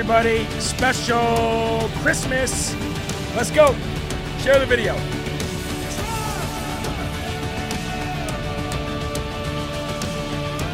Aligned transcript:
everybody. 0.00 0.46
Special 0.60 1.90
Christmas. 2.00 2.74
Let's 3.36 3.50
go. 3.50 3.76
Share 4.38 4.58
the 4.58 4.64
video. 4.64 4.94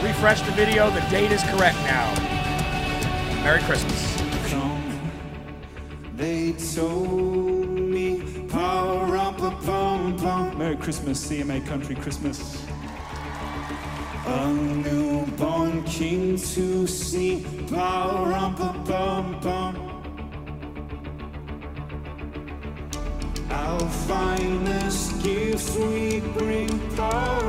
Refresh 0.01 0.43
the 0.43 0.53
video. 0.53 0.91
The 0.91 1.01
date 1.11 1.33
is 1.33 1.43
correct 1.43 1.77
now. 1.79 2.15
Merry 3.43 3.61
Christmas. 3.63 4.17
They 6.15 6.53
told 6.53 7.69
me. 7.69 8.23
Merry 10.57 10.77
Christmas, 10.77 11.29
CMA 11.29 11.67
Country 11.67 11.97
Christmas. 11.97 12.65
A 14.25 14.53
newborn 14.53 15.83
king 15.83 16.37
to 16.37 16.87
see, 16.87 17.45
power 17.69 18.55
pum 18.57 18.76
bum 18.97 19.41
bum. 19.43 19.75
Our 23.51 23.89
finest 24.09 25.23
gifts 25.23 25.77
we 25.77 26.21
bring. 26.37 26.71
Power. 26.97 27.46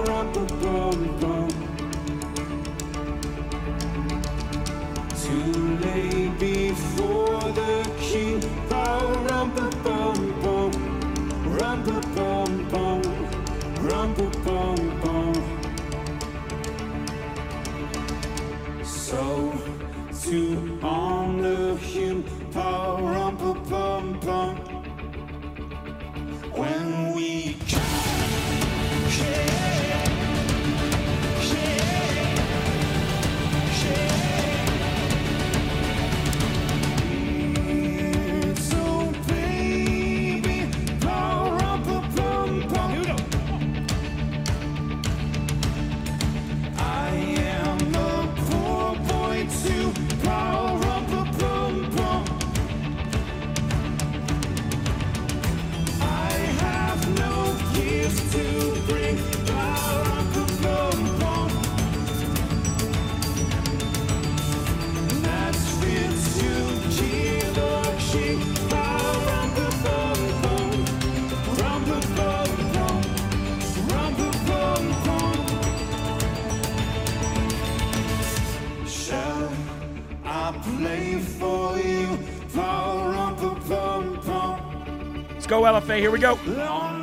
LFA. 85.67 85.97
Here 85.99 86.11
we 86.11 86.19
go. 86.19 86.96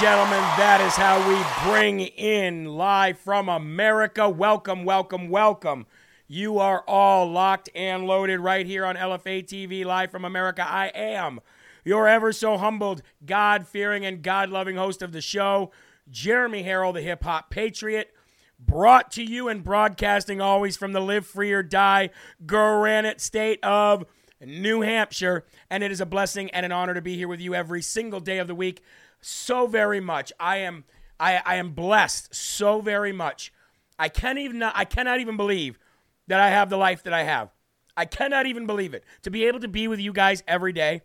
Gentlemen, 0.00 0.40
that 0.58 0.80
is 0.80 0.94
how 0.96 1.20
we 1.28 1.70
bring 1.70 2.00
in 2.00 2.64
live 2.64 3.16
from 3.16 3.48
America. 3.48 4.28
Welcome, 4.28 4.84
welcome, 4.84 5.28
welcome. 5.28 5.86
You 6.26 6.58
are 6.58 6.82
all 6.88 7.30
locked 7.30 7.70
and 7.76 8.04
loaded 8.04 8.40
right 8.40 8.66
here 8.66 8.84
on 8.84 8.96
LFA 8.96 9.44
TV, 9.44 9.84
live 9.84 10.10
from 10.10 10.24
America. 10.24 10.66
I 10.68 10.88
am 10.96 11.40
your 11.84 12.08
ever 12.08 12.32
so 12.32 12.58
humbled, 12.58 13.02
God 13.24 13.68
fearing, 13.68 14.04
and 14.04 14.20
God 14.20 14.50
loving 14.50 14.74
host 14.74 15.00
of 15.00 15.12
the 15.12 15.20
show, 15.20 15.70
Jeremy 16.10 16.64
Herrell, 16.64 16.92
the 16.92 17.00
hip 17.00 17.22
hop 17.22 17.48
patriot. 17.50 18.12
Brought 18.58 19.12
to 19.12 19.22
you 19.22 19.48
and 19.48 19.62
broadcasting 19.62 20.40
always 20.40 20.76
from 20.76 20.92
the 20.92 21.00
Live 21.00 21.24
Free 21.24 21.52
or 21.52 21.62
Die 21.62 22.10
Granite 22.44 23.20
State 23.20 23.62
of 23.62 24.06
New 24.40 24.80
Hampshire. 24.80 25.44
And 25.70 25.84
it 25.84 25.92
is 25.92 26.00
a 26.00 26.06
blessing 26.06 26.50
and 26.50 26.66
an 26.66 26.72
honor 26.72 26.94
to 26.94 27.02
be 27.02 27.16
here 27.16 27.28
with 27.28 27.40
you 27.40 27.54
every 27.54 27.82
single 27.82 28.20
day 28.20 28.38
of 28.38 28.48
the 28.48 28.56
week 28.56 28.82
so 29.24 29.66
very 29.66 30.00
much. 30.00 30.32
I 30.38 30.58
am 30.58 30.84
I, 31.18 31.40
I 31.44 31.56
am 31.56 31.70
blessed 31.70 32.34
so 32.34 32.80
very 32.80 33.12
much. 33.12 33.52
I 33.98 34.08
can't 34.08 34.38
even 34.38 34.62
I 34.62 34.84
cannot 34.84 35.20
even 35.20 35.36
believe 35.36 35.78
that 36.26 36.40
I 36.40 36.50
have 36.50 36.70
the 36.70 36.76
life 36.76 37.02
that 37.04 37.12
I 37.12 37.22
have. 37.24 37.50
I 37.96 38.04
cannot 38.04 38.46
even 38.46 38.66
believe 38.66 38.94
it. 38.94 39.04
To 39.22 39.30
be 39.30 39.44
able 39.44 39.60
to 39.60 39.68
be 39.68 39.88
with 39.88 40.00
you 40.00 40.12
guys 40.12 40.42
every 40.48 40.72
day. 40.72 41.02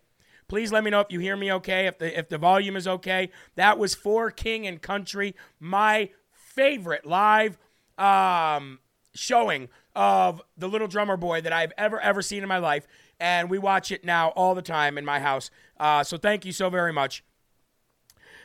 Please 0.48 0.72
let 0.72 0.84
me 0.84 0.90
know 0.90 1.00
if 1.00 1.12
you 1.12 1.20
hear 1.20 1.38
me 1.38 1.52
okay, 1.54 1.86
if 1.86 2.00
the 2.00 2.18
if 2.18 2.30
the 2.30 2.38
volume 2.38 2.76
is 2.76 2.88
okay. 2.88 3.30
That 3.56 3.78
was 3.78 3.94
for 3.94 4.32
King 4.32 4.66
and 4.66 4.82
Country, 4.82 5.36
my 5.60 6.10
favorite 6.32 7.06
live 7.06 7.58
um, 7.98 8.80
showing 9.14 9.70
of 9.96 10.42
the 10.58 10.68
Little 10.68 10.88
Drummer 10.88 11.18
Boy 11.18 11.42
that 11.42 11.54
I've 11.54 11.74
ever 11.78 12.00
ever 12.00 12.24
seen 12.24 12.42
in 12.42 12.50
my 12.50 12.58
life, 12.58 12.88
and 13.20 13.50
we 13.50 13.60
watch 13.60 13.92
it 13.92 14.04
now 14.04 14.30
all 14.30 14.56
the 14.56 14.64
time 14.64 14.98
in 14.98 15.06
my 15.06 15.20
house. 15.20 15.52
Uh, 15.80 16.04
so 16.04 16.18
thank 16.18 16.46
you 16.46 16.52
so 16.52 16.72
very 16.72 16.92
much. 16.92 17.24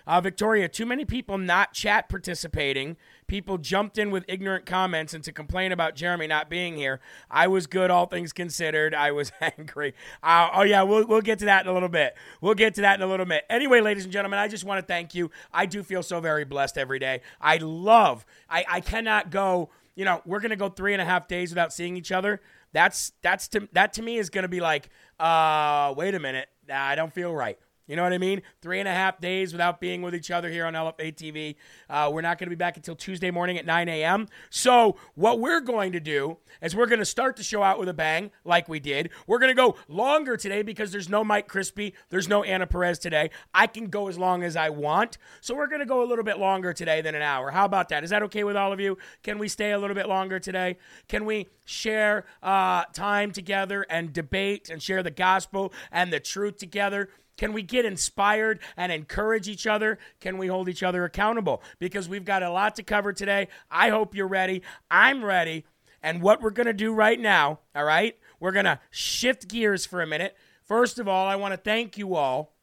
Uh, 0.07 0.21
Victoria, 0.21 0.69
too 0.69 0.85
many 0.85 1.05
people 1.05 1.39
not 1.39 1.73
chat 1.73 2.09
participating. 2.09 2.97
People 3.27 3.57
jumped 3.57 3.97
in 3.97 4.11
with 4.11 4.25
ignorant 4.29 4.67
comments 4.67 5.15
and 5.15 5.25
to 5.25 5.33
complain 5.33 5.73
about 5.73 5.97
Jeremy 5.97 6.27
not 6.27 6.51
being 6.51 6.77
here. 6.77 7.01
I 7.31 7.47
was 7.49 7.67
good, 7.67 7.91
all 7.91 8.07
things 8.07 8.33
considered. 8.33 8.95
I 8.95 9.13
was 9.13 9.33
angry. 9.41 9.95
Uh, 10.23 10.51
oh, 10.55 10.63
yeah, 10.63 10.83
we'll, 10.83 11.07
we'll 11.07 11.23
get 11.23 11.39
to 11.39 11.47
that 11.47 11.65
in 11.65 11.71
a 11.71 11.75
little 11.75 11.89
bit. 11.89 12.15
We'll 12.41 12.55
get 12.55 12.75
to 12.75 12.83
that 12.83 13.01
in 13.01 13.03
a 13.03 13.07
little 13.07 13.27
bit. 13.27 13.45
Anyway, 13.49 13.81
ladies 13.81 14.05
and 14.05 14.13
gentlemen, 14.13 14.39
I 14.39 14.49
just 14.49 14.65
want 14.65 14.81
to 14.81 14.87
thank 14.87 15.15
you. 15.15 15.31
I 15.53 15.65
do 15.67 15.83
feel 15.83 16.03
so 16.03 16.21
very 16.21 16.45
blessed 16.45 16.77
every 16.77 16.99
day. 16.99 17.23
I 17.41 17.57
love, 17.57 18.27
I, 18.49 18.65
I 18.69 18.81
cannot 18.81 19.31
go, 19.31 19.71
you 19.95 20.05
know, 20.05 20.21
we're 20.27 20.41
going 20.41 20.51
to 20.51 20.57
go 20.57 20.69
three 20.69 20.93
and 20.93 21.01
a 21.01 21.05
half 21.07 21.29
days 21.29 21.51
without 21.51 21.73
seeing 21.73 21.97
each 21.97 22.13
other. 22.13 22.41
That's, 22.73 23.13
that's 23.23 23.49
to, 23.49 23.69
that 23.73 23.95
to 23.95 24.03
me 24.03 24.19
is 24.19 24.29
going 24.29 24.43
to 24.43 24.49
be 24.49 24.61
like, 24.61 24.91
uh, 25.19 25.95
wait 25.97 26.15
a 26.15 26.19
minute. 26.19 26.49
Nah, 26.69 26.83
I 26.83 26.95
don't 26.95 27.13
feel 27.13 27.33
right. 27.33 27.59
You 27.87 27.97
know 27.97 28.03
what 28.03 28.15
I 28.15 28.19
mean? 28.19 28.41
Three 28.63 28.79
and 28.79 28.89
a 28.89 28.93
half 28.93 29.21
days 29.21 29.53
without 29.53 29.79
being 29.79 30.01
with 30.01 30.15
each 30.15 30.31
other 30.31 30.49
here 30.49 30.65
on 30.65 30.73
LFA 30.73 31.15
TV. 31.15 31.57
Uh, 31.91 32.11
we're 32.11 32.23
not 32.23 32.39
going 32.39 32.47
to 32.47 32.51
be 32.51 32.59
back 32.59 32.79
until 32.79 32.97
Tuesday 32.97 33.31
morning 33.31 33.59
at 33.59 33.67
9 33.67 33.89
a.m. 33.89 34.27
So, 34.49 34.97
what 35.15 35.39
we're 35.39 35.61
going 35.61 35.93
to 35.93 36.01
do 36.01 36.39
is 36.63 36.75
we're 36.75 36.87
going 36.87 37.01
to 37.01 37.05
start 37.05 37.37
the 37.37 37.43
show 37.43 37.63
out 37.63 37.79
with 37.79 37.91
a 37.91 37.95
bang, 37.95 38.31
like 38.45 38.71
we 38.71 38.81
did. 38.81 39.11
We're 39.27 39.39
going 39.39 39.51
to 39.51 39.55
go 39.55 39.77
longer 39.87 40.39
today 40.39 40.63
because 40.63 40.93
there's 40.93 41.11
no 41.11 41.25
Mike 41.25 41.47
Crispi, 41.47 41.93
there's 42.09 42.27
no 42.27 42.43
Anna 42.43 42.67
Perez 42.67 42.99
today. 42.99 43.29
I 43.53 43.67
can 43.67 43.89
go 43.89 44.09
as 44.09 44.17
long 44.17 44.43
as 44.43 44.57
I 44.57 44.71
want. 44.71 45.19
So, 45.43 45.55
we're 45.55 45.67
going 45.67 45.81
to 45.81 45.87
go 45.87 46.03
a 46.03 46.07
little 46.07 46.25
bit 46.25 46.39
longer 46.39 46.73
today 46.73 47.03
than 47.03 47.15
an 47.15 47.23
hour. 47.23 47.51
How 47.51 47.67
about 47.67 47.91
that? 47.91 48.03
Is 48.03 48.11
that 48.11 48.23
okay 48.25 48.45
with 48.45 48.57
all 48.57 48.73
of 48.73 48.81
you? 48.81 48.97
Can 49.23 49.39
we 49.39 49.49
stay 49.49 49.73
a 49.73 49.79
little 49.79 49.97
bit 49.97 50.09
longer 50.09 50.39
today? 50.39 50.79
Can 51.09 51.27
we 51.27 51.49
share 51.67 52.25
uh, 52.43 52.85
time 52.95 53.31
together 53.31 53.85
and 53.91 54.13
debate 54.13 54.71
and 54.71 54.83
share 54.83 55.03
the 55.03 55.11
gospel 55.11 55.73
and 55.93 56.11
the 56.11 56.21
truth 56.21 56.57
together? 56.57 57.11
Can 57.37 57.53
we 57.53 57.63
get 57.63 57.85
inspired 57.85 58.61
and 58.77 58.93
encourage 58.93 59.49
each 59.49 59.67
other? 59.67 59.99
Can 60.21 60.39
we 60.39 60.47
hold 60.47 60.69
each 60.69 60.83
other 60.83 61.05
accountable? 61.05 61.63
Because 61.79 62.09
we've 62.09 62.25
got 62.25 62.43
a 62.43 62.51
lot 62.51 62.77
to 62.77 62.83
cover 62.83 63.13
today. 63.13 63.49
I 63.71 63.91
hope 63.91 64.15
you're 64.15 64.29
ready. 64.29 64.63
I'm 64.91 65.25
ready. 65.25 65.65
And 66.03 66.23
what 66.23 66.43
we're 66.43 66.51
going 66.51 66.67
to 66.67 66.73
do 66.73 66.93
right 66.93 67.19
now, 67.19 67.61
all 67.75 67.85
right, 67.85 68.17
we're 68.39 68.53
going 68.53 68.67
to 68.67 68.79
shift 68.91 69.49
gears 69.49 69.87
for 69.87 70.03
a 70.03 70.07
minute. 70.07 70.37
First 70.63 70.99
of 70.99 71.09
all, 71.09 71.27
I 71.27 71.37
want 71.37 71.53
to 71.53 71.59
thank 71.59 71.99
you 71.99 72.15
all 72.15 72.55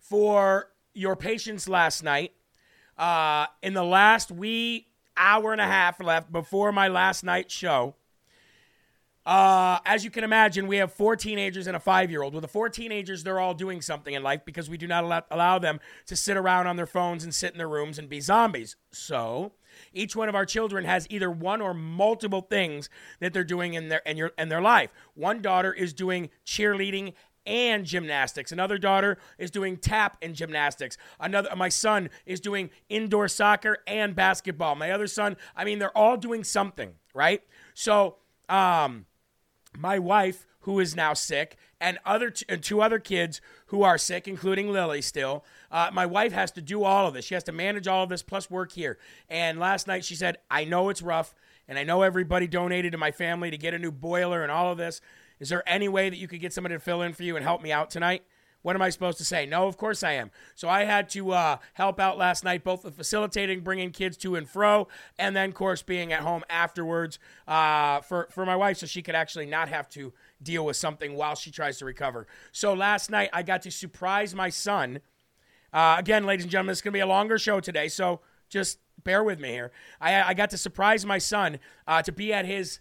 for 0.00 0.70
your 0.94 1.14
patience 1.16 1.68
last 1.68 2.02
night. 2.02 2.32
Uh, 2.96 3.46
in 3.62 3.74
the 3.74 3.84
last 3.84 4.32
wee 4.32 4.88
hour 5.16 5.52
and 5.52 5.60
a 5.60 5.66
half 5.66 6.00
left 6.00 6.32
before 6.32 6.72
my 6.72 6.88
last 6.88 7.22
night 7.22 7.50
show, 7.50 7.94
uh, 9.28 9.78
as 9.84 10.04
you 10.04 10.10
can 10.10 10.24
imagine, 10.24 10.66
we 10.66 10.78
have 10.78 10.90
four 10.90 11.14
teenagers 11.14 11.66
and 11.66 11.76
a 11.76 11.80
five 11.80 12.10
year 12.10 12.22
old. 12.22 12.32
With 12.32 12.40
the 12.40 12.48
four 12.48 12.70
teenagers, 12.70 13.22
they're 13.22 13.38
all 13.38 13.52
doing 13.52 13.82
something 13.82 14.14
in 14.14 14.22
life 14.22 14.40
because 14.46 14.70
we 14.70 14.78
do 14.78 14.86
not 14.86 15.04
allow, 15.04 15.22
allow 15.30 15.58
them 15.58 15.80
to 16.06 16.16
sit 16.16 16.38
around 16.38 16.66
on 16.66 16.76
their 16.76 16.86
phones 16.86 17.24
and 17.24 17.34
sit 17.34 17.52
in 17.52 17.58
their 17.58 17.68
rooms 17.68 17.98
and 17.98 18.08
be 18.08 18.20
zombies. 18.20 18.76
So, 18.90 19.52
each 19.92 20.16
one 20.16 20.30
of 20.30 20.34
our 20.34 20.46
children 20.46 20.86
has 20.86 21.06
either 21.10 21.30
one 21.30 21.60
or 21.60 21.74
multiple 21.74 22.40
things 22.40 22.88
that 23.20 23.34
they're 23.34 23.44
doing 23.44 23.74
in 23.74 23.90
their 23.90 24.00
in, 24.06 24.16
your, 24.16 24.32
in 24.38 24.48
their 24.48 24.62
life. 24.62 24.88
One 25.12 25.42
daughter 25.42 25.74
is 25.74 25.92
doing 25.92 26.30
cheerleading 26.46 27.12
and 27.44 27.84
gymnastics. 27.84 28.50
Another 28.50 28.78
daughter 28.78 29.18
is 29.36 29.50
doing 29.50 29.76
tap 29.76 30.16
and 30.22 30.34
gymnastics. 30.34 30.96
Another 31.20 31.54
my 31.54 31.68
son 31.68 32.08
is 32.24 32.40
doing 32.40 32.70
indoor 32.88 33.28
soccer 33.28 33.76
and 33.86 34.16
basketball. 34.16 34.74
My 34.74 34.90
other 34.90 35.06
son, 35.06 35.36
I 35.54 35.66
mean 35.66 35.80
they're 35.80 35.96
all 35.96 36.16
doing 36.16 36.44
something, 36.44 36.94
right? 37.12 37.42
So, 37.74 38.16
um 38.48 39.04
my 39.78 39.98
wife, 39.98 40.46
who 40.60 40.80
is 40.80 40.96
now 40.96 41.14
sick, 41.14 41.56
and 41.80 41.98
other 42.04 42.30
t- 42.30 42.44
and 42.48 42.62
two 42.62 42.82
other 42.82 42.98
kids 42.98 43.40
who 43.66 43.82
are 43.82 43.96
sick, 43.96 44.26
including 44.26 44.70
Lily. 44.70 45.00
Still, 45.00 45.44
uh, 45.70 45.90
my 45.92 46.04
wife 46.04 46.32
has 46.32 46.50
to 46.52 46.60
do 46.60 46.82
all 46.82 47.06
of 47.06 47.14
this. 47.14 47.24
She 47.24 47.34
has 47.34 47.44
to 47.44 47.52
manage 47.52 47.86
all 47.86 48.02
of 48.02 48.08
this 48.08 48.22
plus 48.22 48.50
work 48.50 48.72
here. 48.72 48.98
And 49.30 49.58
last 49.58 49.86
night 49.86 50.04
she 50.04 50.14
said, 50.14 50.38
"I 50.50 50.64
know 50.64 50.88
it's 50.88 51.00
rough, 51.00 51.34
and 51.68 51.78
I 51.78 51.84
know 51.84 52.02
everybody 52.02 52.46
donated 52.46 52.92
to 52.92 52.98
my 52.98 53.12
family 53.12 53.50
to 53.50 53.56
get 53.56 53.72
a 53.72 53.78
new 53.78 53.92
boiler 53.92 54.42
and 54.42 54.50
all 54.50 54.72
of 54.72 54.78
this. 54.78 55.00
Is 55.38 55.48
there 55.48 55.62
any 55.66 55.88
way 55.88 56.10
that 56.10 56.16
you 56.16 56.26
could 56.26 56.40
get 56.40 56.52
somebody 56.52 56.74
to 56.74 56.80
fill 56.80 57.02
in 57.02 57.12
for 57.12 57.22
you 57.22 57.36
and 57.36 57.44
help 57.44 57.62
me 57.62 57.72
out 57.72 57.90
tonight?" 57.90 58.24
What 58.62 58.74
am 58.74 58.82
I 58.82 58.90
supposed 58.90 59.18
to 59.18 59.24
say? 59.24 59.46
No, 59.46 59.68
of 59.68 59.76
course 59.76 60.02
I 60.02 60.12
am. 60.12 60.30
So 60.54 60.68
I 60.68 60.84
had 60.84 61.08
to 61.10 61.32
uh, 61.32 61.56
help 61.74 62.00
out 62.00 62.18
last 62.18 62.42
night, 62.42 62.64
both 62.64 62.84
with 62.84 62.96
facilitating, 62.96 63.60
bringing 63.60 63.92
kids 63.92 64.16
to 64.18 64.34
and 64.34 64.48
fro, 64.48 64.88
and 65.18 65.36
then, 65.36 65.50
of 65.50 65.54
course, 65.54 65.82
being 65.82 66.12
at 66.12 66.20
home 66.20 66.42
afterwards 66.50 67.20
uh, 67.46 68.00
for, 68.00 68.28
for 68.32 68.44
my 68.44 68.56
wife 68.56 68.78
so 68.78 68.86
she 68.86 69.00
could 69.00 69.14
actually 69.14 69.46
not 69.46 69.68
have 69.68 69.88
to 69.90 70.12
deal 70.42 70.64
with 70.64 70.76
something 70.76 71.14
while 71.14 71.36
she 71.36 71.50
tries 71.52 71.78
to 71.78 71.84
recover. 71.84 72.26
So 72.50 72.74
last 72.74 73.10
night, 73.10 73.30
I 73.32 73.42
got 73.42 73.62
to 73.62 73.70
surprise 73.70 74.34
my 74.34 74.50
son. 74.50 75.00
Uh, 75.72 75.96
again, 75.98 76.26
ladies 76.26 76.44
and 76.44 76.50
gentlemen, 76.50 76.72
it's 76.72 76.82
going 76.82 76.92
to 76.92 76.96
be 76.96 77.00
a 77.00 77.06
longer 77.06 77.38
show 77.38 77.60
today, 77.60 77.86
so 77.86 78.20
just 78.48 78.78
bear 79.04 79.22
with 79.22 79.38
me 79.38 79.50
here. 79.50 79.70
I, 80.00 80.22
I 80.22 80.34
got 80.34 80.50
to 80.50 80.58
surprise 80.58 81.06
my 81.06 81.18
son 81.18 81.60
uh, 81.86 82.02
to 82.02 82.10
be 82.10 82.32
at 82.32 82.44
his 82.44 82.80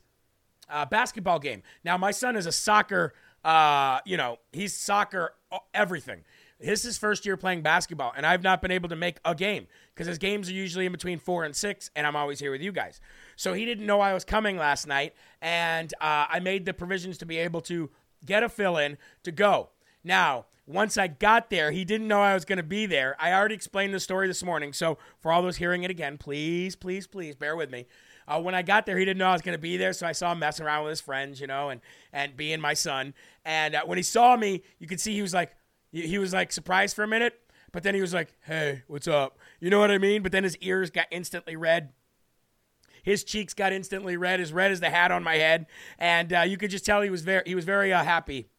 uh, 0.70 0.86
basketball 0.86 1.38
game. 1.38 1.62
Now, 1.84 1.98
my 1.98 2.12
son 2.12 2.36
is 2.36 2.48
a 2.48 2.51
soccer 2.51 3.13
uh, 3.48 4.01
you 4.04 4.18
know, 4.18 4.40
he's 4.51 4.74
soccer, 4.74 5.34
everything. 5.74 6.24
This 6.60 6.80
is 6.80 6.86
his 6.86 6.98
first 6.98 7.25
year 7.25 7.38
playing 7.38 7.62
basketball, 7.62 8.13
and 8.18 8.25
I've 8.25 8.42
not 8.42 8.62
been 8.62 8.72
able 8.72 8.89
to 8.89 8.96
make 8.96 9.18
a 9.24 9.36
game 9.36 9.68
because 9.94 10.08
his 10.08 10.18
games 10.18 10.50
are 10.50 10.54
usually 10.54 10.88
in 10.88 10.92
between 10.92 11.20
four 11.20 11.44
and 11.44 11.56
six, 11.56 11.92
and 11.96 12.08
I'm 12.08 12.16
always 12.16 12.39
here 12.39 12.51
with 12.51 12.62
you 12.62 12.72
guys. 12.72 13.00
So 13.36 13.54
he 13.54 13.63
didn't 13.63 13.86
know 13.86 14.01
I 14.01 14.13
was 14.13 14.25
coming 14.25 14.58
last 14.58 14.88
night, 14.88 15.13
and 15.42 15.94
uh, 16.01 16.25
I 16.30 16.39
made 16.39 16.66
the 16.66 16.74
provisions 16.74 17.20
to 17.20 17.25
be 17.25 17.38
able 17.38 17.62
to 17.62 17.92
get 18.25 18.42
a 18.42 18.50
fill 18.50 18.77
in 18.77 18.98
to 19.24 19.32
go. 19.32 19.70
Now, 20.04 20.46
once 20.66 20.98
I 20.98 21.08
got 21.08 21.50
there, 21.50 21.72
he 21.72 21.86
didn't 21.86 22.08
know 22.08 22.22
I 22.22 22.34
was 22.34 22.44
going 22.44 22.58
to 22.58 22.63
be 22.63 22.88
there. 22.88 23.16
I 23.20 23.34
already 23.34 23.56
explained 23.56 23.94
the 23.94 24.00
story 24.00 24.27
this 24.27 24.44
morning. 24.44 24.74
So, 24.74 24.98
for 25.20 25.32
all 25.32 25.44
those 25.44 25.58
hearing 25.58 25.84
it 25.84 25.92
again, 25.92 26.18
please, 26.18 26.75
please, 26.75 27.06
please 27.06 27.36
bear 27.36 27.56
with 27.56 27.70
me. 27.70 27.86
Uh, 28.27 28.42
when 28.42 28.54
I 28.54 28.62
got 28.62 28.86
there, 28.86 28.98
he 28.98 29.06
didn't 29.06 29.20
know 29.20 29.30
I 29.30 29.34
was 29.34 29.42
going 29.42 29.58
to 29.58 29.62
be 29.62 29.77
there, 29.77 29.94
so 29.94 30.06
I 30.06 30.12
saw 30.12 30.34
him 30.34 30.39
messing 30.39 30.66
around 30.66 30.84
with 30.84 30.92
his 30.92 31.01
friends, 31.01 31.39
you 31.39 31.48
know, 31.48 31.70
and 31.70 31.80
and 32.12 32.36
being 32.36 32.60
my 32.60 32.74
son. 32.74 33.13
And 33.48 33.75
uh, 33.75 33.84
when 33.86 33.98
he 33.98 34.04
saw 34.04 34.36
me, 34.36 34.62
you 34.77 34.88
could 34.88 35.00
see 35.00 35.13
he 35.13 35.22
was 35.22 35.34
like 35.34 35.56
he 35.89 36.18
was 36.18 36.34
like 36.34 36.51
surprised 36.51 36.98
for 36.98 37.04
a 37.04 37.08
minute, 37.08 37.39
but 37.72 37.82
then 37.82 37.96
he 37.96 38.01
was 38.01 38.13
like, 38.13 38.36
"Hey, 38.42 38.84
what's 38.88 39.08
up?" 39.08 39.39
You 39.62 39.70
know 39.70 39.80
what 39.80 39.89
I 39.89 39.98
mean? 39.98 40.22
But 40.22 40.34
then 40.34 40.44
his 40.44 40.58
ears 40.58 40.89
got 40.89 41.08
instantly 41.12 41.56
red. 41.56 41.94
His 43.04 43.24
cheeks 43.24 43.54
got 43.54 43.72
instantly 43.72 44.18
red, 44.18 44.42
as 44.42 44.51
red 44.51 44.72
as 44.74 44.82
the 44.82 44.89
hat 44.89 45.12
on 45.12 45.24
my 45.24 45.36
head, 45.36 45.68
and 45.98 46.34
uh, 46.34 46.42
you 46.42 46.58
could 46.58 46.70
just 46.70 46.86
tell 46.86 47.01
he 47.01 47.10
was 47.10 47.22
very 47.22 47.44
he 47.46 47.56
was 47.56 47.63
very 47.63 47.94
uh, 47.94 48.04
happy 48.04 48.50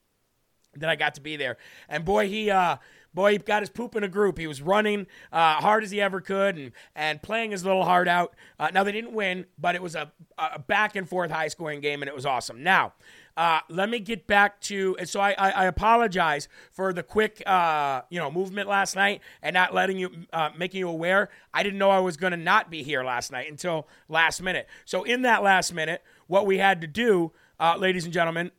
that 0.74 0.88
I 0.88 0.96
got 0.96 1.14
to 1.16 1.20
be 1.20 1.36
there. 1.36 1.58
And 1.90 2.06
boy, 2.06 2.26
he 2.26 2.50
uh, 2.50 2.78
boy, 3.12 3.32
he 3.32 3.38
got 3.38 3.62
his 3.62 3.70
poop 3.70 3.96
in 3.96 4.04
a 4.04 4.08
group. 4.08 4.38
He 4.38 4.46
was 4.46 4.62
running 4.62 5.06
uh, 5.32 5.54
hard 5.54 5.84
as 5.84 5.90
he 5.90 6.00
ever 6.00 6.20
could 6.20 6.56
and, 6.56 6.72
and 6.94 7.22
playing 7.22 7.50
his 7.50 7.64
little 7.64 7.84
heart 7.84 8.08
out. 8.08 8.34
Uh, 8.58 8.68
now, 8.72 8.84
they 8.84 8.92
didn't 8.92 9.12
win, 9.12 9.46
but 9.58 9.74
it 9.74 9.82
was 9.82 9.94
a, 9.94 10.12
a 10.38 10.58
back 10.58 10.96
and 10.96 11.08
forth 11.08 11.30
high 11.30 11.48
scoring 11.48 11.80
game, 11.80 12.02
and 12.02 12.08
it 12.08 12.14
was 12.14 12.26
awesome. 12.26 12.62
Now, 12.62 12.94
uh, 13.38 13.60
let 13.68 13.88
me 13.88 14.00
get 14.00 14.26
back 14.26 14.60
to. 14.60 14.96
So 15.04 15.20
I, 15.20 15.30
I, 15.38 15.50
I 15.50 15.64
apologize 15.66 16.48
for 16.72 16.92
the 16.92 17.04
quick, 17.04 17.40
uh, 17.46 18.02
you 18.10 18.18
know, 18.18 18.32
movement 18.32 18.68
last 18.68 18.96
night 18.96 19.22
and 19.42 19.54
not 19.54 19.72
letting 19.72 19.96
you, 19.96 20.10
uh, 20.32 20.50
making 20.58 20.80
you 20.80 20.88
aware. 20.88 21.30
I 21.54 21.62
didn't 21.62 21.78
know 21.78 21.90
I 21.90 22.00
was 22.00 22.16
going 22.16 22.32
to 22.32 22.36
not 22.36 22.68
be 22.68 22.82
here 22.82 23.04
last 23.04 23.30
night 23.30 23.48
until 23.48 23.86
last 24.08 24.42
minute. 24.42 24.66
So 24.84 25.04
in 25.04 25.22
that 25.22 25.44
last 25.44 25.72
minute, 25.72 26.02
what 26.26 26.46
we 26.46 26.58
had 26.58 26.80
to 26.80 26.88
do, 26.88 27.30
uh, 27.60 27.76
ladies 27.78 28.04
and 28.04 28.12
gentlemen, 28.12 28.50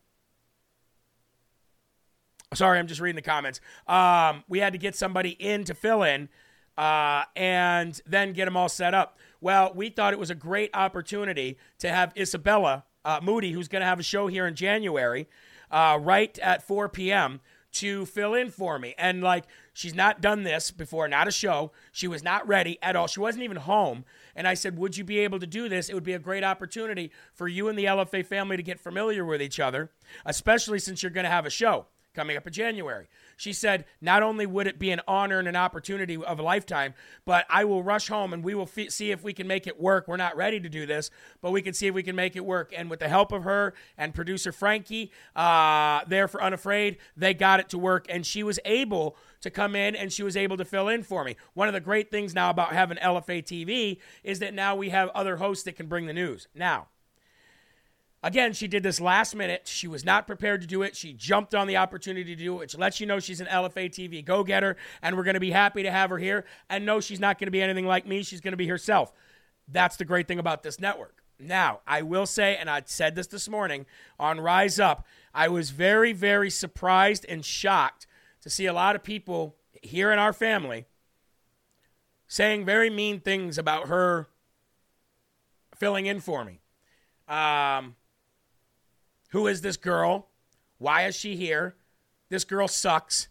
Sorry, 2.55 2.79
I'm 2.79 2.87
just 2.87 2.99
reading 2.99 3.15
the 3.15 3.21
comments. 3.21 3.61
Um, 3.85 4.43
we 4.47 4.57
had 4.57 4.73
to 4.73 4.79
get 4.79 4.95
somebody 4.95 5.31
in 5.31 5.65
to 5.65 5.75
fill 5.75 6.01
in 6.01 6.29
uh, 6.79 7.25
and 7.35 8.01
then 8.07 8.33
get 8.33 8.45
them 8.45 8.57
all 8.57 8.69
set 8.69 8.95
up. 8.95 9.19
Well, 9.39 9.71
we 9.75 9.89
thought 9.89 10.13
it 10.13 10.19
was 10.19 10.31
a 10.31 10.35
great 10.35 10.71
opportunity 10.73 11.59
to 11.77 11.91
have 11.91 12.11
Isabella 12.17 12.85
uh, 13.05 13.19
Moody, 13.21 13.51
who's 13.51 13.67
going 13.67 13.81
to 13.81 13.85
have 13.87 13.99
a 13.99 14.03
show 14.03 14.27
here 14.27 14.47
in 14.47 14.55
January, 14.55 15.27
uh, 15.71 15.97
right 16.01 16.37
at 16.39 16.65
4 16.65 16.89
p.m., 16.89 17.41
to 17.71 18.05
fill 18.07 18.33
in 18.33 18.49
for 18.49 18.79
me. 18.79 18.95
And 18.97 19.21
like, 19.21 19.45
she's 19.73 19.93
not 19.93 20.21
done 20.21 20.43
this 20.43 20.71
before, 20.71 21.07
not 21.07 21.27
a 21.27 21.31
show. 21.31 21.71
She 21.91 22.07
was 22.07 22.23
not 22.23 22.47
ready 22.47 22.79
at 22.81 22.95
all. 22.95 23.07
She 23.07 23.19
wasn't 23.19 23.43
even 23.43 23.57
home. 23.57 24.05
And 24.35 24.47
I 24.47 24.55
said, 24.55 24.77
Would 24.77 24.97
you 24.97 25.03
be 25.03 25.19
able 25.19 25.39
to 25.39 25.47
do 25.47 25.69
this? 25.69 25.89
It 25.89 25.93
would 25.93 26.03
be 26.03 26.13
a 26.13 26.19
great 26.19 26.43
opportunity 26.43 27.11
for 27.33 27.47
you 27.47 27.67
and 27.67 27.77
the 27.77 27.85
LFA 27.85 28.25
family 28.25 28.57
to 28.57 28.63
get 28.63 28.79
familiar 28.79 29.23
with 29.23 29.41
each 29.41 29.59
other, 29.59 29.91
especially 30.25 30.79
since 30.79 31.03
you're 31.03 31.11
going 31.11 31.25
to 31.25 31.29
have 31.29 31.45
a 31.45 31.51
show 31.51 31.85
coming 32.15 32.37
up 32.37 32.47
in 32.47 32.53
January. 32.53 33.07
She 33.39 33.53
said, 33.53 33.85
Not 34.01 34.21
only 34.21 34.45
would 34.45 34.67
it 34.67 34.77
be 34.77 34.91
an 34.91 34.99
honor 35.07 35.39
and 35.39 35.47
an 35.47 35.55
opportunity 35.55 36.17
of 36.17 36.39
a 36.39 36.43
lifetime, 36.43 36.93
but 37.23 37.45
I 37.49 37.63
will 37.63 37.81
rush 37.81 38.09
home 38.09 38.33
and 38.33 38.43
we 38.43 38.53
will 38.53 38.69
f- 38.77 38.91
see 38.91 39.11
if 39.11 39.23
we 39.23 39.31
can 39.31 39.47
make 39.47 39.65
it 39.65 39.79
work. 39.79 40.09
We're 40.09 40.17
not 40.17 40.35
ready 40.35 40.59
to 40.59 40.67
do 40.67 40.85
this, 40.85 41.09
but 41.41 41.51
we 41.51 41.61
can 41.61 41.73
see 41.73 41.87
if 41.87 41.93
we 41.93 42.03
can 42.03 42.17
make 42.17 42.35
it 42.35 42.43
work. 42.43 42.73
And 42.75 42.89
with 42.89 42.99
the 42.99 43.07
help 43.07 43.31
of 43.31 43.45
her 43.45 43.75
and 43.97 44.13
producer 44.13 44.51
Frankie, 44.51 45.13
uh, 45.37 46.01
there 46.05 46.27
for 46.27 46.43
Unafraid, 46.43 46.97
they 47.15 47.33
got 47.33 47.61
it 47.61 47.69
to 47.69 47.77
work. 47.77 48.07
And 48.09 48.25
she 48.25 48.43
was 48.43 48.59
able 48.65 49.15
to 49.39 49.49
come 49.49 49.73
in 49.73 49.95
and 49.95 50.11
she 50.11 50.21
was 50.21 50.35
able 50.35 50.57
to 50.57 50.65
fill 50.65 50.89
in 50.89 51.03
for 51.03 51.23
me. 51.23 51.37
One 51.53 51.69
of 51.69 51.73
the 51.73 51.79
great 51.79 52.11
things 52.11 52.35
now 52.35 52.49
about 52.49 52.73
having 52.73 52.97
LFA 52.97 53.41
TV 53.41 53.99
is 54.21 54.39
that 54.39 54.53
now 54.53 54.75
we 54.75 54.89
have 54.89 55.07
other 55.15 55.37
hosts 55.37 55.63
that 55.63 55.77
can 55.77 55.87
bring 55.87 56.07
the 56.07 56.13
news. 56.13 56.49
Now, 56.53 56.87
Again, 58.21 58.51
she 58.51 58.67
did 58.67 58.83
this 58.83 58.99
last 58.99 59.33
minute. 59.33 59.61
She 59.65 59.87
was 59.87 60.03
not 60.03 60.27
prepared 60.27 60.59
to 60.61 60.67
do 60.67 60.81
it. 60.81 60.95
She 60.95 61.13
jumped 61.13 61.55
on 61.55 61.67
the 61.67 61.77
opportunity 61.77 62.35
to 62.35 62.43
do 62.43 62.55
it, 62.55 62.59
which 62.59 62.77
lets 62.77 62.99
you 62.99 63.05
know 63.05 63.19
she's 63.19 63.39
an 63.39 63.47
LFA 63.47 63.89
TV 63.89 64.23
go 64.23 64.43
getter, 64.43 64.75
and 65.01 65.15
we're 65.15 65.23
going 65.23 65.35
to 65.35 65.39
be 65.39 65.51
happy 65.51 65.83
to 65.83 65.91
have 65.91 66.09
her 66.09 66.17
here. 66.17 66.43
And 66.69 66.85
no, 66.85 66.99
she's 66.99 67.19
not 67.19 67.39
going 67.39 67.47
to 67.47 67.51
be 67.51 67.61
anything 67.61 67.85
like 67.85 68.05
me. 68.05 68.23
She's 68.23 68.41
going 68.41 68.51
to 68.51 68.57
be 68.57 68.67
herself. 68.67 69.13
That's 69.69 69.95
the 69.95 70.05
great 70.05 70.27
thing 70.27 70.39
about 70.39 70.63
this 70.63 70.79
network. 70.79 71.23
Now, 71.39 71.79
I 71.87 72.01
will 72.01 72.25
say, 72.25 72.57
and 72.57 72.69
I 72.69 72.81
said 72.85 73.15
this 73.15 73.27
this 73.27 73.47
morning 73.47 73.85
on 74.19 74.41
Rise 74.41 74.79
Up, 74.79 75.05
I 75.33 75.47
was 75.47 75.69
very, 75.69 76.11
very 76.11 76.49
surprised 76.49 77.25
and 77.29 77.45
shocked 77.45 78.05
to 78.41 78.49
see 78.49 78.65
a 78.65 78.73
lot 78.73 78.97
of 78.97 79.03
people 79.03 79.55
here 79.81 80.11
in 80.11 80.19
our 80.19 80.33
family 80.33 80.85
saying 82.27 82.65
very 82.65 82.89
mean 82.89 83.21
things 83.21 83.57
about 83.57 83.87
her 83.87 84.27
filling 85.75 86.05
in 86.05 86.19
for 86.19 86.43
me. 86.43 86.59
Um, 87.29 87.95
who 89.29 89.47
is 89.47 89.61
this 89.61 89.77
girl? 89.77 90.27
Why 90.77 91.05
is 91.05 91.15
she 91.15 91.35
here? 91.35 91.75
This 92.29 92.43
girl 92.43 92.67
sucks. 92.67 93.27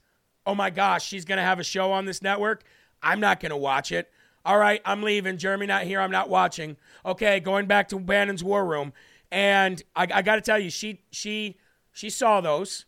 Oh 0.46 0.54
my 0.54 0.70
gosh, 0.70 1.06
she's 1.06 1.24
going 1.24 1.38
to 1.38 1.44
have 1.44 1.58
a 1.58 1.64
show 1.64 1.92
on 1.92 2.04
this 2.04 2.22
network. 2.22 2.64
I'm 3.02 3.20
not 3.20 3.40
going 3.40 3.50
to 3.50 3.56
watch 3.56 3.92
it. 3.92 4.10
All 4.44 4.58
right, 4.58 4.80
I'm 4.84 5.02
leaving. 5.02 5.36
Jeremy 5.36 5.66
not 5.66 5.82
here. 5.82 6.00
I'm 6.00 6.10
not 6.10 6.28
watching. 6.28 6.76
Okay, 7.04 7.38
going 7.40 7.66
back 7.66 7.88
to 7.88 7.98
Bannon's 7.98 8.42
War 8.42 8.64
Room, 8.64 8.92
and 9.30 9.82
I, 9.94 10.06
I 10.12 10.22
got 10.22 10.36
to 10.36 10.40
tell 10.40 10.58
you, 10.58 10.70
she 10.70 11.02
she 11.10 11.58
she 11.92 12.08
saw 12.08 12.40
those, 12.40 12.86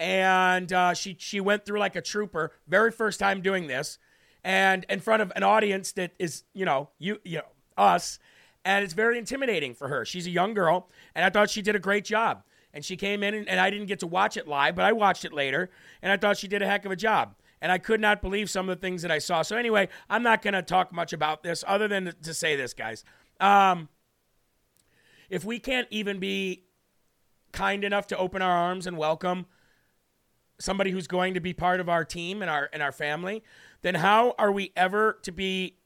and 0.00 0.72
uh, 0.72 0.94
she 0.94 1.16
she 1.18 1.40
went 1.40 1.64
through 1.64 1.78
like 1.78 1.94
a 1.94 2.00
trooper. 2.00 2.52
Very 2.66 2.90
first 2.90 3.20
time 3.20 3.40
doing 3.40 3.66
this, 3.66 3.98
and 4.42 4.84
in 4.88 5.00
front 5.00 5.22
of 5.22 5.32
an 5.36 5.42
audience 5.42 5.92
that 5.92 6.12
is 6.18 6.42
you 6.54 6.64
know 6.64 6.88
you 6.98 7.20
you 7.24 7.38
know 7.38 7.44
us, 7.76 8.18
and 8.64 8.84
it's 8.84 8.94
very 8.94 9.18
intimidating 9.18 9.74
for 9.74 9.88
her. 9.88 10.04
She's 10.04 10.26
a 10.26 10.30
young 10.30 10.54
girl, 10.54 10.88
and 11.14 11.24
I 11.24 11.30
thought 11.30 11.50
she 11.50 11.62
did 11.62 11.74
a 11.74 11.78
great 11.78 12.04
job. 12.04 12.42
And 12.72 12.84
she 12.84 12.96
came 12.96 13.22
in, 13.22 13.34
and, 13.34 13.48
and 13.48 13.58
I 13.58 13.68
didn't 13.70 13.86
get 13.86 13.98
to 14.00 14.06
watch 14.06 14.36
it 14.36 14.46
live, 14.46 14.76
but 14.76 14.84
I 14.84 14.92
watched 14.92 15.24
it 15.24 15.32
later, 15.32 15.70
and 16.02 16.12
I 16.12 16.16
thought 16.16 16.36
she 16.36 16.46
did 16.46 16.62
a 16.62 16.66
heck 16.66 16.84
of 16.84 16.92
a 16.92 16.96
job. 16.96 17.34
And 17.60 17.70
I 17.70 17.78
could 17.78 18.00
not 18.00 18.22
believe 18.22 18.48
some 18.48 18.68
of 18.68 18.78
the 18.78 18.80
things 18.80 19.02
that 19.02 19.10
I 19.10 19.18
saw. 19.18 19.42
So, 19.42 19.56
anyway, 19.56 19.88
I'm 20.08 20.22
not 20.22 20.40
going 20.40 20.54
to 20.54 20.62
talk 20.62 20.92
much 20.92 21.12
about 21.12 21.42
this 21.42 21.62
other 21.66 21.88
than 21.88 22.14
to 22.22 22.32
say 22.32 22.56
this, 22.56 22.72
guys. 22.72 23.04
Um, 23.38 23.88
if 25.28 25.44
we 25.44 25.58
can't 25.58 25.88
even 25.90 26.18
be 26.18 26.64
kind 27.52 27.84
enough 27.84 28.06
to 28.08 28.16
open 28.16 28.40
our 28.40 28.52
arms 28.52 28.86
and 28.86 28.96
welcome 28.96 29.46
somebody 30.58 30.90
who's 30.90 31.06
going 31.06 31.34
to 31.34 31.40
be 31.40 31.52
part 31.52 31.80
of 31.80 31.88
our 31.88 32.04
team 32.04 32.42
and 32.42 32.50
our 32.50 32.68
and 32.72 32.82
our 32.82 32.92
family, 32.92 33.42
then 33.82 33.96
how 33.96 34.34
are 34.38 34.52
we 34.52 34.72
ever 34.76 35.18
to 35.22 35.32
be 35.32 35.76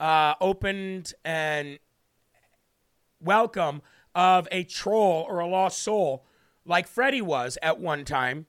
uh, 0.00 0.34
opened 0.40 1.12
and 1.24 1.78
welcome 3.22 3.82
of 4.14 4.48
a 4.52 4.64
troll 4.64 5.24
or 5.28 5.40
a 5.40 5.46
lost 5.46 5.82
soul 5.82 6.24
like 6.64 6.86
Freddie 6.86 7.22
was 7.22 7.58
at 7.62 7.80
one 7.80 8.04
time 8.04 8.46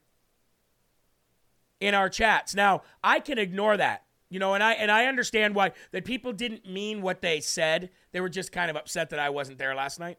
in 1.80 1.94
our 1.94 2.10
chats. 2.10 2.56
Now, 2.56 2.84
I 3.04 3.20
can 3.20 3.38
ignore 3.38 3.78
that. 3.78 4.04
You 4.30 4.40
know, 4.40 4.56
and 4.56 4.64
I 4.64 4.74
and 4.74 4.90
I 4.90 5.06
understand 5.06 5.54
why 5.54 5.74
that 5.92 6.06
people 6.06 6.34
didn't 6.34 6.68
mean 6.68 7.04
what 7.04 7.22
they 7.22 7.40
said. 7.40 7.92
They 8.14 8.20
were 8.20 8.30
just 8.30 8.52
kind 8.52 8.72
of 8.72 8.76
upset 8.76 9.12
that 9.12 9.20
I 9.20 9.30
wasn't 9.30 9.60
there 9.60 9.76
last 9.76 10.00
night. 10.00 10.18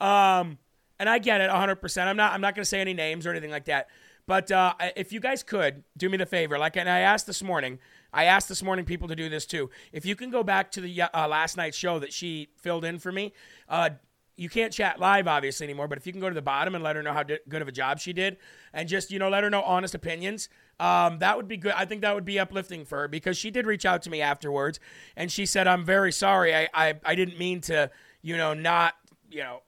Um, 0.00 0.58
and 0.98 1.08
I 1.08 1.20
get 1.20 1.40
it 1.40 1.48
100%. 1.48 2.06
I'm 2.06 2.16
not 2.16 2.32
I'm 2.32 2.40
not 2.40 2.56
going 2.56 2.62
to 2.62 2.68
say 2.68 2.80
any 2.80 2.92
names 2.92 3.24
or 3.24 3.30
anything 3.30 3.52
like 3.52 3.66
that. 3.66 3.88
But 4.26 4.50
uh, 4.50 4.74
if 4.96 5.12
you 5.12 5.20
guys 5.20 5.44
could 5.44 5.84
do 5.96 6.08
me 6.08 6.16
the 6.16 6.26
favor, 6.26 6.58
like 6.58 6.76
and 6.76 6.88
I 6.88 7.00
asked 7.00 7.28
this 7.28 7.40
morning, 7.40 7.78
I 8.12 8.24
asked 8.24 8.48
this 8.48 8.62
morning 8.62 8.84
people 8.84 9.08
to 9.08 9.16
do 9.16 9.28
this 9.28 9.46
too. 9.46 9.70
If 9.92 10.04
you 10.04 10.16
can 10.16 10.30
go 10.30 10.42
back 10.42 10.70
to 10.72 10.80
the 10.80 11.02
uh, 11.02 11.28
last 11.28 11.56
night's 11.56 11.76
show 11.76 11.98
that 11.98 12.12
she 12.12 12.48
filled 12.56 12.84
in 12.84 12.98
for 12.98 13.12
me, 13.12 13.32
uh, 13.68 13.90
you 14.36 14.48
can't 14.48 14.72
chat 14.72 14.98
live 14.98 15.28
obviously 15.28 15.64
anymore 15.64 15.86
but 15.86 15.98
if 15.98 16.06
you 16.06 16.12
can 16.12 16.20
go 16.20 16.28
to 16.28 16.34
the 16.34 16.40
bottom 16.42 16.74
and 16.74 16.82
let 16.82 16.96
her 16.96 17.02
know 17.02 17.12
how 17.12 17.22
good 17.22 17.60
of 17.62 17.68
a 17.68 17.72
job 17.72 18.00
she 18.00 18.14
did 18.14 18.38
and 18.72 18.88
just 18.88 19.10
you 19.10 19.18
know 19.18 19.28
let 19.28 19.44
her 19.44 19.50
know 19.50 19.62
honest 19.62 19.94
opinions 19.94 20.48
um, 20.80 21.20
that 21.20 21.36
would 21.36 21.46
be 21.46 21.56
good. 21.56 21.74
I 21.76 21.84
think 21.84 22.00
that 22.00 22.14
would 22.14 22.24
be 22.24 22.40
uplifting 22.40 22.84
for 22.84 23.02
her 23.02 23.08
because 23.08 23.36
she 23.36 23.52
did 23.52 23.66
reach 23.66 23.84
out 23.84 24.02
to 24.02 24.10
me 24.10 24.20
afterwards 24.20 24.80
and 25.16 25.30
she 25.30 25.46
said 25.46 25.68
i'm 25.68 25.84
very 25.84 26.12
sorry. 26.12 26.54
I 26.54 26.68
i, 26.74 26.94
I 27.04 27.14
didn't 27.14 27.38
mean 27.38 27.60
to 27.62 27.90
you 28.20 28.36
know 28.36 28.54
not 28.54 28.94
you 29.30 29.42
know 29.42 29.62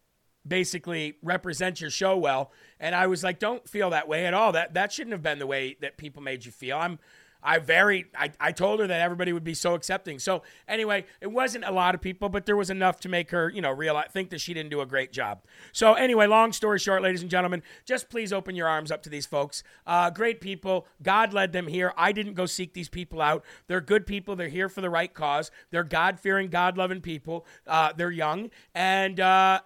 basically 0.46 1.14
represent 1.22 1.80
your 1.80 1.90
show 1.90 2.16
well. 2.16 2.50
And 2.80 2.94
i 2.94 3.06
was 3.06 3.22
like 3.22 3.38
don't 3.38 3.68
feel 3.68 3.90
that 3.90 4.08
way 4.08 4.26
at 4.26 4.34
all. 4.34 4.52
That 4.52 4.74
that 4.74 4.92
shouldn't 4.92 5.12
have 5.12 5.22
been 5.22 5.38
the 5.38 5.46
way 5.46 5.76
that 5.80 5.98
people 5.98 6.22
made 6.22 6.44
you 6.44 6.50
feel. 6.50 6.78
I'm 6.78 6.98
I 7.44 7.58
very 7.58 8.06
I, 8.16 8.32
I 8.40 8.52
told 8.52 8.80
her 8.80 8.86
that 8.86 9.00
everybody 9.00 9.32
would 9.32 9.44
be 9.44 9.54
so 9.54 9.74
accepting. 9.74 10.18
So 10.18 10.42
anyway, 10.66 11.04
it 11.20 11.30
wasn't 11.30 11.64
a 11.64 11.70
lot 11.70 11.94
of 11.94 12.00
people, 12.00 12.30
but 12.30 12.46
there 12.46 12.56
was 12.56 12.70
enough 12.70 12.98
to 13.00 13.08
make 13.08 13.30
her, 13.30 13.50
you 13.50 13.60
know, 13.60 13.70
realize 13.70 14.08
think 14.10 14.30
that 14.30 14.40
she 14.40 14.54
didn't 14.54 14.70
do 14.70 14.80
a 14.80 14.86
great 14.86 15.12
job. 15.12 15.42
So 15.72 15.92
anyway, 15.94 16.26
long 16.26 16.52
story 16.52 16.78
short, 16.78 17.02
ladies 17.02 17.20
and 17.20 17.30
gentlemen, 17.30 17.62
just 17.84 18.08
please 18.08 18.32
open 18.32 18.56
your 18.56 18.66
arms 18.66 18.90
up 18.90 19.02
to 19.02 19.10
these 19.10 19.26
folks. 19.26 19.62
Uh, 19.86 20.08
great 20.08 20.40
people. 20.40 20.86
God 21.02 21.34
led 21.34 21.52
them 21.52 21.66
here. 21.66 21.92
I 21.96 22.12
didn't 22.12 22.34
go 22.34 22.46
seek 22.46 22.72
these 22.72 22.88
people 22.88 23.20
out. 23.20 23.44
They're 23.66 23.82
good 23.82 24.06
people. 24.06 24.36
They're 24.36 24.48
here 24.48 24.70
for 24.70 24.80
the 24.80 24.90
right 24.90 25.12
cause. 25.12 25.50
They're 25.70 25.84
God 25.84 26.18
fearing, 26.18 26.48
God 26.48 26.78
loving 26.78 27.02
people. 27.02 27.44
Uh, 27.66 27.92
they're 27.94 28.10
young, 28.10 28.50
and 28.74 29.20
uh, 29.20 29.60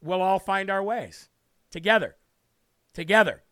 we'll 0.00 0.22
all 0.22 0.38
find 0.38 0.70
our 0.70 0.82
ways 0.82 1.28
together. 1.70 2.16
Together. 2.94 3.42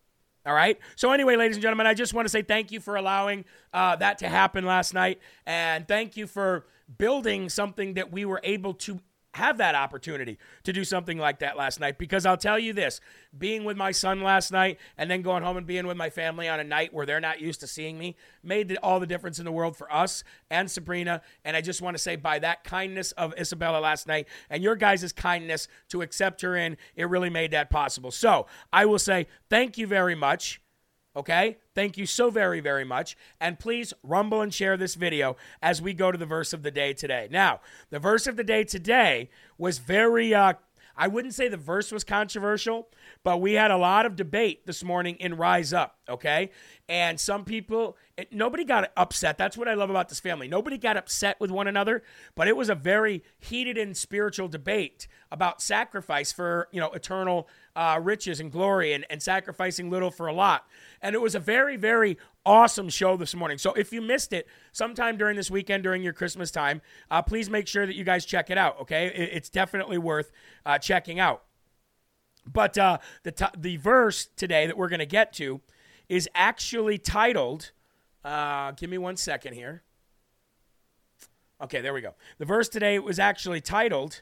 All 0.45 0.53
right. 0.53 0.77
So, 0.95 1.11
anyway, 1.11 1.35
ladies 1.37 1.55
and 1.55 1.61
gentlemen, 1.61 1.87
I 1.87 1.93
just 1.93 2.13
want 2.13 2.25
to 2.25 2.29
say 2.29 2.41
thank 2.41 2.71
you 2.71 2.79
for 2.79 2.97
allowing 2.97 3.45
uh, 3.73 3.95
that 3.97 4.17
to 4.19 4.27
happen 4.27 4.65
last 4.65 4.93
night. 4.93 5.19
And 5.45 5.87
thank 5.87 6.17
you 6.17 6.27
for 6.27 6.65
building 6.97 7.49
something 7.49 7.93
that 7.93 8.11
we 8.11 8.25
were 8.25 8.41
able 8.43 8.73
to 8.73 8.99
have 9.33 9.57
that 9.57 9.75
opportunity 9.75 10.37
to 10.63 10.71
do 10.71 10.83
something 10.83 11.17
like 11.17 11.39
that 11.39 11.57
last 11.57 11.79
night 11.79 11.97
because 11.97 12.25
I'll 12.25 12.37
tell 12.37 12.59
you 12.59 12.71
this 12.71 13.01
being 13.37 13.63
with 13.63 13.75
my 13.75 13.91
son 13.91 14.21
last 14.21 14.51
night 14.51 14.79
and 14.97 15.09
then 15.09 15.21
going 15.21 15.43
home 15.43 15.57
and 15.57 15.65
being 15.65 15.87
with 15.87 15.97
my 15.97 16.09
family 16.09 16.47
on 16.47 16.59
a 16.59 16.63
night 16.63 16.93
where 16.93 17.05
they're 17.05 17.19
not 17.19 17.41
used 17.41 17.59
to 17.61 17.67
seeing 17.67 17.97
me 17.97 18.15
made 18.43 18.77
all 18.83 18.99
the 18.99 19.07
difference 19.07 19.39
in 19.39 19.45
the 19.45 19.51
world 19.51 19.75
for 19.75 19.91
us 19.93 20.23
and 20.51 20.69
Sabrina. 20.69 21.21
And 21.43 21.57
I 21.57 21.61
just 21.61 21.81
want 21.81 21.97
to 21.97 22.01
say, 22.01 22.15
by 22.15 22.39
that 22.39 22.63
kindness 22.63 23.11
of 23.13 23.33
Isabella 23.37 23.79
last 23.79 24.07
night 24.07 24.27
and 24.49 24.61
your 24.61 24.75
guys' 24.75 25.11
kindness 25.11 25.67
to 25.89 26.01
accept 26.01 26.41
her 26.41 26.55
in, 26.55 26.77
it 26.95 27.09
really 27.09 27.29
made 27.29 27.51
that 27.51 27.69
possible. 27.69 28.11
So 28.11 28.45
I 28.71 28.85
will 28.85 28.99
say 28.99 29.27
thank 29.49 29.77
you 29.77 29.87
very 29.87 30.15
much. 30.15 30.61
Okay? 31.15 31.57
Thank 31.75 31.97
you 31.97 32.05
so 32.05 32.29
very, 32.29 32.59
very 32.59 32.83
much. 32.83 33.15
And 33.39 33.59
please 33.59 33.93
rumble 34.03 34.41
and 34.41 34.53
share 34.53 34.77
this 34.77 34.95
video 34.95 35.35
as 35.61 35.81
we 35.81 35.93
go 35.93 36.11
to 36.11 36.17
the 36.17 36.25
verse 36.25 36.53
of 36.53 36.63
the 36.63 36.71
day 36.71 36.93
today. 36.93 37.27
Now, 37.29 37.61
the 37.89 37.99
verse 37.99 38.27
of 38.27 38.35
the 38.35 38.43
day 38.43 38.63
today 38.63 39.29
was 39.57 39.77
very, 39.77 40.33
uh, 40.33 40.53
I 40.95 41.07
wouldn't 41.07 41.33
say 41.33 41.47
the 41.47 41.57
verse 41.57 41.91
was 41.91 42.03
controversial, 42.03 42.87
but 43.23 43.41
we 43.41 43.53
had 43.53 43.71
a 43.71 43.77
lot 43.77 44.05
of 44.05 44.15
debate 44.15 44.67
this 44.67 44.83
morning 44.83 45.15
in 45.19 45.35
Rise 45.35 45.73
Up, 45.73 45.97
okay? 46.07 46.51
And 46.87 47.19
some 47.19 47.45
people, 47.45 47.97
nobody 48.31 48.63
got 48.63 48.91
upset. 48.95 49.37
That's 49.37 49.57
what 49.57 49.67
I 49.67 49.73
love 49.73 49.89
about 49.89 50.09
this 50.09 50.19
family. 50.19 50.47
Nobody 50.47 50.77
got 50.77 50.95
upset 50.95 51.39
with 51.39 51.49
one 51.49 51.67
another, 51.67 52.03
but 52.35 52.47
it 52.47 52.55
was 52.55 52.69
a 52.69 52.75
very 52.75 53.23
heated 53.39 53.77
and 53.77 53.97
spiritual 53.97 54.47
debate 54.47 55.07
about 55.31 55.63
sacrifice 55.63 56.31
for, 56.31 56.69
you 56.71 56.79
know, 56.79 56.91
eternal 56.91 57.47
uh, 57.75 57.99
riches 58.01 58.39
and 58.39 58.51
glory 58.51 58.93
and, 58.93 59.05
and 59.09 59.21
sacrificing 59.21 59.89
little 59.89 60.11
for 60.11 60.27
a 60.27 60.33
lot. 60.33 60.67
And 61.01 61.15
it 61.15 61.21
was 61.21 61.35
a 61.35 61.39
very, 61.39 61.75
very 61.75 62.17
awesome 62.45 62.89
show 62.89 63.17
this 63.17 63.33
morning. 63.35 63.57
So 63.57 63.73
if 63.73 63.91
you 63.91 64.01
missed 64.01 64.33
it 64.33 64.47
sometime 64.71 65.17
during 65.17 65.35
this 65.35 65.49
weekend, 65.49 65.83
during 65.83 66.03
your 66.03 66.13
Christmas 66.13 66.51
time, 66.51 66.81
uh, 67.09 67.21
please 67.21 67.49
make 67.49 67.67
sure 67.67 67.85
that 67.85 67.95
you 67.95 68.03
guys 68.03 68.25
check 68.25 68.49
it 68.49 68.57
out, 68.57 68.79
okay? 68.81 69.07
It, 69.07 69.29
it's 69.33 69.49
definitely 69.49 69.97
worth 69.97 70.31
uh, 70.65 70.77
checking 70.77 71.19
out. 71.19 71.43
But 72.51 72.77
uh, 72.77 72.97
the, 73.23 73.31
t- 73.31 73.45
the 73.57 73.77
verse 73.77 74.27
today 74.35 74.67
that 74.67 74.77
we're 74.77 74.89
going 74.89 74.99
to 74.99 75.05
get 75.05 75.33
to 75.33 75.61
is 76.09 76.29
actually 76.35 76.97
titled, 76.97 77.71
uh, 78.23 78.71
give 78.71 78.89
me 78.89 78.97
one 78.97 79.17
second 79.17 79.53
here. 79.53 79.83
Okay, 81.61 81.79
there 81.79 81.93
we 81.93 82.01
go. 82.01 82.13
The 82.39 82.45
verse 82.45 82.67
today 82.67 82.99
was 82.99 83.19
actually 83.19 83.61
titled, 83.61 84.21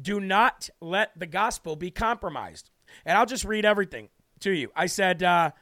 Do 0.00 0.20
Not 0.20 0.70
Let 0.80 1.18
the 1.18 1.26
Gospel 1.26 1.76
Be 1.76 1.90
Compromised. 1.90 2.70
And 3.04 3.16
I'll 3.16 3.26
just 3.26 3.44
read 3.44 3.64
everything 3.64 4.08
to 4.40 4.50
you. 4.50 4.70
I 4.74 4.86
said, 4.86 5.22
uh, 5.22 5.52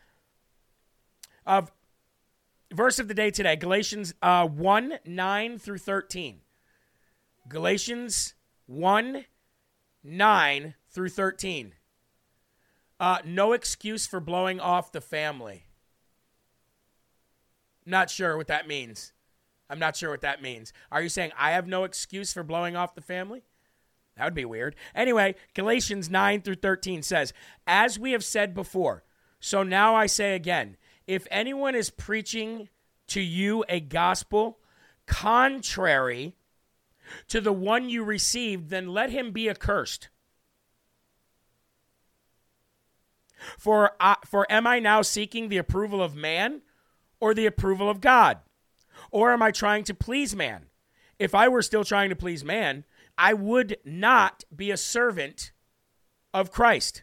of 1.47 1.73
verse 2.73 2.99
of 2.99 3.09
the 3.09 3.15
day 3.15 3.31
today, 3.31 3.57
Galatians 3.57 4.15
uh, 4.23 4.47
1 4.47 4.99
9 5.05 5.59
through 5.59 5.79
13. 5.79 6.41
Galatians 7.49 8.35
1 8.67 9.25
9 10.05 10.75
through 10.91 11.09
13. 11.09 11.75
Uh, 13.01 13.19
no 13.25 13.53
excuse 13.53 14.07
for 14.07 14.21
blowing 14.21 14.61
off 14.61 14.93
the 14.93 15.01
family. 15.01 15.65
Not 17.87 18.11
sure 18.11 18.37
what 18.37 18.49
that 18.49 18.69
means. 18.69 19.13
I'm 19.71 19.79
not 19.79 19.97
sure 19.97 20.11
what 20.11 20.23
that 20.23 20.43
means. 20.43 20.73
Are 20.91 21.03
you 21.03 21.09
saying 21.09 21.31
I 21.39 21.53
have 21.53 21.67
no 21.67 21.85
excuse 21.85 22.33
for 22.33 22.43
blowing 22.43 22.77
off 22.77 22.95
the 22.95 23.01
family? 23.01 23.45
That 24.19 24.25
would 24.25 24.35
be 24.35 24.45
weird. 24.45 24.75
Anyway, 24.95 25.37
Galatians 25.55 26.11
9 26.11 26.43
through 26.43 26.57
13 26.57 27.03
says, 27.03 27.33
As 27.67 27.99
we 27.99 28.13
have 28.13 28.25
said 28.25 28.53
before, 28.53 29.05
so 29.39 29.63
now 29.63 29.95
I 29.95 30.07
say 30.07 30.35
again, 30.35 30.77
if 31.07 31.27
anyone 31.31 31.77
is 31.77 31.89
preaching 31.89 32.69
to 33.07 33.21
you 33.21 33.65
a 33.69 33.81
gospel 33.81 34.59
contrary 35.07 36.35
to 37.29 37.41
the 37.41 37.53
one 37.53 37.89
you 37.89 38.03
received, 38.03 38.71
then 38.71 38.89
let 38.89 39.11
him 39.11 39.31
be 39.31 39.49
accursed. 39.49 40.09
For, 43.57 43.93
uh, 44.01 44.17
for 44.27 44.51
am 44.51 44.67
I 44.67 44.81
now 44.81 45.03
seeking 45.03 45.49
the 45.49 45.59
approval 45.59 46.03
of 46.03 46.17
man 46.17 46.63
or 47.21 47.35
the 47.35 47.47
approval 47.47 47.89
of 47.89 48.01
God? 48.01 48.39
Or 49.13 49.33
am 49.33 49.43
I 49.43 49.53
trying 49.53 49.85
to 49.85 49.95
please 49.95 50.35
man? 50.35 50.67
If 51.19 51.35
I 51.35 51.49
were 51.49 51.63
still 51.63 51.85
trying 51.85 52.11
to 52.11 52.17
please 52.17 52.45
man, 52.45 52.85
I 53.19 53.35
would 53.35 53.79
not 53.85 54.45
be 54.55 54.71
a 54.71 54.77
servant 54.77 55.53
of 56.33 56.53
Christ. 56.53 57.03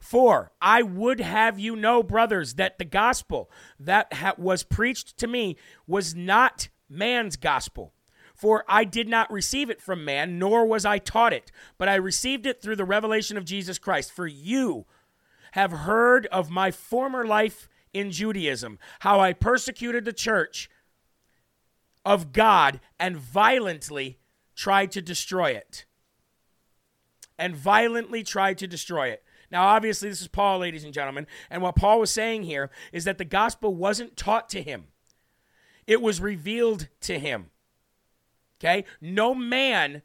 For 0.00 0.50
I 0.60 0.82
would 0.82 1.20
have 1.20 1.60
you 1.60 1.76
know, 1.76 2.02
brothers, 2.02 2.54
that 2.54 2.78
the 2.78 2.84
gospel 2.84 3.48
that 3.78 4.12
ha- 4.12 4.34
was 4.36 4.64
preached 4.64 5.16
to 5.18 5.28
me 5.28 5.56
was 5.86 6.16
not 6.16 6.68
man's 6.88 7.36
gospel. 7.36 7.92
For 8.34 8.64
I 8.68 8.84
did 8.84 9.08
not 9.08 9.32
receive 9.32 9.70
it 9.70 9.80
from 9.80 10.04
man, 10.04 10.38
nor 10.38 10.66
was 10.66 10.84
I 10.84 10.98
taught 10.98 11.32
it, 11.32 11.52
but 11.78 11.88
I 11.88 11.94
received 11.94 12.44
it 12.44 12.60
through 12.60 12.76
the 12.76 12.84
revelation 12.84 13.36
of 13.36 13.44
Jesus 13.44 13.78
Christ. 13.78 14.12
For 14.12 14.26
you 14.26 14.86
have 15.52 15.70
heard 15.70 16.26
of 16.26 16.50
my 16.50 16.72
former 16.72 17.24
life 17.24 17.68
in 17.94 18.10
Judaism, 18.10 18.78
how 19.00 19.20
I 19.20 19.32
persecuted 19.32 20.04
the 20.04 20.12
church 20.12 20.68
of 22.04 22.32
God 22.32 22.80
and 23.00 23.16
violently 23.16 24.18
tried 24.56 24.90
to 24.92 25.02
destroy 25.02 25.50
it. 25.50 25.84
And 27.38 27.54
violently 27.54 28.22
tried 28.22 28.58
to 28.58 28.66
destroy 28.66 29.08
it. 29.08 29.22
Now, 29.50 29.66
obviously, 29.66 30.08
this 30.08 30.22
is 30.22 30.28
Paul, 30.28 30.58
ladies 30.58 30.84
and 30.84 30.94
gentlemen. 30.94 31.26
And 31.50 31.62
what 31.62 31.76
Paul 31.76 32.00
was 32.00 32.10
saying 32.10 32.44
here 32.44 32.70
is 32.92 33.04
that 33.04 33.18
the 33.18 33.24
gospel 33.24 33.74
wasn't 33.74 34.16
taught 34.16 34.48
to 34.50 34.62
him, 34.62 34.86
it 35.86 36.02
was 36.02 36.20
revealed 36.20 36.88
to 37.02 37.18
him. 37.18 37.50
Okay? 38.58 38.84
No 39.00 39.34
man 39.34 40.02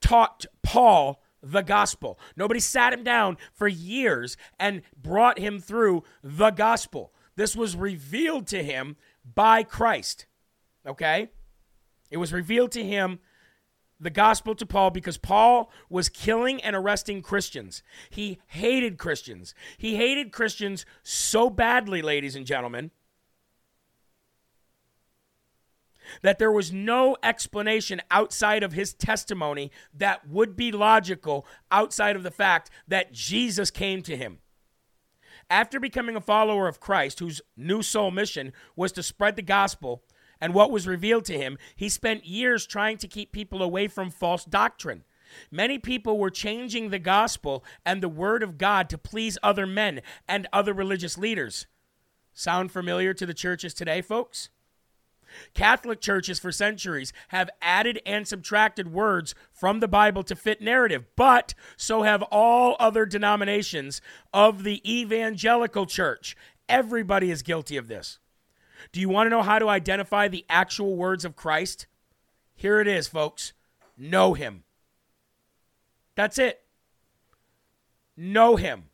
taught 0.00 0.44
Paul 0.62 1.22
the 1.42 1.62
gospel. 1.62 2.18
Nobody 2.36 2.60
sat 2.60 2.92
him 2.92 3.02
down 3.02 3.36
for 3.52 3.66
years 3.66 4.36
and 4.58 4.82
brought 5.00 5.38
him 5.38 5.58
through 5.58 6.04
the 6.22 6.50
gospel. 6.50 7.12
This 7.36 7.56
was 7.56 7.76
revealed 7.76 8.46
to 8.48 8.62
him 8.62 8.96
by 9.34 9.62
Christ. 9.62 10.26
Okay? 10.86 11.30
It 12.10 12.18
was 12.18 12.32
revealed 12.32 12.72
to 12.72 12.84
him 12.84 13.18
the 14.00 14.10
gospel 14.10 14.54
to 14.54 14.66
Paul 14.66 14.90
because 14.90 15.16
Paul 15.16 15.70
was 15.88 16.08
killing 16.08 16.62
and 16.62 16.76
arresting 16.76 17.22
Christians. 17.22 17.82
He 18.10 18.38
hated 18.48 18.98
Christians. 18.98 19.54
He 19.78 19.96
hated 19.96 20.32
Christians 20.32 20.84
so 21.02 21.48
badly, 21.48 22.02
ladies 22.02 22.36
and 22.36 22.46
gentlemen, 22.46 22.90
that 26.22 26.38
there 26.38 26.52
was 26.52 26.72
no 26.72 27.16
explanation 27.22 28.02
outside 28.10 28.62
of 28.62 28.72
his 28.72 28.92
testimony 28.92 29.70
that 29.94 30.28
would 30.28 30.54
be 30.56 30.70
logical 30.70 31.46
outside 31.70 32.16
of 32.16 32.22
the 32.22 32.30
fact 32.30 32.70
that 32.86 33.12
Jesus 33.12 33.70
came 33.70 34.02
to 34.02 34.16
him. 34.16 34.38
After 35.48 35.78
becoming 35.78 36.16
a 36.16 36.20
follower 36.20 36.68
of 36.68 36.80
Christ, 36.80 37.20
whose 37.20 37.40
new 37.56 37.82
soul 37.82 38.10
mission 38.10 38.52
was 38.76 38.92
to 38.92 39.02
spread 39.02 39.36
the 39.36 39.42
gospel 39.42 40.02
and 40.44 40.52
what 40.52 40.70
was 40.70 40.86
revealed 40.86 41.24
to 41.24 41.38
him, 41.38 41.56
he 41.74 41.88
spent 41.88 42.26
years 42.26 42.66
trying 42.66 42.98
to 42.98 43.08
keep 43.08 43.32
people 43.32 43.62
away 43.62 43.88
from 43.88 44.10
false 44.10 44.44
doctrine. 44.44 45.02
Many 45.50 45.78
people 45.78 46.18
were 46.18 46.28
changing 46.28 46.90
the 46.90 46.98
gospel 46.98 47.64
and 47.82 48.02
the 48.02 48.10
word 48.10 48.42
of 48.42 48.58
God 48.58 48.90
to 48.90 48.98
please 48.98 49.38
other 49.42 49.66
men 49.66 50.02
and 50.28 50.46
other 50.52 50.74
religious 50.74 51.16
leaders. 51.16 51.66
Sound 52.34 52.70
familiar 52.70 53.14
to 53.14 53.24
the 53.24 53.32
churches 53.32 53.72
today, 53.72 54.02
folks? 54.02 54.50
Catholic 55.54 56.02
churches 56.02 56.38
for 56.38 56.52
centuries 56.52 57.14
have 57.28 57.48
added 57.62 58.02
and 58.04 58.28
subtracted 58.28 58.92
words 58.92 59.34
from 59.50 59.80
the 59.80 59.88
Bible 59.88 60.22
to 60.24 60.36
fit 60.36 60.60
narrative, 60.60 61.06
but 61.16 61.54
so 61.78 62.02
have 62.02 62.20
all 62.24 62.76
other 62.78 63.06
denominations 63.06 64.02
of 64.34 64.62
the 64.62 64.82
evangelical 64.86 65.86
church. 65.86 66.36
Everybody 66.68 67.30
is 67.30 67.40
guilty 67.40 67.78
of 67.78 67.88
this. 67.88 68.18
Do 68.92 69.00
you 69.00 69.08
want 69.08 69.26
to 69.26 69.30
know 69.30 69.42
how 69.42 69.58
to 69.58 69.68
identify 69.68 70.28
the 70.28 70.44
actual 70.48 70.96
words 70.96 71.24
of 71.24 71.36
Christ? 71.36 71.86
Here 72.54 72.80
it 72.80 72.88
is, 72.88 73.08
folks. 73.08 73.52
Know 73.96 74.34
him. 74.34 74.64
That's 76.14 76.38
it. 76.38 76.62
Know 78.16 78.56
him. 78.56 78.84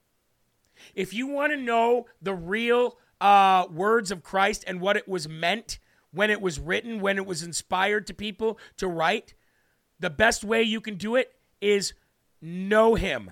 If 0.94 1.12
you 1.12 1.26
want 1.26 1.53
to 1.53 1.59
know 1.59 2.07
the 2.22 2.35
real 2.35 2.96
uh, 3.20 3.66
words 3.70 4.11
of 4.11 4.22
Christ 4.22 4.64
and 4.66 4.81
what 4.81 4.96
it 4.96 5.07
was 5.07 5.29
meant 5.29 5.79
when 6.12 6.31
it 6.31 6.40
was 6.40 6.59
written, 6.59 7.00
when 7.00 7.18
it 7.18 7.26
was 7.26 7.42
inspired 7.42 8.07
to 8.07 8.14
people 8.14 8.59
to 8.79 8.88
write, 8.88 9.35
the 9.98 10.11
best 10.11 10.42
way 10.42 10.62
you 10.62 10.81
can 10.81 10.96
do 10.96 11.16
it 11.16 11.35
is 11.61 11.92
know 12.40 12.94
him. 12.94 13.31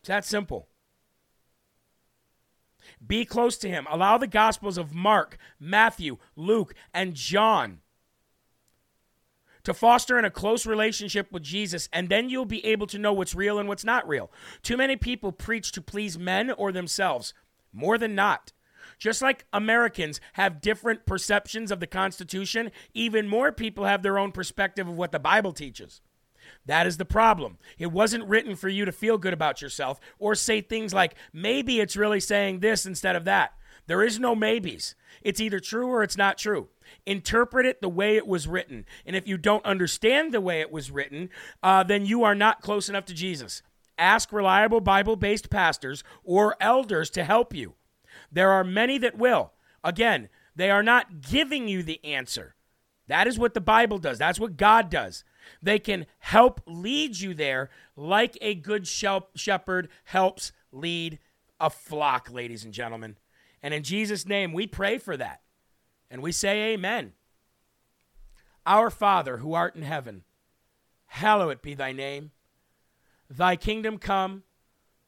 It's 0.00 0.08
that 0.08 0.24
simple. 0.24 0.68
Be 3.04 3.24
close 3.24 3.56
to 3.58 3.68
him. 3.68 3.86
Allow 3.90 4.18
the 4.18 4.26
Gospels 4.26 4.78
of 4.78 4.94
Mark, 4.94 5.36
Matthew, 5.58 6.18
Luke, 6.36 6.74
and 6.92 7.14
John 7.14 7.80
to 9.64 9.74
foster 9.74 10.18
in 10.18 10.24
a 10.24 10.30
close 10.30 10.66
relationship 10.66 11.30
with 11.30 11.42
Jesus, 11.42 11.88
and 11.92 12.08
then 12.08 12.30
you'll 12.30 12.44
be 12.44 12.64
able 12.64 12.86
to 12.86 12.98
know 12.98 13.12
what's 13.12 13.34
real 13.34 13.58
and 13.58 13.68
what's 13.68 13.84
not 13.84 14.08
real. 14.08 14.30
Too 14.62 14.76
many 14.76 14.96
people 14.96 15.32
preach 15.32 15.72
to 15.72 15.82
please 15.82 16.18
men 16.18 16.50
or 16.50 16.72
themselves, 16.72 17.34
more 17.72 17.98
than 17.98 18.14
not. 18.14 18.52
Just 18.98 19.22
like 19.22 19.46
Americans 19.52 20.20
have 20.34 20.60
different 20.60 21.06
perceptions 21.06 21.70
of 21.70 21.80
the 21.80 21.86
Constitution, 21.86 22.70
even 22.94 23.28
more 23.28 23.52
people 23.52 23.84
have 23.84 24.02
their 24.02 24.18
own 24.18 24.32
perspective 24.32 24.88
of 24.88 24.96
what 24.96 25.12
the 25.12 25.18
Bible 25.18 25.52
teaches. 25.52 26.00
That 26.66 26.86
is 26.86 26.98
the 26.98 27.04
problem. 27.04 27.58
It 27.78 27.90
wasn't 27.90 28.28
written 28.28 28.54
for 28.54 28.68
you 28.68 28.84
to 28.84 28.92
feel 28.92 29.18
good 29.18 29.32
about 29.32 29.62
yourself 29.62 29.98
or 30.18 30.34
say 30.34 30.60
things 30.60 30.94
like, 30.94 31.14
maybe 31.32 31.80
it's 31.80 31.96
really 31.96 32.20
saying 32.20 32.60
this 32.60 32.86
instead 32.86 33.16
of 33.16 33.24
that. 33.24 33.54
There 33.86 34.02
is 34.02 34.20
no 34.20 34.34
maybes. 34.34 34.94
It's 35.22 35.40
either 35.40 35.58
true 35.58 35.88
or 35.88 36.02
it's 36.02 36.16
not 36.16 36.38
true. 36.38 36.68
Interpret 37.06 37.66
it 37.66 37.80
the 37.80 37.88
way 37.88 38.16
it 38.16 38.26
was 38.26 38.46
written. 38.46 38.84
And 39.04 39.16
if 39.16 39.26
you 39.26 39.36
don't 39.36 39.64
understand 39.64 40.32
the 40.32 40.40
way 40.40 40.60
it 40.60 40.70
was 40.70 40.90
written, 40.90 41.30
uh, 41.62 41.82
then 41.82 42.06
you 42.06 42.22
are 42.22 42.34
not 42.34 42.60
close 42.60 42.88
enough 42.88 43.06
to 43.06 43.14
Jesus. 43.14 43.62
Ask 43.98 44.32
reliable 44.32 44.80
Bible 44.80 45.16
based 45.16 45.50
pastors 45.50 46.04
or 46.22 46.56
elders 46.60 47.10
to 47.10 47.24
help 47.24 47.54
you. 47.54 47.74
There 48.30 48.50
are 48.52 48.64
many 48.64 48.96
that 48.98 49.18
will. 49.18 49.52
Again, 49.82 50.28
they 50.54 50.70
are 50.70 50.82
not 50.82 51.20
giving 51.22 51.68
you 51.68 51.82
the 51.82 52.04
answer. 52.04 52.54
That 53.08 53.26
is 53.26 53.38
what 53.38 53.54
the 53.54 53.60
Bible 53.60 53.98
does, 53.98 54.18
that's 54.18 54.38
what 54.38 54.56
God 54.56 54.88
does. 54.88 55.24
They 55.62 55.78
can 55.78 56.06
help 56.18 56.60
lead 56.66 57.18
you 57.18 57.34
there 57.34 57.70
like 57.96 58.36
a 58.40 58.54
good 58.54 58.86
shepherd 58.86 59.88
helps 60.04 60.52
lead 60.72 61.18
a 61.60 61.70
flock, 61.70 62.30
ladies 62.30 62.64
and 62.64 62.72
gentlemen. 62.72 63.16
And 63.62 63.74
in 63.74 63.82
Jesus' 63.82 64.26
name, 64.26 64.52
we 64.52 64.66
pray 64.66 64.98
for 64.98 65.16
that. 65.16 65.42
And 66.10 66.22
we 66.22 66.32
say, 66.32 66.72
Amen. 66.72 67.12
Our 68.66 68.90
Father, 68.90 69.38
who 69.38 69.54
art 69.54 69.76
in 69.76 69.82
heaven, 69.82 70.24
hallowed 71.06 71.62
be 71.62 71.74
thy 71.74 71.92
name. 71.92 72.30
Thy 73.28 73.56
kingdom 73.56 73.98
come, 73.98 74.42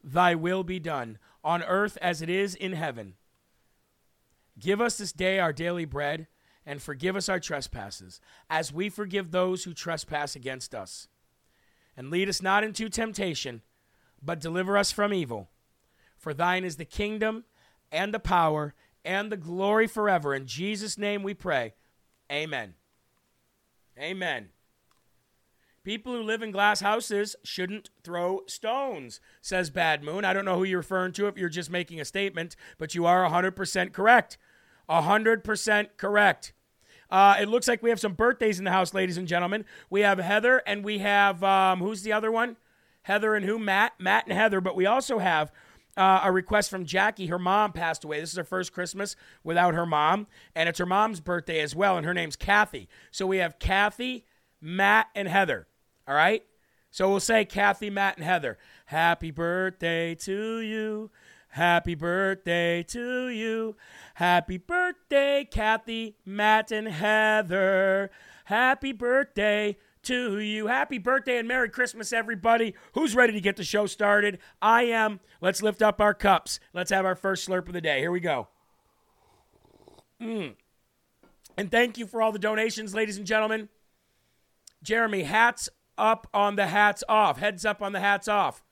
thy 0.02 0.34
will 0.34 0.62
be 0.62 0.78
done 0.78 1.18
on 1.44 1.62
earth 1.62 1.98
as 2.00 2.22
it 2.22 2.30
is 2.30 2.54
in 2.54 2.72
heaven. 2.72 3.14
Give 4.58 4.80
us 4.80 4.98
this 4.98 5.12
day 5.12 5.38
our 5.38 5.52
daily 5.52 5.84
bread, 5.84 6.28
and 6.64 6.80
forgive 6.80 7.16
us 7.16 7.28
our 7.28 7.40
trespasses, 7.40 8.20
as 8.48 8.72
we 8.72 8.88
forgive 8.88 9.30
those 9.30 9.64
who 9.64 9.74
trespass 9.74 10.36
against 10.36 10.74
us. 10.74 11.08
And 11.96 12.10
lead 12.10 12.28
us 12.28 12.40
not 12.40 12.64
into 12.64 12.88
temptation, 12.88 13.62
but 14.22 14.40
deliver 14.40 14.76
us 14.76 14.92
from 14.92 15.12
evil. 15.12 15.50
For 16.16 16.32
thine 16.32 16.64
is 16.64 16.76
the 16.76 16.84
kingdom, 16.84 17.44
and 17.90 18.14
the 18.14 18.20
power, 18.20 18.74
and 19.04 19.30
the 19.30 19.36
glory 19.36 19.86
forever. 19.86 20.34
In 20.34 20.46
Jesus' 20.46 20.96
name 20.96 21.22
we 21.22 21.34
pray. 21.34 21.74
Amen. 22.30 22.74
Amen. 23.98 24.50
People 25.84 26.12
who 26.12 26.22
live 26.22 26.42
in 26.42 26.52
glass 26.52 26.80
houses 26.80 27.34
shouldn't 27.42 27.90
throw 28.04 28.42
stones, 28.46 29.20
says 29.40 29.68
Bad 29.68 30.04
Moon. 30.04 30.24
I 30.24 30.32
don't 30.32 30.44
know 30.44 30.56
who 30.56 30.64
you're 30.64 30.78
referring 30.78 31.12
to 31.14 31.26
if 31.26 31.36
you're 31.36 31.48
just 31.48 31.70
making 31.70 32.00
a 32.00 32.04
statement, 32.04 32.54
but 32.78 32.94
you 32.94 33.04
are 33.04 33.28
100% 33.28 33.92
correct. 33.92 34.38
100% 34.88 35.88
correct. 35.96 36.52
Uh, 37.10 37.36
it 37.40 37.48
looks 37.48 37.68
like 37.68 37.82
we 37.82 37.90
have 37.90 38.00
some 38.00 38.14
birthdays 38.14 38.58
in 38.58 38.64
the 38.64 38.70
house, 38.70 38.94
ladies 38.94 39.18
and 39.18 39.28
gentlemen. 39.28 39.64
We 39.90 40.00
have 40.00 40.18
Heather 40.18 40.62
and 40.66 40.82
we 40.84 40.98
have, 40.98 41.44
um, 41.44 41.80
who's 41.80 42.02
the 42.02 42.12
other 42.12 42.32
one? 42.32 42.56
Heather 43.02 43.34
and 43.34 43.44
who? 43.44 43.58
Matt. 43.58 43.92
Matt 43.98 44.24
and 44.26 44.32
Heather. 44.32 44.60
But 44.60 44.76
we 44.76 44.86
also 44.86 45.18
have 45.18 45.52
uh, 45.96 46.22
a 46.24 46.32
request 46.32 46.70
from 46.70 46.84
Jackie. 46.84 47.26
Her 47.26 47.38
mom 47.38 47.72
passed 47.72 48.04
away. 48.04 48.20
This 48.20 48.30
is 48.30 48.36
her 48.36 48.44
first 48.44 48.72
Christmas 48.72 49.16
without 49.44 49.74
her 49.74 49.86
mom, 49.86 50.26
and 50.54 50.68
it's 50.68 50.78
her 50.78 50.86
mom's 50.86 51.20
birthday 51.20 51.60
as 51.60 51.74
well, 51.76 51.96
and 51.96 52.06
her 52.06 52.14
name's 52.14 52.36
Kathy. 52.36 52.88
So 53.10 53.26
we 53.26 53.38
have 53.38 53.58
Kathy, 53.58 54.24
Matt, 54.60 55.08
and 55.14 55.28
Heather. 55.28 55.66
All 56.06 56.14
right? 56.14 56.44
So 56.90 57.08
we'll 57.08 57.20
say 57.20 57.44
Kathy, 57.44 57.90
Matt, 57.90 58.16
and 58.16 58.24
Heather. 58.24 58.58
Happy 58.86 59.30
birthday 59.30 60.14
to 60.16 60.60
you. 60.60 61.10
Happy 61.52 61.94
birthday 61.94 62.82
to 62.82 63.28
you. 63.28 63.76
Happy 64.14 64.56
birthday, 64.56 65.46
Kathy, 65.50 66.16
Matt, 66.24 66.72
and 66.72 66.88
Heather. 66.88 68.10
Happy 68.46 68.92
birthday 68.92 69.76
to 70.04 70.38
you. 70.38 70.68
Happy 70.68 70.96
birthday 70.96 71.36
and 71.36 71.46
Merry 71.46 71.68
Christmas, 71.68 72.10
everybody. 72.10 72.74
Who's 72.94 73.14
ready 73.14 73.34
to 73.34 73.40
get 73.42 73.56
the 73.56 73.64
show 73.64 73.84
started? 73.84 74.38
I 74.62 74.84
am. 74.84 75.20
Let's 75.42 75.62
lift 75.62 75.82
up 75.82 76.00
our 76.00 76.14
cups. 76.14 76.58
Let's 76.72 76.90
have 76.90 77.04
our 77.04 77.14
first 77.14 77.46
slurp 77.46 77.66
of 77.66 77.74
the 77.74 77.82
day. 77.82 78.00
Here 78.00 78.10
we 78.10 78.20
go. 78.20 78.48
Mm. 80.22 80.54
And 81.58 81.70
thank 81.70 81.98
you 81.98 82.06
for 82.06 82.22
all 82.22 82.32
the 82.32 82.38
donations, 82.38 82.94
ladies 82.94 83.18
and 83.18 83.26
gentlemen. 83.26 83.68
Jeremy, 84.82 85.24
hats 85.24 85.68
up 85.98 86.26
on 86.32 86.56
the 86.56 86.68
hats 86.68 87.04
off. 87.10 87.40
Heads 87.40 87.66
up 87.66 87.82
on 87.82 87.92
the 87.92 88.00
hats 88.00 88.26
off. 88.26 88.62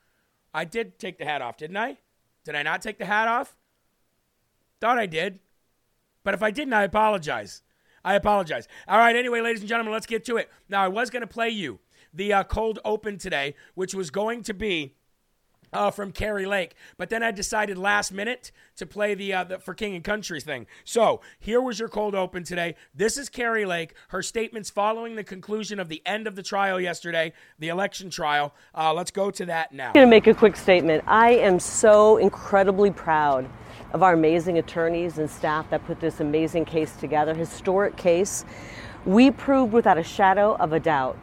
I 0.54 0.64
did 0.64 0.98
take 0.98 1.18
the 1.18 1.26
hat 1.26 1.42
off, 1.42 1.58
didn't 1.58 1.76
I? 1.76 1.98
Did 2.44 2.54
I 2.54 2.62
not 2.62 2.82
take 2.82 2.98
the 2.98 3.06
hat 3.06 3.28
off? 3.28 3.56
Thought 4.80 4.98
I 4.98 5.06
did. 5.06 5.40
But 6.24 6.34
if 6.34 6.42
I 6.42 6.50
didn't, 6.50 6.74
I 6.74 6.84
apologize. 6.84 7.62
I 8.04 8.14
apologize. 8.14 8.66
All 8.88 8.98
right, 8.98 9.14
anyway, 9.14 9.40
ladies 9.40 9.60
and 9.60 9.68
gentlemen, 9.68 9.92
let's 9.92 10.06
get 10.06 10.24
to 10.26 10.36
it. 10.36 10.50
Now, 10.68 10.82
I 10.82 10.88
was 10.88 11.10
going 11.10 11.22
to 11.22 11.26
play 11.26 11.50
you 11.50 11.80
the 12.12 12.32
uh, 12.32 12.44
cold 12.44 12.78
open 12.84 13.18
today, 13.18 13.54
which 13.74 13.94
was 13.94 14.10
going 14.10 14.42
to 14.44 14.54
be 14.54 14.94
uh, 15.72 15.90
from 15.90 16.12
Kari 16.12 16.46
Lake. 16.46 16.74
But 16.96 17.10
then 17.10 17.22
I 17.22 17.30
decided 17.30 17.78
last 17.78 18.12
minute 18.12 18.52
to 18.76 18.86
play 18.86 19.14
the, 19.14 19.32
uh, 19.32 19.44
the 19.44 19.58
for 19.58 19.74
King 19.74 19.94
and 19.94 20.04
Country 20.04 20.40
thing. 20.40 20.66
So 20.84 21.20
here 21.38 21.60
was 21.60 21.78
your 21.78 21.88
cold 21.88 22.14
open 22.14 22.44
today. 22.44 22.74
This 22.94 23.16
is 23.16 23.28
Kari 23.28 23.64
Lake. 23.64 23.94
Her 24.08 24.22
statements 24.22 24.70
following 24.70 25.16
the 25.16 25.24
conclusion 25.24 25.78
of 25.80 25.88
the 25.88 26.02
end 26.04 26.26
of 26.26 26.36
the 26.36 26.42
trial 26.42 26.80
yesterday, 26.80 27.32
the 27.58 27.68
election 27.68 28.10
trial. 28.10 28.54
Uh, 28.74 28.92
let's 28.92 29.10
go 29.10 29.30
to 29.30 29.46
that 29.46 29.72
now. 29.72 29.88
I'm 29.88 29.94
going 29.94 30.06
to 30.06 30.10
make 30.10 30.26
a 30.26 30.34
quick 30.34 30.56
statement. 30.56 31.04
I 31.06 31.30
am 31.30 31.58
so 31.58 32.16
incredibly 32.16 32.90
proud 32.90 33.48
of 33.92 34.02
our 34.02 34.12
amazing 34.12 34.58
attorneys 34.58 35.18
and 35.18 35.28
staff 35.28 35.68
that 35.70 35.84
put 35.84 36.00
this 36.00 36.20
amazing 36.20 36.64
case 36.64 36.94
together, 36.96 37.34
historic 37.34 37.96
case. 37.96 38.44
We 39.04 39.30
proved 39.30 39.72
without 39.72 39.98
a 39.98 40.02
shadow 40.02 40.56
of 40.56 40.72
a 40.72 40.80
doubt 40.80 41.18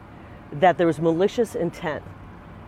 that 0.52 0.78
there 0.78 0.86
was 0.86 0.98
malicious 0.98 1.54
intent 1.54 2.02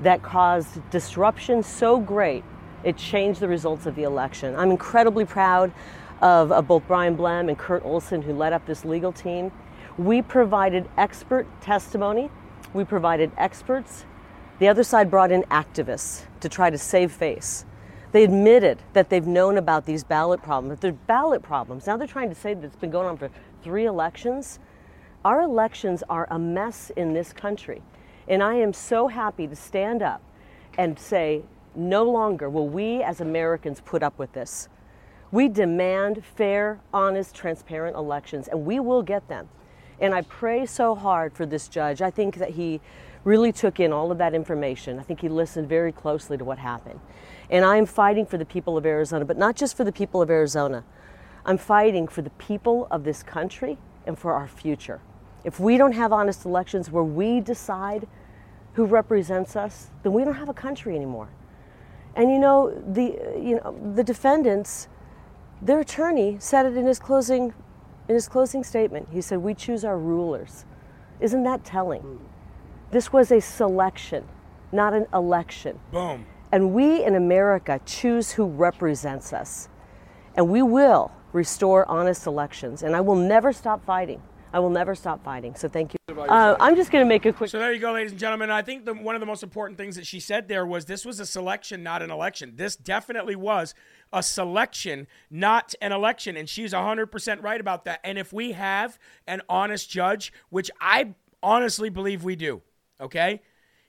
that 0.03 0.23
caused 0.23 0.89
disruption 0.91 1.63
so 1.63 2.01
great 2.01 2.45
it 2.85 2.97
changed 2.97 3.41
the 3.41 3.49
results 3.49 3.87
of 3.87 3.95
the 3.95 4.05
election. 4.05 4.55
I'm 4.57 4.71
incredibly 4.71 5.25
proud 5.25 5.73
of, 6.21 6.53
of 6.53 6.67
both 6.67 6.87
Bryan 6.87 7.17
Blehm 7.17 7.49
and 7.49 7.59
Kurt 7.59 7.85
Olsen, 7.85 8.23
who 8.23 8.33
led 8.33 8.53
up 8.53 8.67
this 8.67 8.85
legal 8.85 9.13
team. 9.13 9.53
We 9.99 10.23
provided 10.23 10.89
expert 10.97 11.47
testimony, 11.61 12.31
we 12.73 12.85
provided 12.85 13.33
experts. 13.37 14.05
The 14.59 14.69
other 14.69 14.83
side 14.83 15.11
brought 15.11 15.33
in 15.33 15.43
activists 15.45 16.25
to 16.41 16.49
try 16.49 16.71
to 16.71 16.79
save 16.79 17.13
face. 17.13 17.65
They 18.13 18.25
admitted 18.25 18.83
that 18.93 19.09
they've 19.09 19.27
known 19.27 19.57
about 19.57 19.87
these 19.87 20.05
ballot 20.05 20.43
problems, 20.43 20.71
that 20.71 20.81
they're 20.81 20.93
ballot 20.93 21.43
problems. 21.43 21.87
Now 21.87 21.97
they're 21.97 22.07
trying 22.07 22.29
to 22.29 22.35
say 22.35 22.55
that 22.55 22.65
it's 22.65 22.77
been 22.77 22.91
going 22.91 23.07
on 23.07 23.17
for 23.17 23.31
three 23.63 23.87
elections. 23.87 24.59
Our 25.25 25.43
elections 25.43 26.03
are 26.09 26.27
a 26.31 26.39
mess 26.39 26.91
in 26.97 27.13
this 27.13 27.33
country. 27.33 27.83
And 28.31 28.45
I 28.45 28.55
am 28.55 28.73
so 28.73 29.09
happy 29.09 29.49
to 29.49 29.57
stand 29.57 30.03
up 30.03 30.23
and 30.79 30.97
say, 30.97 31.43
no 31.75 32.05
longer 32.05 32.49
will 32.49 32.69
we 32.69 33.03
as 33.03 33.21
Americans 33.21 33.83
put 33.85 34.05
up 34.05 34.17
with 34.21 34.33
this. 34.33 34.69
We 35.33 35.49
demand 35.49 36.25
fair, 36.25 36.81
honest, 36.95 37.35
transparent 37.35 37.97
elections, 37.97 38.47
and 38.47 38.65
we 38.65 38.79
will 38.79 39.03
get 39.03 39.27
them. 39.29 39.49
And 40.01 40.15
I 40.15 40.23
pray 40.23 40.65
so 40.65 40.95
hard 40.95 41.35
for 41.35 41.45
this 41.45 41.67
judge. 41.67 42.01
I 42.01 42.11
think 42.11 42.37
that 42.37 42.51
he 42.51 42.81
really 43.25 43.51
took 43.51 43.81
in 43.81 43.93
all 43.93 44.13
of 44.13 44.19
that 44.19 44.33
information. 44.33 45.01
I 45.01 45.03
think 45.03 45.21
he 45.21 45.29
listened 45.29 45.69
very 45.69 45.91
closely 45.91 46.39
to 46.39 46.45
what 46.45 46.59
happened. 46.59 47.01
And 47.51 47.65
I 47.65 47.79
am 47.79 47.87
fighting 47.87 48.27
for 48.27 48.39
the 48.39 48.45
people 48.45 48.77
of 48.77 48.87
Arizona, 48.87 49.25
but 49.25 49.39
not 49.39 49.57
just 49.57 49.77
for 49.77 49.83
the 49.83 49.93
people 49.93 50.23
of 50.23 50.31
Arizona. 50.31 50.85
I'm 51.45 51.59
fighting 51.59 52.07
for 52.07 52.23
the 52.23 52.31
people 52.31 52.87
of 52.93 53.03
this 53.03 53.25
country 53.25 53.77
and 54.07 54.17
for 54.17 54.35
our 54.35 54.47
future. 54.47 55.01
If 55.43 55.59
we 55.59 55.77
don't 55.77 55.93
have 55.93 56.13
honest 56.13 56.45
elections 56.45 56.91
where 56.91 57.05
we 57.05 57.41
decide 57.41 58.07
who 58.81 58.87
represents 58.87 59.57
us, 59.57 59.91
then 60.03 60.15
we 60.15 60.25
don't 60.25 60.37
have 60.37 60.49
a 60.49 60.55
country 60.55 60.97
anymore. 60.97 61.29
And 62.17 62.31
you 62.31 62.39
know, 62.39 62.71
the 62.95 63.19
uh, 63.21 63.37
you 63.37 63.57
know, 63.57 63.79
the 63.95 64.03
defendants, 64.03 64.89
their 65.61 65.81
attorney 65.81 66.39
said 66.41 66.65
it 66.65 66.79
in 66.79 66.87
his 66.87 66.99
closing 66.99 67.53
in 68.09 68.15
his 68.15 68.27
closing 68.27 68.65
statement. 68.65 69.09
He 69.13 69.21
said, 69.21 69.39
"We 69.41 69.53
choose 69.53 69.85
our 69.85 69.99
rulers." 69.99 70.65
Isn't 71.21 71.43
that 71.43 71.63
telling? 71.63 72.21
This 72.91 73.13
was 73.13 73.31
a 73.31 73.41
selection, 73.41 74.25
not 74.73 74.95
an 74.95 75.07
election. 75.13 75.79
Boom. 75.93 76.25
And 76.51 76.73
we 76.73 77.05
in 77.05 77.15
America 77.15 77.81
choose 77.85 78.33
who 78.33 78.47
represents 78.47 79.35
us. 79.35 79.69
And 80.35 80.49
we 80.49 80.63
will 80.63 81.13
restore 81.35 81.87
honest 81.87 82.27
elections. 82.27 82.83
And 82.83 82.97
I 82.97 83.03
will 83.03 83.15
never 83.15 83.53
stop 83.53 83.85
fighting. 83.85 84.23
I 84.53 84.59
will 84.59 84.71
never 84.71 84.95
stop 84.95 85.23
fighting. 85.23 85.55
So 85.55 85.69
thank 85.69 85.95
you. 85.95 85.99
Uh, 86.17 86.57
I'm 86.61 86.77
just 86.77 86.91
going 86.91 87.05
to 87.05 87.09
make 87.09 87.25
a 87.25 87.33
quick. 87.33 87.51
So 87.51 87.59
there 87.59 87.73
you 87.73 87.79
go, 87.79 87.93
ladies 87.93 88.11
and 88.11 88.21
gentlemen. 88.21 88.51
I 88.51 88.63
think 88.63 88.85
the, 88.85 88.95
one 88.95 89.15
of 89.15 89.21
the 89.21 89.27
most 89.27 89.43
important 89.43 89.79
things 89.79 89.97
that 89.97 90.07
she 90.07 90.21
said 90.21 90.49
there 90.49 90.67
was 90.67 90.85
this 90.85 91.05
was 91.05 91.21
a 91.21 91.27
selection, 91.27 91.83
not 91.83 92.03
an 92.03 92.11
election. 92.11 92.55
This 92.57 92.77
definitely 92.77 93.37
was 93.37 93.75
a 94.13 94.23
selection, 94.23 95.07
not 95.31 95.75
an 95.81 95.93
election. 95.93 96.37
And 96.37 96.49
she's 96.49 96.73
100% 96.73 97.43
right 97.43 97.61
about 97.61 97.85
that. 97.85 98.01
And 98.05 98.19
if 98.19 98.33
we 98.33 98.53
have 98.53 98.99
an 99.27 99.43
honest 99.49 99.89
judge, 99.89 100.33
which 100.51 100.71
I 100.81 101.15
honestly 101.43 101.89
believe 101.89 102.25
we 102.25 102.37
do, 102.37 102.63
okay? 103.01 103.43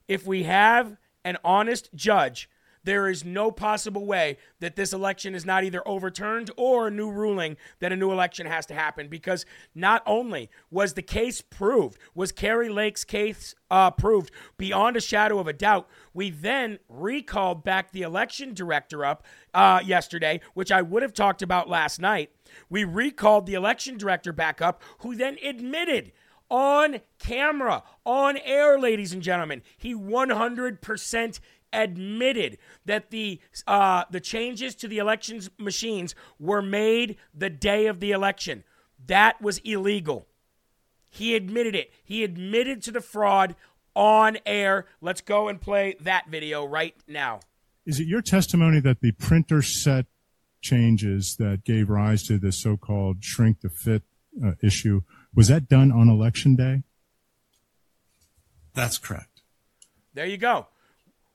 If 0.08 0.26
we 0.26 0.44
have 0.44 0.98
an 1.26 1.38
honest 1.44 1.90
judge 1.96 2.50
there 2.84 3.08
is 3.08 3.24
no 3.24 3.52
possible 3.52 4.06
way 4.06 4.38
that 4.60 4.76
this 4.76 4.94
election 4.94 5.36
is 5.36 5.46
not 5.46 5.64
either 5.64 5.88
overturned 5.88 6.52
or 6.58 6.88
a 6.88 6.92
new 6.92 7.12
ruling 7.12 7.58
that 7.80 7.92
a 7.92 7.96
new 7.96 8.12
election 8.12 8.46
has 8.46 8.66
to 8.66 8.74
happen 8.74 9.08
because 9.08 9.46
not 9.76 10.02
only 10.06 10.50
was 10.70 10.94
the 10.94 11.02
case 11.02 11.42
proved, 11.42 11.98
was 12.16 12.32
Kari 12.32 12.70
Lake's 12.70 13.04
case 13.04 13.56
uh, 13.70 13.92
proved 13.92 14.32
beyond 14.58 14.98
a 14.98 15.02
shadow 15.02 15.40
of 15.40 15.48
a 15.48 15.54
doubt, 15.54 15.88
we 16.14 16.30
then 16.30 16.80
recalled 16.90 17.64
back 17.64 17.92
the 17.92 18.02
election 18.02 18.54
director 18.54 19.06
up 19.06 19.24
uh, 19.54 19.80
yesterday, 19.84 20.42
which 20.54 20.72
I 20.72 20.82
would 20.82 21.04
have 21.04 21.14
talked 21.14 21.42
about 21.42 21.70
last 21.70 22.00
night. 22.00 22.32
We 22.70 22.84
recalled 22.84 23.46
the 23.46 23.54
election 23.54 23.98
director 23.98 24.34
back 24.34 24.62
up, 24.62 24.82
who 25.00 25.16
then 25.16 25.38
admitted 25.44 26.12
on 26.50 27.00
camera, 27.18 27.82
on 28.06 28.38
air, 28.44 28.78
ladies 28.78 29.14
and 29.14 29.22
gentlemen. 29.22 29.62
He 29.78 29.96
100% 29.96 31.40
admitted 31.74 32.58
that 32.86 33.10
the 33.12 33.40
uh, 33.68 34.04
the 34.10 34.20
changes 34.20 34.76
to 34.76 34.88
the 34.88 34.98
elections 34.98 35.50
machines 35.58 36.16
were 36.40 36.62
made 36.62 37.18
the 37.34 37.50
day 37.50 37.88
of 37.88 38.00
the 38.00 38.12
election. 38.12 38.64
That 39.08 39.42
was 39.42 39.60
illegal. 39.60 40.28
He 41.10 41.36
admitted 41.36 41.76
it. 41.76 41.92
He 42.04 42.24
admitted 42.24 42.82
to 42.84 42.92
the 42.92 43.02
fraud 43.02 43.56
on 43.96 44.38
air. 44.46 44.86
Let's 45.02 45.22
go 45.22 45.50
and 45.50 45.60
play 45.60 45.96
that 46.02 46.30
video 46.30 46.66
right 46.66 46.96
now. 47.08 47.42
Is 47.86 48.00
it 48.00 48.08
your 48.08 48.22
testimony 48.22 48.80
that 48.80 49.02
the 49.02 49.12
printer 49.12 49.62
set 49.62 50.06
changes 50.62 51.36
that 51.38 51.64
gave 51.66 51.90
rise 51.90 52.24
to 52.24 52.38
the 52.38 52.52
so-called 52.52 53.24
shrink 53.24 53.62
to 53.62 53.70
fit 53.70 54.04
uh, 54.46 54.52
issue 54.62 55.02
was 55.34 55.48
that 55.48 55.68
done 55.68 55.92
on 55.92 56.10
election 56.10 56.56
day? 56.56 56.84
That's 58.74 58.98
correct. 58.98 59.42
There 60.14 60.26
you 60.26 60.38
go. 60.38 60.68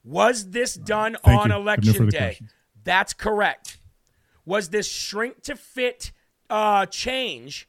Was 0.06 0.50
this 0.50 0.74
done 0.74 1.16
on 1.24 1.50
you. 1.50 1.56
election 1.56 2.04
No 2.04 2.10
day? 2.10 2.18
questions. 2.18 2.50
That's 2.84 3.12
correct. 3.12 3.78
Was 4.44 4.68
this 4.70 4.88
shrink 4.90 5.42
to 5.42 5.56
fit 5.56 6.12
uh, 6.48 6.86
change 6.86 7.68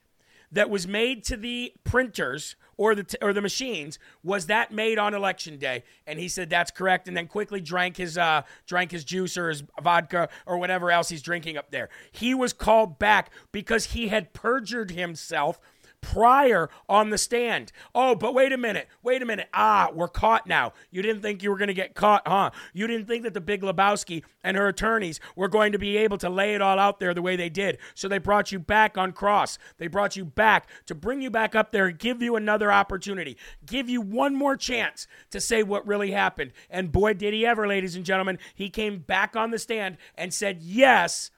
that 0.52 0.70
was 0.70 0.86
made 0.86 1.24
to 1.24 1.36
the 1.36 1.72
printers 1.84 2.54
or 2.76 2.94
the 2.94 3.02
t- 3.02 3.18
or 3.20 3.32
the 3.32 3.42
machines 3.42 3.98
was 4.22 4.46
that 4.46 4.70
made 4.72 4.98
on 4.98 5.12
election 5.12 5.58
day 5.58 5.82
and 6.06 6.18
he 6.18 6.28
said 6.28 6.48
that's 6.48 6.70
correct 6.70 7.06
and 7.08 7.16
then 7.16 7.26
quickly 7.26 7.60
drank 7.60 7.96
his 7.98 8.16
uh 8.16 8.40
drank 8.66 8.90
his 8.90 9.04
juice 9.04 9.36
or 9.36 9.48
his 9.50 9.62
vodka 9.82 10.28
or 10.46 10.56
whatever 10.56 10.90
else 10.90 11.08
he's 11.10 11.20
drinking 11.20 11.58
up 11.58 11.70
there 11.70 11.90
he 12.12 12.32
was 12.34 12.52
called 12.54 12.98
back 12.98 13.30
because 13.52 13.86
he 13.86 14.08
had 14.08 14.32
perjured 14.32 14.92
himself 14.92 15.60
prior 16.00 16.70
on 16.88 17.10
the 17.10 17.18
stand. 17.18 17.72
Oh, 17.94 18.14
but 18.14 18.34
wait 18.34 18.52
a 18.52 18.56
minute. 18.56 18.88
Wait 19.02 19.22
a 19.22 19.26
minute. 19.26 19.48
Ah, 19.52 19.90
we're 19.92 20.08
caught 20.08 20.46
now. 20.46 20.72
You 20.90 21.02
didn't 21.02 21.22
think 21.22 21.42
you 21.42 21.50
were 21.50 21.58
going 21.58 21.68
to 21.68 21.74
get 21.74 21.94
caught, 21.94 22.26
huh? 22.26 22.50
You 22.72 22.86
didn't 22.86 23.06
think 23.06 23.24
that 23.24 23.34
the 23.34 23.40
Big 23.40 23.62
Lebowski 23.62 24.22
and 24.42 24.56
her 24.56 24.68
attorneys 24.68 25.20
were 25.36 25.48
going 25.48 25.72
to 25.72 25.78
be 25.78 25.96
able 25.96 26.18
to 26.18 26.30
lay 26.30 26.54
it 26.54 26.62
all 26.62 26.78
out 26.78 27.00
there 27.00 27.14
the 27.14 27.22
way 27.22 27.36
they 27.36 27.48
did. 27.48 27.78
So 27.94 28.08
they 28.08 28.18
brought 28.18 28.52
you 28.52 28.58
back 28.58 28.96
on 28.96 29.12
cross. 29.12 29.58
They 29.78 29.86
brought 29.86 30.16
you 30.16 30.24
back 30.24 30.68
to 30.86 30.94
bring 30.94 31.20
you 31.20 31.30
back 31.30 31.54
up 31.54 31.72
there 31.72 31.86
and 31.86 31.98
give 31.98 32.22
you 32.22 32.36
another 32.36 32.72
opportunity, 32.72 33.36
give 33.66 33.88
you 33.88 34.00
one 34.00 34.34
more 34.34 34.56
chance 34.56 35.06
to 35.30 35.40
say 35.40 35.62
what 35.62 35.86
really 35.86 36.12
happened. 36.12 36.52
And 36.70 36.92
boy, 36.92 37.14
did 37.14 37.34
he 37.34 37.44
ever, 37.44 37.66
ladies 37.66 37.96
and 37.96 38.04
gentlemen. 38.04 38.38
He 38.54 38.70
came 38.70 38.98
back 38.98 39.36
on 39.36 39.50
the 39.50 39.58
stand 39.58 39.98
and 40.14 40.32
said, 40.32 40.62
yes. 40.62 41.30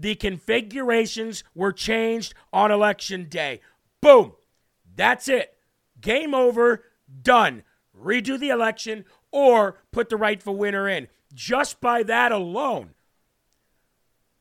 The 0.00 0.14
configurations 0.14 1.42
were 1.56 1.72
changed 1.72 2.32
on 2.52 2.70
election 2.70 3.26
day. 3.28 3.60
Boom. 4.00 4.32
That's 4.96 5.28
it. 5.28 5.56
Game 6.00 6.34
over. 6.34 6.84
Done. 7.22 7.62
Redo 7.96 8.38
the 8.38 8.50
election 8.50 9.04
or 9.30 9.78
put 9.92 10.08
the 10.08 10.16
rightful 10.16 10.56
winner 10.56 10.88
in. 10.88 11.08
Just 11.34 11.80
by 11.80 12.02
that 12.04 12.32
alone, 12.32 12.90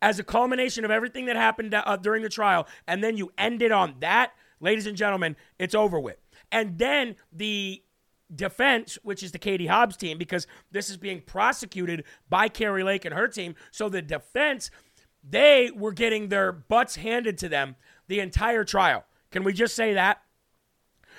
as 0.01 0.19
a 0.19 0.23
culmination 0.23 0.85
of 0.85 0.91
everything 0.91 1.25
that 1.25 1.35
happened 1.35 1.73
uh, 1.73 1.97
during 1.97 2.23
the 2.23 2.29
trial, 2.29 2.67
and 2.87 3.03
then 3.03 3.17
you 3.17 3.31
end 3.37 3.61
it 3.61 3.71
on 3.71 3.95
that, 3.99 4.31
ladies 4.59 4.85
and 4.85 4.95
gentlemen, 4.95 5.35
it's 5.59 5.75
over 5.75 5.99
with. 5.99 6.17
And 6.51 6.77
then 6.77 7.15
the 7.31 7.83
defense, 8.33 8.97
which 9.03 9.23
is 9.23 9.31
the 9.31 9.39
Katie 9.39 9.67
Hobbs 9.67 9.97
team, 9.97 10.17
because 10.17 10.47
this 10.71 10.89
is 10.89 10.97
being 10.97 11.21
prosecuted 11.21 12.03
by 12.29 12.47
Kari 12.47 12.83
Lake 12.83 13.05
and 13.05 13.13
her 13.13 13.27
team. 13.27 13.55
So 13.71 13.89
the 13.89 14.01
defense, 14.01 14.69
they 15.27 15.71
were 15.75 15.93
getting 15.93 16.29
their 16.29 16.51
butts 16.51 16.95
handed 16.95 17.37
to 17.39 17.49
them 17.49 17.75
the 18.07 18.19
entire 18.19 18.63
trial. 18.63 19.03
Can 19.31 19.43
we 19.43 19.53
just 19.53 19.75
say 19.75 19.93
that? 19.93 20.21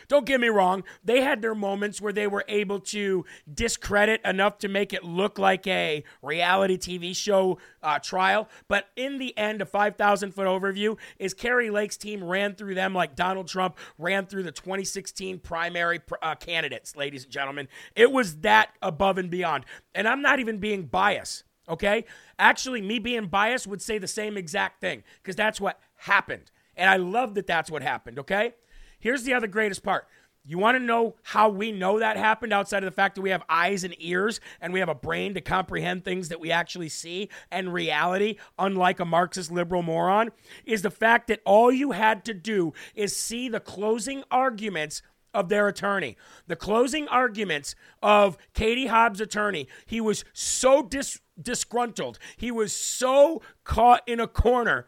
Don't 0.09 0.25
get 0.25 0.41
me 0.41 0.49
wrong, 0.49 0.85
they 1.05 1.21
had 1.21 1.43
their 1.43 1.55
moments 1.55 2.01
where 2.01 2.13
they 2.13 2.27
were 2.27 2.45
able 2.49 2.81
to 2.81 3.27
discredit 3.53 4.21
enough 4.25 4.59
to 4.59 4.69
make 4.69 4.93
it 4.95 5.05
look 5.05 5.39
like 5.39 5.67
a 5.67 6.03
reality 6.23 6.79
TV 6.79 7.15
show 7.15 7.59
uh, 7.83 7.99
trial. 7.99 8.49
But 8.69 8.89
in 8.97 9.19
the 9.19 9.37
end, 9.37 9.61
a 9.61 9.67
5,000 9.67 10.33
foot 10.33 10.47
overview 10.47 10.97
is 11.19 11.35
Kari 11.35 11.69
Lake's 11.69 11.99
team 11.99 12.25
ran 12.25 12.55
through 12.55 12.75
them 12.75 12.95
like 12.95 13.17
Donald 13.17 13.49
Trump 13.49 13.77
ran 13.99 14.27
through 14.27 14.45
the 14.45 14.53
2016 14.53 15.41
primary 15.41 16.01
uh, 16.23 16.35
candidates, 16.37 16.97
ladies 16.97 17.25
and 17.25 17.33
gentlemen. 17.33 17.69
It 17.95 18.11
was 18.11 18.37
that 18.39 18.71
above 18.81 19.19
and 19.19 19.31
beyond. 19.31 19.67
And 19.95 20.09
I'm 20.09 20.23
not 20.23 20.41
even 20.41 20.59
being 20.59 20.85
biased, 20.85 21.45
okay? 21.69 22.07
Actually, 22.39 22.81
me 22.81 22.99
being 22.99 23.27
biased 23.27 23.67
would 23.67 23.83
say 23.83 23.99
the 23.99 24.09
same 24.09 24.39
exact 24.39 24.81
thing 24.81 25.03
because 25.23 25.37
that's 25.37 25.61
what 25.61 25.79
happened. 25.97 26.51
And 26.79 26.89
I 26.89 26.97
love 26.97 27.35
that 27.35 27.47
that's 27.47 27.71
what 27.71 27.83
happened, 27.83 28.21
okay? 28.21 28.55
Here's 28.99 29.25
the 29.25 29.35
other 29.35 29.49
greatest 29.49 29.83
part. 29.83 30.07
You 30.45 30.57
want 30.57 30.77
to 30.77 30.83
know 30.83 31.17
how 31.25 31.51
we 31.51 31.73
know 31.73 31.99
that 31.99 32.17
happened 32.17 32.55
outside 32.55 32.83
of 32.83 32.87
the 32.87 32.95
fact 32.95 33.17
that 33.17 33.21
we 33.21 33.29
have 33.29 33.43
eyes 33.51 33.85
and 33.85 33.95
ears 33.99 34.41
and 34.63 34.73
we 34.73 34.81
have 34.81 34.89
a 34.89 34.95
brain 34.95 35.35
to 35.35 35.43
comprehend 35.43 36.05
things 36.05 36.31
that 36.31 36.41
we 36.41 36.51
actually 36.51 36.89
see 36.89 37.29
and 37.51 37.75
reality, 37.75 38.37
unlike 38.59 38.99
a 38.99 39.05
Marxist 39.05 39.51
liberal 39.51 39.83
moron? 39.83 40.31
Is 40.65 40.81
the 40.81 40.91
fact 40.91 41.27
that 41.27 41.43
all 41.45 41.71
you 41.71 41.91
had 41.91 42.25
to 42.25 42.33
do 42.33 42.73
is 42.95 43.15
see 43.15 43.51
the 43.51 43.61
closing 43.61 44.25
arguments 44.31 45.03
of 45.35 45.51
their 45.51 45.69
attorney. 45.69 46.17
The 46.47 46.57
closing 46.57 47.07
arguments 47.09 47.75
of 48.03 48.39
Katie 48.55 48.87
Hobbs' 48.87 49.21
attorney. 49.21 49.69
He 49.85 50.01
was 50.01 50.25
so 50.33 50.83
dis- 50.83 51.21
disgruntled. 51.41 52.19
He 52.39 52.51
was 52.51 52.73
so 52.73 53.43
caught 53.65 54.03
in 54.07 54.19
a 54.19 54.27
corner 54.27 54.87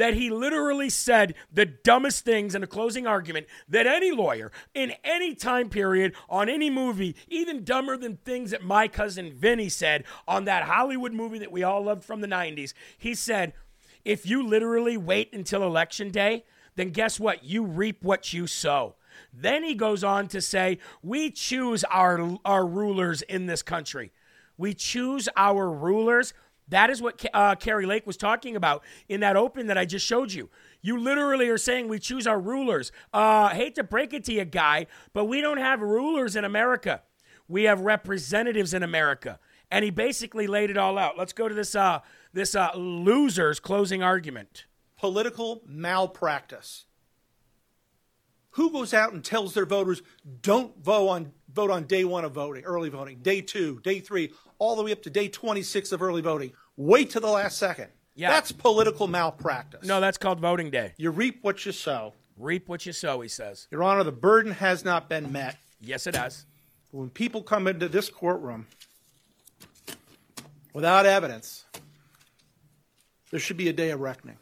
that 0.00 0.14
he 0.14 0.30
literally 0.30 0.88
said 0.88 1.34
the 1.52 1.66
dumbest 1.66 2.24
things 2.24 2.54
in 2.54 2.62
a 2.62 2.66
closing 2.66 3.06
argument 3.06 3.46
that 3.68 3.86
any 3.86 4.10
lawyer 4.10 4.50
in 4.72 4.94
any 5.04 5.34
time 5.34 5.68
period 5.68 6.14
on 6.26 6.48
any 6.48 6.70
movie, 6.70 7.14
even 7.28 7.64
dumber 7.64 7.98
than 7.98 8.16
things 8.16 8.50
that 8.50 8.64
my 8.64 8.88
cousin 8.88 9.30
Vinny 9.30 9.68
said 9.68 10.04
on 10.26 10.46
that 10.46 10.62
Hollywood 10.62 11.12
movie 11.12 11.38
that 11.38 11.52
we 11.52 11.62
all 11.62 11.84
loved 11.84 12.02
from 12.02 12.22
the 12.22 12.26
90s. 12.26 12.72
He 12.96 13.14
said, 13.14 13.52
if 14.02 14.24
you 14.24 14.42
literally 14.42 14.96
wait 14.96 15.34
until 15.34 15.62
election 15.64 16.10
day, 16.10 16.44
then 16.76 16.92
guess 16.92 17.20
what? 17.20 17.44
You 17.44 17.62
reap 17.62 18.02
what 18.02 18.32
you 18.32 18.46
sow. 18.46 18.94
Then 19.34 19.62
he 19.64 19.74
goes 19.74 20.02
on 20.02 20.28
to 20.28 20.40
say, 20.40 20.78
We 21.02 21.30
choose 21.30 21.84
our, 21.84 22.38
our 22.46 22.66
rulers 22.66 23.20
in 23.20 23.44
this 23.44 23.60
country. 23.62 24.12
We 24.56 24.72
choose 24.72 25.28
our 25.36 25.70
rulers 25.70 26.32
that 26.70 26.88
is 26.90 27.02
what 27.02 27.24
uh, 27.34 27.54
Kari 27.56 27.86
Lake 27.86 28.06
was 28.06 28.16
talking 28.16 28.56
about 28.56 28.82
in 29.08 29.20
that 29.20 29.36
open 29.36 29.66
that 29.66 29.76
I 29.76 29.84
just 29.84 30.06
showed 30.06 30.32
you. 30.32 30.48
You 30.80 30.98
literally 30.98 31.48
are 31.48 31.58
saying 31.58 31.88
we 31.88 31.98
choose 31.98 32.26
our 32.26 32.40
rulers. 32.40 32.90
Uh, 33.12 33.50
hate 33.50 33.74
to 33.74 33.84
break 33.84 34.14
it 34.14 34.24
to 34.24 34.32
you, 34.32 34.44
guy, 34.44 34.86
but 35.12 35.26
we 35.26 35.40
don't 35.40 35.58
have 35.58 35.80
rulers 35.80 36.36
in 36.36 36.44
America. 36.44 37.02
We 37.48 37.64
have 37.64 37.80
representatives 37.80 38.72
in 38.72 38.82
America. 38.82 39.38
And 39.70 39.84
he 39.84 39.90
basically 39.90 40.46
laid 40.46 40.70
it 40.70 40.76
all 40.76 40.98
out. 40.98 41.18
Let's 41.18 41.32
go 41.32 41.48
to 41.48 41.54
this 41.54 41.74
uh, 41.74 42.00
this 42.32 42.54
uh, 42.54 42.70
loser's 42.74 43.60
closing 43.60 44.02
argument. 44.02 44.66
Political 44.96 45.62
malpractice. 45.66 46.86
Who 48.54 48.72
goes 48.72 48.92
out 48.92 49.12
and 49.12 49.24
tells 49.24 49.54
their 49.54 49.66
voters 49.66 50.02
don't 50.42 50.76
vote 50.82 51.08
on 51.08 51.32
vote 51.54 51.70
on 51.70 51.84
day 51.84 52.04
one 52.04 52.24
of 52.24 52.32
voting, 52.32 52.64
early 52.64 52.88
voting, 52.88 53.18
day 53.22 53.40
two, 53.40 53.80
day 53.82 54.00
three, 54.00 54.32
all 54.58 54.76
the 54.76 54.82
way 54.82 54.92
up 54.92 55.02
to 55.02 55.10
day 55.10 55.28
26 55.28 55.92
of 55.92 56.02
early 56.02 56.22
voting? 56.22 56.52
Wait 56.76 57.10
to 57.10 57.20
the 57.20 57.28
last 57.28 57.58
second. 57.58 57.88
Yeah. 58.14 58.30
That's 58.30 58.52
political 58.52 59.06
malpractice. 59.06 59.86
No, 59.86 60.00
that's 60.00 60.18
called 60.18 60.40
voting 60.40 60.70
day. 60.70 60.92
You 60.96 61.10
reap 61.10 61.38
what 61.42 61.64
you 61.64 61.72
sow. 61.72 62.14
Reap 62.36 62.68
what 62.68 62.86
you 62.86 62.92
sow, 62.92 63.20
he 63.20 63.28
says. 63.28 63.66
Your 63.70 63.82
Honor, 63.82 64.02
the 64.02 64.12
burden 64.12 64.52
has 64.52 64.84
not 64.84 65.08
been 65.08 65.32
met. 65.32 65.56
Yes, 65.80 66.06
it 66.06 66.16
has. 66.16 66.46
When 66.90 67.10
people 67.10 67.42
come 67.42 67.66
into 67.66 67.88
this 67.88 68.08
courtroom 68.08 68.66
without 70.72 71.06
evidence, 71.06 71.64
there 73.30 73.40
should 73.40 73.56
be 73.56 73.68
a 73.68 73.72
day 73.72 73.90
of 73.90 74.00
reckoning. 74.00 74.38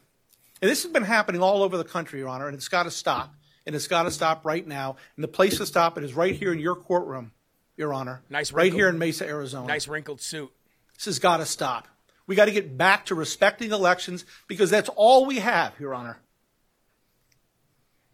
And 0.61 0.69
this 0.69 0.83
has 0.83 0.91
been 0.91 1.03
happening 1.03 1.41
all 1.41 1.63
over 1.63 1.77
the 1.77 1.83
country, 1.83 2.19
Your 2.19 2.29
Honor, 2.29 2.47
and 2.47 2.55
it's 2.55 2.67
got 2.67 2.83
to 2.83 2.91
stop 2.91 3.33
and 3.69 3.75
it's 3.75 3.87
got 3.87 4.03
to 4.03 4.11
stop 4.11 4.45
right 4.45 4.65
now. 4.65 4.95
And 5.15 5.23
the 5.23 5.27
place 5.27 5.59
to 5.59 5.65
stop 5.67 5.95
it 5.99 6.03
is 6.03 6.15
right 6.15 6.35
here 6.35 6.51
in 6.51 6.57
your 6.57 6.75
courtroom, 6.75 7.33
Your 7.77 7.93
Honor. 7.93 8.23
Nice, 8.27 8.51
right 8.51 8.73
here 8.73 8.89
in 8.89 8.97
Mesa, 8.97 9.27
Arizona. 9.27 9.67
Nice 9.67 9.87
wrinkled 9.87 10.21
suit. 10.21 10.49
This 10.95 11.05
has 11.05 11.19
got 11.19 11.37
to 11.37 11.45
stop. 11.45 11.87
We 12.25 12.35
got 12.35 12.45
to 12.45 12.51
get 12.51 12.79
back 12.79 13.05
to 13.05 13.15
respecting 13.15 13.71
elections 13.71 14.25
because 14.47 14.71
that's 14.71 14.89
all 14.95 15.27
we 15.27 15.37
have, 15.37 15.79
Your 15.79 15.93
Honor. 15.93 16.17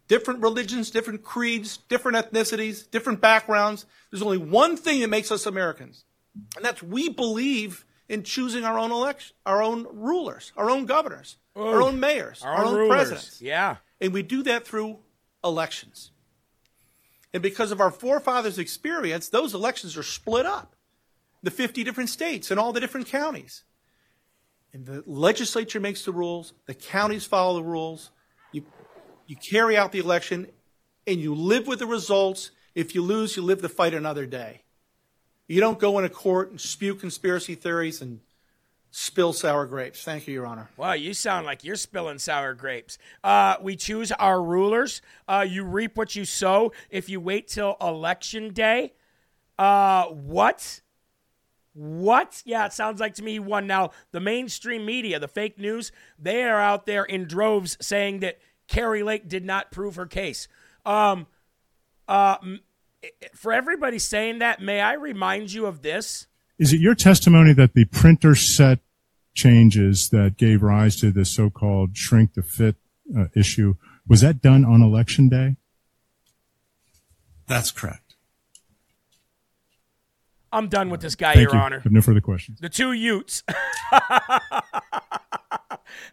Different 0.08 0.42
religions, 0.42 0.90
different 0.90 1.24
creeds, 1.24 1.78
different 1.88 2.18
ethnicities, 2.18 2.90
different 2.90 3.22
backgrounds. 3.22 3.86
There's 4.10 4.22
only 4.22 4.36
one 4.36 4.76
thing 4.76 5.00
that 5.00 5.08
makes 5.08 5.32
us 5.32 5.46
Americans, 5.46 6.04
and 6.54 6.62
that's 6.66 6.82
we 6.82 7.08
believe 7.08 7.86
in 8.10 8.24
choosing 8.24 8.64
our 8.64 8.78
own 8.78 8.92
election, 8.92 9.34
our 9.46 9.62
own 9.62 9.86
rulers, 9.90 10.52
our 10.54 10.68
own 10.68 10.84
governors, 10.84 11.38
our 11.56 11.80
own 11.80 11.98
mayors, 11.98 12.42
our, 12.42 12.56
our 12.56 12.64
own, 12.66 12.80
own 12.82 12.88
presidents. 12.90 13.40
Yeah. 13.40 13.76
And 14.02 14.12
we 14.12 14.22
do 14.22 14.42
that 14.42 14.66
through 14.66 14.98
elections. 15.48 16.10
And 17.32 17.42
because 17.42 17.70
of 17.70 17.80
our 17.80 17.90
forefathers' 17.90 18.58
experience, 18.58 19.28
those 19.28 19.54
elections 19.54 19.96
are 19.96 20.02
split 20.02 20.46
up. 20.46 20.74
The 21.42 21.50
50 21.50 21.84
different 21.84 22.10
states 22.10 22.50
and 22.50 22.58
all 22.58 22.72
the 22.72 22.80
different 22.80 23.08
counties. 23.08 23.64
And 24.72 24.86
the 24.86 25.02
legislature 25.06 25.80
makes 25.80 26.04
the 26.04 26.12
rules, 26.12 26.54
the 26.66 26.74
counties 26.74 27.24
follow 27.24 27.56
the 27.56 27.64
rules. 27.64 28.10
You, 28.52 28.64
you 29.26 29.36
carry 29.36 29.76
out 29.76 29.92
the 29.92 29.98
election, 29.98 30.48
and 31.06 31.20
you 31.20 31.34
live 31.34 31.66
with 31.66 31.78
the 31.78 31.86
results. 31.86 32.50
If 32.74 32.94
you 32.94 33.02
lose, 33.02 33.36
you 33.36 33.42
live 33.42 33.62
to 33.62 33.68
fight 33.68 33.94
another 33.94 34.26
day. 34.26 34.62
You 35.48 35.60
don't 35.60 35.78
go 35.78 35.98
into 35.98 36.10
court 36.10 36.50
and 36.50 36.60
spew 36.60 36.94
conspiracy 36.94 37.54
theories 37.54 38.02
and 38.02 38.20
spill 38.90 39.32
sour 39.32 39.66
grapes. 39.66 40.02
Thank 40.02 40.26
you, 40.26 40.34
Your 40.34 40.46
Honor. 40.46 40.68
Wow, 40.76 40.92
you 40.92 41.14
sound 41.14 41.46
like 41.46 41.64
you're 41.64 41.76
spilling 41.76 42.18
sour 42.18 42.54
grapes. 42.54 42.98
Uh, 43.22 43.56
we 43.60 43.76
choose 43.76 44.12
our 44.12 44.42
rulers. 44.42 45.02
Uh, 45.28 45.44
you 45.48 45.64
reap 45.64 45.96
what 45.96 46.16
you 46.16 46.24
sow. 46.24 46.72
If 46.90 47.08
you 47.08 47.20
wait 47.20 47.48
till 47.48 47.76
election 47.80 48.52
day, 48.52 48.94
uh, 49.58 50.06
what? 50.06 50.80
What? 51.74 52.42
Yeah, 52.46 52.66
it 52.66 52.72
sounds 52.72 53.00
like 53.00 53.14
to 53.16 53.22
me 53.22 53.32
he 53.32 53.38
won. 53.38 53.66
Now, 53.66 53.90
the 54.12 54.20
mainstream 54.20 54.86
media, 54.86 55.18
the 55.18 55.28
fake 55.28 55.58
news, 55.58 55.92
they 56.18 56.42
are 56.44 56.60
out 56.60 56.86
there 56.86 57.04
in 57.04 57.26
droves 57.26 57.76
saying 57.80 58.20
that 58.20 58.38
Kari 58.66 59.02
Lake 59.02 59.28
did 59.28 59.44
not 59.44 59.70
prove 59.70 59.96
her 59.96 60.06
case. 60.06 60.48
Um, 60.86 61.26
uh, 62.08 62.36
for 63.34 63.52
everybody 63.52 63.98
saying 63.98 64.38
that, 64.38 64.60
may 64.60 64.80
I 64.80 64.94
remind 64.94 65.52
you 65.52 65.66
of 65.66 65.82
this? 65.82 66.26
Is 66.58 66.72
it 66.72 66.80
your 66.80 66.94
testimony 66.94 67.52
that 67.52 67.74
the 67.74 67.84
printer 67.84 68.34
set 68.34 68.78
changes 69.34 70.08
that 70.10 70.36
gave 70.38 70.62
rise 70.62 70.96
to 71.00 71.10
the 71.12 71.24
so-called 71.24 71.96
shrink 71.96 72.32
to 72.34 72.42
fit 72.42 72.76
uh, 73.16 73.26
issue 73.36 73.74
Was 74.08 74.22
that 74.22 74.40
done 74.40 74.64
on 74.64 74.80
election 74.82 75.28
day? 75.28 75.56
That's 77.46 77.70
correct. 77.70 78.14
I'm 80.52 80.68
done 80.68 80.88
with 80.90 81.00
this 81.02 81.14
guy, 81.14 81.34
Thank 81.34 81.48
Your 81.48 81.56
you. 81.56 81.60
Honor. 81.60 81.76
I 81.78 81.82
have 81.82 81.92
no 81.92 82.00
further 82.00 82.20
questions. 82.22 82.60
The 82.60 82.68
two 82.70 82.92
Utes. 82.92 83.42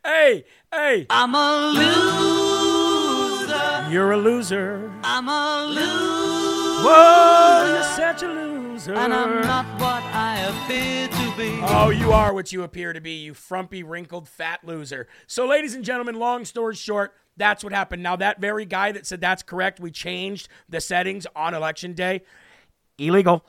hey, 0.03 0.43
hey. 0.71 1.05
I'm 1.09 1.33
a 1.33 1.71
loser. 3.47 3.91
You're 3.91 4.11
a 4.11 4.17
loser. 4.17 4.91
I'm 5.03 5.29
a 5.29 5.65
loser. 5.67 6.83
Whoa, 6.83 7.73
you're 7.73 7.83
such 7.83 8.23
a 8.23 8.27
loser. 8.27 8.52
And 8.73 9.13
I'm 9.13 9.41
not 9.41 9.65
what 9.79 10.03
I 10.03 10.39
appear 10.39 11.07
to 11.07 11.37
be. 11.37 11.59
Oh, 11.61 11.91
you 11.91 12.11
are 12.11 12.33
what 12.33 12.51
you 12.51 12.63
appear 12.63 12.91
to 12.91 12.99
be, 12.99 13.11
you 13.11 13.35
frumpy, 13.35 13.83
wrinkled, 13.83 14.27
fat 14.27 14.61
loser. 14.65 15.07
So, 15.27 15.45
ladies 15.45 15.75
and 15.75 15.85
gentlemen, 15.85 16.15
long 16.15 16.43
story 16.43 16.73
short, 16.73 17.13
that's 17.37 17.63
what 17.63 17.71
happened. 17.71 18.01
Now, 18.01 18.15
that 18.15 18.41
very 18.41 18.65
guy 18.65 18.91
that 18.91 19.05
said 19.05 19.21
that's 19.21 19.43
correct, 19.43 19.79
we 19.79 19.91
changed 19.91 20.49
the 20.67 20.81
settings 20.81 21.27
on 21.35 21.53
election 21.53 21.93
day. 21.93 22.23
Illegal. 22.97 23.45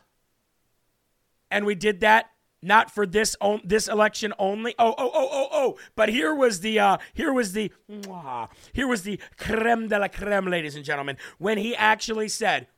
And 1.50 1.64
we 1.64 1.74
did 1.74 2.00
that 2.00 2.26
not 2.60 2.90
for 2.90 3.06
this 3.06 3.34
on, 3.40 3.62
this 3.64 3.88
election 3.88 4.34
only. 4.38 4.74
Oh, 4.78 4.94
oh, 4.98 5.10
oh, 5.14 5.28
oh, 5.32 5.48
oh. 5.52 5.78
But 5.96 6.10
here 6.10 6.34
was 6.34 6.60
the 6.60 6.78
uh, 6.78 6.98
here 7.14 7.32
was 7.32 7.54
the 7.54 7.72
mwah, 7.90 8.50
here 8.74 8.86
was 8.86 9.04
the 9.04 9.18
creme 9.38 9.88
de 9.88 9.98
la 9.98 10.08
creme, 10.08 10.48
ladies 10.48 10.76
and 10.76 10.84
gentlemen, 10.84 11.16
when 11.38 11.56
he 11.56 11.74
actually 11.74 12.28
said, 12.28 12.68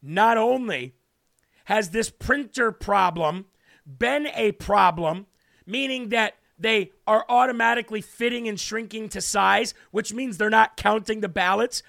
not 0.00 0.38
only 0.38 0.94
has 1.66 1.90
this 1.90 2.10
printer 2.10 2.72
problem 2.72 3.46
been 3.86 4.28
a 4.34 4.52
problem, 4.52 5.26
meaning 5.66 6.08
that 6.08 6.34
they 6.58 6.92
are 7.06 7.24
automatically 7.28 8.00
fitting 8.00 8.48
and 8.48 8.58
shrinking 8.58 9.08
to 9.10 9.20
size, 9.20 9.74
which 9.90 10.12
means 10.12 10.38
they're 10.38 10.50
not 10.50 10.76
counting 10.76 11.20
the 11.20 11.28
ballots. 11.28 11.82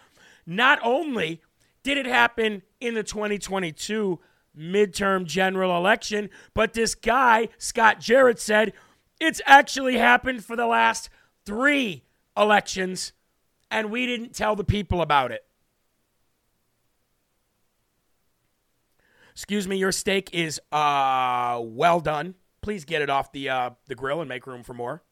Not 0.46 0.80
only 0.84 1.42
did 1.84 1.98
it 1.98 2.06
happen 2.06 2.64
in 2.82 2.96
the 2.96 3.04
2022 3.04 4.20
midterm 4.58 5.26
general 5.26 5.78
election, 5.78 6.30
but 6.54 6.74
this 6.74 6.96
guy, 6.96 7.48
Scott 7.58 8.00
Jarrett, 8.00 8.40
said 8.40 8.74
it's 9.20 9.42
actually 9.46 9.98
happened 9.98 10.44
for 10.44 10.56
the 10.56 10.68
last 10.68 11.10
three 11.46 12.04
elections, 12.36 13.14
and 13.70 13.92
we 13.92 14.06
didn't 14.06 14.34
tell 14.34 14.56
the 14.56 14.64
people 14.64 15.02
about 15.02 15.32
it. 15.32 15.47
Excuse 19.38 19.68
me, 19.68 19.78
your 19.78 19.92
steak 19.92 20.32
is 20.34 20.60
uh 20.72 21.62
well 21.64 22.00
done. 22.00 22.34
Please 22.62 22.86
get 22.86 23.04
it 23.04 23.10
off 23.12 23.32
the 23.32 23.50
uh, 23.50 23.70
the 23.86 23.94
grill 23.94 24.20
and 24.20 24.28
make 24.28 24.48
room 24.48 24.64
for 24.64 24.74
more. 24.74 25.04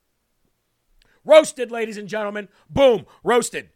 Roasted, 1.23 1.69
ladies 1.69 1.95
and 1.95 2.09
gentlemen. 2.09 2.49
Boom, 2.67 3.05
roasted. 3.23 3.69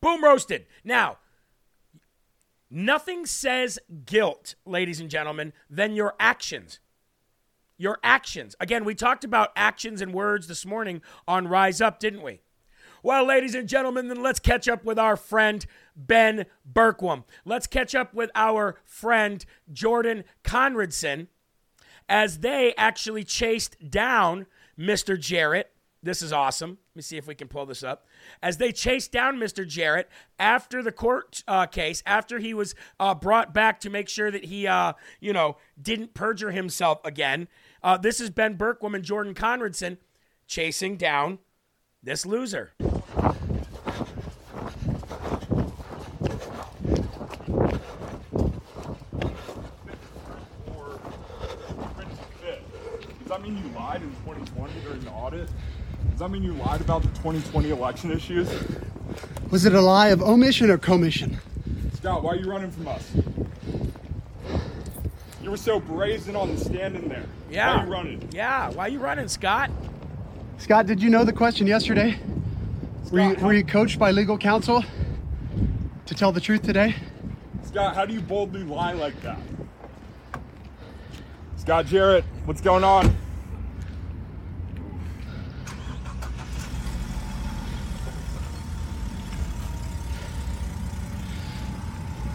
Boom, 0.00 0.24
roasted. 0.24 0.66
Now, 0.82 1.18
nothing 2.68 3.26
says 3.26 3.78
guilt, 4.04 4.56
ladies 4.64 4.98
and 4.98 5.08
gentlemen, 5.08 5.52
than 5.70 5.94
your 5.94 6.16
actions. 6.18 6.80
Your 7.78 8.00
actions. 8.02 8.56
Again, 8.58 8.84
we 8.84 8.96
talked 8.96 9.22
about 9.22 9.52
actions 9.54 10.00
and 10.00 10.12
words 10.12 10.48
this 10.48 10.66
morning 10.66 11.00
on 11.28 11.46
Rise 11.46 11.80
Up, 11.80 12.00
didn't 12.00 12.22
we? 12.22 12.40
Well, 13.06 13.24
ladies 13.24 13.54
and 13.54 13.68
gentlemen, 13.68 14.08
then 14.08 14.20
let's 14.20 14.40
catch 14.40 14.66
up 14.68 14.84
with 14.84 14.98
our 14.98 15.16
friend 15.16 15.64
Ben 15.94 16.44
Bergquam. 16.68 17.22
Let's 17.44 17.68
catch 17.68 17.94
up 17.94 18.12
with 18.12 18.32
our 18.34 18.80
friend 18.84 19.46
Jordan 19.72 20.24
Conradson 20.42 21.28
as 22.08 22.40
they 22.40 22.74
actually 22.76 23.22
chased 23.22 23.76
down 23.88 24.46
Mr. 24.76 25.16
Jarrett. 25.16 25.70
This 26.02 26.20
is 26.20 26.32
awesome. 26.32 26.78
Let 26.94 26.96
me 26.96 27.02
see 27.02 27.16
if 27.16 27.28
we 27.28 27.36
can 27.36 27.46
pull 27.46 27.64
this 27.64 27.84
up. 27.84 28.08
As 28.42 28.56
they 28.56 28.72
chased 28.72 29.12
down 29.12 29.36
Mr. 29.36 29.64
Jarrett 29.64 30.08
after 30.40 30.82
the 30.82 30.90
court 30.90 31.44
uh, 31.46 31.66
case, 31.66 32.02
after 32.06 32.40
he 32.40 32.54
was 32.54 32.74
uh, 32.98 33.14
brought 33.14 33.54
back 33.54 33.78
to 33.82 33.88
make 33.88 34.08
sure 34.08 34.32
that 34.32 34.46
he, 34.46 34.66
uh, 34.66 34.94
you 35.20 35.32
know, 35.32 35.58
didn't 35.80 36.12
perjure 36.12 36.50
himself 36.50 36.98
again. 37.04 37.46
Uh, 37.84 37.96
this 37.96 38.20
is 38.20 38.30
Ben 38.30 38.58
Bergquam 38.58 38.96
and 38.96 39.04
Jordan 39.04 39.32
Conradson 39.32 39.98
chasing 40.48 40.96
down 40.96 41.38
this 42.06 42.24
loser. 42.24 42.72
Does 53.26 53.28
that 53.28 53.42
mean 53.42 53.58
you 53.58 53.68
lied 53.74 54.02
in 54.02 54.10
2020 54.24 54.80
during 54.82 55.00
the 55.00 55.10
audit? 55.10 55.50
Does 56.10 56.15
that 56.26 56.32
mean 56.32 56.42
you 56.42 56.54
lied 56.54 56.80
about 56.80 57.02
the 57.02 57.08
2020 57.08 57.70
election 57.70 58.10
issues? 58.10 58.50
Was 59.50 59.64
it 59.64 59.74
a 59.74 59.80
lie 59.80 60.08
of 60.08 60.20
omission 60.22 60.70
or 60.70 60.78
commission? 60.78 61.38
Scott, 61.94 62.24
why 62.24 62.32
are 62.32 62.36
you 62.36 62.50
running 62.50 62.72
from 62.72 62.88
us? 62.88 63.12
You 65.40 65.52
were 65.52 65.56
so 65.56 65.78
brazen 65.78 66.34
on 66.34 66.52
the 66.52 66.60
stand 66.60 66.96
in 66.96 67.08
there. 67.08 67.24
Yeah. 67.48 67.76
Why 67.76 67.80
are 67.80 67.86
you 67.86 67.92
running? 67.92 68.28
Yeah. 68.32 68.70
Why 68.70 68.88
you 68.88 68.98
running, 68.98 69.28
Scott? 69.28 69.70
Scott, 70.58 70.86
did 70.86 71.00
you 71.00 71.10
know 71.10 71.22
the 71.22 71.32
question 71.32 71.68
yesterday? 71.68 72.18
Were 73.12 73.20
you, 73.20 73.32
Scott, 73.32 73.44
were 73.44 73.52
you 73.52 73.64
coached 73.64 74.00
by 74.00 74.10
legal 74.10 74.36
counsel 74.36 74.84
to 76.06 76.14
tell 76.14 76.32
the 76.32 76.40
truth 76.40 76.62
today? 76.62 76.96
Scott, 77.62 77.94
how 77.94 78.04
do 78.04 78.12
you 78.12 78.20
boldly 78.20 78.64
lie 78.64 78.94
like 78.94 79.20
that? 79.22 79.38
Scott 81.56 81.86
Jarrett, 81.86 82.24
what's 82.46 82.60
going 82.60 82.82
on? 82.82 83.14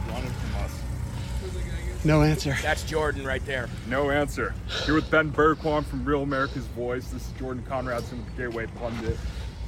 Running 0.10 0.32
from 0.32 0.56
us. 0.56 0.82
No 2.04 2.24
answer. 2.24 2.56
That's 2.64 2.84
Jordan 2.84 3.26
right 3.26 3.46
there. 3.46 3.70
No 3.88 4.10
answer. 4.10 4.54
Here 4.86 4.96
with 4.96 5.10
Ben 5.12 5.32
Bergquam 5.32 5.86
from 5.86 6.04
Real 6.04 6.24
America's 6.24 6.66
Voice. 6.68 7.08
This 7.10 7.28
is 7.28 7.32
Jordan 7.34 7.64
Conradson 7.70 8.18
with 8.18 8.36
the 8.36 8.42
Gateway 8.44 8.66
Pundit. 8.68 9.18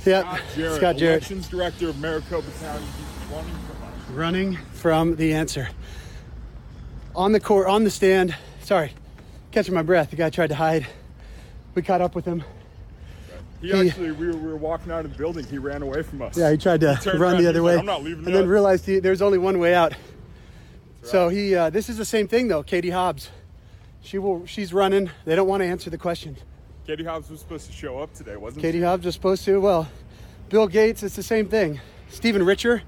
Yep. 0.05 0.25
Scott 0.25 0.41
Jarrett, 0.55 0.75
Scott 0.77 0.97
Jarrett 0.97 1.01
Elections 1.21 1.47
Director 1.47 1.89
of 1.89 1.99
Maricopa 1.99 2.47
County, 2.59 2.83
he's 2.85 3.31
running 3.31 3.53
from 3.53 3.83
us. 3.83 4.09
running 4.09 4.57
from 4.73 5.15
the 5.15 5.33
answer. 5.33 5.69
On 7.15 7.31
the 7.31 7.39
court, 7.39 7.67
on 7.67 7.83
the 7.83 7.91
stand. 7.91 8.35
Sorry, 8.63 8.91
catching 9.51 9.73
my 9.75 9.83
breath. 9.83 10.09
The 10.09 10.15
guy 10.15 10.29
tried 10.29 10.47
to 10.47 10.55
hide. 10.55 10.87
We 11.75 11.83
caught 11.83 12.01
up 12.01 12.15
with 12.15 12.25
him. 12.25 12.43
He, 13.61 13.67
He- 13.71 13.89
actually, 13.89 14.11
we 14.11 14.27
were, 14.27 14.35
we 14.35 14.47
were 14.49 14.57
walking 14.57 14.91
out 14.91 15.05
of 15.05 15.11
the 15.11 15.17
building. 15.17 15.45
He 15.45 15.57
ran 15.59 15.81
away 15.83 16.01
from 16.03 16.21
us. 16.23 16.35
Yeah, 16.35 16.51
he 16.51 16.57
tried 16.57 16.81
to 16.81 16.95
turned 17.01 17.19
run 17.19 17.37
the 17.41 17.47
other 17.47 17.63
way, 17.63 17.73
like, 17.73 17.79
"I'm 17.79 17.85
not 17.85 18.03
leaving 18.03 18.25
and 18.25 18.35
then 18.35 18.47
realized 18.47 18.85
he, 18.85 18.99
there's 18.99 19.21
only 19.21 19.37
one 19.37 19.59
way 19.59 19.73
out. 19.73 19.93
So 21.03 21.29
he, 21.29 21.53
uh, 21.53 21.69
this 21.69 21.89
is 21.89 21.97
the 21.97 22.05
same 22.05 22.27
thing 22.27 22.47
though. 22.47 22.63
Katie 22.63 22.89
Hobbs, 22.89 23.29
she 24.01 24.17
will, 24.17 24.45
she's 24.45 24.73
running. 24.73 25.09
They 25.25 25.35
don't 25.35 25.47
want 25.47 25.61
to 25.61 25.67
answer 25.67 25.89
the 25.89 25.97
question. 25.97 26.37
Katie 26.87 27.03
Hobbs 27.03 27.29
was 27.29 27.39
supposed 27.39 27.67
to 27.67 27.73
show 27.73 27.99
up 27.99 28.13
today, 28.13 28.35
wasn't 28.35 28.61
Katie 28.61 28.77
she? 28.77 28.79
Katie 28.79 28.85
Hobbs 28.85 29.05
was 29.05 29.13
supposed 29.13 29.45
to. 29.45 29.59
Well, 29.59 29.87
Bill 30.49 30.67
Gates, 30.67 31.03
it's 31.03 31.15
the 31.15 31.23
same 31.23 31.47
thing. 31.47 31.79
Stephen 32.09 32.43
Richer, 32.45 32.83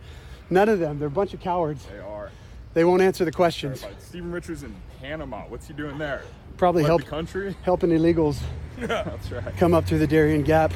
none 0.49 0.69
of 0.69 0.80
them. 0.80 0.99
They're 0.99 1.08
a 1.08 1.12
bunch 1.12 1.34
of 1.34 1.39
cowards. 1.39 1.86
They 1.86 1.99
are. 1.99 2.30
They 2.73 2.84
won't 2.84 3.01
answer 3.01 3.23
the 3.25 3.32
questions. 3.32 3.82
But 3.82 4.01
Stephen 4.01 4.32
Richer's 4.32 4.63
in 4.63 4.75
Panama. 5.01 5.43
What's 5.47 5.67
he 5.67 5.73
doing 5.73 5.97
there? 5.97 6.23
Probably 6.58 6.84
Fled 6.84 6.89
help 6.89 7.01
the 7.04 7.10
country. 7.10 7.56
helping 7.63 7.89
illegals 7.89 8.39
That's 8.78 9.32
right. 9.32 9.56
come 9.58 9.73
up 9.73 9.86
through 9.86 9.99
the 9.99 10.08
Darien 10.08 10.43
Gap, 10.43 10.73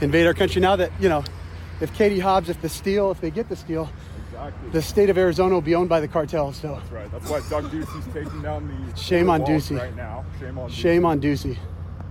invade 0.00 0.26
our 0.26 0.34
country. 0.34 0.60
Now 0.60 0.76
that 0.76 0.90
you 1.00 1.08
know, 1.08 1.24
if 1.80 1.92
Katie 1.94 2.20
Hobbs, 2.20 2.48
if 2.48 2.60
the 2.60 2.68
steel, 2.68 3.10
if 3.10 3.20
they 3.20 3.30
get 3.30 3.48
the 3.48 3.56
steel, 3.56 3.90
Exactly. 4.48 4.70
the 4.70 4.82
state 4.82 5.10
of 5.10 5.18
Arizona 5.18 5.54
will 5.54 5.60
be 5.62 5.74
owned 5.74 5.88
by 5.88 6.00
the 6.00 6.08
cartels. 6.08 6.56
So 6.56 6.74
That's 6.74 6.90
right. 6.92 7.10
That's 7.12 7.28
why 7.30 7.40
Doug 7.50 7.70
Ducey's 7.70 8.04
taking 8.12 8.42
down 8.42 8.68
the 8.68 9.00
Shame 9.00 9.26
the 9.26 9.32
on 9.32 9.40
walls 9.42 9.68
Ducey. 9.70 9.78
right 9.78 9.96
now. 9.96 10.24
Shame 10.40 10.58
on. 10.58 10.70
shame 10.70 11.02
Ducey. 11.02 11.06
on 11.06 11.20
Ducey. 11.20 11.58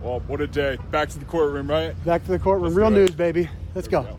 Well, 0.02 0.20
what 0.28 0.42
a 0.42 0.48
day. 0.48 0.78
Back 0.92 1.10
to 1.10 1.20
the 1.20 1.26
courtroom, 1.26 1.70
right? 1.70 1.94
Back 2.04 2.26
to 2.26 2.32
the 2.32 2.40
courtroom. 2.40 2.66
Let's 2.66 2.76
Real 2.76 2.90
news, 2.92 3.12
baby. 3.12 3.50
Let's 3.74 3.88
There 3.88 4.02
we 4.02 4.08
go. 4.08 4.18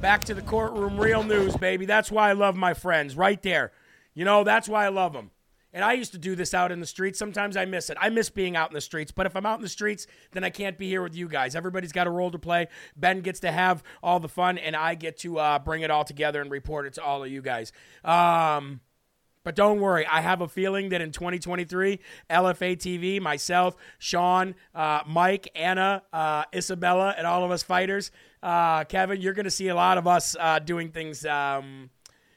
Back 0.00 0.24
to 0.24 0.34
the 0.34 0.42
courtroom, 0.42 0.98
real 1.00 1.22
news, 1.22 1.56
baby. 1.56 1.86
That's 1.86 2.10
why 2.10 2.28
I 2.28 2.32
love 2.34 2.54
my 2.54 2.74
friends, 2.74 3.16
right 3.16 3.40
there. 3.42 3.72
You 4.14 4.26
know, 4.26 4.44
that's 4.44 4.68
why 4.68 4.84
I 4.84 4.88
love 4.88 5.14
them. 5.14 5.30
And 5.76 5.84
I 5.84 5.92
used 5.92 6.12
to 6.12 6.18
do 6.18 6.34
this 6.34 6.54
out 6.54 6.72
in 6.72 6.80
the 6.80 6.86
streets. 6.86 7.18
Sometimes 7.18 7.54
I 7.54 7.66
miss 7.66 7.90
it. 7.90 7.98
I 8.00 8.08
miss 8.08 8.30
being 8.30 8.56
out 8.56 8.70
in 8.70 8.74
the 8.74 8.80
streets. 8.80 9.12
But 9.12 9.26
if 9.26 9.36
I'm 9.36 9.44
out 9.44 9.58
in 9.58 9.62
the 9.62 9.68
streets, 9.68 10.06
then 10.32 10.42
I 10.42 10.48
can't 10.48 10.78
be 10.78 10.88
here 10.88 11.02
with 11.02 11.14
you 11.14 11.28
guys. 11.28 11.54
Everybody's 11.54 11.92
got 11.92 12.06
a 12.06 12.10
role 12.10 12.30
to 12.30 12.38
play. 12.38 12.68
Ben 12.96 13.20
gets 13.20 13.40
to 13.40 13.52
have 13.52 13.82
all 14.02 14.18
the 14.18 14.26
fun, 14.26 14.56
and 14.56 14.74
I 14.74 14.94
get 14.94 15.18
to 15.18 15.38
uh, 15.38 15.58
bring 15.58 15.82
it 15.82 15.90
all 15.90 16.02
together 16.02 16.40
and 16.40 16.50
report 16.50 16.86
it 16.86 16.94
to 16.94 17.04
all 17.04 17.22
of 17.22 17.30
you 17.30 17.42
guys. 17.42 17.72
Um, 18.06 18.80
but 19.44 19.54
don't 19.54 19.78
worry, 19.78 20.06
I 20.06 20.22
have 20.22 20.40
a 20.40 20.48
feeling 20.48 20.88
that 20.88 21.02
in 21.02 21.12
2023, 21.12 22.00
LFA 22.30 22.76
TV, 22.78 23.20
myself, 23.20 23.76
Sean, 23.98 24.54
uh, 24.74 25.02
Mike, 25.06 25.50
Anna, 25.54 26.04
uh, 26.10 26.44
Isabella, 26.54 27.14
and 27.18 27.26
all 27.26 27.44
of 27.44 27.50
us 27.50 27.62
fighters, 27.62 28.10
uh, 28.42 28.84
Kevin, 28.84 29.20
you're 29.20 29.34
going 29.34 29.44
to 29.44 29.50
see 29.50 29.68
a 29.68 29.74
lot 29.74 29.98
of 29.98 30.06
us 30.06 30.36
uh, 30.40 30.58
doing 30.58 30.88
things 30.88 31.26
um, 31.26 31.90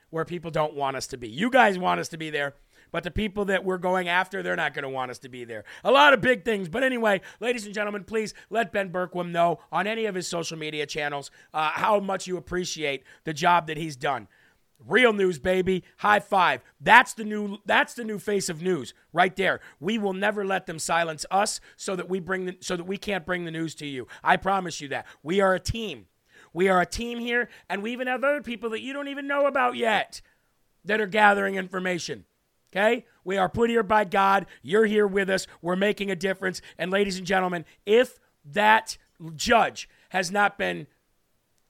where 0.10 0.26
people 0.26 0.52
don't 0.52 0.74
want 0.74 0.98
us 0.98 1.08
to 1.08 1.18
be. 1.18 1.30
You 1.30 1.50
guys 1.50 1.80
want 1.80 2.02
us 2.02 2.10
to 2.10 2.18
be 2.18 2.32
there. 2.32 2.54
But 2.92 3.04
the 3.04 3.12
people 3.12 3.46
that 3.46 3.64
we're 3.64 3.78
going 3.78 4.08
after, 4.08 4.42
they're 4.42 4.56
not 4.56 4.74
going 4.74 4.84
to 4.84 4.90
want 4.90 5.12
us 5.12 5.20
to 5.20 5.30
be 5.30 5.46
there. 5.46 5.64
A 5.84 5.92
lot 5.92 6.14
of 6.14 6.22
big 6.22 6.44
things. 6.44 6.70
But 6.70 6.84
anyway, 6.84 7.22
ladies 7.40 7.66
and 7.66 7.74
gentlemen, 7.74 8.04
please 8.04 8.34
let 8.50 8.72
Ben 8.72 8.90
Bergquam 8.92 9.32
know 9.32 9.60
on 9.72 9.88
any 9.88 10.06
of 10.06 10.16
his 10.16 10.28
social 10.28 10.58
media 10.58 10.86
channels 10.86 11.32
uh, 11.54 11.72
how 11.72 12.00
much 12.00 12.28
you 12.28 12.38
appreciate 12.38 13.04
the 13.24 13.34
job 13.34 13.68
that 13.68 13.78
he's 13.78 13.96
done. 13.96 14.28
Real 14.88 15.12
news, 15.12 15.40
baby. 15.40 15.84
High 15.98 16.22
five. 16.22 16.62
That's 16.80 17.14
the 17.14 17.26
new. 17.26 17.58
That's 17.66 17.96
the 17.96 18.06
new 18.06 18.18
face 18.18 18.48
of 18.48 18.62
news, 18.62 18.94
right 19.12 19.36
there. 19.36 19.60
We 19.82 19.98
will 19.98 20.14
never 20.14 20.46
let 20.46 20.68
them 20.68 20.80
silence 20.80 21.26
us, 21.30 21.60
so 21.76 21.98
that 21.98 22.08
we 22.08 22.22
bring 22.22 22.46
the, 22.46 22.58
so 22.62 22.78
that 22.78 22.86
we 22.86 22.96
can't 22.96 23.26
bring 23.26 23.44
the 23.44 23.52
news 23.52 23.76
to 23.76 23.86
you. 23.86 24.08
I 24.24 24.38
promise 24.38 24.80
you 24.80 24.88
that. 24.88 25.06
We 25.22 25.42
are 25.42 25.54
a 25.54 25.60
team. 25.60 26.06
We 26.54 26.70
are 26.70 26.80
a 26.80 26.86
team 26.86 27.20
here, 27.20 27.50
and 27.70 27.84
we 27.84 27.92
even 27.92 28.08
have 28.08 28.24
other 28.24 28.42
people 28.42 28.70
that 28.70 28.82
you 28.82 28.94
don't 28.94 29.10
even 29.10 29.28
know 29.28 29.48
about 29.48 29.76
yet 29.76 30.22
that 30.86 31.02
are 31.02 31.08
gathering 31.08 31.56
information. 31.56 32.24
Okay? 32.72 33.06
We 33.24 33.38
are 33.38 33.50
put 33.50 33.70
here 33.70 33.84
by 33.84 34.06
God. 34.06 34.46
You're 34.62 34.86
here 34.86 35.08
with 35.08 35.30
us. 35.30 35.48
We're 35.62 35.76
making 35.76 36.12
a 36.12 36.16
difference. 36.16 36.62
And 36.78 36.92
ladies 36.92 37.18
and 37.18 37.26
gentlemen, 37.26 37.66
if 37.86 38.20
that 38.46 38.98
judge 39.36 39.90
has 40.10 40.32
not 40.32 40.58
been 40.58 40.88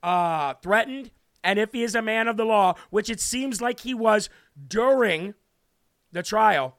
uh, 0.04 0.56
threatened, 0.62 1.12
and 1.44 1.58
if 1.58 1.72
he 1.72 1.84
is 1.84 1.96
a 1.96 2.02
man 2.02 2.28
of 2.28 2.38
the 2.38 2.46
law, 2.46 2.76
which 2.90 3.10
it 3.10 3.20
seems 3.20 3.62
like 3.62 3.82
he 3.82 3.94
was 3.94 4.30
during 4.68 5.36
the 6.12 6.24
trial, 6.24 6.76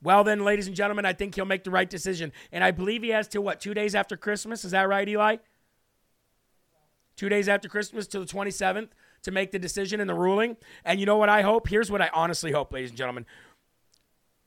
well, 0.00 0.22
then, 0.22 0.44
ladies 0.44 0.68
and 0.68 0.76
gentlemen, 0.76 1.04
I 1.04 1.12
think 1.12 1.34
he'll 1.34 1.44
make 1.44 1.64
the 1.64 1.72
right 1.72 1.90
decision. 1.90 2.32
And 2.52 2.62
I 2.62 2.70
believe 2.70 3.02
he 3.02 3.08
has 3.08 3.26
till 3.26 3.42
what, 3.42 3.60
two 3.60 3.74
days 3.74 3.96
after 3.96 4.16
Christmas? 4.16 4.64
Is 4.64 4.70
that 4.70 4.88
right, 4.88 5.08
Eli? 5.08 5.38
Two 7.16 7.28
days 7.28 7.48
after 7.48 7.68
Christmas 7.68 8.06
till 8.06 8.20
the 8.20 8.32
27th 8.32 8.90
to 9.22 9.30
make 9.30 9.50
the 9.50 9.58
decision 9.58 10.00
and 10.00 10.08
the 10.08 10.14
ruling. 10.14 10.56
And 10.84 11.00
you 11.00 11.06
know 11.06 11.16
what 11.16 11.28
I 11.28 11.42
hope? 11.42 11.68
Here's 11.68 11.90
what 11.90 12.02
I 12.02 12.10
honestly 12.12 12.52
hope, 12.52 12.72
ladies 12.72 12.90
and 12.90 12.98
gentlemen. 12.98 13.26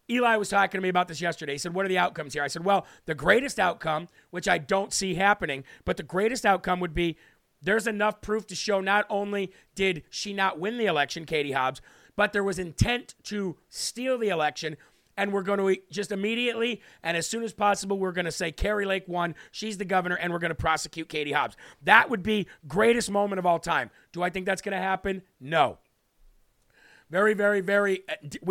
Eli 0.10 0.36
was 0.36 0.50
talking 0.50 0.78
to 0.78 0.84
me 0.84 0.90
about 0.90 1.08
this 1.08 1.22
yesterday. 1.22 1.54
He 1.54 1.58
said, 1.58 1.74
What 1.74 1.86
are 1.86 1.90
the 1.90 1.98
outcomes 1.98 2.34
here? 2.34 2.44
I 2.44 2.48
said, 2.48 2.66
Well, 2.66 2.86
the 3.06 3.16
greatest 3.16 3.60
outcome, 3.60 4.10
which 4.30 4.48
I 4.48 4.58
don't 4.58 4.94
see 4.94 5.16
happening, 5.16 5.64
but 5.86 5.98
the 5.98 6.04
greatest 6.04 6.46
outcome 6.46 6.80
would 6.80 6.94
be 6.94 7.18
there's 7.62 7.88
enough 7.88 8.22
proof 8.22 8.48
to 8.48 8.56
show 8.56 8.82
not 8.82 9.06
only 9.10 9.52
did 9.76 10.04
she 10.10 10.34
not 10.34 10.60
win 10.60 10.78
the 10.78 10.88
election, 10.88 11.26
Katie 11.26 11.52
Hobbs, 11.52 11.82
but 12.16 12.34
there 12.34 12.44
was 12.44 12.60
intent 12.60 13.16
to 13.24 13.58
steal 13.70 14.18
the 14.18 14.30
election. 14.30 14.78
And 15.18 15.34
we're 15.34 15.43
going 15.43 15.59
to 15.59 15.82
just 15.91 16.12
immediately 16.12 16.82
and 17.03 17.18
as 17.18 17.28
soon 17.28 17.43
as 17.43 17.53
possible, 17.53 17.97
we're 17.97 18.12
going 18.12 18.26
to 18.26 18.32
say 18.32 18.51
Kari 18.51 18.86
Lake 18.86 19.07
won. 19.07 19.36
She's 19.51 19.78
the 19.78 19.86
governor, 19.86 20.16
and 20.16 20.32
we're 20.32 20.39
going 20.39 20.49
to 20.49 20.55
prosecute 20.55 21.09
Katie 21.09 21.32
Hobbs. 21.32 21.55
That 21.84 22.09
would 22.09 22.24
be 22.24 22.47
greatest 22.68 23.12
moment 23.12 23.39
of 23.39 23.45
all 23.45 23.59
time. 23.59 23.91
Do 24.14 24.24
I 24.24 24.30
think 24.30 24.45
that's 24.45 24.62
going 24.62 24.76
to 24.76 24.82
happen? 24.82 25.22
No. 25.39 25.78
Very, 27.09 27.34
very, 27.34 27.62
very. 27.62 28.03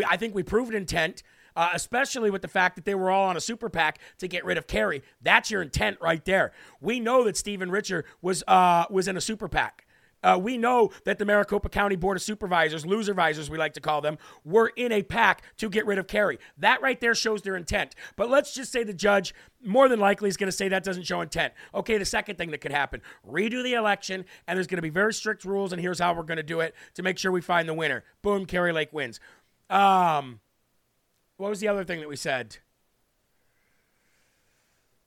I 0.08 0.16
think 0.16 0.34
we 0.34 0.42
proved 0.42 0.74
intent 0.74 1.22
uh, 1.56 1.70
especially 1.74 2.30
with 2.30 2.42
the 2.42 2.48
fact 2.48 2.76
that 2.76 2.84
they 2.84 2.94
were 2.94 3.11
all 3.11 3.28
on 3.28 3.36
a 3.36 3.40
super 3.40 3.68
PAC 3.68 3.98
to 4.18 4.28
get 4.28 4.44
rid 4.44 4.58
of 4.58 4.66
Kari. 4.66 5.02
That's 5.20 5.50
your 5.50 5.62
intent 5.62 5.98
right 6.00 6.24
there. 6.24 6.52
We 6.80 7.00
know 7.00 7.24
that 7.24 7.36
Stephen 7.36 7.70
Richer 7.70 8.04
was 8.22 8.42
uh, 8.46 8.84
was 8.90 9.08
in 9.08 9.16
a 9.16 9.20
super 9.20 9.48
PAC. 9.48 9.86
Uh, 10.23 10.39
we 10.41 10.59
know 10.59 10.91
that 11.05 11.18
the 11.18 11.25
Maricopa 11.25 11.68
County 11.68 11.97
Board 11.97 12.16
of 12.16 12.23
Supervisors, 12.23 12.85
loservisors 12.85 13.49
we 13.49 13.59
like 13.59 13.75
to 13.75 13.81
call 13.81 14.01
them, 14.01 14.18
were 14.45 14.73
in 14.77 14.93
a 14.93 15.03
pack 15.03 15.43
to 15.59 15.68
get 15.68 15.87
rid 15.87 15.99
of 15.99 16.07
Kari. 16.07 16.39
That 16.59 16.83
right 16.83 17.01
there 17.01 17.14
shows 17.14 17.43
their 17.43 17.57
intent. 17.57 17.95
But 18.16 18.29
let's 18.29 18.55
just 18.55 18.71
say 18.73 18.85
the 18.85 18.93
judge 18.93 19.35
more 19.64 19.89
than 19.89 20.01
likely 20.01 20.29
is 20.29 20.37
going 20.37 20.49
to 20.49 20.57
say 20.57 20.68
that 20.68 20.85
doesn't 20.85 21.05
show 21.05 21.21
intent. 21.21 21.55
Okay, 21.75 21.99
the 21.99 22.05
second 22.05 22.37
thing 22.37 22.51
that 22.51 22.59
could 22.59 22.73
happen 22.73 23.01
redo 23.27 23.62
the 23.62 23.75
election, 23.75 24.25
and 24.47 24.57
there's 24.57 24.66
going 24.66 24.79
to 24.79 24.83
be 24.83 24.91
very 24.91 25.14
strict 25.14 25.45
rules, 25.45 25.73
and 25.73 25.81
here's 25.81 25.99
how 25.99 26.12
we're 26.12 26.23
going 26.23 26.37
to 26.37 26.43
do 26.43 26.61
it 26.61 26.75
to 26.95 27.03
make 27.03 27.18
sure 27.18 27.33
we 27.33 27.41
find 27.41 27.68
the 27.68 27.75
winner. 27.75 28.05
Boom, 28.23 28.47
Kari 28.47 28.73
Lake 28.73 28.93
wins. 28.93 29.21
Um, 29.68 30.41
what 31.37 31.49
was 31.49 31.61
the 31.61 31.68
other 31.68 31.85
thing 31.85 32.01
that 32.01 32.09
we 32.09 32.16
said? 32.16 32.59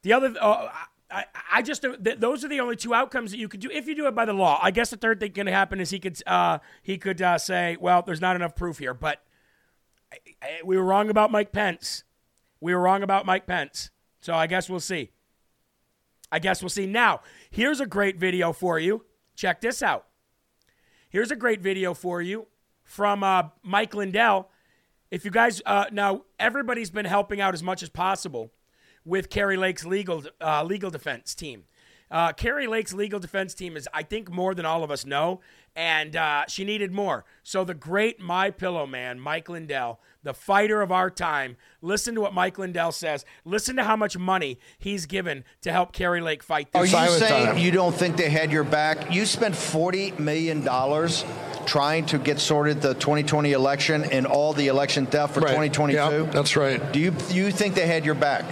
The 0.01 0.13
other, 0.13 0.33
uh, 0.39 0.69
I, 1.11 1.25
I 1.51 1.61
just 1.61 1.83
th- 1.83 2.19
those 2.19 2.43
are 2.43 2.47
the 2.47 2.59
only 2.59 2.75
two 2.75 2.93
outcomes 2.93 3.31
that 3.31 3.37
you 3.37 3.47
could 3.47 3.59
do 3.59 3.69
if 3.71 3.87
you 3.87 3.95
do 3.95 4.07
it 4.07 4.15
by 4.15 4.25
the 4.25 4.33
law. 4.33 4.59
I 4.61 4.71
guess 4.71 4.89
the 4.89 4.97
third 4.97 5.19
thing 5.19 5.33
to 5.33 5.51
happen 5.51 5.79
is 5.79 5.89
he 5.89 5.99
could 5.99 6.17
uh, 6.25 6.59
he 6.81 6.97
could 6.97 7.21
uh, 7.21 7.37
say, 7.37 7.77
well, 7.79 8.01
there's 8.01 8.21
not 8.21 8.35
enough 8.35 8.55
proof 8.55 8.79
here, 8.79 8.93
but 8.93 9.21
I, 10.11 10.17
I, 10.41 10.47
we 10.63 10.77
were 10.77 10.83
wrong 10.83 11.09
about 11.09 11.31
Mike 11.31 11.51
Pence. 11.51 12.03
We 12.59 12.73
were 12.73 12.81
wrong 12.81 13.03
about 13.03 13.25
Mike 13.25 13.45
Pence. 13.45 13.91
So 14.21 14.33
I 14.33 14.47
guess 14.47 14.69
we'll 14.69 14.79
see. 14.79 15.11
I 16.31 16.39
guess 16.39 16.61
we'll 16.61 16.69
see. 16.69 16.87
Now, 16.87 17.21
here's 17.51 17.79
a 17.79 17.85
great 17.85 18.17
video 18.17 18.53
for 18.53 18.79
you. 18.79 19.05
Check 19.35 19.61
this 19.61 19.83
out. 19.83 20.07
Here's 21.09 21.29
a 21.29 21.35
great 21.35 21.61
video 21.61 21.93
for 21.93 22.21
you 22.21 22.47
from 22.83 23.23
uh, 23.23 23.49
Mike 23.61 23.93
Lindell 23.93 24.49
if 25.13 25.23
you 25.25 25.29
guys 25.29 25.61
uh, 25.67 25.85
now, 25.91 26.23
everybody's 26.39 26.89
been 26.89 27.05
helping 27.05 27.39
out 27.39 27.53
as 27.53 27.61
much 27.61 27.83
as 27.83 27.89
possible 27.89 28.51
with 29.05 29.29
Kari 29.29 29.57
Lake's 29.57 29.85
legal 29.85 30.23
uh, 30.41 30.63
legal 30.63 30.89
defense 30.89 31.35
team. 31.35 31.65
Uh, 32.13 32.31
Kari 32.31 32.67
Lake's 32.67 32.93
legal 32.93 33.19
defense 33.19 33.55
team 33.55 33.75
is, 33.75 33.89
I 33.91 34.03
think, 34.03 34.29
more 34.29 34.53
than 34.53 34.67
all 34.67 34.83
of 34.83 34.91
us 34.91 35.03
know, 35.03 35.41
and 35.75 36.15
uh, 36.15 36.45
she 36.47 36.63
needed 36.63 36.91
more. 36.91 37.25
So 37.41 37.63
the 37.63 37.73
great 37.73 38.19
My 38.19 38.51
Pillow 38.51 38.85
man, 38.85 39.19
Mike 39.19 39.49
Lindell, 39.49 39.99
the 40.21 40.33
fighter 40.35 40.83
of 40.83 40.91
our 40.91 41.09
time. 41.09 41.57
Listen 41.81 42.13
to 42.13 42.21
what 42.21 42.31
Mike 42.31 42.59
Lindell 42.59 42.91
says. 42.91 43.25
Listen 43.45 43.75
to 43.77 43.83
how 43.83 43.95
much 43.95 44.15
money 44.15 44.59
he's 44.77 45.07
given 45.07 45.43
to 45.61 45.71
help 45.71 45.91
Kari 45.91 46.21
Lake 46.21 46.43
fight 46.43 46.71
this. 46.71 46.93
Are 46.93 47.05
you 47.05 47.11
saying 47.17 47.57
you 47.57 47.71
don't 47.71 47.95
think 47.95 48.15
they 48.15 48.29
had 48.29 48.51
your 48.51 48.63
back? 48.63 49.11
You 49.11 49.25
spent 49.25 49.55
forty 49.55 50.11
million 50.11 50.63
dollars 50.63 51.25
trying 51.65 52.05
to 52.05 52.19
get 52.19 52.39
sorted 52.39 52.81
the 52.81 52.93
2020 52.93 53.53
election 53.53 54.03
and 54.03 54.27
all 54.27 54.53
the 54.53 54.67
election 54.67 55.05
theft 55.05 55.33
for 55.33 55.39
right. 55.39 55.71
2022? 55.71 55.97
Yeah, 55.97 56.23
that's 56.31 56.55
right. 56.55 56.91
Do 56.91 56.99
you 56.99 57.11
do 57.11 57.35
you 57.35 57.51
think 57.51 57.73
they 57.73 57.87
had 57.87 58.05
your 58.05 58.15
back? 58.15 58.45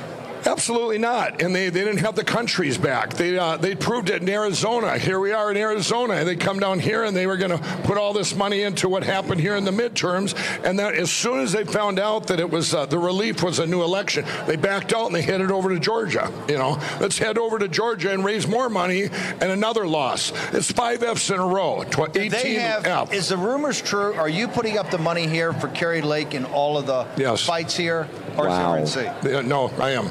Absolutely 0.45 0.97
not. 0.97 1.41
And 1.41 1.55
they, 1.55 1.69
they 1.69 1.83
didn't 1.83 1.99
have 1.99 2.15
the 2.15 2.23
country's 2.23 2.77
back. 2.77 3.13
They 3.13 3.37
uh, 3.37 3.57
they 3.57 3.75
proved 3.75 4.09
it 4.09 4.21
in 4.21 4.29
Arizona. 4.29 4.97
Here 4.97 5.19
we 5.19 5.31
are 5.31 5.51
in 5.51 5.57
Arizona. 5.57 6.15
And 6.15 6.27
they 6.27 6.35
come 6.35 6.59
down 6.59 6.79
here 6.79 7.03
and 7.03 7.15
they 7.15 7.27
were 7.27 7.37
going 7.37 7.57
to 7.57 7.81
put 7.83 7.97
all 7.97 8.13
this 8.13 8.35
money 8.35 8.63
into 8.63 8.89
what 8.89 9.03
happened 9.03 9.39
here 9.39 9.55
in 9.55 9.63
the 9.63 9.71
midterms. 9.71 10.35
And 10.65 10.77
then 10.77 10.93
as 10.95 11.11
soon 11.11 11.39
as 11.39 11.51
they 11.51 11.63
found 11.63 11.99
out 11.99 12.27
that 12.27 12.39
it 12.39 12.49
was 12.49 12.73
uh, 12.73 12.85
the 12.85 12.97
relief 12.97 13.43
was 13.43 13.59
a 13.59 13.65
new 13.65 13.83
election, 13.83 14.25
they 14.47 14.55
backed 14.55 14.93
out 14.93 15.07
and 15.07 15.15
they 15.15 15.21
headed 15.21 15.51
over 15.51 15.69
to 15.69 15.79
Georgia. 15.79 16.31
You 16.47 16.57
know, 16.57 16.79
let's 16.99 17.17
head 17.17 17.37
over 17.37 17.59
to 17.59 17.67
Georgia 17.67 18.11
and 18.11 18.25
raise 18.25 18.47
more 18.47 18.69
money 18.69 19.03
and 19.03 19.43
another 19.43 19.87
loss. 19.87 20.31
It's 20.53 20.71
five 20.71 21.03
Fs 21.03 21.29
in 21.29 21.39
a 21.39 21.45
row. 21.45 21.83
Tw- 21.83 22.15
18 22.15 22.29
they 22.29 22.53
have, 22.55 22.85
F. 22.85 23.13
Is 23.13 23.29
the 23.29 23.37
rumors 23.37 23.81
true? 23.81 24.13
Are 24.13 24.29
you 24.29 24.47
putting 24.47 24.77
up 24.77 24.89
the 24.89 24.97
money 24.97 25.27
here 25.27 25.53
for 25.53 25.67
Kari 25.69 26.01
Lake 26.01 26.33
in 26.33 26.45
all 26.45 26.77
of 26.77 26.85
the 26.87 27.07
yes. 27.17 27.45
fights 27.45 27.75
here? 27.75 28.07
Or 28.37 28.47
wow. 28.47 28.75
is 28.75 28.95
it 28.95 29.07
RNC? 29.23 29.45
No, 29.45 29.69
I 29.79 29.91
am. 29.91 30.09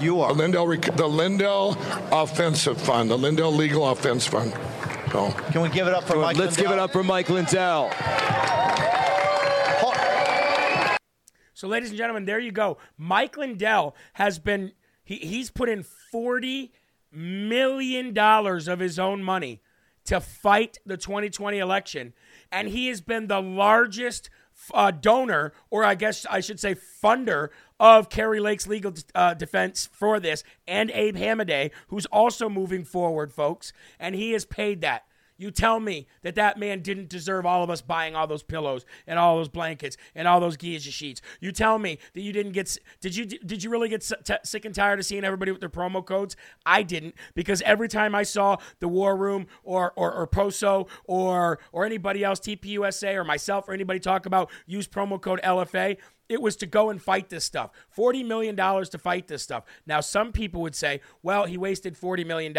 You 0.00 0.20
are. 0.20 0.32
The 0.32 0.38
Lindell, 0.38 0.66
the 0.68 1.06
Lindell 1.06 1.76
Offensive 2.12 2.80
Fund, 2.80 3.10
the 3.10 3.18
Lindell 3.18 3.52
Legal 3.52 3.88
Offense 3.88 4.26
Fund. 4.26 4.52
So. 5.10 5.30
Can 5.52 5.62
we 5.62 5.68
give 5.70 5.86
it 5.86 5.94
up 5.94 6.04
for 6.04 6.16
Mike 6.16 6.36
Let's 6.36 6.56
Lindell? 6.56 6.64
give 6.64 6.72
it 6.72 6.78
up 6.78 6.92
for 6.92 7.02
Mike 7.02 7.28
Lindell. 7.28 7.90
So, 11.54 11.66
ladies 11.66 11.88
and 11.88 11.98
gentlemen, 11.98 12.24
there 12.24 12.38
you 12.38 12.52
go. 12.52 12.78
Mike 12.96 13.36
Lindell 13.36 13.96
has 14.12 14.38
been, 14.38 14.72
he, 15.02 15.16
he's 15.16 15.50
put 15.50 15.68
in 15.68 15.84
$40 16.14 16.70
million 17.10 18.16
of 18.16 18.78
his 18.78 18.98
own 19.00 19.24
money 19.24 19.60
to 20.04 20.20
fight 20.20 20.78
the 20.86 20.96
2020 20.96 21.58
election. 21.58 22.12
And 22.52 22.68
he 22.68 22.86
has 22.86 23.00
been 23.00 23.26
the 23.26 23.42
largest 23.42 24.30
uh, 24.72 24.92
donor, 24.92 25.52
or 25.68 25.82
I 25.82 25.96
guess 25.96 26.26
I 26.30 26.38
should 26.40 26.60
say 26.60 26.76
funder, 27.02 27.48
of 27.80 28.08
Kari 28.08 28.40
Lake's 28.40 28.66
legal 28.66 28.92
uh, 29.14 29.34
defense 29.34 29.88
for 29.92 30.20
this, 30.20 30.44
and 30.66 30.90
Abe 30.92 31.16
Hamadeh, 31.16 31.70
who's 31.88 32.06
also 32.06 32.48
moving 32.48 32.84
forward, 32.84 33.32
folks. 33.32 33.72
And 33.98 34.14
he 34.14 34.32
has 34.32 34.44
paid 34.44 34.80
that. 34.80 35.04
You 35.40 35.52
tell 35.52 35.78
me 35.78 36.08
that 36.22 36.34
that 36.34 36.58
man 36.58 36.80
didn't 36.80 37.08
deserve 37.08 37.46
all 37.46 37.62
of 37.62 37.70
us 37.70 37.80
buying 37.80 38.16
all 38.16 38.26
those 38.26 38.42
pillows 38.42 38.84
and 39.06 39.20
all 39.20 39.36
those 39.36 39.48
blankets 39.48 39.96
and 40.16 40.26
all 40.26 40.40
those 40.40 40.56
Giza 40.56 40.90
sheets. 40.90 41.22
You 41.40 41.52
tell 41.52 41.78
me 41.78 41.98
that 42.14 42.22
you 42.22 42.32
didn't 42.32 42.52
get 42.52 42.76
did 43.00 43.14
you 43.14 43.24
did 43.24 43.62
you 43.62 43.70
really 43.70 43.88
get 43.88 44.02
sick 44.02 44.64
and 44.64 44.74
tired 44.74 44.98
of 44.98 45.06
seeing 45.06 45.22
everybody 45.22 45.52
with 45.52 45.60
their 45.60 45.68
promo 45.68 46.04
codes? 46.04 46.34
I 46.66 46.82
didn't 46.82 47.14
because 47.34 47.62
every 47.62 47.86
time 47.86 48.16
I 48.16 48.24
saw 48.24 48.56
the 48.80 48.88
War 48.88 49.16
Room 49.16 49.46
or 49.62 49.92
or, 49.94 50.12
or 50.12 50.26
Poso 50.26 50.88
or 51.04 51.60
or 51.70 51.86
anybody 51.86 52.24
else 52.24 52.40
TPUSA 52.40 53.14
or 53.14 53.22
myself 53.22 53.68
or 53.68 53.74
anybody 53.74 54.00
talk 54.00 54.26
about 54.26 54.50
use 54.66 54.88
promo 54.88 55.20
code 55.20 55.40
LFA, 55.44 55.98
it 56.28 56.42
was 56.42 56.56
to 56.56 56.66
go 56.66 56.90
and 56.90 57.00
fight 57.00 57.28
this 57.28 57.44
stuff. 57.44 57.70
$40 57.96 58.24
million 58.26 58.56
to 58.56 58.98
fight 58.98 59.28
this 59.28 59.42
stuff. 59.42 59.64
Now, 59.86 60.00
some 60.00 60.32
people 60.32 60.60
would 60.62 60.74
say, 60.74 61.00
well, 61.22 61.46
he 61.46 61.56
wasted 61.56 61.98
$40 61.98 62.26
million. 62.26 62.54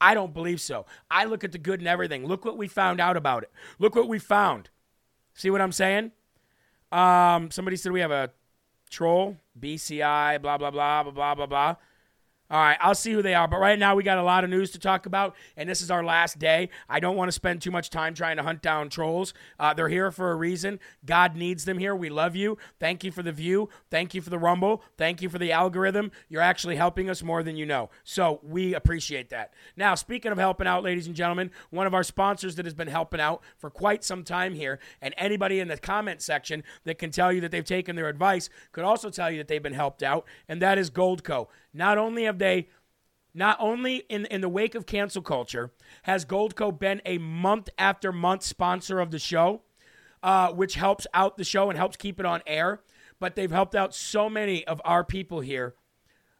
I 0.00 0.14
don't 0.14 0.32
believe 0.32 0.60
so. 0.60 0.86
I 1.10 1.24
look 1.24 1.44
at 1.44 1.52
the 1.52 1.58
good 1.58 1.80
and 1.80 1.88
everything. 1.88 2.26
Look 2.26 2.44
what 2.44 2.56
we 2.56 2.68
found 2.68 3.00
out 3.00 3.16
about 3.16 3.42
it. 3.42 3.52
Look 3.78 3.94
what 3.94 4.08
we 4.08 4.18
found. 4.18 4.70
See 5.34 5.50
what 5.50 5.60
I'm 5.60 5.72
saying? 5.72 6.12
Um, 6.92 7.50
somebody 7.50 7.76
said 7.76 7.92
we 7.92 8.00
have 8.00 8.10
a 8.10 8.30
troll, 8.88 9.36
BCI, 9.58 10.40
blah, 10.40 10.56
blah, 10.56 10.70
blah, 10.70 11.02
blah, 11.02 11.12
blah, 11.12 11.34
blah, 11.34 11.46
blah. 11.46 11.76
All 12.54 12.60
right, 12.60 12.78
I'll 12.80 12.94
see 12.94 13.10
who 13.10 13.20
they 13.20 13.34
are. 13.34 13.48
But 13.48 13.58
right 13.58 13.76
now, 13.76 13.96
we 13.96 14.04
got 14.04 14.16
a 14.16 14.22
lot 14.22 14.44
of 14.44 14.50
news 14.50 14.70
to 14.70 14.78
talk 14.78 15.06
about, 15.06 15.34
and 15.56 15.68
this 15.68 15.82
is 15.82 15.90
our 15.90 16.04
last 16.04 16.38
day. 16.38 16.68
I 16.88 17.00
don't 17.00 17.16
want 17.16 17.26
to 17.26 17.32
spend 17.32 17.60
too 17.60 17.72
much 17.72 17.90
time 17.90 18.14
trying 18.14 18.36
to 18.36 18.44
hunt 18.44 18.62
down 18.62 18.90
trolls. 18.90 19.34
Uh, 19.58 19.74
they're 19.74 19.88
here 19.88 20.12
for 20.12 20.30
a 20.30 20.36
reason. 20.36 20.78
God 21.04 21.34
needs 21.34 21.64
them 21.64 21.78
here. 21.78 21.96
We 21.96 22.10
love 22.10 22.36
you. 22.36 22.56
Thank 22.78 23.02
you 23.02 23.10
for 23.10 23.24
the 23.24 23.32
view. 23.32 23.70
Thank 23.90 24.14
you 24.14 24.20
for 24.20 24.30
the 24.30 24.38
rumble. 24.38 24.84
Thank 24.96 25.20
you 25.20 25.28
for 25.28 25.38
the 25.38 25.50
algorithm. 25.50 26.12
You're 26.28 26.42
actually 26.42 26.76
helping 26.76 27.10
us 27.10 27.24
more 27.24 27.42
than 27.42 27.56
you 27.56 27.66
know. 27.66 27.90
So 28.04 28.38
we 28.44 28.72
appreciate 28.72 29.30
that. 29.30 29.52
Now, 29.76 29.96
speaking 29.96 30.30
of 30.30 30.38
helping 30.38 30.68
out, 30.68 30.84
ladies 30.84 31.08
and 31.08 31.16
gentlemen, 31.16 31.50
one 31.70 31.88
of 31.88 31.94
our 31.94 32.04
sponsors 32.04 32.54
that 32.54 32.66
has 32.66 32.74
been 32.74 32.86
helping 32.86 33.18
out 33.18 33.42
for 33.58 33.68
quite 33.68 34.04
some 34.04 34.22
time 34.22 34.54
here, 34.54 34.78
and 35.02 35.12
anybody 35.18 35.58
in 35.58 35.66
the 35.66 35.76
comment 35.76 36.22
section 36.22 36.62
that 36.84 36.98
can 36.98 37.10
tell 37.10 37.32
you 37.32 37.40
that 37.40 37.50
they've 37.50 37.64
taken 37.64 37.96
their 37.96 38.08
advice 38.08 38.48
could 38.70 38.84
also 38.84 39.10
tell 39.10 39.28
you 39.28 39.38
that 39.38 39.48
they've 39.48 39.60
been 39.60 39.72
helped 39.72 40.04
out, 40.04 40.24
and 40.48 40.62
that 40.62 40.78
is 40.78 40.88
Goldco. 40.88 41.48
Not 41.76 41.98
only 41.98 42.22
have 42.22 42.38
they 42.38 42.43
not 43.34 43.56
only 43.60 43.96
in, 44.08 44.26
in 44.26 44.40
the 44.40 44.48
wake 44.48 44.74
of 44.74 44.86
cancel 44.86 45.22
culture 45.22 45.72
has 46.04 46.24
Goldco 46.24 46.78
been 46.78 47.02
a 47.04 47.18
month 47.18 47.68
after 47.78 48.12
month 48.12 48.42
sponsor 48.44 49.00
of 49.00 49.10
the 49.10 49.18
show, 49.18 49.62
uh, 50.22 50.52
which 50.52 50.74
helps 50.74 51.06
out 51.12 51.36
the 51.36 51.44
show 51.44 51.68
and 51.68 51.76
helps 51.76 51.96
keep 51.96 52.20
it 52.20 52.26
on 52.26 52.42
air, 52.46 52.80
but 53.18 53.34
they've 53.34 53.50
helped 53.50 53.74
out 53.74 53.94
so 53.94 54.30
many 54.30 54.64
of 54.66 54.80
our 54.84 55.04
people 55.04 55.40
here 55.40 55.74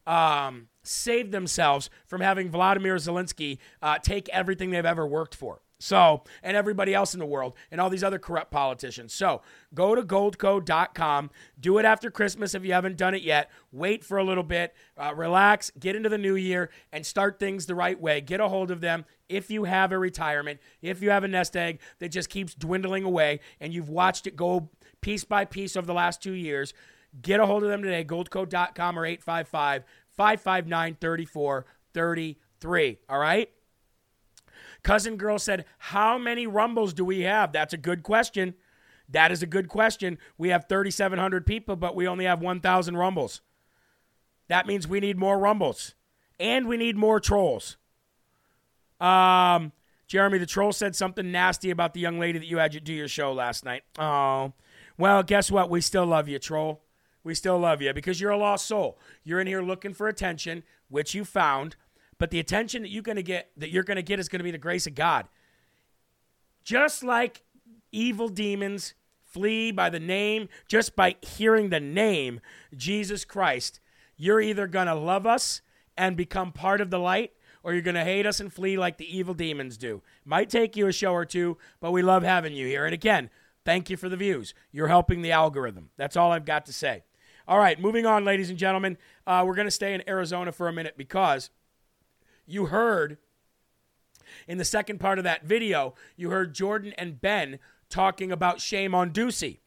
um, 0.07 0.69
save 0.83 1.31
themselves 1.31 1.91
from 2.07 2.21
having 2.21 2.51
Vladimir 2.51 2.97
Zelensky 2.97 3.59
uh, 3.83 3.99
take 3.99 4.29
everything 4.29 4.71
they've 4.71 4.85
ever 4.85 5.07
worked 5.07 5.35
for. 5.35 5.61
So, 5.79 6.23
and 6.43 6.57
everybody 6.57 6.95
else 6.95 7.15
in 7.15 7.21
the 7.21 7.27
world 7.27 7.57
and 7.71 7.81
all 7.81 7.91
these 7.91 8.05
other 8.05 8.19
corrupt 8.19 8.51
politicians. 8.51 9.13
So, 9.13 9.43
go 9.75 9.95
to 9.95 10.03
goldco.com. 10.03 11.31
Do 11.61 11.79
it 11.79 11.85
after 11.85 12.11
Christmas 12.11 12.55
if 12.55 12.65
you 12.65 12.73
haven't 12.73 12.97
done 12.97 13.15
it 13.15 13.23
yet. 13.23 13.51
Wait 13.73 14.05
for 14.05 14.17
a 14.17 14.25
little 14.25 14.45
bit, 14.45 14.75
uh, 14.97 15.13
relax, 15.15 15.71
get 15.79 15.97
into 15.97 16.09
the 16.09 16.19
new 16.19 16.37
year, 16.37 16.71
and 16.93 17.05
start 17.05 17.39
things 17.39 17.67
the 17.67 17.75
right 17.75 18.01
way. 18.01 18.21
Get 18.21 18.41
a 18.41 18.49
hold 18.49 18.71
of 18.71 18.81
them 18.81 19.05
if 19.29 19.51
you 19.51 19.65
have 19.65 19.93
a 19.93 19.99
retirement, 19.99 20.61
if 20.81 21.03
you 21.03 21.11
have 21.11 21.25
a 21.25 21.29
nest 21.29 21.57
egg 21.57 21.81
that 21.99 22.11
just 22.11 22.29
keeps 22.29 22.55
dwindling 22.55 23.05
away 23.05 23.41
and 23.61 23.73
you've 23.73 23.89
watched 23.89 24.27
it 24.27 24.37
go 24.37 24.71
piece 25.01 25.25
by 25.25 25.45
piece 25.45 25.77
over 25.77 25.87
the 25.87 25.95
last 25.95 26.23
two 26.23 26.33
years. 26.33 26.73
Get 27.21 27.41
a 27.41 27.47
hold 27.47 27.63
of 27.63 27.69
them 27.69 27.83
today, 27.83 28.05
goldco.com 28.05 28.99
or 28.99 29.05
855 29.07 29.85
559 30.17 30.97
3433. 31.01 32.99
All 33.09 33.19
right? 33.19 33.51
Cousin 34.85 35.17
Girl 35.17 35.39
said, 35.39 35.65
How 35.79 36.17
many 36.17 36.47
Rumbles 36.47 36.95
do 36.95 37.05
we 37.05 37.23
have? 37.23 37.51
That's 37.53 37.75
a 37.75 37.79
good 37.79 38.05
question. 38.05 38.55
That 39.09 39.33
is 39.33 39.43
a 39.43 39.47
good 39.47 39.69
question. 39.69 40.19
We 40.39 40.51
have 40.51 40.67
3,700 40.69 41.45
people, 41.45 41.75
but 41.75 41.97
we 41.97 42.07
only 42.07 42.27
have 42.27 42.41
1,000 42.41 42.97
Rumbles. 42.97 43.41
That 44.49 44.67
means 44.67 44.87
we 44.87 45.01
need 45.01 45.19
more 45.19 45.39
Rumbles. 45.39 45.95
And 46.39 46.69
we 46.69 46.77
need 46.77 46.97
more 46.97 47.21
trolls. 47.21 47.77
Um, 49.01 49.73
Jeremy, 50.07 50.39
the 50.39 50.47
troll 50.47 50.73
said 50.73 50.95
something 50.95 51.31
nasty 51.31 51.71
about 51.71 51.95
the 51.95 52.01
young 52.01 52.19
lady 52.19 52.39
that 52.39 52.47
you 52.47 52.59
had 52.59 52.73
to 52.73 52.81
do 52.81 52.93
your 52.93 53.09
show 53.09 53.33
last 53.33 53.65
night. 53.65 53.83
Oh, 53.99 54.53
well, 54.99 55.23
guess 55.23 55.51
what? 55.51 55.71
We 55.71 55.81
still 55.81 56.07
love 56.07 56.29
you, 56.29 56.39
troll. 56.39 56.83
We 57.23 57.35
still 57.35 57.59
love 57.59 57.81
you 57.81 57.93
because 57.95 58.21
you're 58.21 58.31
a 58.31 58.39
lost 58.39 58.67
soul. 58.67 58.99
You're 59.23 59.41
in 59.41 59.47
here 59.47 59.63
looking 59.63 59.95
for 59.95 60.09
attention, 60.09 60.63
which 60.89 61.15
you 61.15 61.25
found. 61.25 61.77
But 62.19 62.31
the 62.31 62.41
attention 62.41 62.83
that 62.83 62.91
you're 62.91 63.03
going 63.03 63.17
to 63.17 63.23
get 63.23 63.51
that 63.57 63.71
you're 63.71 63.83
going 63.83 63.97
to 63.97 64.03
get 64.03 64.21
is 64.21 64.29
going 64.29 64.41
to 64.41 64.45
be 64.45 64.51
the 64.51 64.59
grace 64.59 64.87
of 64.87 64.95
God. 64.95 65.27
Just 66.65 67.05
like 67.05 67.43
evil 67.93 68.29
demons 68.29 68.95
flee 69.23 69.73
by 69.73 69.91
the 69.91 70.01
name, 70.01 70.49
just 70.69 70.95
by 70.95 71.17
hearing 71.21 71.71
the 71.71 71.81
name 71.81 72.41
Jesus 72.77 73.25
Christ, 73.25 73.81
you're 74.17 74.41
either 74.41 74.67
going 74.67 74.87
to 74.87 74.95
love 74.95 75.27
us 75.27 75.61
and 75.97 76.17
become 76.17 76.53
part 76.53 76.81
of 76.81 76.91
the 76.91 76.99
light 76.99 77.33
or 77.65 77.73
you're 77.73 77.83
going 77.83 77.95
to 77.95 78.05
hate 78.05 78.27
us 78.27 78.39
and 78.41 78.53
flee 78.53 78.77
like 78.77 78.99
the 78.99 79.17
evil 79.17 79.35
demons 79.35 79.77
do. 79.77 80.03
Might 80.25 80.51
take 80.51 80.77
you 80.77 80.87
a 80.87 80.93
show 80.93 81.13
or 81.13 81.25
two, 81.25 81.57
but 81.81 81.93
we 81.93 82.03
love 82.03 82.23
having 82.23 82.53
you 82.53 82.67
here. 82.67 82.85
And 82.85 82.95
again, 82.95 83.31
thank 83.65 83.91
you 83.91 83.97
for 83.97 84.09
the 84.09 84.17
views. 84.17 84.55
You're 84.71 84.89
helping 84.89 85.23
the 85.23 85.33
algorithm. 85.33 85.91
That's 85.97 86.17
all 86.17 86.31
I've 86.31 86.45
got 86.45 86.67
to 86.67 86.73
say. 86.73 87.05
All 87.49 87.59
right, 87.59 87.81
moving 87.81 88.07
on, 88.07 88.25
ladies 88.25 88.51
and 88.51 88.59
gentlemen. 88.59 88.99
Uh, 89.27 89.45
we're 89.47 89.55
going 89.55 89.67
to 89.67 89.73
stay 89.73 89.95
in 89.95 90.09
Arizona 90.09 90.53
for 90.53 90.69
a 90.69 90.73
minute 90.73 90.95
because 90.97 91.51
you 92.47 92.67
heard 92.67 93.19
in 94.47 94.59
the 94.59 94.65
second 94.65 94.99
part 94.99 95.19
of 95.19 95.25
that 95.25 95.45
video, 95.45 95.95
you 96.17 96.31
heard 96.31 96.55
Jordan 96.55 96.93
and 96.99 97.21
Ben 97.21 97.59
talking 97.89 98.33
about 98.33 98.61
shame 98.61 98.95
on 98.95 99.11
Ducey. 99.11 99.59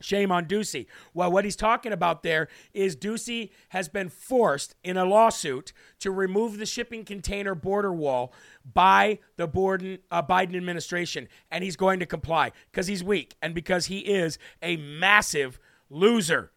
Shame 0.00 0.32
on 0.32 0.46
Ducey. 0.46 0.86
Well, 1.14 1.30
what 1.30 1.44
he's 1.44 1.56
talking 1.56 1.92
about 1.92 2.22
there 2.22 2.48
is 2.74 2.96
Ducey 2.96 3.50
has 3.70 3.88
been 3.88 4.08
forced 4.08 4.74
in 4.82 4.96
a 4.96 5.04
lawsuit 5.04 5.72
to 6.00 6.10
remove 6.10 6.58
the 6.58 6.66
shipping 6.66 7.04
container 7.04 7.54
border 7.54 7.92
wall 7.92 8.32
by 8.70 9.20
the 9.36 9.48
Biden, 9.48 10.00
uh, 10.10 10.22
Biden 10.22 10.56
administration, 10.56 11.28
and 11.50 11.62
he's 11.62 11.76
going 11.76 12.00
to 12.00 12.06
comply 12.06 12.52
because 12.70 12.86
he's 12.86 13.04
weak 13.04 13.36
and 13.40 13.54
because 13.54 13.86
he 13.86 14.00
is 14.00 14.36
a 14.60 14.76
massive 14.76 15.58
loser, 15.88 16.50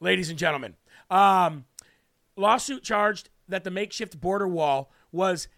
ladies 0.00 0.30
and 0.30 0.38
gentlemen. 0.38 0.74
Um, 1.10 1.66
lawsuit 2.36 2.82
charged 2.82 3.28
that 3.48 3.64
the 3.64 3.70
makeshift 3.70 4.20
border 4.20 4.48
wall 4.48 4.90
was 5.12 5.48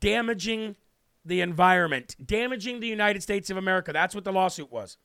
damaging 0.00 0.76
the 1.24 1.40
environment, 1.40 2.16
damaging 2.24 2.80
the 2.80 2.88
United 2.88 3.22
States 3.22 3.50
of 3.50 3.56
America. 3.56 3.92
That's 3.92 4.14
what 4.14 4.24
the 4.24 4.32
lawsuit 4.32 4.70
was. 4.70 4.98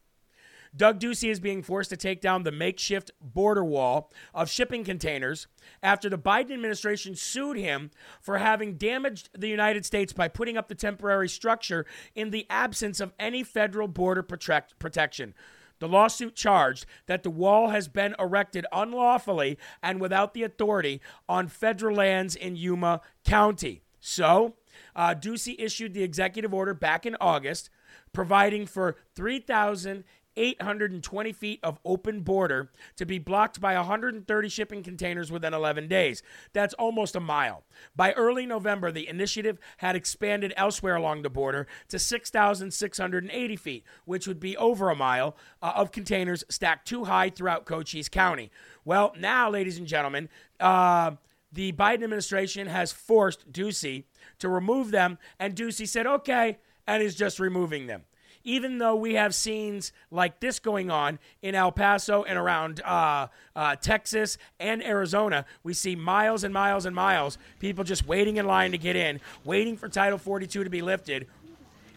Doug 0.76 1.00
Ducey 1.00 1.30
is 1.30 1.40
being 1.40 1.64
forced 1.64 1.90
to 1.90 1.98
take 1.98 2.22
down 2.22 2.44
the 2.44 2.52
makeshift 2.52 3.12
border 3.20 3.64
wall 3.64 4.12
of 4.34 4.50
shipping 4.50 4.84
containers 4.84 5.48
after 5.82 6.10
the 6.10 6.18
Biden 6.18 6.52
administration 6.52 7.16
sued 7.16 7.58
him 7.58 7.90
for 8.22 8.38
having 8.38 8.76
damaged 8.76 9.30
the 9.36 9.48
United 9.48 9.86
States 9.86 10.14
by 10.14 10.28
putting 10.28 10.58
up 10.58 10.68
the 10.68 10.76
temporary 10.76 11.28
structure 11.28 11.86
in 12.14 12.30
the 12.30 12.46
absence 12.50 13.00
of 13.00 13.14
any 13.20 13.44
federal 13.44 13.88
border 13.88 14.22
protect- 14.22 14.78
protection. 14.78 15.34
The 15.80 15.88
lawsuit 15.88 16.36
charged 16.36 16.86
that 17.08 17.24
the 17.24 17.30
wall 17.30 17.70
has 17.70 17.88
been 17.88 18.16
erected 18.20 18.66
unlawfully 18.72 19.58
and 19.82 20.00
without 20.00 20.34
the 20.34 20.44
authority 20.44 21.02
on 21.28 21.48
federal 21.48 21.96
lands 21.96 22.36
in 22.36 22.56
Yuma 22.56 23.02
County. 23.26 23.82
So, 24.00 24.56
uh, 24.96 25.16
Ducey 25.16 25.56
issued 25.58 25.94
the 25.94 26.04
executive 26.04 26.54
order 26.54 26.74
back 26.74 27.06
in 27.06 27.18
August, 27.20 27.70
providing 28.14 28.66
for 28.66 28.96
3,000 29.16 30.04
820 30.40 31.34
feet 31.34 31.60
of 31.64 31.80
open 31.84 32.22
border 32.22 32.72
to 32.96 33.06
be 33.06 33.20
blocked 33.20 33.60
by 33.60 33.76
130 33.76 34.50
shipping 34.50 34.82
containers 34.82 35.32
within 35.32 35.54
11 35.54 35.88
days. 35.88 36.24
That's 36.54 36.74
almost 36.76 37.16
a 37.16 37.20
mile. 37.20 37.64
By 37.96 38.14
early 38.14 38.46
November, 38.46 38.92
the 38.92 39.08
initiative 39.08 39.60
had 39.78 39.96
expanded 39.96 40.54
elsewhere 40.56 40.96
along 40.96 41.22
the 41.22 41.30
border 41.30 41.68
to 41.90 42.00
6,680 42.00 43.56
feet, 43.56 43.84
which 44.06 44.28
would 44.28 44.40
be 44.40 44.56
over 44.58 44.90
a 44.90 44.96
mile 44.96 45.36
uh, 45.62 45.74
of 45.76 45.92
containers 45.92 46.44
stacked 46.50 46.88
too 46.88 47.04
high 47.06 47.30
throughout 47.30 47.66
Cochise 47.66 48.10
County. 48.10 48.50
Well, 48.86 49.14
now, 49.20 49.50
ladies 49.50 49.78
and 49.78 49.88
gentlemen, 49.88 50.30
uh, 50.60 51.12
the 51.52 51.72
Biden 51.74 52.04
administration 52.04 52.68
has 52.68 52.92
forced 52.92 53.52
Ducey 53.52 54.06
to 54.38 54.48
remove 54.48 54.92
them, 54.92 55.18
and 55.40 55.56
Ducey 55.56 55.88
said, 55.88 56.08
okay, 56.08 56.60
and 56.88 57.04
is 57.04 57.16
just 57.16 57.40
removing 57.40 57.88
them 57.88 58.04
even 58.44 58.78
though 58.78 58.96
we 58.96 59.16
have 59.16 59.36
scenes 59.36 59.92
like 60.12 60.40
this 60.40 60.60
going 60.60 60.90
on 60.90 61.20
in 61.42 61.56
El 61.56 61.72
Paso 61.72 62.24
and 62.24 62.38
around 62.38 62.82
uh, 62.82 63.28
uh, 63.56 63.76
Texas 63.76 64.38
and 64.60 64.84
Arizona, 64.84 65.46
we 65.64 65.74
see 65.74 65.96
miles 65.96 66.44
and 66.44 66.54
miles 66.54 66.86
and 66.86 66.96
miles 66.96 67.38
people 67.60 67.84
just 67.84 68.08
waiting 68.08 68.38
in 68.38 68.46
line 68.46 68.72
to 68.72 68.78
get 68.78 68.96
in, 68.96 69.20
waiting 69.44 69.78
for 69.78 69.90
Title 69.90 70.18
42 70.18 70.64
to 70.64 70.70
be 70.70 70.82
lifted. 70.82 71.28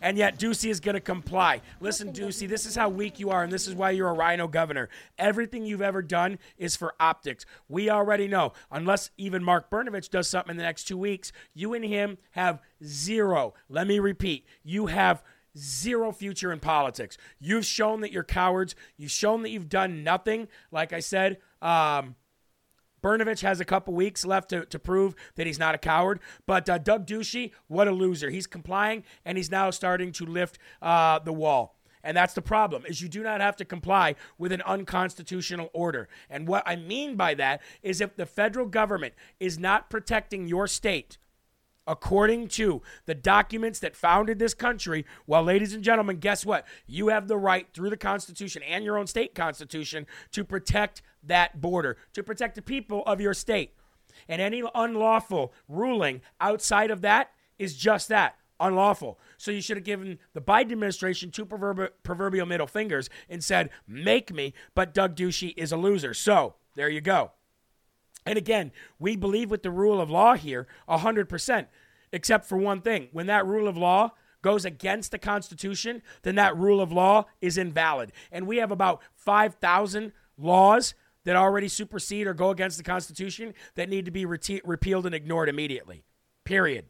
And 0.02 0.18
yet, 0.18 0.36
Ducey 0.36 0.68
is 0.68 0.80
going 0.80 0.96
to 0.96 1.00
comply. 1.00 1.60
Listen, 1.80 2.12
Ducey, 2.12 2.48
this 2.48 2.66
is 2.66 2.74
how 2.74 2.88
weak 2.88 3.20
you 3.20 3.30
are, 3.30 3.44
and 3.44 3.52
this 3.52 3.68
is 3.68 3.74
why 3.76 3.92
you're 3.92 4.08
a 4.08 4.12
RINO 4.12 4.48
governor. 4.48 4.88
Everything 5.16 5.64
you've 5.64 5.80
ever 5.80 6.02
done 6.02 6.40
is 6.58 6.74
for 6.74 6.94
optics. 6.98 7.46
We 7.68 7.88
already 7.88 8.26
know, 8.26 8.52
unless 8.72 9.10
even 9.16 9.44
Mark 9.44 9.70
Brnovich 9.70 10.10
does 10.10 10.26
something 10.26 10.50
in 10.50 10.56
the 10.56 10.64
next 10.64 10.84
two 10.84 10.98
weeks, 10.98 11.32
you 11.54 11.72
and 11.72 11.84
him 11.84 12.18
have 12.32 12.60
zero. 12.84 13.54
Let 13.68 13.86
me 13.86 14.00
repeat 14.00 14.44
you 14.64 14.86
have 14.86 15.22
zero 15.56 16.12
future 16.12 16.52
in 16.52 16.60
politics. 16.60 17.16
You've 17.40 17.66
shown 17.66 18.00
that 18.00 18.12
you're 18.12 18.24
cowards. 18.24 18.74
You've 18.96 19.10
shown 19.10 19.42
that 19.42 19.50
you've 19.50 19.68
done 19.68 20.04
nothing. 20.04 20.48
Like 20.70 20.92
I 20.92 21.00
said, 21.00 21.38
um, 21.60 22.16
Brnovich 23.02 23.42
has 23.42 23.60
a 23.60 23.64
couple 23.64 23.94
weeks 23.94 24.24
left 24.24 24.50
to, 24.50 24.64
to 24.66 24.78
prove 24.78 25.14
that 25.34 25.46
he's 25.46 25.58
not 25.58 25.74
a 25.74 25.78
coward. 25.78 26.20
But 26.46 26.68
uh, 26.68 26.78
Doug 26.78 27.06
Ducey, 27.06 27.52
what 27.66 27.88
a 27.88 27.92
loser. 27.92 28.30
He's 28.30 28.46
complying, 28.46 29.04
and 29.24 29.36
he's 29.36 29.50
now 29.50 29.70
starting 29.70 30.12
to 30.12 30.26
lift 30.26 30.58
uh, 30.80 31.18
the 31.18 31.32
wall. 31.32 31.76
And 32.04 32.16
that's 32.16 32.34
the 32.34 32.42
problem 32.42 32.84
is 32.86 33.00
you 33.00 33.08
do 33.08 33.22
not 33.22 33.40
have 33.40 33.56
to 33.56 33.64
comply 33.64 34.16
with 34.36 34.52
an 34.52 34.62
unconstitutional 34.62 35.70
order. 35.72 36.08
And 36.28 36.48
what 36.48 36.64
I 36.66 36.76
mean 36.76 37.16
by 37.16 37.34
that 37.34 37.62
is 37.82 38.00
if 38.00 38.16
the 38.16 38.26
federal 38.26 38.66
government 38.66 39.14
is 39.38 39.58
not 39.58 39.88
protecting 39.88 40.48
your 40.48 40.66
state, 40.66 41.18
according 41.86 42.48
to 42.48 42.82
the 43.06 43.14
documents 43.14 43.78
that 43.80 43.96
founded 43.96 44.38
this 44.38 44.54
country. 44.54 45.04
Well, 45.26 45.42
ladies 45.42 45.72
and 45.74 45.82
gentlemen, 45.82 46.18
guess 46.18 46.46
what? 46.46 46.66
You 46.86 47.08
have 47.08 47.28
the 47.28 47.36
right 47.36 47.66
through 47.74 47.90
the 47.90 47.96
Constitution 47.96 48.62
and 48.62 48.84
your 48.84 48.98
own 48.98 49.06
state 49.06 49.34
constitution 49.34 50.06
to 50.32 50.44
protect 50.44 51.02
that 51.22 51.60
border, 51.60 51.96
to 52.12 52.22
protect 52.22 52.54
the 52.54 52.62
people 52.62 53.02
of 53.06 53.20
your 53.20 53.34
state. 53.34 53.74
And 54.28 54.40
any 54.40 54.62
unlawful 54.74 55.52
ruling 55.68 56.20
outside 56.40 56.90
of 56.90 57.00
that 57.00 57.30
is 57.58 57.76
just 57.76 58.08
that 58.08 58.36
unlawful. 58.60 59.18
So 59.38 59.50
you 59.50 59.60
should 59.60 59.76
have 59.76 59.84
given 59.84 60.20
the 60.34 60.40
Biden 60.40 60.72
administration 60.72 61.32
two 61.32 61.44
proverbial 61.46 62.46
middle 62.46 62.66
fingers 62.68 63.10
and 63.28 63.42
said, 63.42 63.70
make 63.88 64.32
me, 64.32 64.54
but 64.74 64.94
Doug 64.94 65.16
Ducey 65.16 65.52
is 65.56 65.72
a 65.72 65.76
loser. 65.76 66.14
So 66.14 66.54
there 66.76 66.88
you 66.88 67.00
go. 67.00 67.32
And 68.24 68.38
again, 68.38 68.72
we 68.98 69.16
believe 69.16 69.50
with 69.50 69.62
the 69.62 69.70
rule 69.70 70.00
of 70.00 70.10
law 70.10 70.34
here 70.34 70.66
100%, 70.88 71.66
except 72.12 72.46
for 72.46 72.56
one 72.56 72.80
thing. 72.80 73.08
When 73.12 73.26
that 73.26 73.46
rule 73.46 73.66
of 73.66 73.76
law 73.76 74.12
goes 74.42 74.64
against 74.64 75.10
the 75.10 75.18
Constitution, 75.18 76.02
then 76.22 76.34
that 76.36 76.56
rule 76.56 76.80
of 76.80 76.92
law 76.92 77.26
is 77.40 77.58
invalid. 77.58 78.12
And 78.30 78.46
we 78.46 78.58
have 78.58 78.70
about 78.70 79.02
5,000 79.14 80.12
laws 80.38 80.94
that 81.24 81.36
already 81.36 81.68
supersede 81.68 82.26
or 82.26 82.34
go 82.34 82.50
against 82.50 82.76
the 82.78 82.84
Constitution 82.84 83.54
that 83.76 83.88
need 83.88 84.04
to 84.04 84.10
be 84.10 84.26
repealed 84.26 85.06
and 85.06 85.14
ignored 85.14 85.48
immediately. 85.48 86.04
Period. 86.44 86.86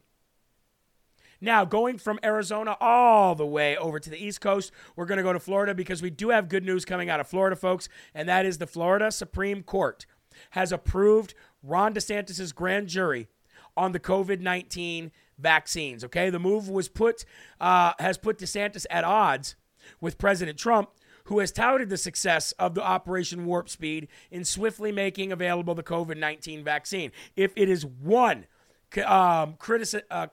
Now, 1.39 1.65
going 1.65 1.97
from 1.97 2.19
Arizona 2.23 2.77
all 2.79 3.35
the 3.35 3.45
way 3.45 3.75
over 3.75 3.99
to 3.99 4.09
the 4.09 4.17
East 4.17 4.39
Coast, 4.39 4.71
we're 4.95 5.05
going 5.05 5.17
to 5.17 5.23
go 5.23 5.33
to 5.33 5.39
Florida 5.39 5.75
because 5.75 6.01
we 6.01 6.09
do 6.09 6.29
have 6.29 6.47
good 6.47 6.63
news 6.63 6.85
coming 6.85 7.09
out 7.09 7.19
of 7.19 7.27
Florida, 7.27 7.55
folks, 7.55 7.89
and 8.15 8.29
that 8.29 8.45
is 8.45 8.59
the 8.59 8.65
Florida 8.65 9.11
Supreme 9.11 9.61
Court 9.61 10.05
has 10.51 10.71
approved 10.71 11.33
Ron 11.61 11.93
DeSantis' 11.93 12.53
grand 12.53 12.87
jury 12.87 13.27
on 13.75 13.91
the 13.91 13.99
COVID 13.99 14.39
19 14.39 15.11
vaccines. 15.37 16.03
Okay, 16.03 16.29
the 16.29 16.39
move 16.39 16.69
was 16.69 16.87
put 16.87 17.25
uh, 17.59 17.93
has 17.99 18.17
put 18.17 18.37
DeSantis 18.37 18.85
at 18.89 19.03
odds 19.03 19.55
with 19.99 20.17
President 20.17 20.57
Trump, 20.57 20.89
who 21.25 21.39
has 21.39 21.51
touted 21.51 21.89
the 21.89 21.97
success 21.97 22.51
of 22.53 22.75
the 22.75 22.83
Operation 22.83 23.45
Warp 23.45 23.69
Speed 23.69 24.07
in 24.31 24.43
swiftly 24.45 24.91
making 24.91 25.31
available 25.31 25.75
the 25.75 25.83
COVID 25.83 26.17
19 26.17 26.63
vaccine. 26.63 27.11
If 27.35 27.53
it 27.55 27.69
is 27.69 27.85
one 27.85 28.45
um, 29.05 29.57
uh, 30.11 30.27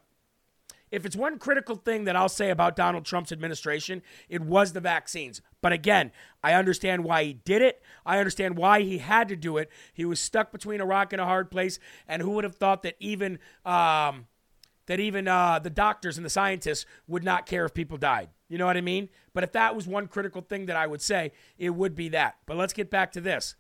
if 0.91 1.07
it's 1.07 1.17
one 1.17 1.39
critical 1.39 1.77
thing 1.77 2.05
that 2.05 2.17
I'll 2.17 2.29
say 2.29 2.51
about 2.51 2.77
Donald 2.77 3.05
Trump's 3.05 3.33
administration, 3.33 4.03
it 4.29 4.41
was 4.41 4.73
the 4.73 4.81
vaccines. 4.81 5.41
But 5.61 5.73
again, 5.73 6.11
I 6.43 6.55
understand 6.55 7.05
why 7.05 7.25
he 7.25 7.33
did 7.35 7.63
it. 7.63 7.83
I 8.05 8.19
understand 8.19 8.57
why 8.57 8.83
he 8.83 8.99
had 8.99 9.29
to 9.29 9.37
do 9.37 9.57
it. 9.57 9.71
He 9.93 10.05
was 10.05 10.21
stuck 10.21 10.53
between 10.53 10.81
a 10.81 10.87
rock 10.87 11.13
and 11.13 11.21
a 11.21 11.27
hard 11.27 11.51
place. 11.51 11.79
And 12.09 12.23
who 12.23 12.31
would 12.31 12.45
have 12.45 12.57
thought 12.57 12.83
that 12.83 12.97
even 12.99 13.39
um, 13.65 14.27
that 14.87 14.99
even 14.99 15.29
uh, 15.29 15.61
the 15.61 15.71
doctors 15.71 16.17
and 16.17 16.27
the 16.27 16.31
scientists 16.31 16.87
would 17.07 17.23
not 17.23 17.47
care 17.47 17.65
if 17.65 17.75
people 17.75 17.97
died? 17.97 18.31
You 18.49 18.59
know 18.59 18.67
what 18.67 18.77
I 18.77 18.81
mean? 18.81 19.09
But 19.33 19.45
if 19.45 19.53
that 19.53 19.77
was 19.77 19.87
one 19.87 20.09
critical 20.09 20.43
thing 20.43 20.67
that 20.67 20.77
I 20.77 20.87
would 20.87 21.01
say, 21.01 21.33
it 21.57 21.71
would 21.71 21.95
be 21.95 22.09
that. 22.09 22.39
But 22.47 22.57
let's 22.57 22.73
get 22.73 22.91
back 22.91 23.13
to 23.13 23.21
this. 23.21 23.55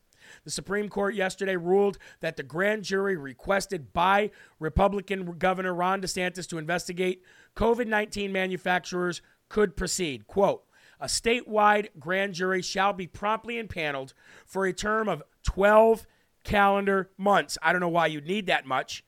The 0.45 0.51
Supreme 0.51 0.89
Court 0.89 1.15
yesterday 1.15 1.57
ruled 1.57 1.99
that 2.21 2.37
the 2.37 2.43
grand 2.43 2.85
jury 2.85 3.17
requested 3.17 3.93
by 3.93 4.31
Republican 4.59 5.33
Governor 5.39 5.75
Ron 5.75 6.01
DeSantis 6.01 6.49
to 6.49 6.59
investigate 6.59 7.23
COVID 7.57 7.87
19 7.87 8.33
manufacturers 8.33 9.23
could 9.49 9.77
proceed. 9.77 10.27
Quote, 10.27 10.65
a 11.01 11.07
statewide 11.07 11.89
grand 11.99 12.35
jury 12.35 12.63
shall 12.63 12.93
be 12.93 13.07
promptly 13.07 13.59
impaneled 13.59 14.13
for 14.45 14.67
a 14.67 14.73
term 14.73 15.09
of 15.09 15.23
12 15.45 16.07
calendar 16.45 17.11
months. 17.17 17.57
I 17.63 17.73
don't 17.73 17.81
know 17.81 17.89
why 17.89 18.07
you'd 18.07 18.27
need 18.27 18.47
that 18.47 18.67
much 18.67 19.05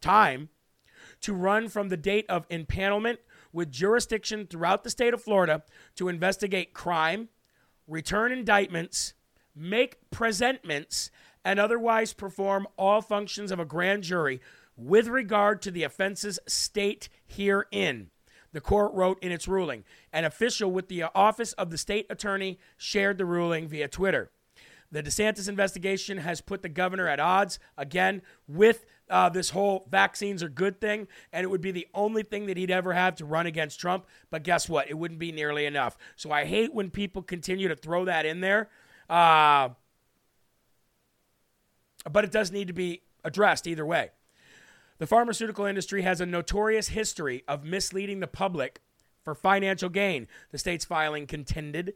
time 0.00 0.50
to 1.22 1.34
run 1.34 1.68
from 1.68 1.88
the 1.88 1.96
date 1.96 2.26
of 2.28 2.48
impanelment 2.48 3.18
with 3.52 3.70
jurisdiction 3.70 4.46
throughout 4.46 4.84
the 4.84 4.90
state 4.90 5.14
of 5.14 5.22
Florida 5.22 5.62
to 5.96 6.08
investigate 6.08 6.72
crime, 6.72 7.28
return 7.86 8.32
indictments, 8.32 9.14
make 9.54 9.98
presentments, 10.10 11.10
and 11.44 11.58
otherwise 11.58 12.12
perform 12.12 12.66
all 12.76 13.00
functions 13.00 13.50
of 13.50 13.58
a 13.58 13.64
grand 13.64 14.02
jury 14.02 14.40
with 14.76 15.08
regard 15.08 15.62
to 15.62 15.70
the 15.70 15.82
offenses 15.82 16.38
state 16.46 17.08
herein. 17.26 18.10
The 18.52 18.60
court 18.60 18.92
wrote 18.94 19.22
in 19.22 19.32
its 19.32 19.46
ruling. 19.46 19.84
An 20.12 20.24
official 20.24 20.70
with 20.70 20.88
the 20.88 21.04
office 21.14 21.52
of 21.54 21.70
the 21.70 21.78
state 21.78 22.06
attorney 22.10 22.58
shared 22.76 23.18
the 23.18 23.24
ruling 23.24 23.68
via 23.68 23.88
Twitter. 23.88 24.30
The 24.92 25.02
DeSantis 25.04 25.48
investigation 25.48 26.18
has 26.18 26.40
put 26.40 26.62
the 26.62 26.68
governor 26.68 27.06
at 27.06 27.20
odds 27.20 27.60
again 27.78 28.22
with 28.48 28.84
uh, 29.08 29.28
this 29.28 29.50
whole 29.50 29.86
vaccines 29.90 30.42
are 30.42 30.48
good 30.48 30.80
thing, 30.80 31.06
and 31.32 31.44
it 31.44 31.48
would 31.48 31.60
be 31.60 31.70
the 31.70 31.86
only 31.94 32.22
thing 32.22 32.46
that 32.46 32.56
he'd 32.56 32.70
ever 32.70 32.92
have 32.92 33.14
to 33.16 33.24
run 33.24 33.46
against 33.46 33.78
Trump. 33.78 34.06
But 34.30 34.42
guess 34.42 34.68
what? 34.68 34.90
It 34.90 34.98
wouldn't 34.98 35.20
be 35.20 35.32
nearly 35.32 35.64
enough. 35.66 35.96
So 36.16 36.32
I 36.32 36.44
hate 36.44 36.74
when 36.74 36.90
people 36.90 37.22
continue 37.22 37.68
to 37.68 37.76
throw 37.76 38.04
that 38.04 38.26
in 38.26 38.40
there. 38.40 38.68
Uh, 39.10 39.70
but 42.10 42.24
it 42.24 42.30
does 42.30 42.52
need 42.52 42.68
to 42.68 42.72
be 42.72 43.02
addressed 43.24 43.66
either 43.66 43.84
way. 43.84 44.10
The 44.98 45.06
pharmaceutical 45.06 45.64
industry 45.64 46.02
has 46.02 46.20
a 46.20 46.26
notorious 46.26 46.88
history 46.88 47.42
of 47.48 47.64
misleading 47.64 48.20
the 48.20 48.26
public 48.26 48.80
for 49.24 49.34
financial 49.34 49.88
gain, 49.88 50.28
the 50.50 50.58
state's 50.58 50.84
filing 50.84 51.26
contended, 51.26 51.94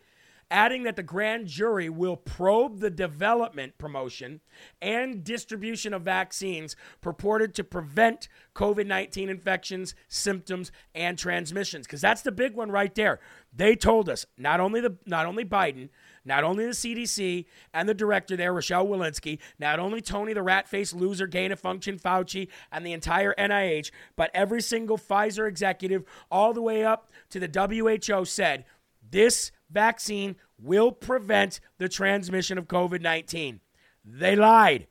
adding 0.51 0.83
that 0.83 0.97
the 0.97 1.03
grand 1.03 1.47
jury 1.47 1.89
will 1.89 2.17
probe 2.17 2.81
the 2.81 2.91
development, 2.91 3.79
promotion, 3.79 4.41
and 4.83 5.25
distribution 5.25 5.95
of 5.95 6.03
vaccines 6.03 6.77
purported 7.01 7.55
to 7.55 7.65
prevent 7.65 8.29
COVID 8.55 8.87
19 8.87 9.29
infections, 9.29 9.95
symptoms, 10.09 10.73
and 10.95 11.19
transmissions. 11.19 11.87
Because 11.87 12.01
that's 12.01 12.23
the 12.23 12.33
big 12.33 12.55
one 12.55 12.71
right 12.71 12.95
there. 12.95 13.21
They 13.55 13.77
told 13.77 14.09
us 14.09 14.27
not 14.37 14.61
only 14.61 14.81
the 14.81 14.97
not 15.07 15.27
only 15.27 15.45
Biden, 15.45 15.89
not 16.25 16.45
only 16.45 16.65
the 16.65 16.73
CDC 16.73 17.45
and 17.73 17.89
the 17.89 17.95
director 17.95 18.37
there, 18.37 18.53
Rochelle 18.53 18.87
Walensky, 18.87 19.39
not 19.59 19.79
only 19.79 20.01
Tony 20.01 20.33
the 20.33 20.43
rat 20.43 20.69
faced 20.69 20.95
loser, 20.95 21.27
gain 21.27 21.53
of 21.53 21.61
function 21.61 21.99
Fauci, 21.99 22.49
and 22.73 22.85
the 22.85 22.93
entire 22.93 23.35
NIH, 23.39 23.91
but 24.17 24.31
every 24.35 24.63
single 24.63 24.99
Pfizer 24.99 25.49
executive, 25.49 26.05
all 26.31 26.53
the 26.53 26.63
way 26.63 26.85
up 26.85 27.11
to 27.31 27.41
the 27.41 27.99
WHO, 28.09 28.25
said 28.25 28.65
this 29.11 29.53
vaccine 29.71 30.37
will 30.59 30.93
prevent 30.93 31.61
the 31.79 31.89
transmission 31.89 32.59
of 32.59 32.69
COVID 32.69 33.01
19. 33.01 33.61
They 34.05 34.37
lied. 34.37 34.87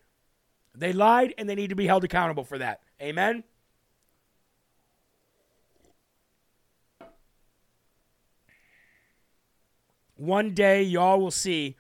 They 0.76 0.94
lied, 0.94 1.34
and 1.38 1.48
they 1.48 1.56
need 1.56 1.70
to 1.70 1.76
be 1.76 1.86
held 1.86 2.04
accountable 2.04 2.44
for 2.44 2.58
that. 2.58 2.82
Amen? 3.02 3.44
One 10.24 10.54
day, 10.54 10.84
y'all 10.84 11.20
will 11.20 11.32
see 11.32 11.76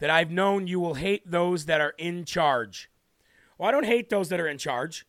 that 0.00 0.10
I've 0.10 0.32
known 0.32 0.66
you 0.66 0.80
will 0.80 0.94
hate 0.94 1.30
those 1.30 1.66
that 1.66 1.80
are 1.80 1.94
in 1.98 2.24
charge. 2.24 2.90
Well, 3.56 3.68
I 3.68 3.70
don't 3.70 3.86
hate 3.86 4.10
those 4.10 4.28
that 4.30 4.40
are 4.40 4.48
in 4.48 4.58
charge. 4.58 5.06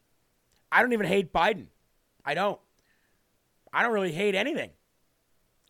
I 0.72 0.84
don't 0.84 0.94
even 0.94 1.08
hate 1.08 1.34
Biden. 1.34 1.66
I 2.24 2.36
don't. 2.36 2.60
I 3.74 3.82
don't 3.82 3.94
really 3.94 4.12
hate 4.12 4.36
anything. 4.36 4.70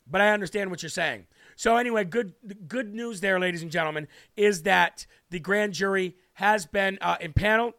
But 0.06 0.20
I 0.20 0.32
understand 0.32 0.70
what 0.70 0.84
you're 0.84 0.90
saying. 0.90 1.28
So 1.56 1.78
anyway, 1.78 2.04
good 2.04 2.34
good 2.68 2.94
news 2.94 3.22
there, 3.22 3.40
ladies 3.40 3.62
and 3.62 3.72
gentlemen, 3.72 4.10
is 4.36 4.64
that 4.64 5.08
the 5.30 5.40
grand 5.40 5.72
jury 5.74 6.18
has 6.34 6.66
been 6.66 6.98
uh, 7.00 7.16
impaneled, 7.22 7.76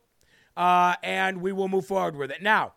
uh, 0.57 0.95
and 1.03 1.43
we 1.43 1.53
will 1.53 1.69
move 1.69 1.85
forward 1.85 2.17
with 2.17 2.31
it. 2.31 2.41
Now, 2.41 2.73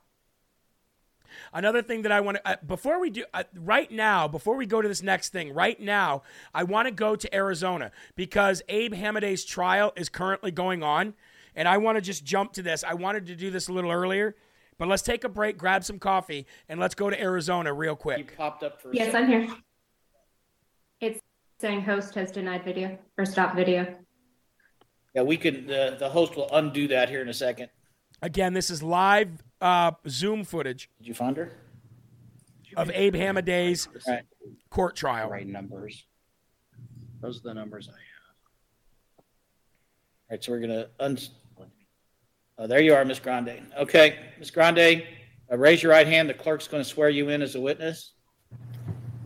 Another 1.53 1.81
thing 1.81 2.01
that 2.03 2.11
I 2.11 2.21
want 2.21 2.37
to, 2.37 2.47
uh, 2.47 2.55
before 2.65 2.99
we 2.99 3.09
do, 3.09 3.25
uh, 3.33 3.43
right 3.55 3.91
now, 3.91 4.27
before 4.27 4.55
we 4.55 4.65
go 4.65 4.81
to 4.81 4.87
this 4.87 5.01
next 5.01 5.29
thing, 5.29 5.53
right 5.53 5.79
now, 5.79 6.23
I 6.53 6.63
want 6.63 6.87
to 6.87 6.91
go 6.91 7.15
to 7.15 7.35
Arizona 7.35 7.91
because 8.15 8.61
Abe 8.69 8.93
Hamadeh's 8.93 9.45
trial 9.45 9.93
is 9.95 10.09
currently 10.09 10.51
going 10.51 10.83
on. 10.83 11.13
And 11.55 11.67
I 11.67 11.77
want 11.77 11.97
to 11.97 12.01
just 12.01 12.23
jump 12.23 12.53
to 12.53 12.61
this. 12.61 12.83
I 12.83 12.93
wanted 12.93 13.25
to 13.27 13.35
do 13.35 13.51
this 13.51 13.67
a 13.67 13.73
little 13.73 13.91
earlier, 13.91 14.35
but 14.77 14.87
let's 14.87 15.01
take 15.01 15.25
a 15.25 15.29
break, 15.29 15.57
grab 15.57 15.83
some 15.83 15.99
coffee, 15.99 16.47
and 16.69 16.79
let's 16.79 16.95
go 16.95 17.09
to 17.09 17.21
Arizona 17.21 17.73
real 17.73 17.95
quick. 17.95 18.19
You 18.19 18.37
popped 18.37 18.63
up 18.63 18.81
for 18.81 18.93
Yes, 18.93 19.13
I'm 19.13 19.27
here. 19.27 19.49
It's 21.01 21.19
saying 21.59 21.81
host 21.81 22.15
has 22.15 22.31
denied 22.31 22.63
video 22.63 22.97
or 23.17 23.25
stop 23.25 23.55
video. 23.55 23.95
Yeah, 25.13 25.23
we 25.23 25.35
can. 25.35 25.67
The 25.67 25.97
the 25.99 26.09
host 26.09 26.37
will 26.37 26.49
undo 26.53 26.87
that 26.87 27.09
here 27.09 27.21
in 27.21 27.27
a 27.27 27.33
second. 27.33 27.69
Again, 28.21 28.53
this 28.53 28.69
is 28.69 28.83
live 28.83 29.43
uh, 29.61 29.91
Zoom 30.07 30.43
footage. 30.43 30.89
Did 30.99 31.07
you 31.07 31.13
find 31.13 31.37
her? 31.37 31.51
Of 32.77 32.91
Abe 32.93 33.15
Hamadeh's 33.15 33.89
right. 34.07 34.23
court 34.69 34.95
trial. 34.95 35.29
Right 35.29 35.47
numbers. 35.47 36.05
Those 37.19 37.39
are 37.39 37.43
the 37.43 37.53
numbers 37.53 37.89
I 37.89 37.91
have. 37.91 37.99
All 39.17 39.25
right, 40.31 40.43
so 40.43 40.51
we're 40.51 40.59
gonna 40.59 40.87
un. 40.99 41.17
Oh, 42.57 42.67
there 42.67 42.79
you 42.79 42.93
are, 42.93 43.03
Miss 43.03 43.19
Grande. 43.19 43.59
Okay, 43.77 44.19
Miss 44.37 44.51
Grande, 44.51 45.03
uh, 45.51 45.57
raise 45.57 45.81
your 45.81 45.91
right 45.91 46.05
hand. 46.05 46.29
The 46.29 46.33
clerk's 46.35 46.67
going 46.67 46.83
to 46.83 46.87
swear 46.87 47.09
you 47.09 47.29
in 47.29 47.41
as 47.41 47.55
a 47.55 47.61
witness. 47.61 48.13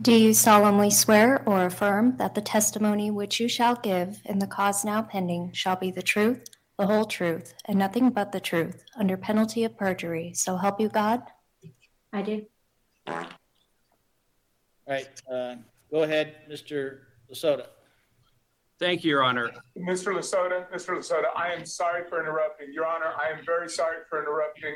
Do 0.02 0.14
you 0.14 0.34
solemnly 0.34 0.90
swear 0.90 1.44
or 1.46 1.66
affirm 1.66 2.16
that 2.18 2.34
the 2.34 2.42
testimony 2.42 3.12
which 3.12 3.42
you 3.42 3.50
shall 3.50 3.76
give 3.76 4.22
in 4.24 4.40
the 4.40 4.48
cause 4.48 4.86
now 4.86 5.02
pending 5.02 5.52
shall 5.52 5.76
be 5.76 5.92
the 5.92 6.02
truth, 6.02 6.46
the 6.78 6.86
whole 6.86 7.06
truth, 7.06 7.54
and 7.68 7.80
nothing 7.80 8.10
but 8.10 8.32
the 8.32 8.40
truth, 8.40 8.84
under 8.98 9.18
penalty 9.18 9.64
of 9.64 9.78
perjury? 9.78 10.34
So 10.34 10.58
help 10.58 10.80
you 10.80 10.90
God? 10.90 11.22
I 12.12 12.22
do. 12.22 12.46
All 13.08 13.26
right, 14.88 15.08
uh, 15.32 15.56
go 15.92 16.04
ahead, 16.04 16.36
Mr. 16.50 17.00
La 17.30 17.36
Sota. 17.36 17.68
Thank 18.78 19.04
you, 19.04 19.12
Your 19.12 19.24
Honor. 19.24 19.52
Mr. 19.78 20.14
La 20.14 20.20
Sota, 20.20 20.70
Mr. 20.72 20.96
La 20.96 21.02
Sota, 21.02 21.28
I 21.36 21.54
am 21.54 21.66
sorry 21.66 22.04
for 22.10 22.20
interrupting. 22.20 22.74
Your 22.74 22.86
Honor, 22.86 23.14
I 23.18 23.32
am 23.32 23.46
very 23.46 23.70
sorry 23.70 23.98
for 24.10 24.22
interrupting. 24.22 24.76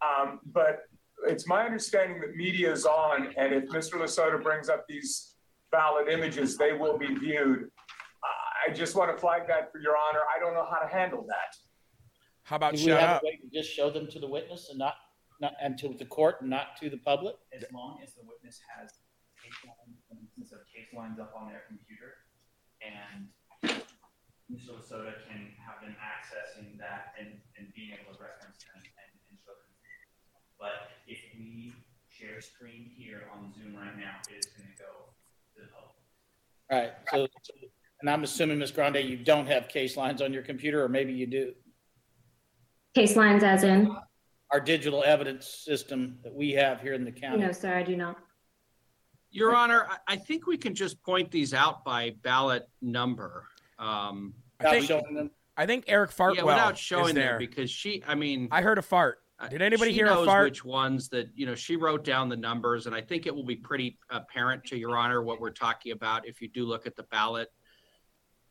Um, 0.00 0.40
but 0.46 0.84
it's 1.26 1.46
my 1.46 1.64
understanding 1.64 2.20
that 2.20 2.36
media 2.36 2.70
is 2.70 2.86
on, 2.86 3.34
and 3.36 3.52
if 3.52 3.68
Mr. 3.68 3.98
La 3.98 4.06
Sota 4.06 4.40
brings 4.42 4.68
up 4.68 4.86
these 4.88 5.34
valid 5.72 6.08
images, 6.08 6.56
they 6.56 6.72
will 6.72 6.98
be 6.98 7.14
viewed. 7.14 7.68
I 8.66 8.72
just 8.72 8.94
want 8.96 9.10
to 9.14 9.20
flag 9.20 9.46
that 9.48 9.72
for 9.72 9.78
Your 9.78 9.94
Honor. 9.96 10.20
I 10.34 10.38
don't 10.38 10.54
know 10.54 10.66
how 10.70 10.78
to 10.78 10.88
handle 10.88 11.24
that. 11.28 11.56
How 12.44 12.56
about 12.56 12.74
Do 12.74 12.80
we 12.82 12.90
shut 12.90 13.00
have 13.00 13.10
up? 13.16 13.22
a 13.22 13.26
way 13.26 13.36
to 13.42 13.48
just 13.52 13.70
show 13.72 13.90
them 13.90 14.06
to 14.08 14.18
the 14.18 14.26
witness 14.26 14.68
and 14.70 14.78
not, 14.78 14.94
not, 15.40 15.54
and 15.62 15.78
to 15.78 15.94
the 15.94 16.04
court 16.04 16.40
and 16.40 16.50
not 16.50 16.76
to 16.80 16.90
the 16.90 16.98
public? 16.98 17.36
As 17.52 17.64
long 17.72 18.00
as 18.02 18.14
the 18.14 18.22
witness 18.26 18.60
has 18.76 18.90
case 19.42 19.54
lines, 19.66 19.98
for 20.08 20.16
instance, 20.18 20.52
of 20.52 20.60
CaseLines 20.70 21.18
up 21.20 21.32
on 21.38 21.48
their 21.48 21.62
computer, 21.68 22.14
and 22.82 23.28
Mr. 24.50 24.74
La 24.74 24.82
Sota 24.82 25.14
can 25.26 25.54
have 25.58 25.80
them 25.82 25.94
accessing 26.02 26.76
that 26.78 27.14
and, 27.18 27.38
and 27.56 27.72
being 27.74 27.90
able 27.94 28.14
to 28.14 28.22
reference 28.22 28.58
them 28.62 28.74
and, 28.78 29.10
and 29.30 29.38
show 29.46 29.54
them. 29.54 29.72
But 30.58 30.90
if 31.06 31.18
we 31.38 31.72
share 32.10 32.40
screen 32.40 32.90
here 32.94 33.30
on 33.34 33.52
Zoom 33.54 33.74
right 33.74 33.96
now, 33.98 34.18
it 34.30 34.34
is 34.38 34.46
gonna 34.54 34.74
go 34.78 35.14
to 35.54 35.62
the 35.62 35.70
public. 35.70 35.98
All 36.70 36.78
right, 36.78 36.92
so, 37.10 37.26
so- 37.42 37.54
and 38.02 38.10
I'm 38.10 38.24
assuming, 38.24 38.58
Ms. 38.58 38.72
Grande, 38.72 38.96
you 38.96 39.16
don't 39.16 39.46
have 39.46 39.68
CaseLines 39.68 40.20
on 40.20 40.32
your 40.32 40.42
computer, 40.42 40.82
or 40.82 40.88
maybe 40.88 41.12
you 41.12 41.26
do? 41.26 41.52
CaseLines 42.96 43.42
as 43.42 43.62
in? 43.62 43.96
Our 44.50 44.60
digital 44.60 45.02
evidence 45.04 45.46
system 45.46 46.18
that 46.24 46.34
we 46.34 46.50
have 46.50 46.80
here 46.80 46.94
in 46.94 47.04
the 47.04 47.12
county. 47.12 47.38
No, 47.38 47.52
sir, 47.52 47.74
I 47.74 47.82
do 47.82 47.96
not. 47.96 48.18
Your 49.30 49.54
Honor, 49.54 49.86
I, 49.88 50.14
I 50.14 50.16
think 50.16 50.46
we 50.46 50.58
can 50.58 50.74
just 50.74 51.02
point 51.02 51.30
these 51.30 51.54
out 51.54 51.84
by 51.84 52.14
ballot 52.22 52.68
number. 52.82 53.46
Um, 53.78 54.34
I 54.60 54.80
think, 54.80 55.30
I 55.56 55.64
think 55.64 55.84
Eric 55.86 56.10
Fartwell 56.10 56.36
yeah, 56.36 56.42
without 56.42 56.74
is 56.74 56.80
showing 56.80 57.14
there 57.14 57.30
them 57.30 57.38
because 57.38 57.70
she, 57.70 58.02
I 58.06 58.14
mean, 58.14 58.48
I 58.50 58.60
heard 58.60 58.78
a 58.78 58.82
fart. 58.82 59.20
Did 59.48 59.62
anybody 59.62 59.90
she 59.90 59.96
hear 59.96 60.06
knows 60.06 60.24
a 60.24 60.26
fart? 60.26 60.44
which 60.44 60.64
ones 60.64 61.08
that 61.08 61.28
you 61.34 61.46
know 61.46 61.54
she 61.54 61.76
wrote 61.76 62.04
down 62.04 62.28
the 62.28 62.36
numbers, 62.36 62.86
and 62.86 62.94
I 62.94 63.00
think 63.00 63.26
it 63.26 63.34
will 63.34 63.46
be 63.46 63.56
pretty 63.56 63.98
apparent 64.10 64.64
to 64.66 64.76
Your 64.76 64.96
Honor 64.96 65.22
what 65.22 65.40
we're 65.40 65.50
talking 65.50 65.92
about 65.92 66.28
if 66.28 66.40
you 66.40 66.48
do 66.48 66.64
look 66.64 66.86
at 66.86 66.94
the 66.94 67.04
ballot 67.04 67.48
uh, 67.48 67.61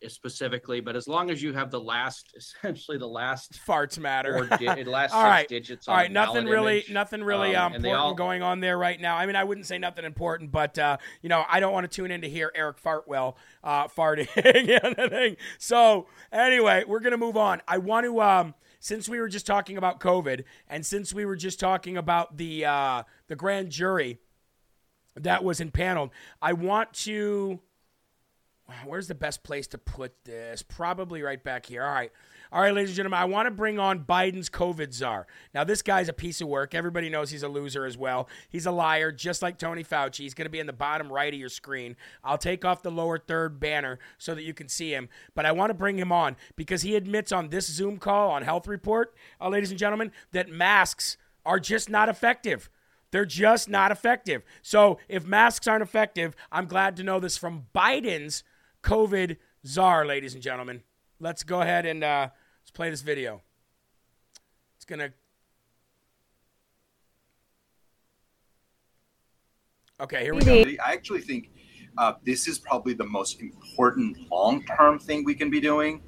specifically. 0.10 0.80
But 0.82 0.96
as 0.96 1.08
long 1.08 1.30
as 1.30 1.42
you 1.44 1.54
have 1.54 1.70
the 1.72 1.80
last, 1.80 2.34
essentially 2.38 2.98
the 2.98 3.08
last 3.08 3.60
farts 3.68 4.00
matter. 4.00 4.48
di- 4.60 4.84
last 4.84 5.12
all 5.14 5.22
six 5.22 5.30
right, 5.30 5.48
digits. 5.48 5.88
all 5.88 5.94
on 5.96 6.00
right. 6.02 6.12
Nothing 6.12 6.46
really, 6.46 6.80
image. 6.80 6.92
nothing 6.92 7.24
really 7.24 7.56
Um, 7.56 7.68
um, 7.68 7.76
important 7.76 8.02
all- 8.02 8.14
going 8.14 8.42
on 8.42 8.60
there 8.60 8.78
right 8.78 9.00
now. 9.00 9.18
I 9.18 9.26
mean, 9.26 9.36
I 9.36 9.44
wouldn't 9.44 9.68
say 9.68 9.78
nothing 9.78 10.06
important, 10.06 10.52
but 10.52 10.78
uh, 10.80 10.98
you 11.22 11.30
know, 11.30 11.44
I 11.50 11.60
don't 11.60 11.74
want 11.74 11.90
to 11.90 11.96
tune 11.96 12.12
in 12.12 12.22
to 12.22 12.30
hear 12.30 12.52
Eric 12.56 12.82
Fartwell 12.82 13.36
uh, 13.64 13.88
farting. 13.88 14.28
and 14.36 14.96
the 14.96 15.08
thing. 15.10 15.38
So 15.60 16.08
anyway, 16.32 16.84
we're 16.88 17.00
gonna 17.02 17.18
move 17.18 17.38
on. 17.38 17.62
I 17.68 17.78
want 17.78 18.06
to. 18.06 18.22
Um, 18.22 18.56
since 18.84 19.08
we 19.08 19.20
were 19.20 19.30
just 19.30 19.46
talking 19.46 19.78
about 19.78 20.00
COVID, 20.00 20.44
and 20.68 20.84
since 20.84 21.14
we 21.14 21.24
were 21.26 21.36
just 21.36 21.60
talking 21.60 21.98
about 21.98 22.38
the 22.38 22.66
uh, 22.66 23.04
the 23.28 23.36
grand 23.36 23.70
jury 23.70 24.18
that 25.16 25.44
was 25.44 25.60
impaneled, 25.62 26.10
I 26.42 26.54
want 26.54 26.94
to. 26.94 27.60
Where's 28.86 29.08
the 29.08 29.16
best 29.16 29.44
place 29.44 29.68
to 29.68 29.78
put 29.78 30.14
this? 30.26 30.62
Probably 30.62 31.22
right 31.22 31.44
back 31.44 31.66
here. 31.66 31.84
All 31.84 31.92
right. 31.92 32.12
All 32.54 32.62
right, 32.62 32.74
ladies 32.74 32.90
and 32.90 32.98
gentlemen, 32.98 33.20
I 33.20 33.26
want 33.26 33.48
to 33.48 33.52
bring 33.52 33.80
on 33.80 34.04
Biden's 34.04 34.50
COVID 34.50 34.94
czar. 34.94 35.26
Now, 35.54 35.64
this 35.64 35.82
guy's 35.82 36.10
a 36.10 36.14
piece 36.14 36.42
of 36.42 36.50
work. 36.50 36.76
Everybody 36.76 37.10
knows 37.10 37.32
he's 37.32 37.44
a 37.44 37.48
loser 37.48 37.86
as 37.86 37.98
well. 37.98 38.28
He's 38.50 38.66
a 38.66 38.72
liar, 38.72 39.10
just 39.14 39.42
like 39.42 39.58
Tony 39.58 39.86
Fauci. 39.86 40.18
He's 40.18 40.34
going 40.34 40.48
to 40.48 40.50
be 40.52 40.60
in 40.60 40.68
the 40.68 40.74
bottom 40.74 41.10
right 41.10 41.34
of 41.34 41.40
your 41.40 41.48
screen. 41.48 41.96
I'll 42.26 42.38
take 42.38 42.66
off 42.66 42.84
the 42.84 42.92
lower 42.92 43.18
third 43.18 43.62
banner 43.62 44.00
so 44.18 44.36
that 44.36 44.44
you 44.44 44.54
can 44.54 44.68
see 44.68 44.94
him. 44.94 45.08
But 45.34 45.46
I 45.46 45.54
want 45.54 45.70
to 45.70 45.74
bring 45.74 45.98
him 45.98 46.12
on 46.12 46.36
because 46.58 46.82
he 46.82 46.98
admits 46.98 47.32
on 47.32 47.50
this 47.50 47.68
Zoom 47.68 47.98
call 47.98 48.32
on 48.32 48.44
Health 48.44 48.68
Report, 48.68 49.16
uh, 49.40 49.48
ladies 49.48 49.72
and 49.72 49.80
gentlemen, 49.80 50.12
that 50.34 50.50
masks 50.50 51.16
are 51.46 51.60
just 51.60 51.90
not 51.90 52.10
effective. 52.10 52.70
They're 53.12 53.26
just 53.26 53.70
not 53.70 53.92
effective. 53.92 54.44
So 54.62 54.98
if 55.08 55.26
masks 55.26 55.68
aren't 55.68 55.84
effective, 55.84 56.36
I'm 56.52 56.66
glad 56.66 56.98
to 56.98 57.04
know 57.04 57.22
this 57.22 57.38
from 57.38 57.68
Biden's 57.74 58.44
COVID 58.84 59.38
czar, 59.66 60.06
ladies 60.06 60.34
and 60.34 60.44
gentlemen. 60.44 60.82
Let's 61.20 61.44
go 61.44 61.62
ahead 61.62 61.86
and 61.86 62.04
uh, 62.04 62.30
let's 62.62 62.72
play 62.72 62.90
this 62.90 63.02
video. 63.02 63.42
It's 64.76 64.86
gonna. 64.86 65.12
Okay, 70.00 70.24
here 70.24 70.34
we 70.34 70.42
go. 70.42 70.64
I 70.84 70.94
actually 70.94 71.22
think 71.22 71.52
uh, 71.98 72.14
this 72.26 72.48
is 72.48 72.58
probably 72.58 72.94
the 72.94 73.06
most 73.06 73.40
important 73.42 74.18
long 74.32 74.64
term 74.64 74.98
thing 74.98 75.24
we 75.24 75.36
can 75.36 75.50
be 75.50 75.60
doing 75.60 76.02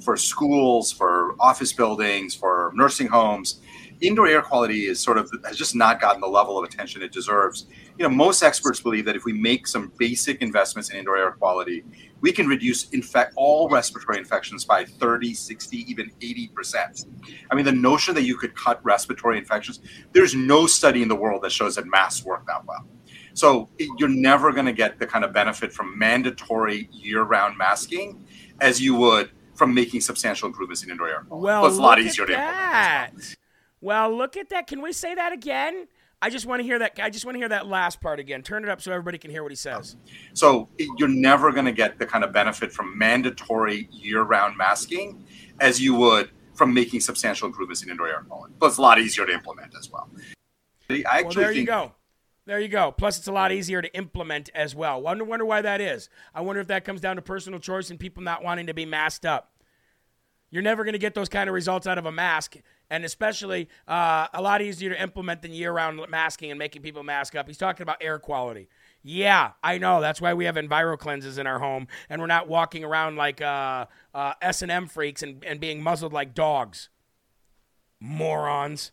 for 0.00 0.16
schools, 0.16 0.90
for 0.90 1.34
office 1.38 1.72
buildings, 1.72 2.34
for 2.34 2.72
nursing 2.74 3.06
homes. 3.06 3.60
Indoor 4.00 4.26
air 4.26 4.42
quality 4.42 4.86
is 4.86 4.98
sort 4.98 5.18
of 5.18 5.30
has 5.46 5.56
just 5.56 5.74
not 5.74 6.00
gotten 6.00 6.20
the 6.20 6.26
level 6.26 6.58
of 6.58 6.64
attention 6.64 7.02
it 7.02 7.12
deserves. 7.12 7.66
You 7.96 8.02
know, 8.02 8.08
most 8.08 8.42
experts 8.42 8.80
believe 8.80 9.04
that 9.04 9.14
if 9.14 9.24
we 9.24 9.32
make 9.32 9.68
some 9.68 9.92
basic 9.98 10.42
investments 10.42 10.90
in 10.90 10.96
indoor 10.96 11.16
air 11.16 11.30
quality, 11.30 11.84
we 12.20 12.32
can 12.32 12.48
reduce 12.48 12.88
infect 12.90 13.32
all 13.36 13.68
respiratory 13.68 14.18
infections 14.18 14.64
by 14.64 14.84
30, 14.84 15.32
60, 15.32 15.76
even 15.90 16.10
80%. 16.20 17.06
I 17.52 17.54
mean, 17.54 17.64
the 17.64 17.70
notion 17.72 18.14
that 18.16 18.22
you 18.22 18.36
could 18.36 18.56
cut 18.56 18.84
respiratory 18.84 19.38
infections, 19.38 19.78
there's 20.12 20.34
no 20.34 20.66
study 20.66 21.02
in 21.02 21.08
the 21.08 21.14
world 21.14 21.42
that 21.42 21.52
shows 21.52 21.76
that 21.76 21.86
masks 21.86 22.24
work 22.24 22.44
that 22.48 22.64
well. 22.66 22.84
So 23.32 23.68
it- 23.78 23.88
you're 23.98 24.08
never 24.08 24.50
going 24.52 24.66
to 24.66 24.72
get 24.72 24.98
the 24.98 25.06
kind 25.06 25.24
of 25.24 25.32
benefit 25.32 25.72
from 25.72 25.96
mandatory 25.96 26.88
year-round 26.90 27.56
masking 27.56 28.26
as 28.60 28.80
you 28.82 28.96
would 28.96 29.30
from 29.54 29.72
making 29.72 30.00
substantial 30.00 30.48
improvements 30.48 30.82
in 30.82 30.90
indoor 30.90 31.08
air 31.08 31.24
quality. 31.28 31.44
Well, 31.46 31.62
But 31.62 31.68
it's 31.68 31.78
a 31.78 31.80
lot 31.80 31.98
look 31.98 32.06
easier 32.08 32.24
at 32.24 32.26
to 32.26 32.32
implement. 32.34 33.18
that. 33.18 33.36
Well, 33.80 34.16
look 34.16 34.36
at 34.36 34.48
that. 34.48 34.66
Can 34.66 34.82
we 34.82 34.92
say 34.92 35.14
that 35.14 35.32
again? 35.32 35.86
I 36.22 36.30
just 36.30 36.46
want 36.46 36.60
to 36.60 36.64
hear 36.64 36.78
that. 36.78 36.98
I 37.02 37.10
just 37.10 37.24
want 37.24 37.34
to 37.34 37.38
hear 37.38 37.48
that 37.50 37.66
last 37.66 38.00
part 38.00 38.18
again. 38.18 38.42
Turn 38.42 38.64
it 38.64 38.70
up 38.70 38.80
so 38.80 38.90
everybody 38.92 39.18
can 39.18 39.30
hear 39.30 39.42
what 39.42 39.52
he 39.52 39.56
says. 39.56 39.96
So 40.32 40.68
you're 40.98 41.08
never 41.08 41.52
going 41.52 41.66
to 41.66 41.72
get 41.72 41.98
the 41.98 42.06
kind 42.06 42.24
of 42.24 42.32
benefit 42.32 42.72
from 42.72 42.96
mandatory 42.96 43.88
year-round 43.92 44.56
masking 44.56 45.26
as 45.60 45.80
you 45.80 45.94
would 45.96 46.30
from 46.54 46.72
making 46.72 47.00
substantial 47.00 47.46
improvements 47.46 47.82
in 47.82 47.90
indoor 47.90 48.08
air 48.08 48.24
quality. 48.26 48.54
But 48.58 48.68
it's 48.68 48.78
a 48.78 48.82
lot 48.82 48.98
easier 48.98 49.26
to 49.26 49.32
implement 49.32 49.74
as 49.78 49.90
well. 49.90 50.08
I 50.88 51.02
actually 51.04 51.24
well, 51.24 51.30
there 51.34 51.52
you 51.52 51.64
go. 51.64 51.92
There 52.46 52.60
you 52.60 52.68
go. 52.68 52.92
Plus, 52.92 53.18
it's 53.18 53.26
a 53.26 53.32
lot 53.32 53.52
easier 53.52 53.80
to 53.80 53.94
implement 53.96 54.50
as 54.54 54.74
well. 54.74 55.00
Wonder, 55.00 55.24
wonder 55.24 55.46
why 55.46 55.62
that 55.62 55.80
is. 55.80 56.10
I 56.34 56.42
wonder 56.42 56.60
if 56.60 56.68
that 56.68 56.84
comes 56.84 57.00
down 57.00 57.16
to 57.16 57.22
personal 57.22 57.58
choice 57.58 57.88
and 57.90 57.98
people 57.98 58.22
not 58.22 58.44
wanting 58.44 58.66
to 58.66 58.74
be 58.74 58.84
masked 58.84 59.24
up. 59.24 59.50
You're 60.50 60.62
never 60.62 60.84
going 60.84 60.92
to 60.92 60.98
get 60.98 61.14
those 61.14 61.30
kind 61.30 61.48
of 61.48 61.54
results 61.54 61.86
out 61.86 61.98
of 61.98 62.06
a 62.06 62.12
mask, 62.12 62.56
and 62.90 63.04
especially 63.04 63.68
uh, 63.88 64.28
a 64.32 64.42
lot 64.42 64.62
easier 64.62 64.90
to 64.90 65.02
implement 65.02 65.42
than 65.42 65.52
year-round 65.52 66.00
masking 66.08 66.50
and 66.50 66.58
making 66.58 66.82
people 66.82 67.02
mask 67.02 67.34
up. 67.34 67.46
He's 67.46 67.58
talking 67.58 67.82
about 67.82 67.96
air 68.00 68.18
quality. 68.18 68.68
Yeah, 69.02 69.52
I 69.62 69.78
know. 69.78 70.00
That's 70.00 70.20
why 70.20 70.34
we 70.34 70.46
have 70.46 70.56
Enviro 70.56 70.98
cleanses 70.98 71.36
in 71.38 71.46
our 71.46 71.58
home, 71.58 71.88
and 72.08 72.20
we're 72.20 72.26
not 72.26 72.48
walking 72.48 72.84
around 72.84 73.16
like 73.16 73.40
uh, 73.40 73.86
uh, 74.14 74.32
S 74.40 74.62
and 74.62 74.70
M 74.70 74.86
freaks 74.86 75.22
and, 75.22 75.44
and 75.44 75.60
being 75.60 75.82
muzzled 75.82 76.12
like 76.12 76.34
dogs. 76.34 76.88
Morons 78.00 78.92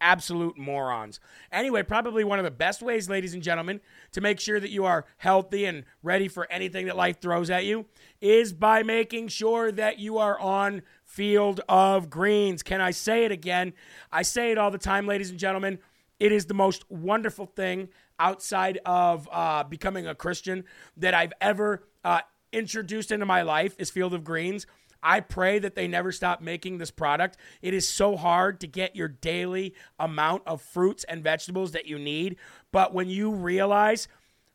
absolute 0.00 0.56
morons. 0.56 1.20
Anyway, 1.50 1.82
probably 1.82 2.24
one 2.24 2.38
of 2.38 2.44
the 2.44 2.50
best 2.50 2.82
ways, 2.82 3.08
ladies 3.08 3.34
and 3.34 3.42
gentlemen, 3.42 3.80
to 4.12 4.20
make 4.20 4.40
sure 4.40 4.60
that 4.60 4.70
you 4.70 4.84
are 4.84 5.06
healthy 5.18 5.64
and 5.64 5.84
ready 6.02 6.28
for 6.28 6.50
anything 6.50 6.86
that 6.86 6.96
life 6.96 7.20
throws 7.20 7.50
at 7.50 7.64
you 7.64 7.86
is 8.20 8.52
by 8.52 8.82
making 8.82 9.28
sure 9.28 9.72
that 9.72 9.98
you 9.98 10.18
are 10.18 10.38
on 10.38 10.82
Field 11.08 11.62
of 11.70 12.10
Greens. 12.10 12.62
Can 12.62 12.82
I 12.82 12.90
say 12.90 13.24
it 13.24 13.32
again? 13.32 13.72
I 14.12 14.20
say 14.20 14.52
it 14.52 14.58
all 14.58 14.70
the 14.70 14.78
time, 14.78 15.06
ladies 15.06 15.30
and 15.30 15.38
gentlemen. 15.38 15.78
It 16.20 16.32
is 16.32 16.44
the 16.44 16.54
most 16.54 16.88
wonderful 16.90 17.46
thing 17.46 17.88
outside 18.20 18.78
of 18.84 19.26
uh, 19.32 19.64
becoming 19.64 20.06
a 20.06 20.14
Christian 20.14 20.64
that 20.98 21.14
I've 21.14 21.32
ever 21.40 21.82
uh, 22.04 22.20
introduced 22.52 23.10
into 23.10 23.24
my 23.24 23.40
life 23.40 23.74
is 23.78 23.90
Field 23.90 24.12
of 24.12 24.22
Greens. 24.22 24.66
I 25.02 25.20
pray 25.20 25.58
that 25.60 25.74
they 25.74 25.88
never 25.88 26.12
stop 26.12 26.42
making 26.42 26.76
this 26.76 26.90
product. 26.90 27.38
It 27.62 27.72
is 27.72 27.88
so 27.88 28.14
hard 28.16 28.60
to 28.60 28.66
get 28.66 28.94
your 28.94 29.08
daily 29.08 29.74
amount 29.98 30.42
of 30.46 30.60
fruits 30.60 31.04
and 31.04 31.24
vegetables 31.24 31.72
that 31.72 31.86
you 31.86 31.98
need. 31.98 32.36
But 32.70 32.92
when 32.92 33.08
you 33.08 33.32
realize 33.32 34.08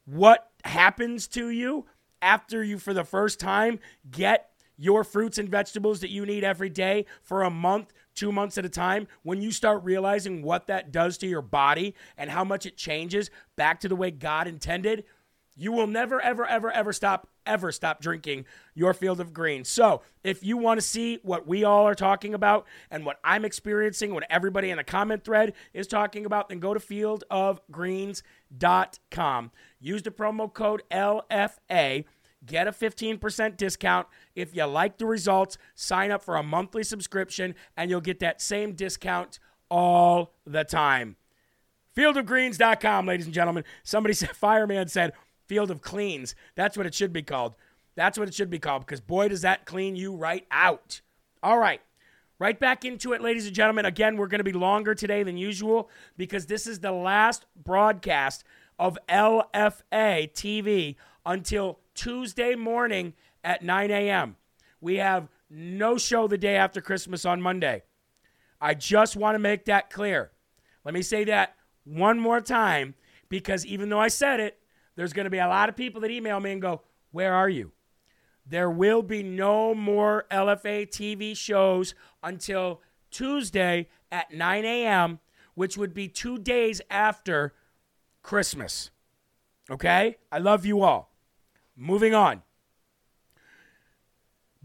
what 0.06 0.52
happens 0.66 1.28
to 1.30 1.50
you 1.50 1.88
after 2.22 2.64
you, 2.64 2.78
for 2.78 2.94
the 2.94 3.04
first 3.04 3.40
time, 3.40 3.80
get 4.12 4.53
your 4.78 5.04
fruits 5.04 5.38
and 5.38 5.50
vegetables 5.50 6.00
that 6.02 6.10
you 6.10 6.26
need 6.26 6.44
every 6.44 6.70
day 6.70 7.06
for 7.22 7.44
a 7.44 7.50
month, 7.50 7.94
two 8.16 8.32
months 8.32 8.58
at 8.58 8.66
a 8.66 8.70
time, 8.70 9.08
when 9.24 9.42
you 9.42 9.52
start 9.52 9.84
realizing 9.84 10.42
what 10.42 10.68
that 10.68 10.92
does 10.92 11.18
to 11.20 11.28
your 11.28 11.42
body 11.42 11.94
and 12.18 12.30
how 12.30 12.44
much 12.44 12.66
it 12.66 12.78
changes 12.78 13.30
back 13.56 13.80
to 13.80 13.88
the 13.88 13.96
way 13.96 14.12
God 14.12 14.48
intended, 14.48 15.04
you 15.56 15.72
will 15.72 15.88
never, 15.88 16.20
ever, 16.20 16.46
ever, 16.46 16.70
ever 16.72 16.92
stop, 16.92 17.30
ever 17.46 17.72
stop 17.72 18.02
drinking 18.02 18.46
your 18.74 18.92
field 18.94 19.20
of 19.20 19.34
greens. 19.34 19.70
So, 19.70 20.02
if 20.24 20.44
you 20.44 20.58
want 20.58 20.80
to 20.80 20.86
see 20.86 21.20
what 21.22 21.48
we 21.48 21.64
all 21.64 21.88
are 21.88 21.94
talking 21.94 22.34
about 22.34 22.66
and 22.90 23.06
what 23.06 23.20
I'm 23.24 23.46
experiencing, 23.46 24.16
what 24.16 24.26
everybody 24.30 24.72
in 24.72 24.78
the 24.78 24.84
comment 24.84 25.24
thread 25.24 25.54
is 25.74 25.86
talking 25.86 26.26
about, 26.26 26.50
then 26.50 26.60
go 26.60 26.74
to 26.74 26.80
fieldofgreens.com. 26.80 29.52
Use 29.80 30.02
the 30.02 30.12
promo 30.12 30.52
code 30.52 30.82
LFA. 30.90 32.06
Get 32.46 32.68
a 32.68 32.72
15% 32.72 33.58
discount. 33.58 34.08
If 34.36 34.56
you 34.56 34.66
like 34.66 34.98
the 34.98 35.06
results, 35.06 35.58
sign 35.76 36.12
up 36.12 36.24
for 36.24 36.36
a 36.36 36.44
monthly 36.44 36.84
subscription 36.84 37.56
and 37.78 37.90
you'll 37.90 38.02
get 38.02 38.20
that 38.20 38.42
same 38.42 38.74
discount 38.74 39.40
all 39.70 40.34
the 40.46 40.64
time. 40.64 41.16
Fieldofgreens.com, 41.96 43.06
ladies 43.06 43.26
and 43.26 43.34
gentlemen. 43.34 43.64
Somebody 43.84 44.14
said, 44.14 44.36
Fireman 44.36 44.88
said, 44.88 45.14
Field 45.48 45.72
of 45.72 45.82
Cleans. 45.82 46.36
That's 46.56 46.76
what 46.76 46.86
it 46.86 46.94
should 46.94 47.14
be 47.14 47.22
called. 47.22 47.56
That's 47.96 48.18
what 48.18 48.28
it 48.28 48.34
should 48.34 48.50
be 48.50 48.60
called 48.60 48.86
because 48.86 49.02
boy, 49.02 49.28
does 49.28 49.42
that 49.42 49.66
clean 49.66 49.96
you 49.96 50.16
right 50.16 50.46
out. 50.52 51.02
All 51.42 51.60
right. 51.60 51.82
Right 52.40 52.60
back 52.60 52.84
into 52.84 53.14
it, 53.14 53.22
ladies 53.22 53.46
and 53.46 53.56
gentlemen. 53.56 53.86
Again, 53.86 54.18
we're 54.18 54.28
going 54.28 54.40
to 54.40 54.44
be 54.44 54.52
longer 54.52 54.96
today 54.96 55.24
than 55.24 55.38
usual 55.38 55.90
because 56.18 56.48
this 56.48 56.68
is 56.68 56.80
the 56.80 56.92
last 56.92 57.46
broadcast 57.56 58.44
of 58.80 58.98
LFA 59.08 60.32
TV 60.34 60.96
until 61.26 61.80
Tuesday 61.96 62.56
morning 62.56 63.14
at 63.44 63.64
9 63.64 63.92
a.m. 63.92 64.36
We 64.82 64.96
have 64.98 65.30
no 65.50 65.98
show 65.98 66.28
the 66.28 66.38
day 66.38 66.56
after 66.56 66.82
Christmas 66.82 67.26
on 67.26 67.42
Monday. 67.42 67.84
I 68.60 68.74
just 68.74 69.16
want 69.16 69.36
to 69.36 69.40
make 69.40 69.66
that 69.66 69.90
clear. 69.90 70.32
Let 70.84 70.94
me 70.94 71.02
say 71.02 71.24
that 71.26 71.56
one 71.84 72.20
more 72.20 72.42
time 72.42 72.96
because 73.30 73.66
even 73.66 73.90
though 73.90 74.00
I 74.00 74.08
said 74.08 74.40
it, 74.40 74.60
there's 74.96 75.14
going 75.14 75.26
to 75.26 75.30
be 75.30 75.40
a 75.40 75.48
lot 75.48 75.70
of 75.70 75.76
people 75.76 76.02
that 76.02 76.12
email 76.12 76.40
me 76.40 76.52
and 76.52 76.62
go, 76.62 76.82
Where 77.12 77.34
are 77.34 77.50
you? 77.50 77.72
There 78.46 78.70
will 78.70 79.02
be 79.02 79.24
no 79.24 79.74
more 79.74 80.26
LFA 80.30 80.88
TV 80.90 81.36
shows 81.36 81.96
until 82.22 82.82
Tuesday 83.10 83.88
at 84.12 84.34
9 84.34 84.66
a.m., 84.66 85.20
which 85.56 85.78
would 85.78 85.94
be 85.94 86.08
two 86.08 86.38
days 86.38 86.82
after 86.90 87.54
Christmas. 88.22 88.90
Okay? 89.70 90.18
I 90.32 90.40
love 90.40 90.66
you 90.66 90.82
all. 90.82 91.13
Moving 91.76 92.14
on. 92.14 92.42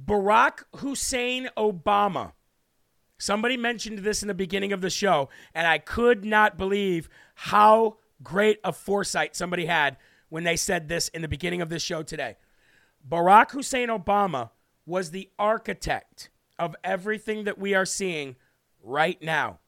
Barack 0.02 0.62
Hussein 0.76 1.48
Obama. 1.56 2.32
Somebody 3.18 3.56
mentioned 3.56 3.98
this 3.98 4.22
in 4.22 4.28
the 4.28 4.34
beginning 4.34 4.72
of 4.72 4.80
the 4.80 4.90
show, 4.90 5.28
and 5.54 5.66
I 5.66 5.78
could 5.78 6.24
not 6.24 6.56
believe 6.56 7.08
how 7.34 7.96
great 8.22 8.60
a 8.62 8.72
foresight 8.72 9.34
somebody 9.34 9.66
had 9.66 9.96
when 10.28 10.44
they 10.44 10.56
said 10.56 10.88
this 10.88 11.08
in 11.08 11.22
the 11.22 11.28
beginning 11.28 11.60
of 11.60 11.68
this 11.68 11.82
show 11.82 12.02
today. 12.02 12.36
Barack 13.08 13.50
Hussein 13.50 13.88
Obama 13.88 14.50
was 14.86 15.10
the 15.10 15.30
architect 15.38 16.30
of 16.58 16.76
everything 16.84 17.44
that 17.44 17.58
we 17.58 17.74
are 17.74 17.84
seeing 17.84 18.36
right 18.82 19.20
now. 19.22 19.58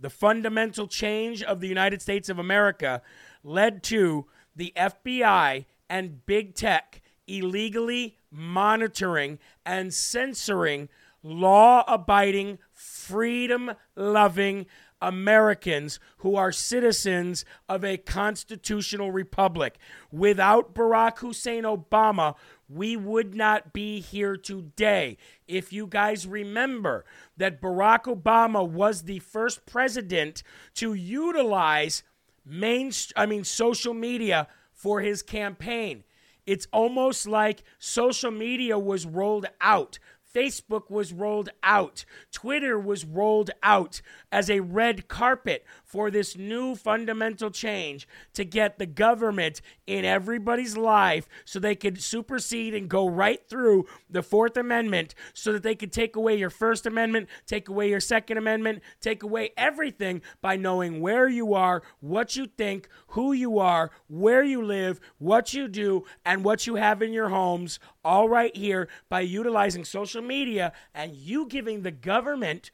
The 0.00 0.10
fundamental 0.10 0.86
change 0.86 1.42
of 1.42 1.60
the 1.60 1.68
United 1.68 2.02
States 2.02 2.28
of 2.28 2.38
America 2.38 3.02
led 3.42 3.82
to 3.84 4.26
the 4.54 4.72
FBI 4.76 5.66
and 5.88 6.24
big 6.26 6.54
tech 6.54 7.02
illegally 7.26 8.16
monitoring 8.30 9.38
and 9.64 9.92
censoring 9.92 10.88
law 11.22 11.84
abiding, 11.86 12.58
freedom 12.72 13.72
loving 13.96 14.66
Americans 15.00 16.00
who 16.18 16.34
are 16.34 16.50
citizens 16.50 17.44
of 17.68 17.84
a 17.84 17.96
constitutional 17.96 19.12
republic. 19.12 19.78
Without 20.10 20.74
Barack 20.74 21.18
Hussein 21.18 21.62
Obama, 21.62 22.34
we 22.68 22.96
would 22.96 23.34
not 23.34 23.72
be 23.72 24.00
here 24.00 24.36
today. 24.36 25.16
If 25.46 25.72
you 25.72 25.86
guys 25.86 26.26
remember 26.26 27.04
that 27.36 27.60
Barack 27.60 28.04
Obama 28.04 28.68
was 28.68 29.02
the 29.02 29.20
first 29.20 29.66
president 29.66 30.42
to 30.74 30.94
utilize 30.94 32.02
main 32.44 32.90
I 33.14 33.26
mean 33.26 33.44
social 33.44 33.94
media 33.94 34.48
for 34.78 35.00
his 35.00 35.22
campaign. 35.22 36.04
It's 36.46 36.68
almost 36.72 37.26
like 37.26 37.64
social 37.78 38.30
media 38.30 38.78
was 38.78 39.04
rolled 39.04 39.46
out. 39.60 39.98
Facebook 40.34 40.90
was 40.90 41.12
rolled 41.12 41.50
out. 41.62 42.04
Twitter 42.32 42.78
was 42.78 43.04
rolled 43.04 43.50
out 43.62 44.00
as 44.30 44.50
a 44.50 44.60
red 44.60 45.08
carpet 45.08 45.64
for 45.84 46.10
this 46.10 46.36
new 46.36 46.74
fundamental 46.74 47.50
change 47.50 48.06
to 48.34 48.44
get 48.44 48.78
the 48.78 48.86
government 48.86 49.60
in 49.86 50.04
everybody's 50.04 50.76
life 50.76 51.28
so 51.44 51.58
they 51.58 51.74
could 51.74 52.02
supersede 52.02 52.74
and 52.74 52.88
go 52.88 53.08
right 53.08 53.40
through 53.48 53.86
the 54.10 54.22
Fourth 54.22 54.56
Amendment 54.56 55.14
so 55.32 55.52
that 55.52 55.62
they 55.62 55.74
could 55.74 55.92
take 55.92 56.16
away 56.16 56.36
your 56.36 56.50
First 56.50 56.86
Amendment, 56.86 57.28
take 57.46 57.68
away 57.68 57.88
your 57.88 58.00
Second 58.00 58.38
Amendment, 58.38 58.82
take 59.00 59.22
away 59.22 59.50
everything 59.56 60.20
by 60.40 60.56
knowing 60.56 61.00
where 61.00 61.28
you 61.28 61.54
are, 61.54 61.82
what 62.00 62.36
you 62.36 62.46
think, 62.46 62.88
who 63.08 63.32
you 63.32 63.58
are, 63.58 63.90
where 64.08 64.42
you 64.42 64.62
live, 64.62 65.00
what 65.18 65.54
you 65.54 65.68
do, 65.68 66.04
and 66.24 66.44
what 66.44 66.66
you 66.66 66.74
have 66.74 67.02
in 67.02 67.12
your 67.12 67.28
homes, 67.28 67.78
all 68.08 68.26
right 68.26 68.56
here 68.56 68.88
by 69.10 69.20
utilizing 69.20 69.84
social 69.84 70.22
media 70.22 70.72
and 70.94 71.14
you 71.14 71.46
giving 71.46 71.82
the 71.82 71.90
government 71.90 72.70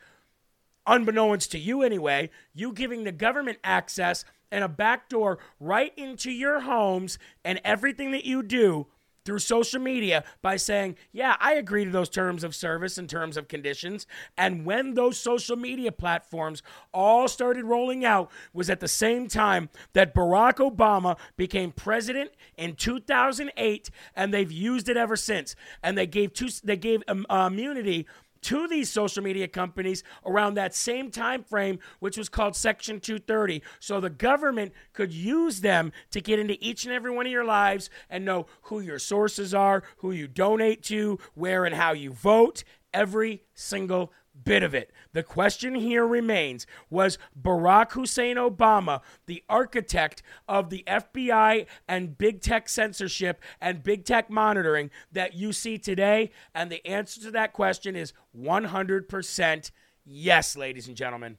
unbeknownst 0.86 1.50
to 1.50 1.58
you 1.58 1.82
anyway, 1.82 2.30
you 2.54 2.72
giving 2.72 3.02
the 3.02 3.10
government 3.10 3.58
access 3.64 4.24
and 4.52 4.62
a 4.62 4.68
backdoor 4.68 5.40
right 5.58 5.92
into 5.96 6.30
your 6.30 6.60
homes 6.60 7.18
and 7.44 7.60
everything 7.64 8.12
that 8.12 8.24
you 8.24 8.44
do 8.44 8.86
through 9.24 9.38
social 9.38 9.80
media 9.80 10.24
by 10.42 10.56
saying, 10.56 10.96
Yeah, 11.12 11.36
I 11.40 11.54
agree 11.54 11.84
to 11.84 11.90
those 11.90 12.08
terms 12.08 12.44
of 12.44 12.54
service 12.54 12.98
and 12.98 13.08
terms 13.08 13.36
of 13.36 13.48
conditions. 13.48 14.06
And 14.36 14.64
when 14.64 14.94
those 14.94 15.18
social 15.18 15.56
media 15.56 15.92
platforms 15.92 16.62
all 16.92 17.28
started 17.28 17.64
rolling 17.64 18.04
out, 18.04 18.30
was 18.52 18.70
at 18.70 18.80
the 18.80 18.88
same 18.88 19.28
time 19.28 19.68
that 19.92 20.14
Barack 20.14 20.54
Obama 20.54 21.16
became 21.36 21.72
president 21.72 22.30
in 22.56 22.74
2008, 22.74 23.90
and 24.14 24.32
they've 24.32 24.52
used 24.52 24.88
it 24.88 24.96
ever 24.96 25.16
since. 25.16 25.56
And 25.82 25.96
they 25.96 26.06
gave 26.06 26.32
two, 26.32 26.48
they 26.62 26.76
gave 26.76 27.02
um, 27.08 27.26
uh, 27.28 27.48
immunity 27.50 28.06
to 28.44 28.68
these 28.68 28.90
social 28.90 29.22
media 29.22 29.48
companies 29.48 30.04
around 30.24 30.54
that 30.54 30.74
same 30.74 31.10
time 31.10 31.42
frame 31.42 31.78
which 31.98 32.16
was 32.16 32.28
called 32.28 32.54
section 32.54 33.00
230 33.00 33.62
so 33.80 34.00
the 34.00 34.10
government 34.10 34.72
could 34.92 35.12
use 35.12 35.60
them 35.60 35.90
to 36.10 36.20
get 36.20 36.38
into 36.38 36.56
each 36.64 36.84
and 36.84 36.94
every 36.94 37.10
one 37.10 37.26
of 37.26 37.32
your 37.32 37.44
lives 37.44 37.90
and 38.10 38.24
know 38.24 38.46
who 38.62 38.80
your 38.80 38.98
sources 38.98 39.54
are 39.54 39.82
who 39.98 40.12
you 40.12 40.28
donate 40.28 40.82
to 40.82 41.18
where 41.34 41.64
and 41.64 41.74
how 41.74 41.92
you 41.92 42.12
vote 42.12 42.64
every 42.92 43.42
single 43.54 44.12
bit 44.42 44.62
of 44.62 44.74
it. 44.74 44.90
The 45.12 45.22
question 45.22 45.74
here 45.74 46.06
remains 46.06 46.66
was 46.90 47.18
Barack 47.40 47.92
Hussein 47.92 48.36
Obama 48.36 49.00
the 49.26 49.42
architect 49.48 50.22
of 50.48 50.70
the 50.70 50.82
FBI 50.86 51.66
and 51.88 52.18
big 52.18 52.40
tech 52.40 52.68
censorship 52.68 53.40
and 53.60 53.82
big 53.82 54.04
tech 54.04 54.30
monitoring 54.30 54.90
that 55.12 55.34
you 55.34 55.52
see 55.52 55.78
today? 55.78 56.30
And 56.54 56.70
the 56.70 56.86
answer 56.86 57.20
to 57.22 57.30
that 57.32 57.52
question 57.52 57.96
is 57.96 58.12
100% 58.36 59.70
yes, 60.04 60.56
ladies 60.56 60.88
and 60.88 60.96
gentlemen. 60.96 61.38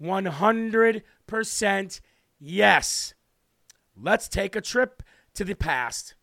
100% 0.00 2.00
yes. 2.38 3.14
Let's 3.96 4.28
take 4.28 4.54
a 4.56 4.60
trip 4.60 5.02
to 5.34 5.44
the 5.44 5.54
past. 5.54 6.14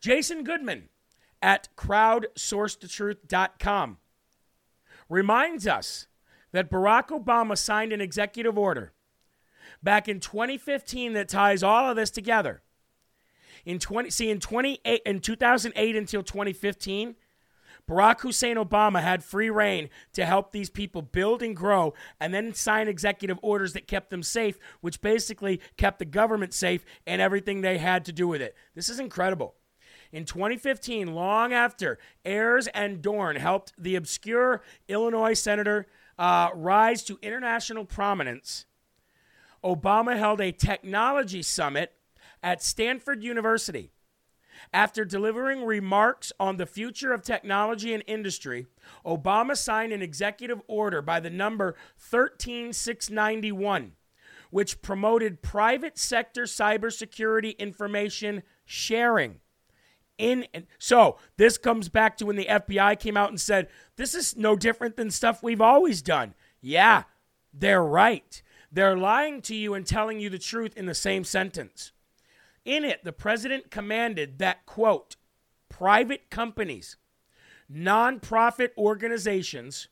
Jason 0.00 0.44
Goodman 0.44 0.90
at 1.40 1.68
crowdsourcethetruth.com 1.76 3.98
reminds 5.08 5.66
us 5.66 6.06
that 6.52 6.70
Barack 6.70 7.08
Obama 7.08 7.56
signed 7.56 7.92
an 7.92 8.00
executive 8.00 8.56
order 8.58 8.92
back 9.82 10.08
in 10.08 10.20
2015 10.20 11.12
that 11.12 11.28
ties 11.28 11.62
all 11.62 11.90
of 11.90 11.96
this 11.96 12.10
together. 12.10 12.62
In 13.64 13.78
20 13.78 14.10
see 14.10 14.30
in 14.30 14.40
28 14.40 15.02
in 15.04 15.20
2008 15.20 15.96
until 15.96 16.22
2015, 16.22 17.16
Barack 17.88 18.20
Hussein 18.20 18.56
Obama 18.56 19.02
had 19.02 19.24
free 19.24 19.50
reign 19.50 19.88
to 20.12 20.26
help 20.26 20.52
these 20.52 20.68
people 20.68 21.00
build 21.00 21.42
and 21.42 21.56
grow 21.56 21.94
and 22.20 22.34
then 22.34 22.52
sign 22.52 22.86
executive 22.86 23.38
orders 23.42 23.72
that 23.72 23.88
kept 23.88 24.10
them 24.10 24.22
safe, 24.22 24.58
which 24.80 25.00
basically 25.00 25.60
kept 25.76 25.98
the 25.98 26.04
government 26.04 26.52
safe 26.52 26.84
and 27.06 27.22
everything 27.22 27.60
they 27.60 27.78
had 27.78 28.04
to 28.04 28.12
do 28.12 28.28
with 28.28 28.42
it. 28.42 28.54
This 28.74 28.88
is 28.88 29.00
incredible. 29.00 29.54
In 30.10 30.24
2015, 30.24 31.14
long 31.14 31.52
after 31.52 31.98
Ayers 32.24 32.66
and 32.68 33.02
Dohrn 33.02 33.36
helped 33.36 33.74
the 33.76 33.94
obscure 33.94 34.62
Illinois 34.88 35.34
senator 35.34 35.86
uh, 36.18 36.48
rise 36.54 37.02
to 37.04 37.18
international 37.20 37.84
prominence, 37.84 38.64
Obama 39.62 40.16
held 40.16 40.40
a 40.40 40.50
technology 40.52 41.42
summit 41.42 41.92
at 42.42 42.62
Stanford 42.62 43.22
University. 43.22 43.90
After 44.72 45.04
delivering 45.04 45.64
remarks 45.64 46.32
on 46.40 46.56
the 46.56 46.66
future 46.66 47.12
of 47.12 47.22
technology 47.22 47.92
and 47.92 48.02
industry, 48.06 48.66
Obama 49.04 49.56
signed 49.56 49.92
an 49.92 50.02
executive 50.02 50.60
order 50.66 51.02
by 51.02 51.20
the 51.20 51.30
number 51.30 51.76
13691, 51.96 53.92
which 54.50 54.82
promoted 54.82 55.42
private 55.42 55.98
sector 55.98 56.42
cybersecurity 56.44 57.56
information 57.58 58.42
sharing 58.64 59.40
in 60.18 60.46
and 60.52 60.66
so 60.78 61.16
this 61.36 61.56
comes 61.56 61.88
back 61.88 62.16
to 62.18 62.26
when 62.26 62.36
the 62.36 62.46
FBI 62.46 62.98
came 62.98 63.16
out 63.16 63.30
and 63.30 63.40
said 63.40 63.68
this 63.96 64.14
is 64.14 64.36
no 64.36 64.56
different 64.56 64.96
than 64.96 65.10
stuff 65.10 65.42
we've 65.42 65.60
always 65.60 66.02
done. 66.02 66.34
Yeah, 66.60 67.04
they're 67.52 67.84
right. 67.84 68.42
They're 68.70 68.96
lying 68.96 69.40
to 69.42 69.54
you 69.54 69.74
and 69.74 69.86
telling 69.86 70.20
you 70.20 70.28
the 70.28 70.38
truth 70.38 70.76
in 70.76 70.86
the 70.86 70.94
same 70.94 71.24
sentence. 71.24 71.92
In 72.64 72.84
it, 72.84 73.02
the 73.02 73.12
president 73.12 73.70
commanded 73.70 74.38
that, 74.40 74.66
quote, 74.66 75.16
private 75.70 76.28
companies, 76.28 76.96
nonprofit 77.72 78.70
organizations, 78.76 79.88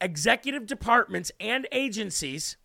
executive 0.00 0.66
departments 0.66 1.32
and 1.40 1.66
agencies, 1.72 2.56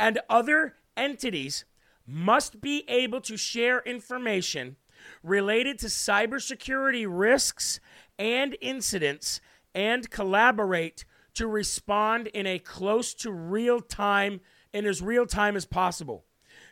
and 0.00 0.18
other 0.28 0.74
entities 0.96 1.64
must 2.06 2.60
be 2.60 2.84
able 2.88 3.20
to 3.20 3.36
share 3.36 3.80
information 3.80 4.76
related 5.22 5.78
to 5.80 5.86
cybersecurity 5.86 7.06
risks 7.08 7.80
and 8.18 8.56
incidents 8.60 9.40
and 9.74 10.10
collaborate 10.10 11.04
to 11.34 11.46
respond 11.46 12.26
in 12.28 12.46
a 12.46 12.58
close 12.58 13.14
to 13.14 13.32
real 13.32 13.80
time 13.80 14.40
in 14.72 14.86
as 14.86 15.02
real 15.02 15.26
time 15.26 15.56
as 15.56 15.64
possible. 15.64 16.24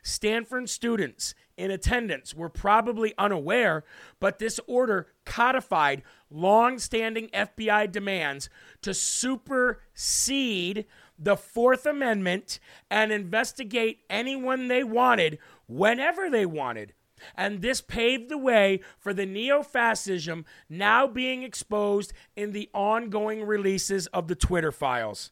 Stanford 0.03 0.68
students 0.68 1.35
in 1.57 1.70
attendance 1.70 2.35
were 2.35 2.49
probably 2.49 3.12
unaware, 3.18 3.85
but 4.18 4.39
this 4.39 4.59
order 4.66 5.09
codified 5.26 6.03
long 6.31 6.78
standing 6.78 7.28
FBI 7.28 7.91
demands 7.93 8.49
to 8.83 8.95
supersede 8.95 10.87
the 11.18 11.37
Fourth 11.37 11.85
Amendment 11.85 12.59
and 12.91 13.12
investigate 13.12 14.01
anyone 14.09 14.68
they 14.68 14.83
wanted 14.83 15.39
whenever 15.66 16.31
they 16.31 16.47
wanted. 16.47 16.95
And 17.34 17.62
this 17.62 17.80
paved 17.80 18.28
the 18.28 18.38
way 18.38 18.80
for 18.98 19.12
the 19.12 19.26
neo 19.26 19.62
fascism 19.62 20.44
now 20.68 21.06
being 21.06 21.42
exposed 21.42 22.12
in 22.36 22.52
the 22.52 22.68
ongoing 22.74 23.44
releases 23.44 24.06
of 24.08 24.28
the 24.28 24.34
Twitter 24.34 24.72
files. 24.72 25.30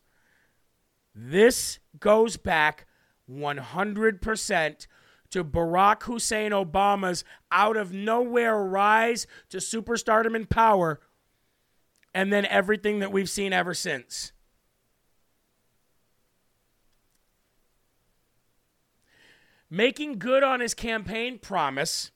This 1.14 1.78
goes 1.98 2.36
back 2.36 2.86
100% 3.30 4.86
to 5.30 5.44
Barack 5.44 6.04
Hussein 6.04 6.52
Obama's 6.52 7.24
out 7.50 7.76
of 7.76 7.92
nowhere 7.92 8.56
rise 8.56 9.26
to 9.50 9.58
superstardom 9.58 10.34
and 10.34 10.48
power, 10.48 11.00
and 12.14 12.32
then 12.32 12.46
everything 12.46 13.00
that 13.00 13.12
we've 13.12 13.28
seen 13.28 13.52
ever 13.52 13.74
since. 13.74 14.32
Making 19.70 20.18
good 20.18 20.42
on 20.42 20.60
his 20.60 20.72
campaign 20.72 21.38
promise, 21.38 22.10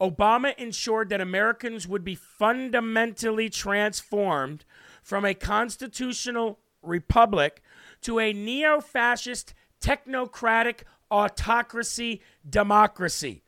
Obama 0.00 0.56
ensured 0.56 1.08
that 1.10 1.20
Americans 1.20 1.86
would 1.86 2.02
be 2.02 2.16
fundamentally 2.16 3.48
transformed 3.48 4.64
from 5.02 5.24
a 5.24 5.34
constitutional 5.34 6.58
republic 6.82 7.62
to 8.00 8.18
a 8.18 8.32
neo 8.32 8.80
fascist, 8.80 9.54
technocratic 9.80 10.80
autocracy 11.10 12.22
democracy. 12.48 13.44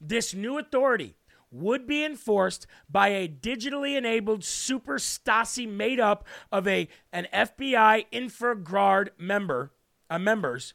This 0.00 0.32
new 0.32 0.58
authority 0.58 1.16
would 1.50 1.86
be 1.86 2.04
enforced 2.04 2.66
by 2.88 3.08
a 3.08 3.28
digitally 3.28 3.96
enabled 3.96 4.44
super 4.44 4.98
Stasi 4.98 5.68
made 5.68 6.00
up 6.00 6.26
of 6.50 6.66
a, 6.68 6.88
an 7.12 7.26
FBI 7.32 8.06
InfraGard 8.12 9.10
member, 9.18 9.72
uh, 10.08 10.18
members 10.18 10.74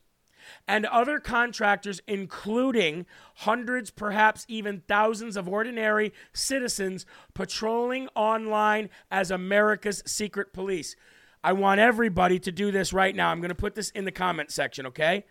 and 0.67 0.85
other 0.85 1.19
contractors, 1.19 2.01
including 2.07 3.05
hundreds, 3.35 3.91
perhaps 3.91 4.45
even 4.47 4.83
thousands 4.87 5.37
of 5.37 5.47
ordinary 5.47 6.11
citizens 6.33 7.05
patrolling 7.33 8.09
online 8.15 8.89
as 9.09 9.31
America's 9.31 10.03
secret 10.05 10.53
police. 10.53 10.95
I 11.43 11.53
want 11.53 11.79
everybody 11.79 12.37
to 12.39 12.51
do 12.51 12.71
this 12.71 12.93
right 12.93 13.15
now. 13.15 13.29
I'm 13.29 13.41
going 13.41 13.49
to 13.49 13.55
put 13.55 13.73
this 13.75 13.89
in 13.89 14.05
the 14.05 14.11
comment 14.11 14.51
section, 14.51 14.85
okay? 14.87 15.25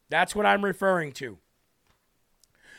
That's 0.09 0.37
what 0.37 0.47
I'm 0.47 0.65
referring 0.65 1.11
to. 1.13 1.39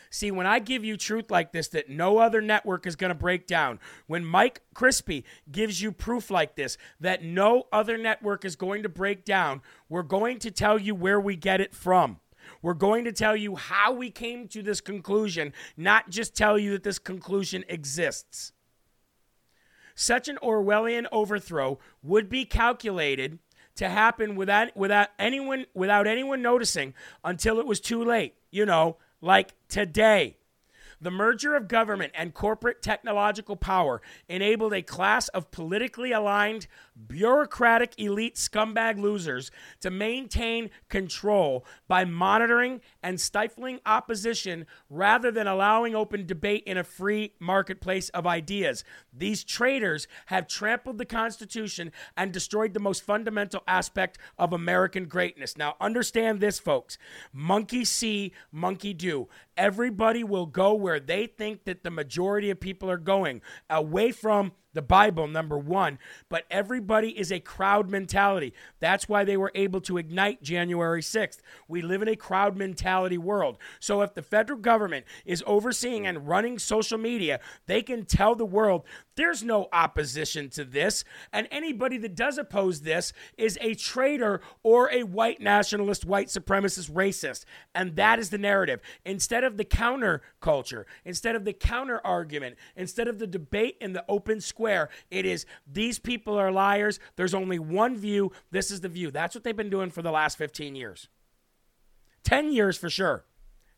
See, 0.10 0.32
when 0.32 0.47
I 0.47 0.60
give 0.60 0.84
you 0.84 0.97
truth 0.97 1.30
like 1.30 1.51
this 1.51 1.68
that 1.70 1.89
no 1.89 2.18
other 2.20 2.41
network 2.41 2.86
is 2.88 2.95
going 2.95 3.10
to 3.10 3.16
break 3.16 3.47
down, 3.47 3.80
when 4.08 4.26
Mike 4.26 4.62
Crispi 4.74 5.24
gives 5.51 5.82
you 5.82 5.91
proof 5.91 6.30
like 6.32 6.55
this 6.55 6.78
that 6.99 7.24
no 7.24 7.68
other 7.72 7.97
network 7.97 8.45
is 8.45 8.55
going 8.55 8.84
to 8.84 8.89
break 8.89 9.26
down, 9.26 9.62
we're 9.89 10.03
going 10.03 10.39
to 10.39 10.51
tell 10.51 10.80
you 10.80 10.95
where 10.95 11.20
we 11.20 11.36
get 11.36 11.62
it 11.62 11.74
from. 11.74 12.20
We're 12.62 12.74
going 12.74 13.05
to 13.05 13.12
tell 13.12 13.36
you 13.36 13.55
how 13.55 13.91
we 13.91 14.10
came 14.10 14.47
to 14.49 14.64
this 14.64 14.82
conclusion, 14.82 15.53
not 15.76 16.10
just 16.10 16.36
tell 16.36 16.58
you 16.58 16.72
that 16.72 16.84
this 16.84 16.99
conclusion 16.99 17.64
exists. 17.68 18.53
Such 19.95 20.28
an 20.28 20.38
Orwellian 20.43 21.08
overthrow 21.12 21.80
would 22.03 22.30
be 22.30 22.45
calculated 22.45 23.39
to 23.76 23.89
happen 23.89 24.36
without 24.36 24.76
without 24.76 25.10
anyone 25.18 25.66
without 25.74 26.08
anyone 26.08 26.41
noticing 26.41 26.93
until 27.24 27.60
it 27.60 27.66
was 27.66 27.80
too 27.80 28.03
late. 28.03 28.36
You 28.51 28.66
know, 28.66 28.97
like 29.22 29.53
today. 29.68 30.38
The 30.99 31.11
merger 31.11 31.55
of 31.55 31.68
government 31.68 32.13
and 32.15 32.34
corporate 32.34 32.82
technological 32.82 33.55
power 33.55 34.01
enabled 34.28 34.74
a 34.74 34.82
class 34.82 35.28
of 35.30 35.51
politically 35.51 36.11
aligned, 36.11 36.68
bureaucratic 37.07 37.93
elite 37.97 38.35
scumbag 38.35 38.99
losers 38.99 39.51
to 39.81 39.91
maintain 39.91 40.69
control 40.89 41.65
by 41.87 42.03
monitoring 42.05 42.81
and 43.03 43.19
stifling 43.21 43.79
opposition 43.85 44.65
rather 44.89 45.31
than 45.31 45.47
allowing 45.47 45.95
open 45.95 46.25
debate 46.25 46.63
in 46.65 46.77
a 46.77 46.83
free 46.83 47.33
marketplace 47.39 48.09
of 48.09 48.25
ideas. 48.25 48.83
These 49.13 49.43
traitors 49.43 50.07
have 50.27 50.47
trampled 50.47 50.97
the 50.97 51.05
Constitution 51.05 51.91
and 52.15 52.31
destroyed 52.31 52.73
the 52.73 52.79
most 52.79 53.03
fundamental 53.03 53.63
aspect 53.67 54.17
of 54.37 54.53
American 54.53 55.05
greatness. 55.05 55.57
Now, 55.57 55.75
understand 55.79 56.39
this, 56.39 56.59
folks 56.59 56.97
monkey 57.33 57.85
see, 57.85 58.33
monkey 58.51 58.93
do. 58.93 59.27
Everybody 59.55 60.23
will 60.23 60.45
go 60.45 60.73
where 60.73 60.99
they 60.99 61.27
think 61.27 61.65
that 61.65 61.83
the 61.83 61.91
majority 61.91 62.49
of 62.49 62.59
people 62.59 62.89
are 62.89 62.97
going, 62.97 63.41
away 63.69 64.11
from 64.11 64.51
the 64.78 64.82
Bible, 64.84 65.28
number 65.28 65.57
one, 65.57 65.97
but 66.30 66.45
everybody 66.51 67.09
is 67.17 67.32
a 67.32 67.39
crowd 67.39 67.89
mentality. 67.89 68.53
That's 68.80 69.09
why 69.09 69.23
they 69.23 69.36
were 69.36 69.51
able 69.55 69.82
to 69.82 69.97
ignite 69.97 70.43
January 70.43 71.01
6th. 71.01 71.39
We 71.67 71.82
live 71.82 72.03
in 72.03 72.07
a 72.07 72.15
crowd 72.15 72.55
mentality 72.55 73.17
world. 73.17 73.57
So 73.80 74.01
if 74.03 74.13
the 74.13 74.21
federal 74.21 74.59
government 74.59 75.05
is 75.25 75.43
overseeing 75.47 76.05
and 76.05 76.28
running 76.28 76.59
social 76.59 76.99
media, 76.99 77.39
they 77.65 77.82
can 77.82 78.05
tell 78.05 78.36
the 78.36 78.45
world 78.45 78.84
there's 79.17 79.43
no 79.43 79.67
opposition 79.73 80.47
to 80.51 80.63
this. 80.63 81.03
And 81.34 81.47
anybody 81.49 81.97
that 81.97 82.15
does 82.15 82.38
oppose 82.38 82.82
this 82.82 83.13
is 83.36 83.57
a 83.59 83.73
traitor 83.73 84.41
or 84.61 84.91
a 84.91 85.03
white 85.03 85.41
nationalist, 85.41 86.05
white 86.05 86.28
supremacist 86.28 86.91
racist. 86.91 87.43
And 87.73 87.95
that 87.95 88.19
is 88.19 88.30
the 88.30 88.38
narrative. 88.38 88.80
Instead 89.03 89.43
of 89.43 89.57
the 89.57 89.65
counter 89.65 90.21
culture, 90.39 90.86
instead 91.03 91.36
of 91.36 91.45
the 91.45 91.53
counter 91.53 91.99
argument, 92.05 92.57
instead 92.75 93.07
of 93.07 93.17
the 93.17 93.25
debate 93.25 93.78
in 93.82 93.93
the 93.93 94.05
open 94.07 94.39
square, 94.39 94.66
it 94.68 95.26
is 95.26 95.45
these 95.72 95.99
people 95.99 96.38
are 96.38 96.51
liars. 96.51 96.99
There's 97.15 97.34
only 97.34 97.59
one 97.59 97.97
view. 97.97 98.32
This 98.51 98.72
is 98.72 98.82
the 98.82 98.89
view. 98.89 99.11
That's 99.11 99.36
what 99.36 99.43
they've 99.43 99.55
been 99.55 99.70
doing 99.70 99.89
for 99.89 100.01
the 100.01 100.11
last 100.11 100.38
15 100.38 100.76
years. 100.76 101.09
10 102.24 102.51
years 102.51 102.78
for 102.78 102.89
sure. 102.89 103.26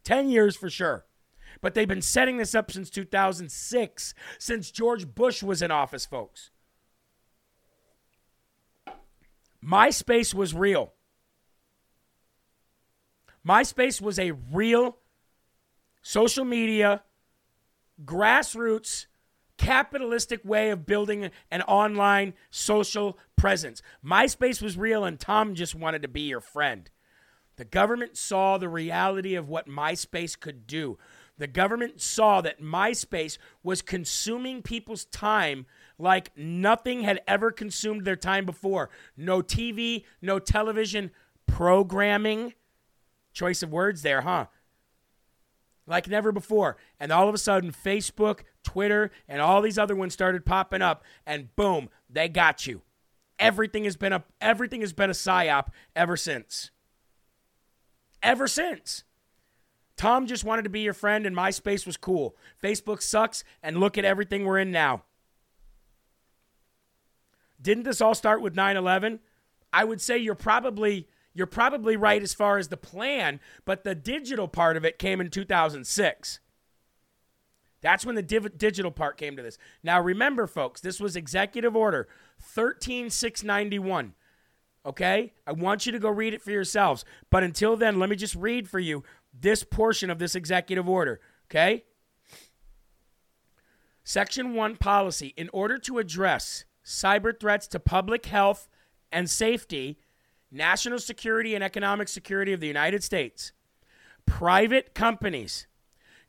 10 0.04 0.30
years 0.30 0.56
for 0.56 0.70
sure. 0.70 1.06
But 1.62 1.74
they've 1.74 1.88
been 1.88 2.02
setting 2.02 2.38
this 2.38 2.56
up 2.56 2.72
since 2.72 2.90
2006, 2.90 4.14
since 4.38 4.72
George 4.72 5.14
Bush 5.14 5.44
was 5.44 5.62
in 5.62 5.72
office, 5.72 6.06
folks. 6.06 6.52
MySpace 9.64 10.34
was 10.34 10.54
real. 10.54 10.94
MySpace 13.48 14.02
was 14.02 14.20
a 14.20 14.32
real 14.32 14.98
social 16.02 16.46
media, 16.46 17.04
grassroots, 18.04 19.08
capitalistic 19.60 20.44
way 20.44 20.72
of 20.72 20.88
building 20.88 21.30
an 21.52 21.62
online 21.64 22.34
social 22.50 23.20
presence. 23.36 23.84
MySpace 24.04 24.62
was 24.62 24.78
real, 24.78 25.04
and 25.04 25.20
Tom 25.20 25.54
just 25.54 25.76
wanted 25.76 26.02
to 26.02 26.08
be 26.08 26.22
your 26.22 26.40
friend. 26.40 26.90
The 27.58 27.66
government 27.66 28.16
saw 28.18 28.58
the 28.58 28.70
reality 28.70 29.36
of 29.36 29.50
what 29.50 29.68
MySpace 29.68 30.40
could 30.40 30.66
do. 30.66 30.98
The 31.38 31.48
government 31.48 32.02
saw 32.02 32.40
that 32.42 32.62
MySpace 32.62 33.38
was 33.62 33.82
consuming 33.82 34.62
people's 34.62 35.06
time 35.06 35.66
like 35.98 36.32
nothing 36.38 37.02
had 37.02 37.22
ever 37.28 37.52
consumed 37.52 38.06
their 38.06 38.16
time 38.16 38.46
before. 38.46 38.90
No 39.18 39.42
TV, 39.42 40.06
no 40.22 40.40
television 40.40 41.12
programming. 41.48 42.54
Choice 43.34 43.62
of 43.62 43.72
words 43.72 44.04
there, 44.04 44.22
huh? 44.22 44.46
Like 45.86 46.08
never 46.08 46.32
before. 46.32 46.78
And 47.00 47.12
all 47.12 47.28
of 47.28 47.36
a 47.36 47.40
sudden, 47.40 47.72
Facebook, 47.72 48.42
Twitter, 48.70 49.10
and 49.28 49.42
all 49.42 49.64
these 49.64 49.80
other 49.80 49.96
ones 49.96 50.14
started 50.14 50.46
popping 50.46 50.84
up, 50.84 51.04
and 51.26 51.56
boom, 51.56 51.90
they 52.08 52.30
got 52.30 52.68
you. 52.68 52.84
Everything 53.40 53.84
has 53.86 53.98
been 53.98 54.14
a 54.14 54.24
everything 54.40 54.82
has 54.82 54.94
been 54.94 55.10
a 55.10 55.14
psyop 55.14 55.70
ever 55.96 56.16
since. 56.16 56.70
Ever 58.22 58.48
since. 58.48 59.04
Tom 59.98 60.28
just 60.28 60.44
wanted 60.44 60.64
to 60.64 60.70
be 60.70 60.82
your 60.82 60.94
friend, 60.94 61.26
and 61.26 61.36
MySpace 61.36 61.88
was 61.88 61.98
cool. 61.98 62.36
Facebook 62.64 63.02
sucks, 63.02 63.44
and 63.64 63.80
look 63.80 63.98
at 63.98 64.06
everything 64.06 64.46
we're 64.46 64.60
in 64.60 64.72
now. 64.72 65.02
Didn't 67.60 67.84
this 67.84 68.02
all 68.02 68.14
start 68.14 68.40
with 68.42 68.56
9/11? 68.56 69.20
I 69.74 69.84
would 69.84 70.00
say 70.00 70.18
you're 70.18 70.36
probably 70.36 71.08
you're 71.34 71.48
probably 71.48 71.96
right 71.96 72.22
as 72.22 72.36
far 72.36 72.60
as 72.60 72.68
the 72.68 72.78
plan, 72.78 73.40
but 73.66 73.84
the 73.84 73.96
digital 73.96 74.48
part 74.48 74.78
of 74.78 74.86
it 74.86 75.00
came 75.00 75.20
in 75.20 75.32
2006. 75.32 76.40
That's 77.82 78.06
when 78.06 78.16
the 78.16 78.22
div- 78.22 78.58
digital 78.58 78.92
part 78.92 79.18
came 79.18 79.36
to 79.36 79.42
this. 79.42 79.58
Now 79.84 80.02
remember 80.02 80.48
folks, 80.48 80.82
this 80.82 81.00
was 81.00 81.16
executive 81.16 81.76
order 81.76 82.08
13691. 82.40 84.14
Okay? 84.86 85.34
I 85.46 85.52
want 85.52 85.86
you 85.86 85.92
to 85.92 86.00
go 86.00 86.10
read 86.10 86.34
it 86.34 86.42
for 86.42 86.52
yourselves. 86.52 87.06
But 87.30 87.44
until 87.44 87.76
then, 87.76 88.00
let 88.00 88.10
me 88.10 88.16
just 88.16 88.36
read 88.36 88.70
for 88.70 88.80
you 88.80 89.04
this 89.38 89.64
portion 89.64 90.10
of 90.10 90.20
this 90.20 90.36
executive 90.36 90.88
order. 90.88 91.20
Okay? 91.50 91.84
Section 94.04 94.54
1 94.56 94.78
policy 94.78 95.34
in 95.38 95.50
order 95.54 95.78
to 95.78 96.00
address 96.00 96.66
cyber 96.84 97.38
threats 97.38 97.68
to 97.68 97.80
public 97.80 98.26
health 98.26 98.68
and 99.12 99.30
safety, 99.30 100.00
national 100.52 101.00
security, 101.00 101.54
and 101.54 101.64
economic 101.64 102.08
security 102.08 102.52
of 102.52 102.60
the 102.60 102.68
United 102.68 103.04
States, 103.04 103.52
private 104.26 104.96
companies, 104.96 105.68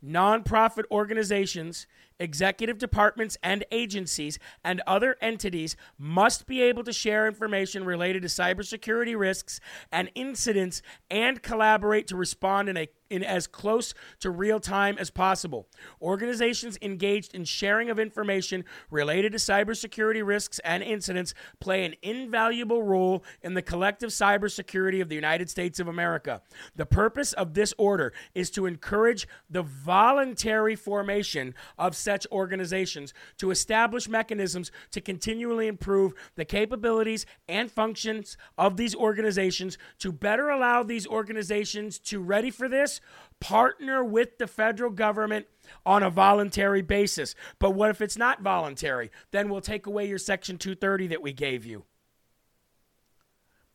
nonprofit 0.04 0.84
organizations, 0.90 1.86
executive 2.18 2.78
departments 2.78 3.36
and 3.42 3.64
agencies, 3.70 4.38
and 4.64 4.82
other 4.86 5.16
entities 5.20 5.76
must 5.98 6.46
be 6.46 6.62
able 6.62 6.84
to 6.84 6.92
share 6.92 7.26
information 7.26 7.84
related 7.84 8.22
to 8.22 8.28
cybersecurity 8.28 9.18
risks 9.18 9.60
and 9.90 10.10
incidents 10.14 10.82
and 11.10 11.42
collaborate 11.42 12.06
to 12.06 12.16
respond 12.16 12.68
in 12.68 12.76
a 12.76 12.88
in 13.10 13.22
as 13.22 13.46
close 13.46 13.92
to 14.20 14.30
real 14.30 14.60
time 14.60 14.96
as 14.98 15.10
possible. 15.10 15.68
Organizations 16.00 16.78
engaged 16.80 17.34
in 17.34 17.44
sharing 17.44 17.90
of 17.90 17.98
information 17.98 18.64
related 18.90 19.32
to 19.32 19.38
cybersecurity 19.38 20.24
risks 20.24 20.58
and 20.60 20.82
incidents 20.82 21.34
play 21.58 21.84
an 21.84 21.94
invaluable 22.02 22.82
role 22.82 23.24
in 23.42 23.54
the 23.54 23.62
collective 23.62 24.10
cybersecurity 24.10 25.02
of 25.02 25.08
the 25.08 25.14
United 25.14 25.50
States 25.50 25.80
of 25.80 25.88
America. 25.88 26.40
The 26.76 26.86
purpose 26.86 27.32
of 27.32 27.54
this 27.54 27.74
order 27.76 28.12
is 28.34 28.50
to 28.52 28.66
encourage 28.66 29.26
the 29.50 29.62
voluntary 29.62 30.76
formation 30.76 31.54
of 31.78 31.96
such 31.96 32.26
organizations 32.30 33.12
to 33.38 33.50
establish 33.50 34.08
mechanisms 34.08 34.70
to 34.92 35.00
continually 35.00 35.66
improve 35.66 36.14
the 36.36 36.44
capabilities 36.44 37.26
and 37.48 37.70
functions 37.70 38.36
of 38.56 38.76
these 38.76 38.94
organizations 38.94 39.76
to 39.98 40.12
better 40.12 40.50
allow 40.50 40.82
these 40.82 41.06
organizations 41.06 41.98
to 41.98 42.20
ready 42.20 42.50
for 42.50 42.68
this 42.68 42.99
partner 43.40 44.04
with 44.04 44.38
the 44.38 44.46
federal 44.46 44.90
government 44.90 45.46
on 45.84 46.02
a 46.02 46.10
voluntary 46.10 46.82
basis. 46.82 47.34
But 47.58 47.70
what 47.70 47.90
if 47.90 48.00
it's 48.00 48.16
not 48.16 48.42
voluntary? 48.42 49.10
Then 49.30 49.48
we'll 49.48 49.60
take 49.60 49.86
away 49.86 50.06
your 50.06 50.18
Section 50.18 50.58
230 50.58 51.08
that 51.08 51.22
we 51.22 51.32
gave 51.32 51.64
you. 51.64 51.84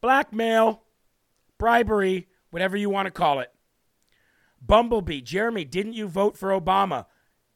Blackmail, 0.02 0.84
bribery, 1.58 2.28
whatever 2.52 2.78
you 2.78 2.90
want 2.90 3.08
to 3.08 3.12
call 3.12 3.40
it. 3.40 3.52
Bumblebee, 4.62 5.22
Jeremy, 5.22 5.66
didn't 5.66 5.94
you 5.94 6.08
vote 6.08 6.38
for 6.38 6.50
Obama? 6.50 7.06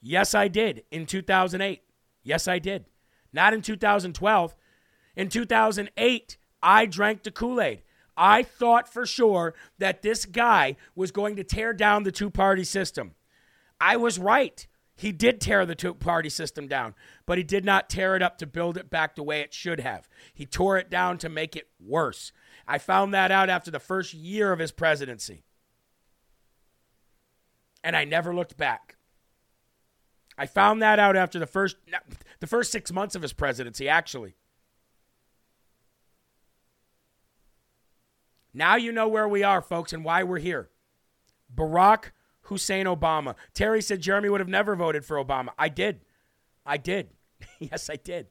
Yes, 0.01 0.33
I 0.33 0.47
did 0.47 0.83
in 0.91 1.05
2008. 1.05 1.81
Yes, 2.23 2.47
I 2.47 2.59
did. 2.59 2.85
Not 3.31 3.53
in 3.53 3.61
2012. 3.61 4.55
In 5.15 5.29
2008, 5.29 6.37
I 6.61 6.85
drank 6.85 7.23
the 7.23 7.31
Kool 7.31 7.61
Aid. 7.61 7.83
I 8.21 8.43
thought 8.43 8.91
for 8.91 9.05
sure 9.05 9.55
that 9.77 10.01
this 10.01 10.25
guy 10.25 10.75
was 10.93 11.09
going 11.09 11.37
to 11.37 11.43
tear 11.45 11.71
down 11.71 12.03
the 12.03 12.11
two 12.11 12.29
party 12.29 12.65
system. 12.65 13.15
I 13.79 13.95
was 13.95 14.19
right. 14.19 14.67
He 14.97 15.13
did 15.13 15.39
tear 15.39 15.65
the 15.65 15.73
two 15.73 15.93
party 15.93 16.27
system 16.27 16.67
down, 16.67 16.95
but 17.25 17.37
he 17.37 17.45
did 17.45 17.63
not 17.63 17.89
tear 17.89 18.17
it 18.17 18.21
up 18.21 18.37
to 18.39 18.45
build 18.45 18.75
it 18.75 18.89
back 18.89 19.15
the 19.15 19.23
way 19.23 19.39
it 19.39 19.53
should 19.53 19.79
have. 19.79 20.09
He 20.33 20.45
tore 20.45 20.77
it 20.77 20.89
down 20.89 21.17
to 21.19 21.29
make 21.29 21.55
it 21.55 21.69
worse. 21.79 22.33
I 22.67 22.77
found 22.77 23.13
that 23.13 23.31
out 23.31 23.49
after 23.49 23.71
the 23.71 23.79
first 23.79 24.13
year 24.13 24.51
of 24.51 24.59
his 24.59 24.73
presidency. 24.73 25.45
And 27.81 27.95
I 27.95 28.03
never 28.03 28.35
looked 28.35 28.57
back. 28.57 28.97
I 30.37 30.45
found 30.45 30.81
that 30.81 30.99
out 30.99 31.15
after 31.15 31.39
the 31.39 31.47
first 31.47 31.77
the 32.41 32.47
first 32.47 32.73
6 32.73 32.91
months 32.91 33.15
of 33.15 33.21
his 33.21 33.31
presidency 33.31 33.87
actually. 33.87 34.35
Now 38.59 38.75
you 38.75 38.91
know 38.91 39.07
where 39.07 39.27
we 39.27 39.41
are, 39.41 39.61
folks, 39.61 39.93
and 39.93 40.03
why 40.03 40.21
we're 40.23 40.39
here. 40.39 40.69
Barack 41.55 42.11
Hussein 42.41 42.87
Obama. 42.87 43.35
Terry 43.53 43.81
said 43.81 44.01
Jeremy 44.01 44.27
would 44.27 44.41
have 44.41 44.49
never 44.49 44.75
voted 44.75 45.05
for 45.05 45.15
Obama. 45.15 45.51
I 45.57 45.69
did. 45.69 46.01
I 46.65 46.75
did. 46.75 47.11
yes, 47.59 47.89
I 47.89 47.95
did. 47.95 48.27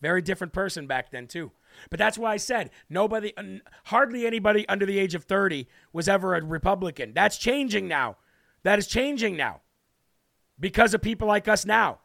Very 0.00 0.22
different 0.22 0.52
person 0.52 0.86
back 0.86 1.10
then, 1.10 1.26
too. 1.26 1.50
But 1.90 1.98
that's 1.98 2.16
why 2.16 2.32
I 2.32 2.36
said 2.36 2.70
nobody, 2.88 3.32
uh, 3.36 3.58
hardly 3.86 4.24
anybody 4.24 4.68
under 4.68 4.86
the 4.86 5.00
age 5.00 5.16
of 5.16 5.24
30 5.24 5.66
was 5.92 6.08
ever 6.08 6.36
a 6.36 6.44
Republican. 6.44 7.12
That's 7.12 7.36
changing 7.36 7.88
now. 7.88 8.18
That 8.62 8.78
is 8.78 8.86
changing 8.86 9.36
now 9.36 9.62
because 10.60 10.94
of 10.94 11.02
people 11.02 11.26
like 11.26 11.48
us 11.48 11.66
now. 11.66 11.98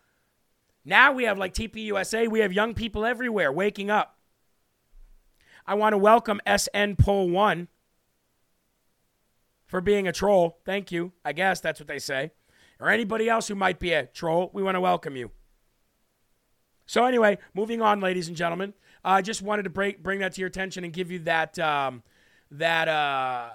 Now 0.84 1.12
we 1.12 1.26
have 1.26 1.38
like 1.38 1.54
TPUSA, 1.54 2.28
we 2.28 2.40
have 2.40 2.54
young 2.54 2.74
people 2.74 3.06
everywhere 3.06 3.52
waking 3.52 3.92
up. 3.92 4.15
I 5.68 5.74
want 5.74 5.94
to 5.94 5.98
welcome 5.98 6.40
SN 6.46 6.96
Poll 6.96 7.30
One 7.30 7.68
for 9.66 9.82
being 9.82 10.08
a 10.08 10.12
troll. 10.12 10.60
Thank 10.64 10.92
you. 10.92 11.12
I 11.24 11.34
guess 11.34 11.60
that's 11.60 11.80
what 11.80 11.88
they 11.88 12.00
say. 12.00 12.32
Or 12.80 12.90
anybody 12.90 13.28
else 13.28 13.48
who 13.48 13.56
might 13.56 13.80
be 13.80 13.94
a 13.94 14.06
troll, 14.06 14.52
we 14.54 14.62
want 14.62 14.76
to 14.76 14.82
welcome 14.82 15.16
you. 15.16 15.32
So, 16.86 17.06
anyway, 17.06 17.40
moving 17.56 17.82
on, 17.82 18.00
ladies 18.00 18.28
and 18.28 18.38
gentlemen. 18.38 18.74
I 19.04 19.20
uh, 19.20 19.22
just 19.22 19.42
wanted 19.42 19.64
to 19.64 19.70
break, 19.70 20.02
bring 20.04 20.20
that 20.20 20.34
to 20.34 20.42
your 20.42 20.48
attention 20.48 20.84
and 20.84 20.92
give 20.92 21.12
you 21.12 21.20
that, 21.20 21.58
um, 21.60 22.04
that 22.52 22.88
uh, 22.88 23.50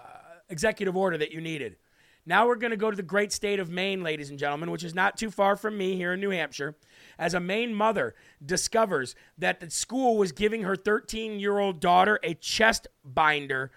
executive 0.48 0.96
order 0.96 1.18
that 1.18 1.32
you 1.32 1.40
needed. 1.40 1.76
Now 2.24 2.46
we're 2.46 2.56
going 2.56 2.70
to 2.70 2.76
go 2.76 2.90
to 2.90 2.96
the 2.96 3.02
great 3.02 3.32
state 3.32 3.58
of 3.58 3.70
Maine, 3.70 4.02
ladies 4.02 4.30
and 4.30 4.38
gentlemen, 4.38 4.70
which 4.70 4.84
is 4.84 4.94
not 4.94 5.16
too 5.16 5.30
far 5.30 5.56
from 5.56 5.76
me 5.76 5.96
here 5.96 6.12
in 6.12 6.20
New 6.20 6.30
Hampshire 6.30 6.76
as 7.20 7.34
a 7.34 7.38
Maine 7.38 7.74
mother 7.74 8.14
discovers 8.44 9.14
that 9.36 9.60
the 9.60 9.70
school 9.70 10.16
was 10.16 10.32
giving 10.32 10.62
her 10.62 10.74
13 10.74 11.38
year 11.38 11.58
old 11.58 11.78
daughter 11.78 12.18
a 12.24 12.34
chest 12.34 12.88
binder 13.04 13.70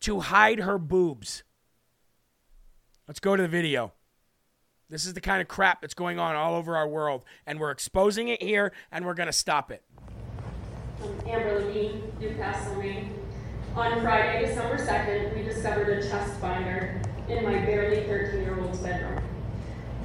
to 0.00 0.20
hide 0.20 0.60
her 0.60 0.78
boobs. 0.78 1.44
Let's 3.06 3.20
go 3.20 3.36
to 3.36 3.42
the 3.42 3.48
video. 3.48 3.92
This 4.88 5.04
is 5.04 5.14
the 5.14 5.20
kind 5.20 5.42
of 5.42 5.48
crap 5.48 5.82
that's 5.82 5.94
going 5.94 6.18
on 6.18 6.36
all 6.36 6.54
over 6.54 6.76
our 6.76 6.88
world, 6.88 7.24
and 7.44 7.60
we're 7.60 7.72
exposing 7.72 8.28
it 8.28 8.40
here, 8.40 8.72
and 8.90 9.04
we're 9.04 9.14
going 9.14 9.26
to 9.26 9.32
stop 9.32 9.70
it. 9.70 9.82
Amber 11.26 11.60
Lavigne, 11.60 12.00
Newcastle, 12.20 12.76
Maine. 12.76 13.12
On 13.74 14.00
Friday, 14.00 14.46
December 14.46 14.78
2nd, 14.78 15.36
we 15.36 15.42
discovered 15.42 15.88
a 15.98 16.08
chest 16.08 16.40
binder 16.40 17.02
in 17.28 17.44
my 17.44 17.58
barely 17.58 18.06
13 18.06 18.42
year 18.42 18.58
old's 18.60 18.78
bedroom. 18.78 19.22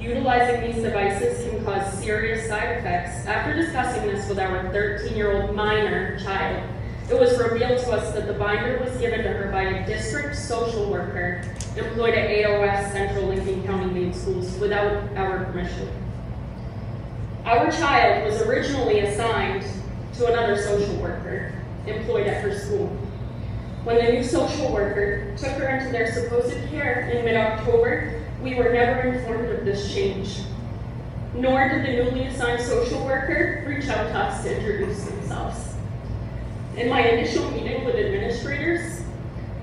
Utilizing 0.02 0.72
these 0.72 0.82
devices 0.82 1.48
can 1.48 1.64
cause 1.64 1.92
serious 2.02 2.48
side 2.48 2.78
effects. 2.78 3.24
After 3.24 3.54
discussing 3.54 4.08
this 4.08 4.28
with 4.28 4.40
our 4.40 4.68
13 4.72 5.16
year 5.16 5.30
old 5.30 5.54
minor 5.54 6.18
child, 6.18 6.68
it 7.08 7.14
was 7.14 7.38
revealed 7.38 7.78
to 7.78 7.92
us 7.92 8.12
that 8.14 8.26
the 8.26 8.32
binder 8.32 8.80
was 8.84 8.96
given 9.00 9.22
to 9.22 9.28
her 9.28 9.52
by 9.52 9.62
a 9.62 9.86
district 9.86 10.34
social 10.34 10.90
worker 10.90 11.44
employed 11.76 12.14
at 12.14 12.28
AOS 12.30 12.90
Central 12.90 13.26
Lincoln 13.26 13.62
County 13.64 13.92
Maine 13.92 14.12
Schools 14.12 14.58
without 14.58 15.16
our 15.16 15.44
permission. 15.44 15.88
Our 17.44 17.70
child 17.70 18.24
was 18.24 18.42
originally 18.42 19.00
assigned 19.00 19.64
to 20.14 20.26
another 20.26 20.60
social 20.60 20.96
worker 20.96 21.54
employed 21.86 22.26
at 22.26 22.42
her 22.42 22.58
school. 22.58 22.88
When 23.84 24.04
the 24.04 24.12
new 24.12 24.24
social 24.24 24.72
worker 24.72 25.32
took 25.36 25.52
her 25.52 25.68
into 25.68 25.92
their 25.92 26.12
supposed 26.12 26.56
care 26.70 27.08
in 27.08 27.24
mid 27.24 27.36
October, 27.36 28.21
we 28.42 28.54
were 28.56 28.72
never 28.72 29.00
informed 29.02 29.50
of 29.50 29.64
this 29.64 29.92
change. 29.94 30.40
Nor 31.34 31.68
did 31.68 31.86
the 31.86 32.04
newly 32.04 32.26
assigned 32.26 32.60
social 32.60 33.04
worker 33.06 33.64
reach 33.66 33.88
out 33.88 34.08
to 34.08 34.18
us 34.18 34.42
to 34.42 34.56
introduce 34.56 35.04
themselves. 35.04 35.74
In 36.76 36.88
my 36.88 37.00
initial 37.00 37.48
meeting 37.52 37.84
with 37.84 37.94
administrators 37.94 39.02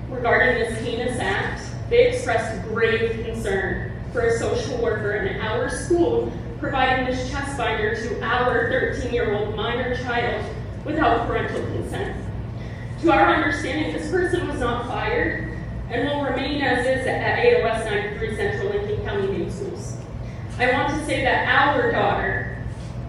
regarding 0.08 0.58
this 0.58 0.78
heinous 0.80 1.18
act, 1.20 1.62
they 1.90 2.08
expressed 2.08 2.62
grave 2.68 3.24
concern 3.24 3.92
for 4.12 4.22
a 4.22 4.38
social 4.38 4.82
worker 4.82 5.12
in 5.12 5.40
our 5.40 5.68
school 5.68 6.32
providing 6.58 7.06
this 7.06 7.30
chest 7.30 7.56
binder 7.56 7.94
to 7.94 8.22
our 8.22 8.70
13 8.70 9.12
year 9.12 9.34
old 9.34 9.54
minor 9.54 9.94
child 9.96 10.44
without 10.84 11.26
parental 11.26 11.62
consent. 11.72 12.16
To 13.02 13.12
our 13.12 13.34
understanding, 13.34 13.92
this 13.92 14.10
person 14.10 14.46
was 14.48 14.60
not 14.60 14.86
fired 14.86 15.49
and 15.90 16.08
will 16.08 16.22
remain 16.22 16.62
as 16.62 16.86
is 16.86 17.06
at 17.06 17.38
AOS 17.38 17.84
93 17.84 18.36
Central 18.36 18.70
Lincoln 18.70 19.04
County 19.04 19.26
Maine 19.26 19.50
Schools. 19.50 19.96
I 20.58 20.72
want 20.72 20.94
to 20.94 21.04
say 21.04 21.24
that 21.24 21.48
our 21.48 21.90
daughter 21.90 22.64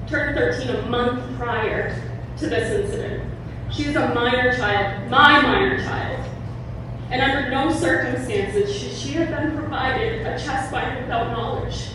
turned 0.07 0.37
13 0.37 0.69
a 0.69 0.81
month 0.87 1.37
prior 1.37 1.95
to 2.37 2.47
this 2.47 2.71
incident. 2.71 3.23
She 3.71 3.83
is 3.83 3.95
a 3.95 4.13
minor 4.15 4.55
child, 4.57 5.09
my 5.09 5.41
minor 5.41 5.77
child, 5.83 6.25
and 7.11 7.21
under 7.21 7.51
no 7.51 7.71
circumstances 7.71 8.75
should 8.75 8.91
she 8.91 9.13
have 9.13 9.29
been 9.29 9.55
provided 9.55 10.25
a 10.25 10.39
chest 10.39 10.71
binder 10.71 11.01
without 11.01 11.31
knowledge 11.31 11.89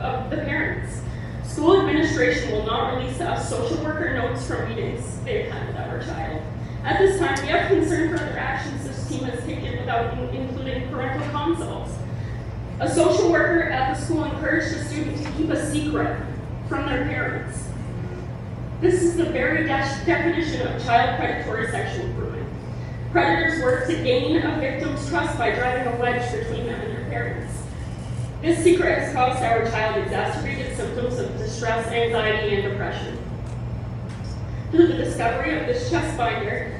of 0.00 0.30
the 0.30 0.36
parents. 0.38 1.02
School 1.44 1.80
administration 1.80 2.52
will 2.52 2.64
not 2.64 2.96
release 2.96 3.20
us 3.20 3.50
social 3.50 3.82
worker 3.84 4.14
notes 4.14 4.46
from 4.46 4.68
meetings 4.68 5.18
they 5.24 5.42
attend 5.42 5.68
with 5.68 5.76
our 5.76 6.02
child. 6.02 6.42
At 6.84 6.98
this 6.98 7.18
time, 7.18 7.40
we 7.42 7.48
have 7.48 7.68
concern 7.68 8.10
for 8.10 8.22
other 8.22 8.38
actions 8.38 8.86
team 9.18 9.28
taken 9.46 9.78
without 9.80 10.12
in- 10.18 10.28
including 10.34 10.88
parental 10.88 11.28
consults. 11.30 11.92
A 12.80 12.88
social 12.90 13.30
worker 13.30 13.62
at 13.70 13.94
the 13.96 14.04
school 14.04 14.24
encouraged 14.24 14.74
the 14.74 14.84
student 14.84 15.16
to 15.24 15.30
keep 15.32 15.50
a 15.50 15.70
secret 15.70 16.20
from 16.68 16.86
their 16.86 17.04
parents. 17.06 17.68
This 18.80 19.02
is 19.02 19.16
the 19.16 19.24
very 19.24 19.62
de- 19.62 20.00
definition 20.04 20.66
of 20.68 20.84
child 20.84 21.18
predatory 21.18 21.70
sexual 21.70 22.06
grooming. 22.08 22.44
Predators 23.12 23.62
work 23.62 23.86
to 23.86 23.94
gain 24.02 24.36
a 24.42 24.56
victim's 24.60 25.08
trust 25.08 25.38
by 25.38 25.52
driving 25.54 25.92
a 25.94 25.96
wedge 25.96 26.30
between 26.32 26.66
them 26.66 26.78
and 26.80 26.92
their 26.96 27.08
parents. 27.08 27.62
This 28.42 28.62
secret 28.62 28.98
has 28.98 29.14
caused 29.14 29.42
our 29.42 29.64
child 29.70 29.96
exacerbated 30.04 30.76
symptoms 30.76 31.18
of 31.18 31.36
distress, 31.38 31.86
anxiety, 31.88 32.56
and 32.56 32.64
depression. 32.70 33.18
Through 34.70 34.88
the 34.88 34.94
discovery 34.94 35.58
of 35.58 35.66
this 35.66 35.88
chest 35.88 36.18
binder, 36.18 36.75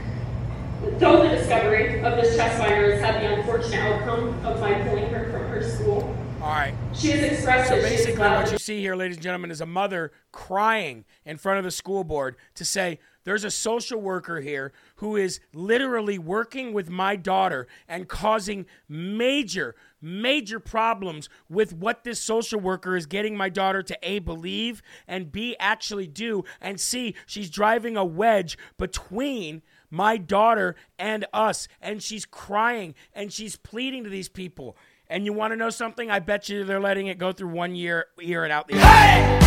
though 0.98 1.22
the 1.22 1.28
discovery 1.36 2.00
of 2.00 2.16
this 2.16 2.36
chest 2.36 2.58
binder 2.58 2.92
has 2.92 3.00
had 3.00 3.22
the 3.22 3.34
unfortunate 3.34 3.80
outcome 3.80 4.28
of 4.44 4.60
my 4.60 4.74
pulling 4.82 5.08
her 5.10 5.30
from 5.30 5.48
her 5.48 5.62
school, 5.62 6.16
All 6.42 6.48
right. 6.48 6.74
she 6.94 7.08
has 7.10 7.32
expressed 7.32 7.68
So 7.68 7.80
that 7.80 7.88
she 7.88 7.94
is 7.94 8.06
basically, 8.06 8.28
what 8.28 8.52
you 8.52 8.58
see 8.58 8.80
here, 8.80 8.94
ladies 8.94 9.16
and 9.16 9.22
gentlemen, 9.22 9.50
is 9.50 9.60
a 9.60 9.66
mother 9.66 10.12
crying 10.32 11.04
in 11.24 11.36
front 11.38 11.58
of 11.58 11.64
the 11.64 11.70
school 11.70 12.04
board 12.04 12.36
to 12.54 12.64
say, 12.64 12.98
There's 13.24 13.44
a 13.44 13.50
social 13.50 14.00
worker 14.00 14.40
here 14.40 14.72
who 14.96 15.16
is 15.16 15.40
literally 15.54 16.18
working 16.18 16.72
with 16.72 16.90
my 16.90 17.16
daughter 17.16 17.66
and 17.88 18.06
causing 18.08 18.66
major, 18.88 19.74
major 20.00 20.60
problems 20.60 21.28
with 21.48 21.72
what 21.72 22.04
this 22.04 22.20
social 22.20 22.60
worker 22.60 22.96
is 22.96 23.06
getting 23.06 23.36
my 23.36 23.48
daughter 23.48 23.82
to 23.82 23.98
A, 24.02 24.18
believe, 24.20 24.82
and 25.08 25.32
B, 25.32 25.56
actually 25.58 26.06
do, 26.06 26.44
and 26.60 26.78
C, 26.78 27.14
she's 27.26 27.50
driving 27.50 27.96
a 27.96 28.04
wedge 28.04 28.56
between 28.78 29.62
my 29.96 30.16
daughter 30.18 30.76
and 30.98 31.26
us. 31.32 31.66
And 31.80 32.02
she's 32.02 32.24
crying 32.24 32.94
and 33.14 33.32
she's 33.32 33.56
pleading 33.56 34.04
to 34.04 34.10
these 34.10 34.28
people. 34.28 34.76
And 35.08 35.24
you 35.24 35.32
want 35.32 35.52
to 35.52 35.56
know 35.56 35.70
something? 35.70 36.10
I 36.10 36.18
bet 36.18 36.48
you 36.48 36.64
they're 36.64 36.80
letting 36.80 37.06
it 37.06 37.18
go 37.18 37.32
through 37.32 37.48
one 37.48 37.74
year, 37.74 38.06
ear 38.20 38.44
and 38.44 38.52
out 38.52 38.68
the 38.68 38.74
other. 38.74 39.46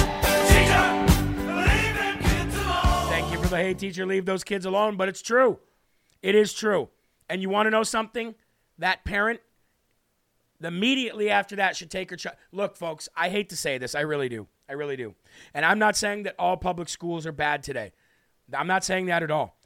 Thank 3.09 3.31
you 3.31 3.37
for 3.41 3.47
the 3.47 3.57
hey 3.57 3.73
teacher, 3.73 4.05
leave 4.05 4.25
those 4.25 4.43
kids 4.43 4.65
alone. 4.65 4.97
But 4.97 5.09
it's 5.09 5.21
true. 5.21 5.59
It 6.21 6.35
is 6.35 6.53
true. 6.53 6.89
And 7.29 7.41
you 7.41 7.49
want 7.49 7.67
to 7.67 7.71
know 7.71 7.83
something? 7.83 8.35
That 8.79 9.03
parent, 9.03 9.41
immediately 10.63 11.29
after 11.29 11.57
that, 11.57 11.75
should 11.75 11.91
take 11.91 12.09
her 12.09 12.15
child. 12.15 12.37
Look, 12.51 12.75
folks, 12.77 13.09
I 13.15 13.29
hate 13.29 13.49
to 13.49 13.57
say 13.57 13.77
this. 13.77 13.93
I 13.93 14.01
really 14.01 14.29
do. 14.29 14.47
I 14.69 14.73
really 14.73 14.95
do. 14.95 15.15
And 15.53 15.65
I'm 15.65 15.79
not 15.79 15.97
saying 15.97 16.23
that 16.23 16.35
all 16.39 16.55
public 16.55 16.87
schools 16.89 17.25
are 17.25 17.31
bad 17.33 17.63
today. 17.63 17.91
I'm 18.53 18.67
not 18.67 18.83
saying 18.83 19.07
that 19.07 19.21
at 19.21 19.31
all. 19.31 19.58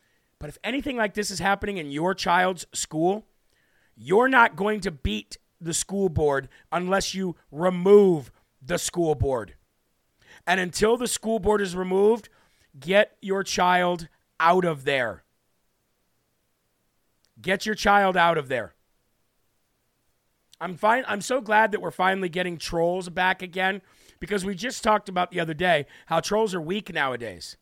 But 0.44 0.50
if 0.50 0.58
anything 0.62 0.98
like 0.98 1.14
this 1.14 1.32
is 1.32 1.40
happening 1.40 1.78
in 1.78 1.90
your 1.90 2.14
child's 2.14 2.66
school, 2.74 3.26
you're 3.96 4.28
not 4.28 4.58
going 4.58 4.82
to 4.82 4.92
beat 4.92 5.38
the 5.62 5.74
school 5.74 6.10
board 6.10 6.50
unless 6.70 7.16
you 7.16 7.38
remove 7.50 8.30
the 8.62 8.78
school 8.78 9.16
board. 9.16 9.56
And 10.46 10.60
until 10.60 10.98
the 10.98 11.08
school 11.08 11.40
board 11.40 11.62
is 11.62 11.78
removed, 11.78 12.28
get 12.78 13.16
your 13.22 13.42
child 13.44 14.10
out 14.38 14.66
of 14.66 14.84
there. 14.84 15.24
Get 17.42 17.66
your 17.66 17.76
child 17.76 18.18
out 18.18 18.38
of 18.38 18.50
there. 18.50 18.74
I'm 20.60 20.76
fine. 20.76 21.06
I'm 21.08 21.22
so 21.22 21.40
glad 21.40 21.72
that 21.72 21.82
we're 21.82 21.90
finally 21.90 22.28
getting 22.28 22.58
trolls 22.58 23.08
back 23.08 23.42
again 23.42 23.82
because 24.20 24.44
we 24.44 24.56
just 24.56 24.84
talked 24.84 25.08
about 25.08 25.32
the 25.32 25.40
other 25.40 25.54
day 25.54 25.86
how 26.08 26.20
trolls 26.20 26.54
are 26.54 26.60
weak 26.60 26.94
nowadays. 26.94 27.56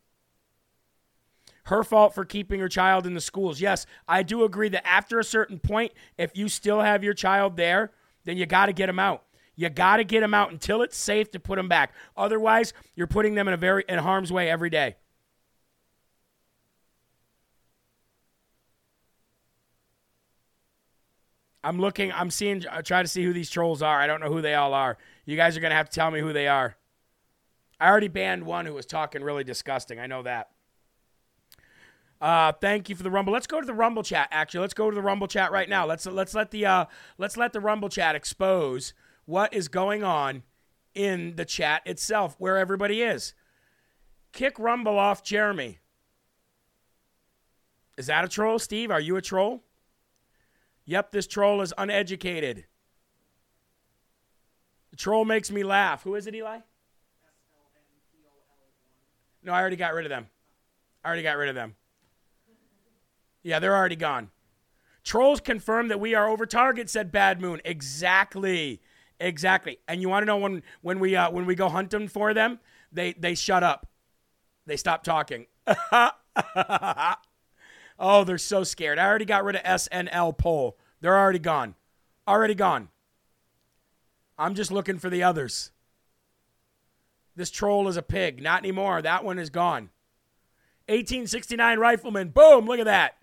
Her 1.66 1.84
fault 1.84 2.16
for 2.16 2.26
keeping 2.26 2.60
her 2.60 2.70
child 2.70 3.06
in 3.06 3.14
the 3.14 3.22
schools. 3.22 3.62
Yes, 3.62 3.86
I 4.08 4.24
do 4.24 4.44
agree 4.44 4.70
that 4.70 4.88
after 4.88 5.20
a 5.20 5.24
certain 5.24 5.60
point, 5.60 5.92
if 6.18 6.36
you 6.36 6.50
still 6.50 6.82
have 6.82 7.04
your 7.04 7.14
child 7.14 7.56
there, 7.56 7.92
then 8.26 8.38
you 8.38 8.46
got 8.46 8.68
to 8.68 8.74
get 8.74 8.88
them 8.88 9.00
out. 9.00 9.24
You 9.56 9.70
got 9.70 9.98
to 9.98 10.04
get 10.04 10.22
them 10.22 10.34
out 10.34 10.52
until 10.52 10.82
it's 10.82 10.98
safe 10.98 11.30
to 11.32 11.40
put 11.40 11.58
them 11.58 11.68
back. 11.68 11.94
Otherwise, 12.18 12.74
you're 12.96 13.08
putting 13.08 13.36
them 13.36 13.48
in 13.48 13.54
a 13.54 13.58
very 13.58 13.84
in 13.88 14.00
harm's 14.00 14.32
way 14.32 14.50
every 14.50 14.70
day. 14.70 14.96
I'm 21.64 21.80
looking, 21.80 22.12
I'm 22.12 22.32
seeing, 22.32 22.64
I 22.72 22.82
try 22.82 23.04
to 23.04 23.08
see 23.08 23.24
who 23.24 23.34
these 23.34 23.50
trolls 23.50 23.84
are. 23.84 24.00
I 24.00 24.08
don't 24.08 24.20
know 24.20 24.32
who 24.32 24.42
they 24.42 24.56
all 24.56 24.74
are. 24.74 24.98
You 25.26 25.38
guys 25.38 25.56
are 25.56 25.60
going 25.60 25.70
to 25.70 25.76
have 25.76 25.90
to 25.90 25.96
tell 25.96 26.10
me 26.10 26.20
who 26.20 26.34
they 26.34 26.48
are. 26.48 26.76
I 27.80 27.90
already 27.90 28.08
banned 28.08 28.44
one 28.44 28.66
who 28.66 28.74
was 28.74 28.86
talking 28.86 29.24
really 29.24 29.44
disgusting. 29.44 30.00
I 30.00 30.08
know 30.08 30.24
that. 30.24 30.51
Uh, 32.22 32.52
thank 32.52 32.88
you 32.88 32.96
for 32.96 33.02
the 33.02 33.10
rumble. 33.10 33.34
Let's 33.34 33.48
go 33.48 33.60
to 33.60 33.66
the 33.66 33.74
rumble 33.74 34.04
chat. 34.04 34.28
Actually, 34.32 34.62
let's 34.62 34.76
go 34.76 34.92
to 34.92 34.96
the 34.96 35.02
rumble 35.02 35.28
chat 35.28 35.52
right 35.52 35.68
now. 35.68 35.88
Let's 35.88 36.06
let's 36.06 36.36
let 36.36 36.52
the 36.52 36.68
uh, 36.68 36.86
let's 37.18 37.36
let 37.36 37.52
the 37.52 37.60
rumble 37.60 37.90
chat 37.90 38.14
expose 38.14 38.94
what 39.26 39.52
is 39.54 39.68
going 39.68 40.04
on 40.04 40.44
in 40.94 41.36
the 41.36 41.46
chat 41.46 41.82
itself, 41.86 42.36
where 42.38 42.58
everybody 42.58 43.02
is. 43.02 43.34
Kick 44.34 44.60
rumble 44.60 45.00
off, 45.00 45.24
Jeremy. 45.24 45.80
Is 47.98 48.08
that 48.08 48.24
a 48.24 48.28
troll, 48.28 48.60
Steve? 48.60 48.92
Are 48.92 49.00
you 49.00 49.16
a 49.16 49.22
troll? 49.22 49.64
Yep, 50.86 51.12
this 51.12 51.28
troll 51.28 51.62
is 51.62 51.74
uneducated. 51.78 52.66
The 54.92 54.98
troll 54.98 55.26
makes 55.26 55.50
me 55.50 55.64
laugh. 55.64 56.04
Who 56.04 56.16
is 56.16 56.28
it, 56.28 56.36
Eli? 56.36 56.60
No, 59.44 59.54
I 59.54 59.60
already 59.60 59.76
got 59.76 59.94
rid 59.94 60.06
of 60.06 60.10
them. 60.10 60.28
I 61.04 61.08
already 61.08 61.24
got 61.24 61.38
rid 61.38 61.50
of 61.50 61.56
them. 61.56 61.76
Yeah, 63.44 63.60
they're 63.60 63.76
already 63.76 63.96
gone. 63.96 64.30
Trolls 65.04 65.40
confirm 65.42 65.88
that 65.88 66.00
we 66.00 66.14
are 66.14 66.30
over 66.30 66.46
target, 66.46 66.90
said 66.90 67.12
Bad 67.12 67.42
Moon. 67.42 67.60
Exactly. 67.66 68.82
Exactly. 69.20 69.80
And 69.88 70.02
you 70.02 70.10
want 70.10 70.24
to 70.24 70.26
know 70.26 70.38
when 70.38 70.64
when 70.82 71.00
we 71.00 71.16
uh, 71.16 71.30
when 71.32 71.46
we 71.46 71.56
go 71.56 71.70
hunting 71.70 72.08
for 72.08 72.34
them, 72.34 72.60
they 72.92 73.14
they 73.14 73.36
shut 73.36 73.64
up. 73.64 73.88
They 74.66 74.78
stop 74.78 75.04
talking. 75.04 75.48
oh, 78.00 78.24
they're 78.24 78.38
so 78.38 78.64
scared. 78.64 79.00
I 79.00 79.06
already 79.06 79.26
got 79.26 79.44
rid 79.44 79.56
of 79.56 79.64
SNL 79.64 80.38
poll. 80.38 80.78
They're 81.02 81.18
already 81.18 81.40
gone. 81.40 81.76
Already 82.28 82.56
gone. 82.56 82.90
I'm 84.38 84.56
just 84.56 84.72
looking 84.72 84.98
for 84.98 85.10
the 85.10 85.24
others. 85.24 85.72
This 87.36 87.52
troll 87.52 87.88
is 87.88 87.98
a 87.98 88.02
pig. 88.02 88.42
Not 88.42 88.60
anymore. 88.60 89.02
That 89.02 89.24
one 89.24 89.40
is 89.40 89.50
gone. 89.50 89.90
1869 90.88 91.80
rifleman. 91.80 92.30
Boom. 92.30 92.66
Look 92.66 92.80
at 92.80 92.86
that. 92.86 93.18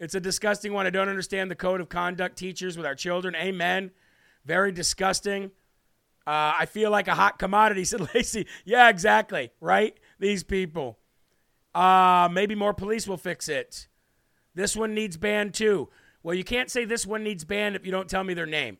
It's 0.00 0.14
a 0.14 0.20
disgusting 0.20 0.72
one. 0.72 0.86
I 0.86 0.90
don't 0.90 1.08
understand 1.08 1.50
the 1.50 1.56
code 1.56 1.80
of 1.80 1.88
conduct 1.88 2.36
teachers 2.36 2.76
with 2.76 2.86
our 2.86 2.94
children. 2.94 3.34
Amen. 3.34 3.90
Very 4.44 4.72
disgusting. 4.72 5.50
Uh, 6.26 6.54
I 6.58 6.66
feel 6.66 6.90
like 6.90 7.08
a 7.08 7.14
hot 7.14 7.38
commodity, 7.38 7.84
said 7.86 8.14
Lacey. 8.14 8.46
Yeah, 8.64 8.88
exactly. 8.88 9.50
Right? 9.60 9.98
These 10.18 10.44
people. 10.44 10.98
Uh, 11.74 12.28
maybe 12.30 12.54
more 12.54 12.74
police 12.74 13.08
will 13.08 13.16
fix 13.16 13.48
it. 13.48 13.88
This 14.54 14.76
one 14.76 14.94
needs 14.94 15.16
banned 15.16 15.54
too. 15.54 15.88
Well, 16.22 16.34
you 16.34 16.44
can't 16.44 16.70
say 16.70 16.84
this 16.84 17.06
one 17.06 17.22
needs 17.22 17.44
banned 17.44 17.76
if 17.76 17.86
you 17.86 17.92
don't 17.92 18.08
tell 18.08 18.24
me 18.24 18.34
their 18.34 18.46
name. 18.46 18.78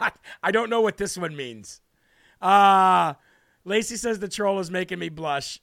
I 0.42 0.50
don't 0.52 0.70
know 0.70 0.80
what 0.80 0.96
this 0.96 1.18
one 1.18 1.36
means. 1.36 1.80
Uh, 2.40 3.14
Lacey 3.64 3.96
says 3.96 4.18
the 4.18 4.28
troll 4.28 4.60
is 4.60 4.70
making 4.70 4.98
me 4.98 5.08
blush. 5.08 5.60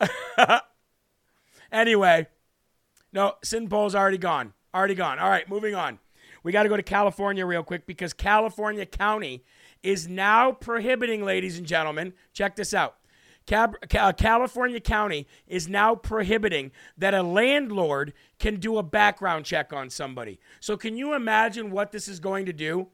anyway, 1.72 2.26
no, 3.12 3.34
Sin 3.42 3.68
Poll's 3.68 3.94
already 3.94 4.18
gone. 4.18 4.52
Already 4.74 4.94
gone. 4.94 5.18
All 5.18 5.30
right, 5.30 5.48
moving 5.48 5.74
on. 5.74 5.98
We 6.42 6.52
got 6.52 6.64
to 6.64 6.68
go 6.68 6.76
to 6.76 6.82
California 6.82 7.44
real 7.44 7.62
quick 7.62 7.86
because 7.86 8.12
California 8.12 8.86
County 8.86 9.44
is 9.82 10.08
now 10.08 10.52
prohibiting, 10.52 11.24
ladies 11.24 11.58
and 11.58 11.66
gentlemen, 11.66 12.12
check 12.32 12.56
this 12.56 12.74
out. 12.74 12.96
Cab- 13.46 13.76
uh, 13.98 14.12
California 14.12 14.78
County 14.78 15.26
is 15.46 15.68
now 15.68 15.94
prohibiting 15.94 16.70
that 16.98 17.14
a 17.14 17.22
landlord 17.22 18.12
can 18.38 18.60
do 18.60 18.76
a 18.76 18.82
background 18.82 19.46
check 19.46 19.72
on 19.72 19.88
somebody. 19.88 20.38
So, 20.60 20.76
can 20.76 20.96
you 20.96 21.14
imagine 21.14 21.70
what 21.70 21.90
this 21.90 22.08
is 22.08 22.20
going 22.20 22.44
to 22.46 22.52
do? 22.52 22.88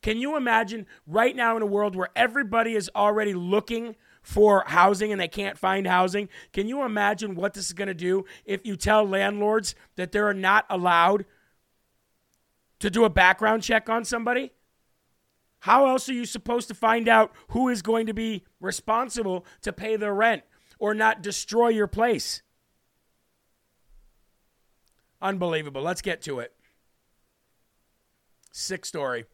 Can 0.00 0.16
you 0.16 0.36
imagine 0.36 0.86
right 1.06 1.36
now 1.36 1.56
in 1.56 1.62
a 1.62 1.66
world 1.66 1.94
where 1.94 2.08
everybody 2.16 2.74
is 2.74 2.90
already 2.96 3.34
looking 3.34 3.96
for 4.28 4.62
housing 4.66 5.10
and 5.10 5.18
they 5.18 5.26
can't 5.26 5.56
find 5.56 5.86
housing? 5.86 6.28
Can 6.52 6.68
you 6.68 6.82
imagine 6.82 7.34
what 7.34 7.54
this 7.54 7.64
is 7.64 7.72
going 7.72 7.88
to 7.88 7.94
do 7.94 8.26
if 8.44 8.60
you 8.66 8.76
tell 8.76 9.08
landlords 9.08 9.74
that 9.96 10.12
they're 10.12 10.34
not 10.34 10.66
allowed 10.68 11.24
to 12.80 12.90
do 12.90 13.04
a 13.04 13.10
background 13.10 13.62
check 13.62 13.88
on 13.88 14.04
somebody? 14.04 14.52
How 15.60 15.86
else 15.86 16.10
are 16.10 16.12
you 16.12 16.26
supposed 16.26 16.68
to 16.68 16.74
find 16.74 17.08
out 17.08 17.32
who 17.48 17.70
is 17.70 17.80
going 17.80 18.06
to 18.06 18.12
be 18.12 18.44
responsible 18.60 19.46
to 19.62 19.72
pay 19.72 19.96
their 19.96 20.14
rent 20.14 20.42
or 20.78 20.92
not 20.92 21.22
destroy 21.22 21.68
your 21.68 21.86
place? 21.86 22.42
Unbelievable. 25.22 25.80
Let's 25.80 26.02
get 26.02 26.20
to 26.22 26.40
it. 26.40 26.52
Sick 28.52 28.84
story. 28.84 29.24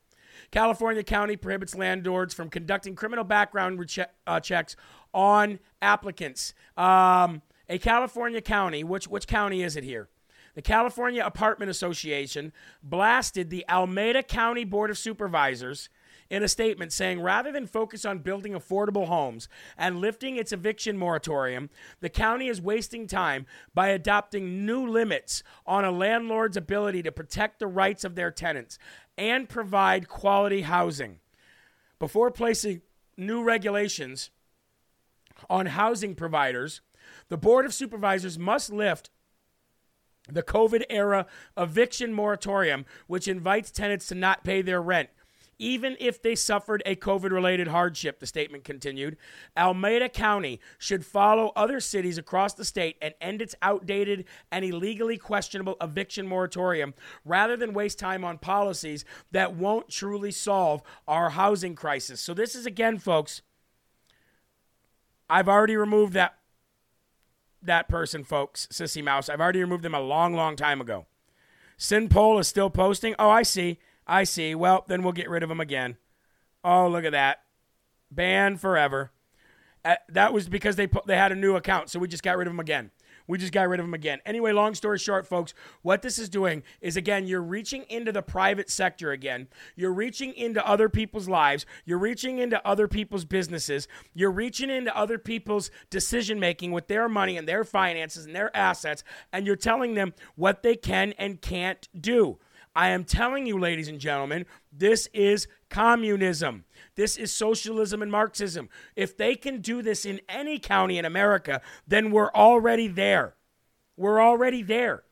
California 0.54 1.02
County 1.02 1.36
prohibits 1.36 1.74
landlords 1.74 2.32
from 2.32 2.48
conducting 2.48 2.94
criminal 2.94 3.24
background 3.24 3.76
reche- 3.76 4.06
uh, 4.24 4.38
checks 4.38 4.76
on 5.12 5.58
applicants. 5.82 6.54
Um, 6.76 7.42
a 7.68 7.76
California 7.78 8.40
county, 8.40 8.84
which 8.84 9.08
which 9.08 9.26
county 9.26 9.64
is 9.64 9.74
it 9.74 9.82
here? 9.82 10.08
The 10.54 10.62
California 10.62 11.24
Apartment 11.26 11.72
Association 11.72 12.52
blasted 12.84 13.50
the 13.50 13.64
Alameda 13.68 14.22
County 14.22 14.62
Board 14.62 14.90
of 14.90 14.96
Supervisors 14.96 15.88
in 16.30 16.42
a 16.42 16.48
statement 16.48 16.92
saying 16.92 17.20
rather 17.20 17.52
than 17.52 17.66
focus 17.66 18.04
on 18.04 18.18
building 18.18 18.52
affordable 18.52 19.06
homes 19.06 19.48
and 19.76 20.00
lifting 20.00 20.36
its 20.36 20.52
eviction 20.52 20.96
moratorium, 20.96 21.70
the 22.00 22.08
county 22.08 22.48
is 22.48 22.60
wasting 22.60 23.06
time 23.06 23.46
by 23.74 23.88
adopting 23.88 24.64
new 24.66 24.86
limits 24.86 25.42
on 25.66 25.84
a 25.84 25.90
landlord's 25.90 26.56
ability 26.56 27.02
to 27.02 27.12
protect 27.12 27.58
the 27.58 27.66
rights 27.66 28.04
of 28.04 28.14
their 28.14 28.30
tenants 28.30 28.78
and 29.16 29.48
provide 29.48 30.08
quality 30.08 30.62
housing. 30.62 31.18
Before 31.98 32.30
placing 32.30 32.82
new 33.16 33.42
regulations 33.42 34.30
on 35.48 35.66
housing 35.66 36.14
providers, 36.14 36.80
the 37.28 37.36
Board 37.36 37.64
of 37.64 37.74
Supervisors 37.74 38.38
must 38.38 38.72
lift 38.72 39.10
the 40.28 40.42
COVID 40.42 40.84
era 40.88 41.26
eviction 41.56 42.12
moratorium, 42.12 42.86
which 43.06 43.28
invites 43.28 43.70
tenants 43.70 44.06
to 44.08 44.14
not 44.14 44.44
pay 44.44 44.62
their 44.62 44.80
rent. 44.80 45.10
Even 45.58 45.96
if 46.00 46.20
they 46.20 46.34
suffered 46.34 46.82
a 46.84 46.96
COVID 46.96 47.30
related 47.30 47.68
hardship, 47.68 48.20
the 48.20 48.26
statement 48.26 48.64
continued, 48.64 49.16
Alameda 49.56 50.08
County 50.08 50.60
should 50.78 51.04
follow 51.04 51.52
other 51.54 51.80
cities 51.80 52.18
across 52.18 52.54
the 52.54 52.64
state 52.64 52.96
and 53.00 53.14
end 53.20 53.40
its 53.40 53.54
outdated 53.62 54.24
and 54.50 54.64
illegally 54.64 55.16
questionable 55.16 55.76
eviction 55.80 56.26
moratorium 56.26 56.94
rather 57.24 57.56
than 57.56 57.72
waste 57.72 57.98
time 57.98 58.24
on 58.24 58.38
policies 58.38 59.04
that 59.30 59.54
won't 59.54 59.88
truly 59.88 60.30
solve 60.30 60.82
our 61.06 61.30
housing 61.30 61.74
crisis. 61.74 62.20
So, 62.20 62.34
this 62.34 62.54
is 62.54 62.66
again, 62.66 62.98
folks, 62.98 63.42
I've 65.28 65.48
already 65.48 65.76
removed 65.76 66.12
that 66.14 66.36
that 67.62 67.88
person, 67.88 68.24
folks, 68.24 68.68
Sissy 68.70 69.02
Mouse. 69.02 69.28
I've 69.28 69.40
already 69.40 69.60
removed 69.60 69.82
them 69.82 69.94
a 69.94 70.00
long, 70.00 70.34
long 70.34 70.54
time 70.56 70.80
ago. 70.80 71.06
Sin 71.76 72.08
Pole 72.08 72.38
is 72.38 72.46
still 72.46 72.70
posting. 72.70 73.14
Oh, 73.18 73.30
I 73.30 73.42
see. 73.42 73.78
I 74.06 74.24
see. 74.24 74.54
Well, 74.54 74.84
then 74.88 75.02
we'll 75.02 75.12
get 75.12 75.30
rid 75.30 75.42
of 75.42 75.48
them 75.48 75.60
again. 75.60 75.96
Oh, 76.62 76.88
look 76.88 77.04
at 77.04 77.12
that. 77.12 77.38
Banned 78.10 78.60
forever. 78.60 79.12
Uh, 79.84 79.96
that 80.08 80.32
was 80.32 80.48
because 80.48 80.76
they 80.76 80.86
put, 80.86 81.06
they 81.06 81.16
had 81.16 81.32
a 81.32 81.36
new 81.36 81.56
account, 81.56 81.90
so 81.90 81.98
we 81.98 82.08
just 82.08 82.22
got 82.22 82.38
rid 82.38 82.46
of 82.46 82.52
them 82.52 82.60
again. 82.60 82.90
We 83.26 83.38
just 83.38 83.52
got 83.52 83.68
rid 83.68 83.80
of 83.80 83.86
them 83.86 83.94
again. 83.94 84.20
Anyway, 84.26 84.52
long 84.52 84.74
story 84.74 84.98
short, 84.98 85.26
folks, 85.26 85.54
what 85.82 86.02
this 86.02 86.18
is 86.18 86.28
doing 86.28 86.62
is 86.80 86.96
again, 86.96 87.26
you're 87.26 87.42
reaching 87.42 87.84
into 87.88 88.12
the 88.12 88.22
private 88.22 88.70
sector 88.70 89.12
again. 89.12 89.48
You're 89.76 89.94
reaching 89.94 90.34
into 90.34 90.66
other 90.66 90.88
people's 90.90 91.28
lives. 91.28 91.64
You're 91.86 91.98
reaching 91.98 92.38
into 92.38 92.66
other 92.66 92.86
people's 92.86 93.24
businesses. 93.24 93.88
You're 94.12 94.30
reaching 94.30 94.68
into 94.68 94.94
other 94.94 95.18
people's 95.18 95.70
decision 95.88 96.38
making 96.38 96.72
with 96.72 96.88
their 96.88 97.08
money 97.08 97.38
and 97.38 97.48
their 97.48 97.64
finances 97.64 98.26
and 98.26 98.34
their 98.34 98.54
assets, 98.54 99.04
and 99.32 99.46
you're 99.46 99.56
telling 99.56 99.94
them 99.94 100.12
what 100.34 100.62
they 100.62 100.76
can 100.76 101.12
and 101.18 101.40
can't 101.40 101.88
do. 101.98 102.38
I 102.76 102.88
am 102.88 103.04
telling 103.04 103.46
you, 103.46 103.58
ladies 103.58 103.88
and 103.88 104.00
gentlemen, 104.00 104.46
this 104.72 105.08
is 105.12 105.46
communism. 105.70 106.64
This 106.96 107.16
is 107.16 107.32
socialism 107.32 108.02
and 108.02 108.10
Marxism. 108.10 108.68
If 108.96 109.16
they 109.16 109.36
can 109.36 109.60
do 109.60 109.80
this 109.80 110.04
in 110.04 110.20
any 110.28 110.58
county 110.58 110.98
in 110.98 111.04
America, 111.04 111.60
then 111.86 112.10
we're 112.10 112.32
already 112.32 112.88
there. 112.88 113.36
We're 113.96 114.20
already 114.20 114.62
there. 114.62 115.04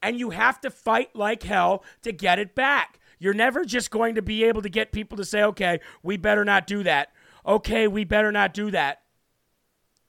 And 0.00 0.18
you 0.18 0.30
have 0.30 0.60
to 0.60 0.70
fight 0.70 1.14
like 1.16 1.42
hell 1.42 1.82
to 2.02 2.12
get 2.12 2.38
it 2.38 2.54
back. 2.54 3.00
You're 3.18 3.34
never 3.34 3.64
just 3.64 3.90
going 3.90 4.14
to 4.14 4.22
be 4.22 4.44
able 4.44 4.62
to 4.62 4.68
get 4.68 4.92
people 4.92 5.16
to 5.16 5.24
say, 5.24 5.42
okay, 5.42 5.80
we 6.04 6.16
better 6.16 6.44
not 6.44 6.68
do 6.68 6.84
that. 6.84 7.08
Okay, 7.44 7.88
we 7.88 8.04
better 8.04 8.30
not 8.30 8.54
do 8.54 8.70
that. 8.70 9.02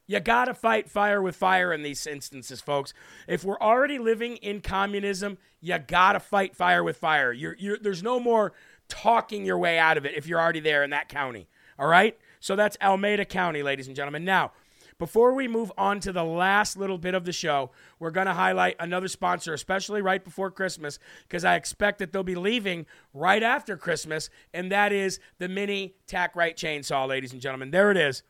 You 0.09 0.19
got 0.19 0.45
to 0.45 0.55
fight 0.55 0.89
fire 0.89 1.21
with 1.21 1.35
fire 1.35 1.71
in 1.71 1.83
these 1.83 2.07
instances, 2.07 2.61
folks. 2.61 2.95
If 3.27 3.43
we're 3.43 3.59
already 3.59 3.99
living 3.99 4.37
in 4.37 4.59
communism, 4.59 5.37
you 5.61 5.77
got 5.77 6.13
to 6.13 6.19
fight 6.19 6.55
fire 6.55 6.83
with 6.83 6.97
fire. 6.97 7.31
You're, 7.31 7.55
you're, 7.59 7.77
there's 7.77 8.01
no 8.01 8.19
more 8.19 8.53
talking 8.87 9.45
your 9.45 9.59
way 9.59 9.77
out 9.77 9.97
of 9.97 10.07
it 10.07 10.15
if 10.17 10.25
you're 10.25 10.39
already 10.39 10.61
there 10.61 10.83
in 10.83 10.89
that 10.89 11.09
county. 11.09 11.47
All 11.77 11.85
right? 11.85 12.17
So 12.39 12.55
that's 12.55 12.75
Alameda 12.81 13.23
County, 13.23 13.61
ladies 13.61 13.85
and 13.85 13.95
gentlemen. 13.95 14.25
Now, 14.25 14.51
before 14.97 15.35
we 15.35 15.47
move 15.47 15.71
on 15.77 15.99
to 15.99 16.11
the 16.11 16.23
last 16.23 16.75
little 16.75 16.97
bit 16.97 17.13
of 17.13 17.23
the 17.23 17.31
show, 17.31 17.69
we're 17.99 18.09
going 18.09 18.25
to 18.25 18.33
highlight 18.33 18.77
another 18.79 19.09
sponsor, 19.09 19.53
especially 19.53 20.01
right 20.01 20.23
before 20.23 20.49
Christmas, 20.49 20.97
because 21.27 21.45
I 21.45 21.53
expect 21.53 21.99
that 21.99 22.11
they'll 22.11 22.23
be 22.23 22.33
leaving 22.33 22.87
right 23.13 23.43
after 23.43 23.77
Christmas, 23.77 24.31
and 24.55 24.71
that 24.71 24.91
is 24.91 25.19
the 25.37 25.47
Mini 25.47 25.93
TacRight 26.07 26.55
Chainsaw, 26.55 27.07
ladies 27.07 27.31
and 27.31 27.39
gentlemen. 27.39 27.69
There 27.69 27.91
it 27.91 27.97
is. 27.97 28.23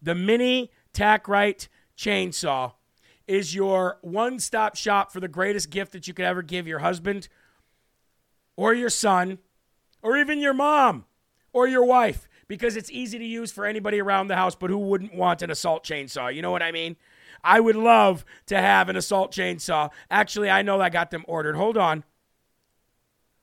The 0.00 0.14
Mini 0.14 0.70
TacRight 0.94 1.68
Chainsaw 1.96 2.72
is 3.26 3.54
your 3.54 3.98
one 4.02 4.38
stop 4.38 4.76
shop 4.76 5.12
for 5.12 5.20
the 5.20 5.28
greatest 5.28 5.70
gift 5.70 5.92
that 5.92 6.06
you 6.06 6.14
could 6.14 6.24
ever 6.24 6.42
give 6.42 6.66
your 6.66 6.78
husband 6.80 7.28
or 8.56 8.72
your 8.74 8.90
son 8.90 9.38
or 10.02 10.16
even 10.16 10.38
your 10.38 10.54
mom 10.54 11.04
or 11.52 11.66
your 11.66 11.84
wife 11.84 12.28
because 12.48 12.76
it's 12.76 12.90
easy 12.90 13.18
to 13.18 13.24
use 13.24 13.50
for 13.50 13.64
anybody 13.64 14.00
around 14.00 14.28
the 14.28 14.36
house, 14.36 14.54
but 14.54 14.70
who 14.70 14.78
wouldn't 14.78 15.14
want 15.14 15.42
an 15.42 15.50
assault 15.50 15.84
chainsaw? 15.84 16.34
You 16.34 16.42
know 16.42 16.50
what 16.50 16.62
I 16.62 16.72
mean? 16.72 16.96
I 17.42 17.60
would 17.60 17.76
love 17.76 18.24
to 18.46 18.60
have 18.60 18.88
an 18.88 18.96
assault 18.96 19.32
chainsaw. 19.32 19.90
Actually, 20.10 20.50
I 20.50 20.62
know 20.62 20.80
I 20.80 20.90
got 20.90 21.10
them 21.10 21.24
ordered. 21.26 21.56
Hold 21.56 21.76
on. 21.76 22.04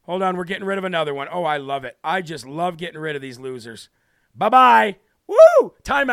Hold 0.03 0.23
on, 0.23 0.35
we're 0.35 0.43
getting 0.43 0.65
rid 0.65 0.77
of 0.77 0.83
another 0.83 1.13
one. 1.13 1.27
Oh, 1.31 1.43
I 1.43 1.57
love 1.57 1.85
it. 1.85 1.97
I 2.03 2.21
just 2.21 2.45
love 2.45 2.77
getting 2.77 2.99
rid 2.99 3.15
of 3.15 3.21
these 3.21 3.39
losers. 3.39 3.89
Bye 4.35 4.49
bye. 4.49 4.95
Woo! 5.27 5.73
Time 5.83 6.09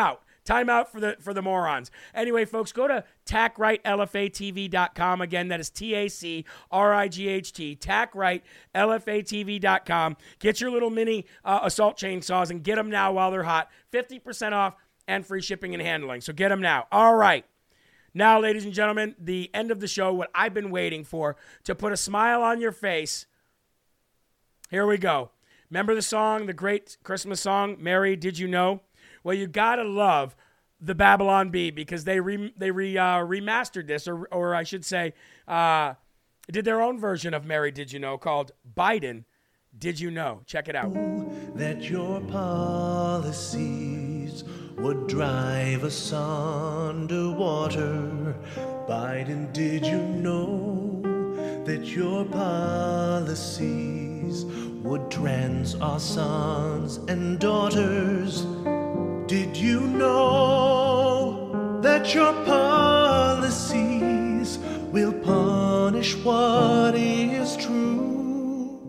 out. 0.50 0.58
Time 0.58 0.70
out 0.70 0.90
for 0.90 0.98
the 1.00 1.16
for 1.20 1.34
the 1.34 1.42
morons. 1.42 1.90
Anyway, 2.14 2.44
folks, 2.44 2.70
go 2.72 2.86
to 2.88 3.04
tacrightlfatv.com. 3.26 5.20
Again, 5.20 5.48
that 5.48 5.58
is 5.60 5.70
T 5.70 5.94
A 5.94 6.08
C 6.08 6.44
R 6.70 6.94
I 6.94 7.08
G 7.08 7.28
H 7.28 7.52
T, 7.52 7.76
tacrightlfatv.com. 7.76 10.16
Get 10.38 10.60
your 10.60 10.70
little 10.70 10.90
mini 10.90 11.26
uh, 11.44 11.58
assault 11.62 11.98
chainsaws 11.98 12.50
and 12.50 12.62
get 12.62 12.76
them 12.76 12.90
now 12.90 13.12
while 13.12 13.30
they're 13.30 13.44
hot. 13.44 13.70
50% 13.92 14.52
off 14.52 14.76
and 15.06 15.26
free 15.26 15.40
shipping 15.40 15.72
and 15.74 15.82
handling. 15.82 16.20
So 16.20 16.32
get 16.32 16.50
them 16.50 16.60
now. 16.60 16.86
All 16.92 17.14
right. 17.14 17.46
Now, 18.14 18.40
ladies 18.40 18.64
and 18.64 18.74
gentlemen, 18.74 19.14
the 19.18 19.50
end 19.54 19.70
of 19.70 19.80
the 19.80 19.86
show, 19.86 20.12
what 20.12 20.30
I've 20.34 20.54
been 20.54 20.70
waiting 20.70 21.04
for 21.04 21.36
to 21.64 21.74
put 21.74 21.92
a 21.92 21.96
smile 21.96 22.42
on 22.42 22.60
your 22.60 22.72
face. 22.72 23.26
Here 24.70 24.86
we 24.86 24.98
go. 24.98 25.30
Remember 25.70 25.94
the 25.94 26.02
song, 26.02 26.46
the 26.46 26.54
great 26.54 26.96
Christmas 27.02 27.40
song, 27.40 27.76
Mary, 27.78 28.16
Did 28.16 28.38
You 28.38 28.48
Know? 28.48 28.80
Well, 29.24 29.34
you 29.34 29.46
gotta 29.46 29.84
love 29.84 30.36
the 30.80 30.94
Babylon 30.94 31.50
Bee 31.50 31.70
because 31.70 32.04
they 32.04 32.20
re, 32.20 32.52
they 32.56 32.70
re, 32.70 32.96
uh, 32.96 33.18
remastered 33.18 33.86
this, 33.86 34.06
or 34.06 34.26
or 34.28 34.54
I 34.54 34.62
should 34.62 34.84
say, 34.84 35.14
uh, 35.46 35.94
did 36.50 36.64
their 36.64 36.80
own 36.80 36.98
version 36.98 37.34
of 37.34 37.44
"Mary 37.44 37.70
Did 37.70 37.92
You 37.92 37.98
Know" 37.98 38.16
called 38.16 38.52
"Biden 38.76 39.24
Did 39.76 40.00
You 40.00 40.10
Know." 40.10 40.42
Check 40.46 40.68
it 40.68 40.76
out. 40.76 40.94
That 41.56 41.82
your 41.82 42.20
policies 42.22 44.08
would 44.78 45.08
drive 45.08 45.82
us 45.84 46.12
underwater. 46.12 47.76
Biden, 48.88 49.52
did 49.52 49.84
you 49.84 49.98
know 49.98 51.02
that 51.64 51.84
your 51.84 52.24
policies 52.24 53.58
would 54.44 55.10
trans 55.10 55.74
our 55.74 55.98
sons 55.98 56.98
and 57.08 57.40
daughters? 57.40 58.46
Did 59.28 59.56
you 59.58 59.80
know 59.80 61.80
that 61.82 62.14
your 62.14 62.32
policies 62.46 64.58
will 64.90 65.12
punish 65.12 66.16
what 66.24 66.94
is 66.94 67.54
true? 67.58 68.80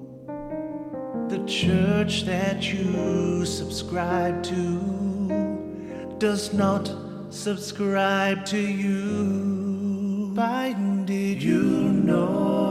The 1.27 1.43
church 1.45 2.23
that 2.23 2.71
you 2.71 3.45
subscribe 3.45 4.41
to 4.43 6.15
does 6.19 6.53
not 6.53 6.89
subscribe 7.31 8.45
to 8.45 8.61
you. 8.61 10.31
Biden, 10.35 11.05
did 11.05 11.43
you 11.43 11.59
know? 11.59 12.68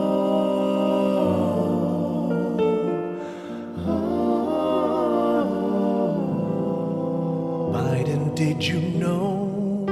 Did 8.58 8.66
you 8.66 8.80
know 8.98 9.86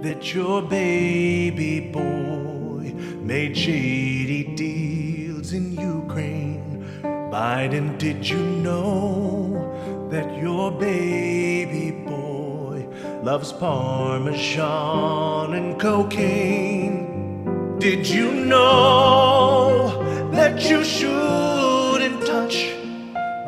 that 0.00 0.32
your 0.32 0.62
baby 0.62 1.80
boy 1.80 2.94
made 3.20 3.54
shady 3.54 4.42
deals 4.56 5.52
in 5.52 5.78
Ukraine? 5.78 6.82
Biden, 7.30 7.98
did 7.98 8.26
you 8.26 8.38
know 8.38 10.08
that 10.10 10.34
your 10.40 10.70
baby 10.70 11.90
boy 12.06 12.88
loves 13.22 13.52
Parmesan 13.52 15.52
and 15.52 15.78
cocaine? 15.78 17.76
Did 17.78 18.08
you 18.08 18.32
know 18.32 20.30
that 20.32 20.70
you 20.70 20.82
shouldn't 20.82 22.24
touch 22.24 22.72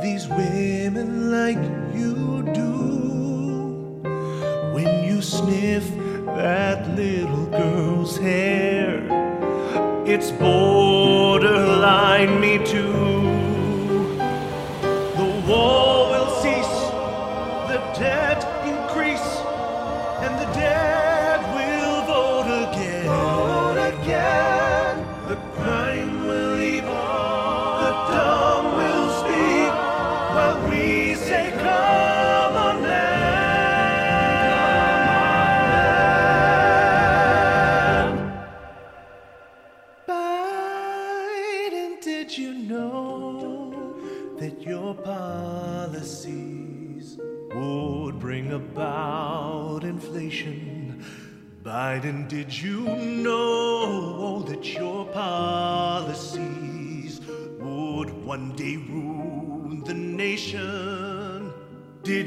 these 0.02 0.28
sniff 5.38 5.88
that 6.26 6.88
little 6.96 7.46
girl's 7.46 8.18
hair. 8.18 8.98
It's 10.04 10.32
borderline 10.32 12.40
me 12.40 12.58
too. 12.64 12.87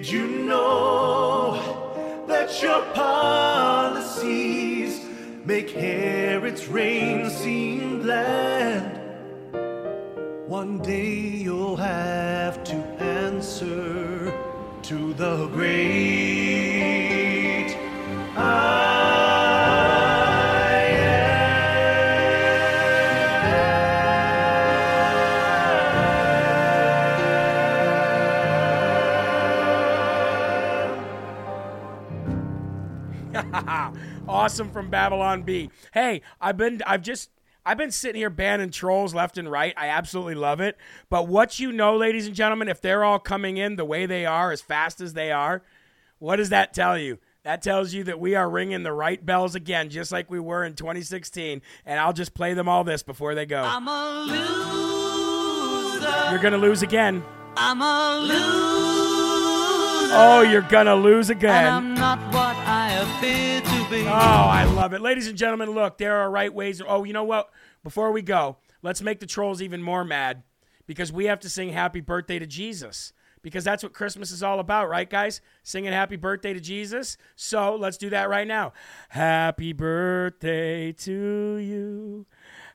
Did 0.01 0.13
you 0.13 0.27
know 0.45 2.25
that 2.27 2.59
your 2.59 2.81
policies 2.95 4.99
make 5.45 5.69
Herod's 5.69 6.67
reign 6.67 7.29
seem 7.29 8.01
bland? 8.01 8.99
One 10.47 10.79
day 10.79 11.19
you'll 11.19 11.75
have 11.75 12.63
to 12.63 12.75
answer 12.99 14.33
to 14.81 15.13
the 15.13 15.45
great 15.49 15.77
I 18.35 18.70
awesome 34.41 34.71
from 34.71 34.89
Babylon 34.89 35.43
Bee. 35.43 35.69
Hey, 35.93 36.23
I've 36.39 36.57
been 36.57 36.81
I've 36.87 37.03
just 37.03 37.29
I've 37.63 37.77
been 37.77 37.91
sitting 37.91 38.19
here 38.19 38.31
banning 38.31 38.71
trolls 38.71 39.13
left 39.13 39.37
and 39.37 39.51
right. 39.51 39.71
I 39.77 39.89
absolutely 39.89 40.33
love 40.33 40.59
it. 40.59 40.77
But 41.09 41.27
what 41.27 41.59
you 41.59 41.71
know, 41.71 41.95
ladies 41.95 42.25
and 42.25 42.35
gentlemen, 42.35 42.67
if 42.67 42.81
they're 42.81 43.03
all 43.03 43.19
coming 43.19 43.57
in 43.57 43.75
the 43.75 43.85
way 43.85 44.07
they 44.07 44.25
are, 44.25 44.51
as 44.51 44.61
fast 44.61 44.99
as 44.99 45.13
they 45.13 45.31
are, 45.31 45.61
what 46.17 46.37
does 46.37 46.49
that 46.49 46.73
tell 46.73 46.97
you? 46.97 47.19
That 47.43 47.61
tells 47.61 47.93
you 47.93 48.03
that 48.05 48.19
we 48.19 48.33
are 48.33 48.49
ringing 48.49 48.81
the 48.81 48.93
right 48.93 49.23
bells 49.23 49.53
again, 49.53 49.89
just 49.89 50.11
like 50.11 50.31
we 50.31 50.39
were 50.39 50.63
in 50.63 50.73
2016. 50.73 51.61
And 51.85 51.99
I'll 51.99 52.13
just 52.13 52.33
play 52.33 52.55
them 52.55 52.67
all 52.67 52.83
this 52.83 53.03
before 53.03 53.35
they 53.35 53.45
go. 53.45 53.61
I'm 53.61 53.87
a 53.87 54.25
loser. 54.27 54.41
You're 56.31 56.39
going 56.39 56.53
to 56.53 56.59
lose 56.59 56.81
again. 56.81 57.23
I'm 57.57 57.79
a 57.81 58.19
loser. 58.21 58.41
Oh, 60.13 60.41
you're 60.41 60.61
going 60.61 60.87
to 60.87 60.95
lose 60.95 61.29
again. 61.29 61.95
I 62.73 62.93
appear 62.93 63.59
to 63.59 63.89
be. 63.89 64.07
Oh, 64.07 64.11
I 64.11 64.63
love 64.63 64.93
it. 64.93 65.01
Ladies 65.01 65.27
and 65.27 65.37
gentlemen, 65.37 65.71
look, 65.71 65.97
there 65.97 66.15
are 66.15 66.31
right 66.31 66.53
ways. 66.53 66.81
Oh, 66.87 67.03
you 67.03 67.11
know 67.11 67.25
what? 67.25 67.49
Before 67.83 68.13
we 68.13 68.21
go, 68.21 68.59
let's 68.81 69.01
make 69.01 69.19
the 69.19 69.25
trolls 69.25 69.61
even 69.61 69.83
more 69.83 70.05
mad 70.05 70.43
because 70.87 71.11
we 71.11 71.25
have 71.25 71.41
to 71.41 71.49
sing 71.49 71.73
happy 71.73 71.99
birthday 71.99 72.39
to 72.39 72.47
Jesus 72.47 73.11
because 73.41 73.65
that's 73.65 73.83
what 73.83 73.91
Christmas 73.91 74.31
is 74.31 74.41
all 74.41 74.61
about, 74.61 74.87
right, 74.87 75.09
guys? 75.09 75.41
Singing 75.63 75.91
happy 75.91 76.15
birthday 76.15 76.53
to 76.53 76.61
Jesus. 76.61 77.17
So 77.35 77.75
let's 77.75 77.97
do 77.97 78.09
that 78.11 78.29
right 78.29 78.47
now. 78.47 78.71
Happy 79.09 79.73
birthday 79.73 80.93
to 80.93 81.57
you. 81.57 82.25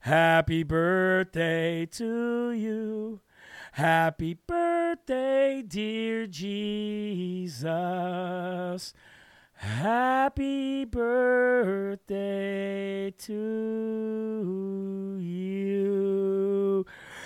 Happy 0.01 0.63
birthday 0.63 1.87
to 1.87 2.51
you. 2.53 3.21
Happy 3.73 4.35
birthday, 4.47 5.63
dear 5.67 6.27
Jesus. 6.27 7.65
Happy 9.59 10.85
birthday 10.85 11.91
to 13.11 15.19
you. 15.19 16.85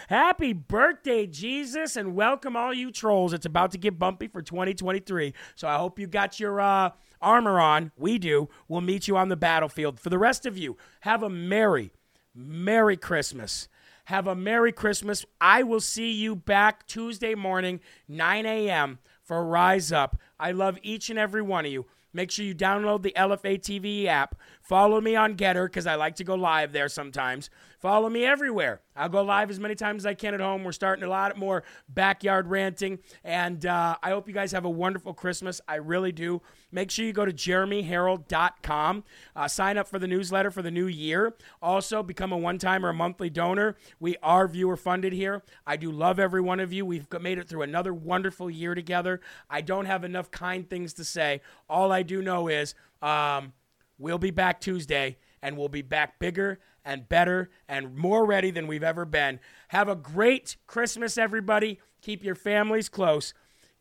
Happy 0.08 0.52
birthday, 0.52 1.26
Jesus, 1.26 1.96
and 1.96 2.14
welcome 2.14 2.56
all 2.56 2.72
you 2.72 2.92
trolls. 2.92 3.32
It's 3.32 3.46
about 3.46 3.72
to 3.72 3.78
get 3.78 3.98
bumpy 3.98 4.28
for 4.28 4.42
2023. 4.42 5.34
So 5.56 5.66
I 5.66 5.76
hope 5.76 5.98
you 5.98 6.06
got 6.06 6.38
your 6.38 6.60
uh, 6.60 6.90
armor 7.20 7.58
on. 7.58 7.90
We 7.96 8.18
do. 8.18 8.48
We'll 8.68 8.80
meet 8.80 9.08
you 9.08 9.16
on 9.16 9.28
the 9.28 9.36
battlefield. 9.36 9.98
For 9.98 10.08
the 10.08 10.18
rest 10.18 10.46
of 10.46 10.56
you, 10.56 10.76
have 11.00 11.24
a 11.24 11.30
merry, 11.30 11.90
merry 12.32 12.96
Christmas. 12.96 13.68
Have 14.04 14.26
a 14.26 14.34
Merry 14.34 14.72
Christmas. 14.72 15.24
I 15.40 15.62
will 15.62 15.80
see 15.80 16.10
you 16.10 16.34
back 16.34 16.84
Tuesday 16.88 17.36
morning, 17.36 17.78
9 18.08 18.44
a.m. 18.44 18.98
for 19.22 19.44
Rise 19.44 19.92
Up. 19.92 20.18
I 20.38 20.50
love 20.50 20.78
each 20.82 21.10
and 21.10 21.18
every 21.18 21.42
one 21.42 21.64
of 21.64 21.70
you. 21.70 21.86
Make 22.12 22.30
sure 22.30 22.44
you 22.44 22.54
download 22.54 23.02
the 23.02 23.12
LFA 23.16 23.60
TV 23.60 24.06
app. 24.06 24.34
Follow 24.70 25.00
me 25.00 25.16
on 25.16 25.34
GETTR 25.34 25.66
because 25.66 25.88
I 25.88 25.96
like 25.96 26.14
to 26.14 26.22
go 26.22 26.36
live 26.36 26.70
there 26.70 26.88
sometimes. 26.88 27.50
Follow 27.80 28.08
me 28.08 28.24
everywhere. 28.24 28.82
I'll 28.94 29.08
go 29.08 29.20
live 29.24 29.50
as 29.50 29.58
many 29.58 29.74
times 29.74 30.02
as 30.02 30.06
I 30.06 30.14
can 30.14 30.32
at 30.32 30.38
home. 30.38 30.62
We're 30.62 30.70
starting 30.70 31.02
a 31.02 31.08
lot 31.08 31.36
more 31.36 31.64
backyard 31.88 32.46
ranting. 32.46 33.00
And 33.24 33.66
uh, 33.66 33.96
I 34.00 34.10
hope 34.10 34.28
you 34.28 34.32
guys 34.32 34.52
have 34.52 34.64
a 34.64 34.70
wonderful 34.70 35.12
Christmas. 35.12 35.60
I 35.66 35.74
really 35.74 36.12
do. 36.12 36.40
Make 36.70 36.92
sure 36.92 37.04
you 37.04 37.12
go 37.12 37.24
to 37.24 37.32
jeremyherrell.com. 37.32 39.02
Uh, 39.34 39.48
sign 39.48 39.76
up 39.76 39.88
for 39.88 39.98
the 39.98 40.06
newsletter 40.06 40.52
for 40.52 40.62
the 40.62 40.70
new 40.70 40.86
year. 40.86 41.34
Also, 41.60 42.04
become 42.04 42.30
a 42.30 42.38
one 42.38 42.58
time 42.58 42.86
or 42.86 42.90
a 42.90 42.94
monthly 42.94 43.28
donor. 43.28 43.74
We 43.98 44.18
are 44.22 44.46
viewer 44.46 44.76
funded 44.76 45.12
here. 45.12 45.42
I 45.66 45.78
do 45.78 45.90
love 45.90 46.20
every 46.20 46.42
one 46.42 46.60
of 46.60 46.72
you. 46.72 46.86
We've 46.86 47.08
made 47.20 47.38
it 47.38 47.48
through 47.48 47.62
another 47.62 47.92
wonderful 47.92 48.48
year 48.48 48.76
together. 48.76 49.20
I 49.48 49.62
don't 49.62 49.86
have 49.86 50.04
enough 50.04 50.30
kind 50.30 50.70
things 50.70 50.92
to 50.94 51.04
say. 51.04 51.40
All 51.68 51.90
I 51.90 52.04
do 52.04 52.22
know 52.22 52.46
is 52.46 52.76
um, 53.02 53.52
we'll 54.00 54.18
be 54.18 54.30
back 54.32 54.60
Tuesday 54.60 55.18
and 55.42 55.56
we'll 55.56 55.68
be 55.68 55.82
back 55.82 56.18
bigger 56.18 56.58
and 56.84 57.08
better 57.08 57.50
and 57.68 57.96
more 57.96 58.26
ready 58.26 58.50
than 58.50 58.66
we've 58.66 58.82
ever 58.82 59.04
been. 59.04 59.38
Have 59.68 59.88
a 59.88 59.94
great 59.94 60.56
Christmas, 60.66 61.16
everybody. 61.16 61.78
Keep 62.02 62.24
your 62.24 62.34
families 62.34 62.88
close. 62.88 63.34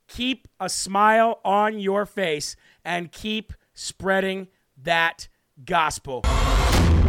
Keep 0.08 0.48
a 0.60 0.70
smile 0.70 1.40
on 1.46 1.80
your 1.80 2.06
face 2.06 2.56
and 2.84 3.12
keep 3.12 3.54
spreading 3.74 4.48
that 4.84 5.28
gospel. 5.66 6.24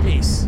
Peace. 0.03 0.47